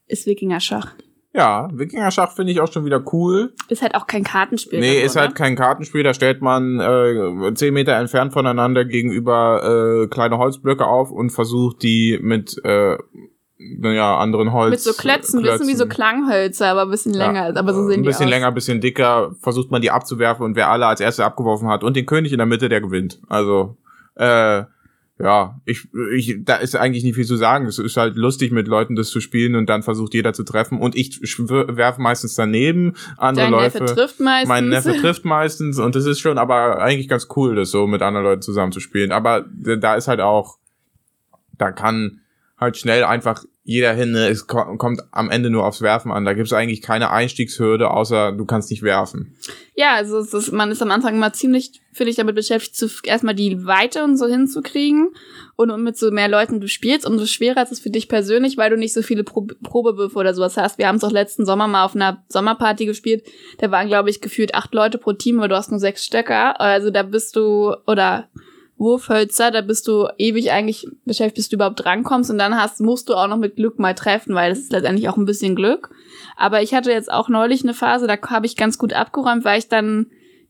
ist 0.06 0.26
Wikinger 0.26 0.60
Schach. 0.60 0.94
Ja, 1.34 1.68
Wikinger-Schach 1.72 2.32
finde 2.32 2.52
ich 2.52 2.60
auch 2.60 2.70
schon 2.70 2.84
wieder 2.84 3.02
cool. 3.12 3.54
Ist 3.68 3.80
halt 3.80 3.94
auch 3.94 4.06
kein 4.06 4.22
Kartenspiel. 4.22 4.80
Nee, 4.80 5.00
ist 5.00 5.16
halt 5.16 5.34
kein 5.34 5.56
Kartenspiel. 5.56 6.02
Da 6.02 6.12
stellt 6.12 6.42
man 6.42 6.78
äh, 6.78 7.54
zehn 7.54 7.72
Meter 7.72 7.94
entfernt 7.94 8.34
voneinander 8.34 8.84
gegenüber 8.84 10.02
äh, 10.02 10.06
kleine 10.08 10.36
Holzblöcke 10.36 10.86
auf 10.86 11.10
und 11.10 11.30
versucht 11.30 11.82
die 11.82 12.18
mit 12.20 12.62
äh, 12.64 12.98
naja, 13.78 14.18
anderen 14.18 14.52
Holz. 14.52 14.70
Mit 14.70 14.80
so 14.80 14.92
Klötzen, 14.92 15.40
Klötzen. 15.40 15.66
bisschen 15.66 15.68
wie 15.68 15.78
so 15.78 15.86
Klanghölzer, 15.86 16.68
aber 16.68 16.82
ein 16.82 16.90
bisschen 16.90 17.14
länger. 17.14 17.48
Ja, 17.48 17.56
aber 17.56 17.72
so 17.72 17.86
sehen 17.86 18.00
Ein 18.00 18.04
bisschen 18.04 18.28
länger, 18.28 18.48
ein 18.48 18.54
bisschen 18.54 18.80
dicker, 18.80 19.34
versucht 19.40 19.70
man 19.70 19.80
die 19.80 19.90
abzuwerfen 19.90 20.44
und 20.44 20.56
wer 20.56 20.68
alle 20.68 20.86
als 20.86 21.00
erster 21.00 21.24
abgeworfen 21.24 21.68
hat 21.68 21.84
und 21.84 21.96
den 21.96 22.06
König 22.06 22.32
in 22.32 22.38
der 22.38 22.46
Mitte, 22.46 22.68
der 22.68 22.80
gewinnt. 22.80 23.20
Also, 23.28 23.76
äh, 24.16 24.64
ja, 25.22 25.60
ich, 25.64 25.86
ich, 26.14 26.38
da 26.40 26.56
ist 26.56 26.74
eigentlich 26.74 27.04
nicht 27.04 27.14
viel 27.14 27.24
zu 27.24 27.36
sagen. 27.36 27.66
Es 27.66 27.78
ist 27.78 27.96
halt 27.96 28.16
lustig, 28.16 28.50
mit 28.50 28.66
Leuten 28.66 28.96
das 28.96 29.10
zu 29.10 29.20
spielen 29.20 29.54
und 29.54 29.68
dann 29.68 29.84
versucht 29.84 30.14
jeder 30.14 30.32
zu 30.32 30.42
treffen. 30.42 30.80
Und 30.80 30.96
ich 30.96 31.20
werfe 31.38 32.00
meistens 32.00 32.34
daneben. 32.34 32.94
Andere 33.18 33.44
Dein 33.44 33.52
Leute. 33.52 33.82
Neffe 33.82 33.94
trifft 33.94 34.18
meistens. 34.18 34.48
Mein 34.48 34.68
Neffe 34.68 34.96
trifft 34.96 35.24
meistens. 35.24 35.78
Und 35.78 35.94
das 35.94 36.06
ist 36.06 36.18
schon 36.18 36.38
aber 36.38 36.82
eigentlich 36.82 37.06
ganz 37.06 37.28
cool, 37.36 37.54
das 37.54 37.70
so 37.70 37.86
mit 37.86 38.02
anderen 38.02 38.24
Leuten 38.24 38.42
zusammen 38.42 38.72
zu 38.72 38.80
spielen. 38.80 39.12
Aber 39.12 39.44
da 39.52 39.94
ist 39.94 40.08
halt 40.08 40.20
auch, 40.20 40.58
da 41.56 41.70
kann 41.70 42.20
halt 42.58 42.76
schnell 42.76 43.04
einfach 43.04 43.44
jeder 43.64 43.92
hin, 43.94 44.10
ne? 44.10 44.28
es 44.28 44.48
kommt 44.48 45.02
am 45.12 45.30
Ende 45.30 45.48
nur 45.48 45.64
aufs 45.64 45.82
Werfen 45.82 46.10
an. 46.10 46.24
Da 46.24 46.32
gibt 46.32 46.48
es 46.48 46.52
eigentlich 46.52 46.82
keine 46.82 47.10
Einstiegshürde, 47.10 47.90
außer 47.90 48.32
du 48.32 48.44
kannst 48.44 48.70
nicht 48.70 48.82
werfen. 48.82 49.36
Ja, 49.76 49.94
also 49.94 50.18
ist, 50.18 50.50
man 50.50 50.72
ist 50.72 50.82
am 50.82 50.90
Anfang 50.90 51.14
immer 51.14 51.32
ziemlich, 51.32 51.80
finde 51.92 52.10
ich, 52.10 52.16
damit 52.16 52.34
beschäftigt, 52.34 52.74
zu, 52.74 52.88
erstmal 53.04 53.36
die 53.36 53.64
Weite 53.64 54.02
und 54.02 54.16
so 54.16 54.26
hinzukriegen. 54.26 55.10
Und, 55.54 55.70
und 55.70 55.84
mit 55.84 55.96
so 55.96 56.10
mehr 56.10 56.26
Leuten 56.26 56.60
du 56.60 56.66
spielst, 56.66 57.06
umso 57.06 57.24
schwerer 57.24 57.62
ist 57.62 57.70
es 57.70 57.78
für 57.78 57.90
dich 57.90 58.08
persönlich, 58.08 58.56
weil 58.56 58.70
du 58.70 58.76
nicht 58.76 58.94
so 58.94 59.02
viele 59.02 59.22
Pro 59.22 59.46
Probewürfe 59.62 60.18
oder 60.18 60.34
sowas 60.34 60.56
hast. 60.56 60.78
Wir 60.78 60.88
haben 60.88 60.96
es 60.96 61.04
auch 61.04 61.12
letzten 61.12 61.46
Sommer 61.46 61.68
mal 61.68 61.84
auf 61.84 61.94
einer 61.94 62.24
Sommerparty 62.28 62.84
gespielt. 62.84 63.24
Da 63.58 63.70
waren, 63.70 63.86
glaube 63.86 64.10
ich, 64.10 64.20
gefühlt 64.20 64.56
acht 64.56 64.74
Leute 64.74 64.98
pro 64.98 65.12
Team, 65.12 65.38
aber 65.38 65.46
du 65.46 65.56
hast 65.56 65.70
nur 65.70 65.78
sechs 65.78 66.04
Stöcker. 66.04 66.60
Also 66.60 66.90
da 66.90 67.04
bist 67.04 67.36
du, 67.36 67.76
oder 67.86 68.28
Wurfhölzer, 68.82 69.50
da 69.50 69.62
bist 69.62 69.88
du 69.88 70.08
ewig 70.18 70.50
eigentlich 70.50 70.86
beschäftigt, 71.04 71.36
bis 71.36 71.48
du 71.48 71.56
überhaupt 71.56 71.82
drankommst 71.82 72.30
und 72.30 72.38
dann 72.38 72.60
hast, 72.60 72.80
musst 72.80 73.08
du 73.08 73.14
auch 73.14 73.28
noch 73.28 73.38
mit 73.38 73.56
Glück 73.56 73.78
mal 73.78 73.94
treffen, 73.94 74.34
weil 74.34 74.50
das 74.50 74.58
ist 74.58 74.72
letztendlich 74.72 75.08
auch 75.08 75.16
ein 75.16 75.24
bisschen 75.24 75.56
Glück. 75.56 75.90
Aber 76.36 76.62
ich 76.62 76.74
hatte 76.74 76.90
jetzt 76.90 77.10
auch 77.10 77.28
neulich 77.28 77.62
eine 77.62 77.74
Phase, 77.74 78.06
da 78.06 78.18
habe 78.28 78.46
ich 78.46 78.56
ganz 78.56 78.76
gut 78.76 78.92
abgeräumt, 78.92 79.44
weil 79.44 79.58
ich 79.58 79.68
dann 79.68 80.06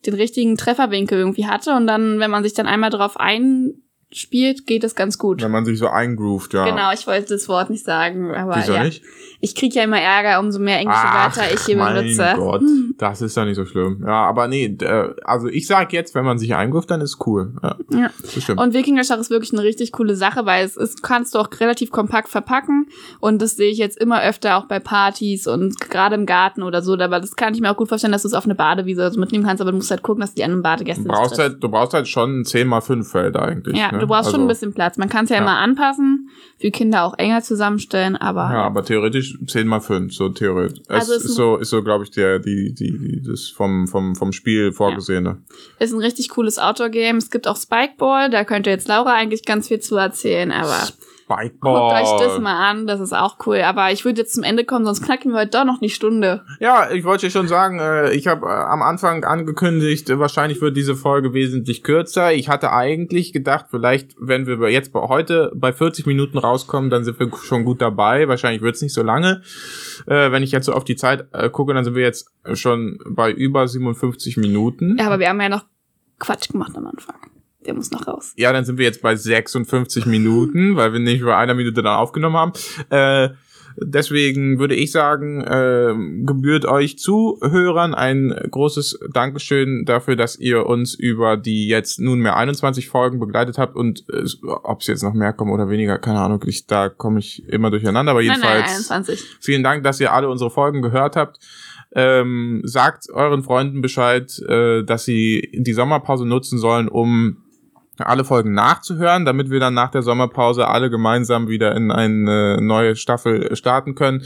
den 0.07 0.15
richtigen 0.15 0.57
Trefferwinkel 0.57 1.19
irgendwie 1.19 1.47
hatte 1.47 1.75
und 1.75 1.87
dann, 1.87 2.19
wenn 2.19 2.31
man 2.31 2.43
sich 2.43 2.55
dann 2.55 2.67
einmal 2.67 2.91
drauf 2.91 3.21
ein 3.21 3.75
spielt, 4.17 4.67
geht 4.67 4.85
es 4.85 4.95
ganz 4.95 5.19
gut. 5.19 5.43
Wenn 5.43 5.51
man 5.51 5.65
sich 5.65 5.79
so 5.79 5.89
eingroovt, 5.89 6.55
ja. 6.55 6.65
Genau, 6.65 6.93
ich 6.93 7.07
wollte 7.07 7.35
das 7.35 7.49
Wort 7.49 7.71
nicht 7.71 7.85
sagen, 7.85 8.35
aber 8.35 8.57
Wieso 8.57 8.75
ja. 8.75 8.85
nicht? 8.85 9.03
Ich 9.41 9.55
kriege 9.55 9.75
ja 9.75 9.85
immer 9.85 10.01
Ärger, 10.01 10.39
umso 10.39 10.59
mehr 10.59 10.79
englische 10.79 11.01
Ach, 11.03 11.37
Wörter 11.37 11.53
ich 11.53 11.61
hier 11.63 11.77
mein 11.77 11.95
benutze. 11.95 12.23
Mein 12.23 12.37
Gott, 12.37 12.63
das 12.99 13.23
ist 13.23 13.37
ja 13.37 13.45
nicht 13.45 13.57
so 13.57 13.65
schlimm. 13.65 14.05
Ja, 14.07 14.23
aber 14.23 14.47
nee, 14.47 14.67
äh, 14.67 15.15
also 15.25 15.49
ich 15.49 15.67
sag 15.67 15.93
jetzt, 15.93 16.15
wenn 16.15 16.25
man 16.25 16.39
sich 16.39 16.55
eingroovt, 16.55 16.91
dann 16.91 17.01
ist 17.01 17.19
cool. 17.27 17.55
Ja, 17.63 17.77
ja. 17.91 18.11
Das 18.21 18.43
stimmt. 18.43 18.61
Und 18.61 18.75
Wikingerschach 18.75 19.19
ist 19.19 19.31
wirklich 19.31 19.53
eine 19.53 19.63
richtig 19.63 19.93
coole 19.93 20.15
Sache, 20.15 20.47
weil 20.47 20.65
es 20.65 20.77
ist, 20.77 21.03
kannst 21.03 21.35
du 21.35 21.39
auch 21.39 21.49
relativ 21.59 21.91
kompakt 21.91 22.29
verpacken 22.29 22.87
und 23.21 23.43
das 23.43 23.57
sehe 23.57 23.71
ich 23.71 23.79
jetzt 23.79 23.99
immer 23.99 24.23
öfter 24.23 24.57
auch 24.57 24.67
bei 24.67 24.79
Partys 24.79 25.47
und 25.47 25.81
gerade 25.81 26.15
im 26.15 26.27
Garten 26.27 26.63
oder 26.63 26.83
so, 26.83 26.95
aber 26.95 27.19
das 27.19 27.35
kann 27.35 27.55
ich 27.55 27.61
mir 27.61 27.71
auch 27.71 27.77
gut 27.77 27.89
vorstellen, 27.89 28.13
dass 28.13 28.23
du 28.23 28.29
es 28.29 28.35
auf 28.35 28.45
eine 28.45 28.55
Badewiese 28.55 29.11
mitnehmen 29.17 29.45
kannst, 29.45 29.61
aber 29.61 29.71
du 29.71 29.77
musst 29.77 29.91
halt 29.91 30.03
gucken, 30.03 30.21
dass 30.21 30.35
die 30.35 30.45
anderen 30.45 30.63
Badegäste 30.63 31.03
du 31.03 31.09
brauchst 31.09 31.39
halt, 31.39 31.63
Du 31.63 31.69
brauchst 31.69 31.95
halt 31.95 32.09
schon 32.09 32.45
10 32.45 32.67
mal 32.67 32.81
5 32.81 33.09
Feld 33.09 33.37
eigentlich. 33.37 33.77
Ja, 33.77 33.93
ne? 33.93 34.02
Du 34.03 34.07
brauchst 34.07 34.27
also, 34.27 34.33
schon 34.33 34.43
ein 34.43 34.49
bisschen 34.49 34.75
Platz. 34.75 34.97
Man 34.97 35.09
kann 35.09 35.25
es 35.25 35.31
ja, 35.31 35.37
ja, 35.37 35.43
immer 35.43 35.59
anpassen, 35.59 36.31
für 36.59 36.71
Kinder 36.71 37.05
auch 37.05 37.19
enger 37.19 37.43
zusammenstellen, 37.43 38.17
aber. 38.17 38.53
Ja, 38.53 38.65
aber 38.65 38.85
theoretisch 38.85 39.39
10 39.47 39.67
mal 39.67 39.81
5, 39.81 40.15
so 40.15 40.29
theoretisch. 40.29 40.83
Also 40.89 41.15
es 41.15 41.25
ist 41.25 41.35
so, 41.35 41.57
ist 41.57 41.71
so, 41.71 41.83
glaube 41.83 42.05
ich, 42.05 42.11
der, 42.11 42.39
die, 42.39 42.75
die, 42.75 42.99
die, 42.99 43.23
das 43.23 43.49
vom, 43.49 43.89
vom, 43.89 44.15
vom 44.15 44.33
Spiel 44.33 44.73
vorgesehene. 44.73 45.39
Ja. 45.39 45.85
Ist 45.85 45.93
ein 45.93 46.01
richtig 46.01 46.29
cooles 46.29 46.59
Outdoor-Game. 46.59 47.17
Es 47.17 47.31
gibt 47.31 47.49
auch 47.49 47.57
Spikeball, 47.57 48.31
da 48.31 48.45
könnte 48.45 48.71
jetzt 48.71 48.89
Laura 48.89 49.15
eigentlich 49.15 49.45
ganz 49.45 49.69
viel 49.69 49.81
zu 49.81 49.97
erzählen, 49.97 50.53
aber. 50.53 50.89
Spikeball. 51.33 51.95
Guckt 51.95 52.03
euch 52.03 52.27
das 52.27 52.41
mal 52.41 52.71
an, 52.71 52.87
das 52.87 53.01
ist 53.01 53.13
auch 53.13 53.37
cool. 53.47 53.61
Aber 53.63 53.93
ich 53.93 54.05
würde 54.05 54.21
jetzt 54.21 54.35
zum 54.35 54.43
Ende 54.43 54.65
kommen, 54.65 54.85
sonst 54.85 55.03
knacken 55.03 55.33
wir 55.33 55.41
heute 55.41 55.51
doch 55.51 55.65
noch 55.65 55.81
die 55.81 55.91
Stunde. 55.91 56.45
Ja, 56.61 56.91
ich 56.91 57.05
wollte 57.05 57.31
schon 57.31 57.49
sagen, 57.49 57.79
äh, 57.79 58.13
ich 58.13 58.27
habe 58.27 58.47
äh, 58.47 58.51
am 58.51 58.83
Anfang 58.83 59.25
angekündigt, 59.25 60.11
äh, 60.11 60.19
wahrscheinlich 60.19 60.61
wird 60.61 60.77
diese 60.77 60.95
Folge 60.95 61.35
wesentlich 61.35 61.83
kürzer. 61.83 62.33
Ich 62.33 62.49
hatte 62.49 62.73
eigentlich 62.73 63.33
gedacht, 63.33 63.67
vielleicht, 63.71 64.15
wenn 64.19 64.47
wir 64.47 64.71
jetzt 64.71 64.93
heute 64.95 65.53
bei 65.55 65.73
40 65.73 66.07
Minuten 66.07 66.39
rauskommen, 66.39 66.91
dann 66.91 67.05
sind 67.05 67.19
wir 67.19 67.31
schon 67.43 67.65
gut 67.65 67.81
dabei. 67.81 68.29
Wahrscheinlich 68.29 68.63
wird 68.63 68.77
es 68.77 68.83
nicht 68.83 68.95
so 68.95 69.03
lange. 69.03 69.43
Wenn 70.07 70.43
ich 70.43 70.53
jetzt 70.53 70.67
so 70.67 70.73
auf 70.73 70.85
die 70.85 70.97
Zeit 70.97 71.27
gucke, 71.53 71.75
dann 71.75 71.85
sind 71.85 71.95
wir 71.95 72.03
jetzt 72.03 72.31
schon 72.55 72.99
bei 73.09 73.31
über 73.31 73.69
57 73.69 74.37
Minuten. 74.37 74.97
Ja, 74.99 75.07
aber 75.07 75.19
wir 75.19 75.29
haben 75.29 75.41
ja 75.41 75.49
noch 75.49 75.65
Quatsch 76.19 76.49
gemacht 76.49 76.77
am 76.77 76.87
Anfang. 76.87 77.17
Der 77.67 77.75
muss 77.75 77.91
noch 77.91 78.07
raus. 78.07 78.33
Ja, 78.37 78.53
dann 78.53 78.65
sind 78.65 78.79
wir 78.79 78.85
jetzt 78.85 79.03
bei 79.03 79.15
56 79.15 80.07
Minuten, 80.07 80.77
weil 80.77 80.93
wir 80.93 81.01
nicht 81.01 81.21
über 81.21 81.37
einer 81.37 81.55
Minute 81.55 81.83
dann 81.83 81.97
aufgenommen 81.97 82.37
haben. 82.37 82.53
Äh, 82.91 83.31
deswegen 83.77 84.59
würde 84.59 84.75
ich 84.75 84.93
sagen, 84.93 85.41
äh, 85.43 85.95
gebührt 86.25 86.65
euch 86.65 86.99
Zuhörern 86.99 87.95
ein 87.95 88.35
großes 88.51 89.01
Dankeschön 89.13 89.85
dafür, 89.85 90.17
dass 90.17 90.39
ihr 90.39 90.67
uns 90.67 90.95
über 90.95 91.37
die 91.37 91.69
jetzt 91.69 92.01
nunmehr 92.01 92.37
21 92.37 92.89
Folgen 92.89 93.21
begleitet 93.21 93.59
habt 93.59 93.77
und 93.77 94.05
äh, 94.13 94.25
ob 94.43 94.81
es 94.81 94.87
jetzt 94.87 95.03
noch 95.03 95.15
mehr 95.15 95.33
kommen 95.33 95.53
oder 95.53 95.69
weniger, 95.69 95.99
keine 95.99 96.21
Ahnung, 96.21 96.43
ich, 96.47 96.67
da 96.67 96.89
komme 96.89 97.19
ich 97.19 97.49
immer 97.49 97.71
durcheinander, 97.71 98.13
aber 98.13 98.23
jedenfalls 98.23 98.45
nein, 98.45 98.61
nein, 98.65 99.03
21. 99.03 99.37
vielen 99.41 99.63
Dank, 99.63 99.85
dass 99.85 100.01
ihr 100.01 100.13
alle 100.13 100.29
unsere 100.29 100.51
Folgen 100.51 100.83
gehört 100.83 101.17
habt. 101.17 101.39
Ähm, 101.95 102.63
sagt 102.65 103.11
euren 103.11 103.43
Freunden 103.43 103.83
Bescheid, 103.83 104.39
äh, 104.49 104.83
dass 104.83 105.05
sie 105.05 105.51
die 105.53 105.75
Sommerpause 105.75 106.25
nutzen 106.25 106.59
sollen, 106.59 106.89
um 106.89 107.42
alle 108.07 108.25
Folgen 108.25 108.53
nachzuhören, 108.55 109.25
damit 109.25 109.51
wir 109.51 109.61
dann 109.61 109.75
nach 109.75 109.91
der 109.91 110.03
Sommerpause 110.03 110.69
alle 110.69 110.91
gemeinsam 110.91 111.49
wieder 111.49 111.75
in 111.75 111.91
eine 111.91 112.59
neue 112.61 112.97
Staffel 112.97 113.55
starten 113.57 113.95
können. 113.95 114.23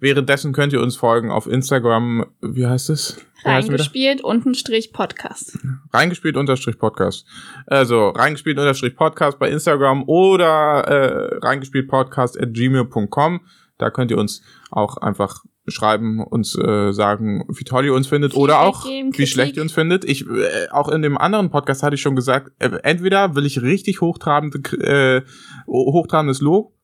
Währenddessen 0.00 0.52
könnt 0.52 0.72
ihr 0.72 0.80
uns 0.80 0.96
folgen 0.96 1.30
auf 1.30 1.46
Instagram. 1.46 2.26
Wie 2.40 2.66
heißt 2.66 2.90
es? 2.90 3.24
Reingespielt 3.44 4.22
unterstrich 4.22 4.92
Podcast. 4.92 5.58
Reingespielt 5.92 6.36
unterstrich 6.36 6.78
Podcast. 6.78 7.26
Also 7.66 8.08
reingespielt 8.08 8.58
unterstrich 8.58 8.96
Podcast 8.96 9.38
bei 9.38 9.50
Instagram 9.50 10.04
oder 10.06 10.84
äh, 10.86 11.38
reingespielt 11.46 11.88
Podcast 11.88 12.40
at 12.40 12.54
gmail.com. 12.54 13.40
Da 13.76 13.90
könnt 13.90 14.10
ihr 14.10 14.18
uns 14.18 14.42
auch 14.70 14.96
einfach 14.96 15.44
schreiben, 15.66 16.22
uns 16.22 16.56
äh, 16.56 16.92
sagen, 16.92 17.44
wie 17.48 17.64
toll 17.64 17.86
ihr 17.86 17.94
uns 17.94 18.06
findet 18.06 18.32
Feedback 18.32 18.42
oder 18.42 18.60
auch 18.60 18.84
geben, 18.84 19.16
wie 19.16 19.26
schlecht 19.26 19.56
ihr 19.56 19.62
uns 19.62 19.72
findet. 19.72 20.04
Ich 20.04 20.26
äh, 20.28 20.68
auch 20.70 20.88
in 20.88 21.02
dem 21.02 21.16
anderen 21.16 21.50
Podcast 21.50 21.82
hatte 21.82 21.94
ich 21.94 22.02
schon 22.02 22.16
gesagt, 22.16 22.52
äh, 22.58 22.70
entweder 22.82 23.34
will 23.34 23.46
ich 23.46 23.62
richtig 23.62 24.00
hochtrabende, 24.00 24.58
äh, 24.78 25.22
hochtrabendes 25.66 26.40
Lob 26.40 26.74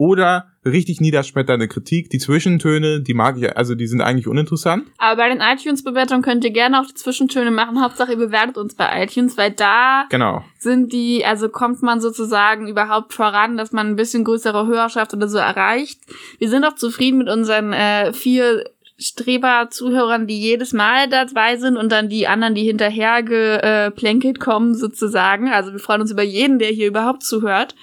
oder 0.00 0.46
richtig 0.64 1.02
niederschmetternde 1.02 1.68
Kritik. 1.68 2.08
Die 2.08 2.18
Zwischentöne, 2.18 3.02
die 3.02 3.12
mag 3.12 3.36
ich, 3.36 3.54
also 3.54 3.74
die 3.74 3.86
sind 3.86 4.00
eigentlich 4.00 4.26
uninteressant. 4.26 4.86
Aber 4.96 5.16
bei 5.16 5.28
den 5.28 5.42
iTunes-Bewertungen 5.42 6.22
könnt 6.22 6.42
ihr 6.42 6.52
gerne 6.52 6.80
auch 6.80 6.86
die 6.86 6.94
Zwischentöne 6.94 7.50
machen. 7.50 7.82
Hauptsache 7.82 8.12
ihr 8.12 8.16
bewertet 8.16 8.56
uns 8.56 8.74
bei 8.74 9.04
iTunes, 9.04 9.36
weil 9.36 9.50
da 9.50 10.06
genau. 10.08 10.42
sind 10.58 10.94
die, 10.94 11.26
also 11.26 11.50
kommt 11.50 11.82
man 11.82 12.00
sozusagen 12.00 12.66
überhaupt 12.66 13.12
voran, 13.12 13.58
dass 13.58 13.72
man 13.72 13.88
ein 13.88 13.96
bisschen 13.96 14.24
größere 14.24 14.66
Hörerschaft 14.66 15.12
oder 15.12 15.28
so 15.28 15.36
erreicht. 15.36 16.00
Wir 16.38 16.48
sind 16.48 16.64
auch 16.64 16.76
zufrieden 16.76 17.18
mit 17.18 17.28
unseren 17.28 17.74
äh, 17.74 18.14
vier 18.14 18.64
Streber-Zuhörern, 18.96 20.26
die 20.26 20.40
jedes 20.40 20.72
Mal 20.72 21.10
dabei 21.10 21.58
sind 21.58 21.76
und 21.76 21.92
dann 21.92 22.08
die 22.08 22.26
anderen, 22.26 22.54
die 22.54 22.64
hinterher 22.64 23.22
geplänkelt 23.22 24.40
kommen 24.40 24.74
sozusagen. 24.74 25.50
Also 25.50 25.72
wir 25.72 25.78
freuen 25.78 26.00
uns 26.00 26.10
über 26.10 26.22
jeden, 26.22 26.58
der 26.58 26.68
hier 26.68 26.86
überhaupt 26.86 27.22
zuhört. 27.22 27.74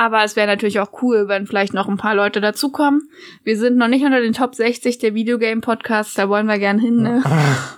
Aber 0.00 0.24
es 0.24 0.34
wäre 0.34 0.46
natürlich 0.46 0.80
auch 0.80 1.02
cool, 1.02 1.28
wenn 1.28 1.46
vielleicht 1.46 1.74
noch 1.74 1.86
ein 1.86 1.98
paar 1.98 2.14
Leute 2.14 2.40
dazukommen. 2.40 3.10
Wir 3.44 3.58
sind 3.58 3.76
noch 3.76 3.86
nicht 3.86 4.02
unter 4.02 4.22
den 4.22 4.32
Top 4.32 4.54
60 4.54 4.96
der 4.96 5.12
Videogame-Podcasts, 5.12 6.14
da 6.14 6.30
wollen 6.30 6.46
wir 6.46 6.58
gern 6.58 6.78
hin. 6.78 7.02
Ne? 7.02 7.22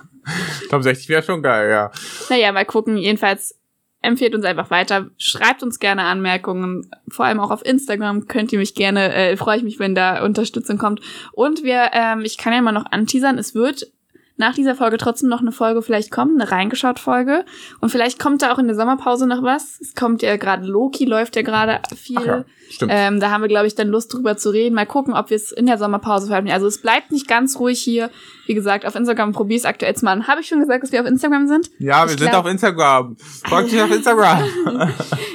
Top 0.69 0.83
60 0.83 1.09
wäre 1.09 1.21
schon 1.21 1.43
geil, 1.43 1.69
ja. 1.69 1.91
Naja, 2.29 2.53
mal 2.53 2.63
gucken. 2.63 2.95
Jedenfalls 2.95 3.59
empfehlt 4.01 4.35
uns 4.35 4.45
einfach 4.45 4.71
weiter. 4.71 5.09
Schreibt 5.17 5.63
uns 5.63 5.79
gerne 5.79 6.03
Anmerkungen. 6.03 6.89
Vor 7.09 7.25
allem 7.25 7.41
auch 7.41 7.51
auf 7.51 7.65
Instagram 7.65 8.25
könnt 8.29 8.53
ihr 8.53 8.59
mich 8.59 8.73
gerne, 8.73 9.13
äh, 9.13 9.35
freue 9.35 9.57
ich 9.57 9.63
mich, 9.63 9.79
wenn 9.79 9.93
da 9.93 10.23
Unterstützung 10.23 10.77
kommt. 10.77 11.01
Und 11.33 11.65
wir, 11.65 11.89
ähm, 11.91 12.21
ich 12.21 12.37
kann 12.37 12.53
ja 12.53 12.61
mal 12.61 12.71
noch 12.71 12.89
anteasern, 12.89 13.37
es 13.37 13.53
wird 13.53 13.91
nach 14.35 14.55
dieser 14.55 14.73
Folge 14.75 14.97
trotzdem 14.97 15.29
noch 15.29 15.41
eine 15.41 15.51
Folge 15.51 15.83
vielleicht 15.83 16.09
kommen, 16.09 16.41
eine 16.41 16.51
reingeschaut-Folge. 16.51 17.45
Und 17.81 17.89
vielleicht 17.89 18.17
kommt 18.17 18.41
da 18.41 18.51
auch 18.51 18.57
in 18.57 18.65
der 18.65 18.75
Sommerpause 18.75 19.27
noch 19.27 19.43
was. 19.43 19.79
Es 19.79 19.93
kommt 19.93 20.23
ja 20.23 20.37
gerade 20.37 20.65
Loki, 20.65 21.05
läuft 21.05 21.35
ja 21.35 21.43
gerade 21.43 21.81
viel. 21.95 22.17
Ach 22.17 22.25
ja, 22.25 22.45
stimmt. 22.69 22.91
Ähm, 22.93 23.19
da 23.19 23.29
haben 23.29 23.41
wir, 23.41 23.47
glaube 23.47 23.67
ich, 23.67 23.75
dann 23.75 23.89
Lust 23.89 24.11
drüber 24.11 24.35
zu 24.35 24.49
reden. 24.49 24.73
Mal 24.73 24.87
gucken, 24.87 25.13
ob 25.13 25.29
wir 25.29 25.37
es 25.37 25.51
in 25.51 25.67
der 25.67 25.77
Sommerpause 25.77 26.27
veröffentlichen. 26.27 26.55
Also 26.55 26.65
es 26.65 26.81
bleibt 26.81 27.11
nicht 27.11 27.27
ganz 27.27 27.59
ruhig 27.59 27.79
hier. 27.79 28.09
Wie 28.47 28.55
gesagt, 28.55 28.87
auf 28.87 28.95
Instagram 28.95 29.33
probier 29.33 29.57
es 29.57 29.65
aktuell 29.65 29.93
mal 30.01 30.13
an. 30.13 30.27
Habe 30.27 30.41
ich 30.41 30.47
schon 30.47 30.59
gesagt, 30.59 30.83
dass 30.83 30.91
wir 30.91 31.01
auf 31.01 31.07
Instagram 31.07 31.47
sind? 31.47 31.69
Ja, 31.77 32.05
wir 32.05 32.13
ich 32.13 32.19
sind 32.19 32.31
glaub... 32.31 32.45
auf 32.45 32.51
Instagram. 32.51 33.15
Folgt 33.45 33.71
mich 33.71 33.81
auf 33.81 33.91
Instagram. 33.91 34.43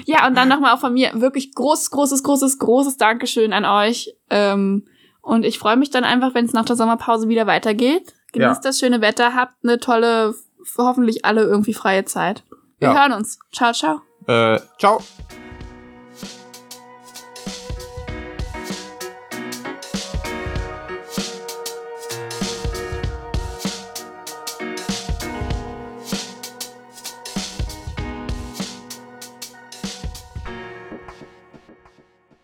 ja, 0.07 0.27
und 0.27 0.37
dann 0.37 0.49
nochmal 0.49 0.75
auch 0.75 0.81
von 0.81 0.93
mir 0.93 1.13
wirklich 1.15 1.55
großes, 1.55 1.93
großes, 1.93 2.25
großes, 2.25 2.59
großes 2.59 2.97
Dankeschön 2.97 3.53
an 3.53 3.65
euch. 3.65 4.17
Ähm, 4.29 4.87
und 5.23 5.45
ich 5.45 5.59
freue 5.59 5.77
mich 5.77 5.91
dann 5.91 6.05
einfach, 6.05 6.35
wenn 6.35 6.47
es 6.47 6.53
nach 6.53 6.65
der 6.65 6.75
Sommerpause 6.75 7.29
wieder 7.29 7.47
weitergeht. 7.47 8.15
Genießt 8.33 8.65
ja. 8.65 8.71
das 8.71 8.79
schöne 8.79 9.01
Wetter, 9.01 9.35
habt 9.35 9.55
eine 9.63 9.79
tolle, 9.79 10.35
hoffentlich 10.77 11.25
alle 11.25 11.43
irgendwie 11.43 11.75
freie 11.75 12.05
Zeit. 12.05 12.45
Wir 12.79 12.91
ja. 12.91 13.01
hören 13.01 13.13
uns. 13.13 13.39
Ciao, 13.53 13.73
ciao. 13.73 14.01
Äh, 14.27 14.61
ciao. 14.79 15.01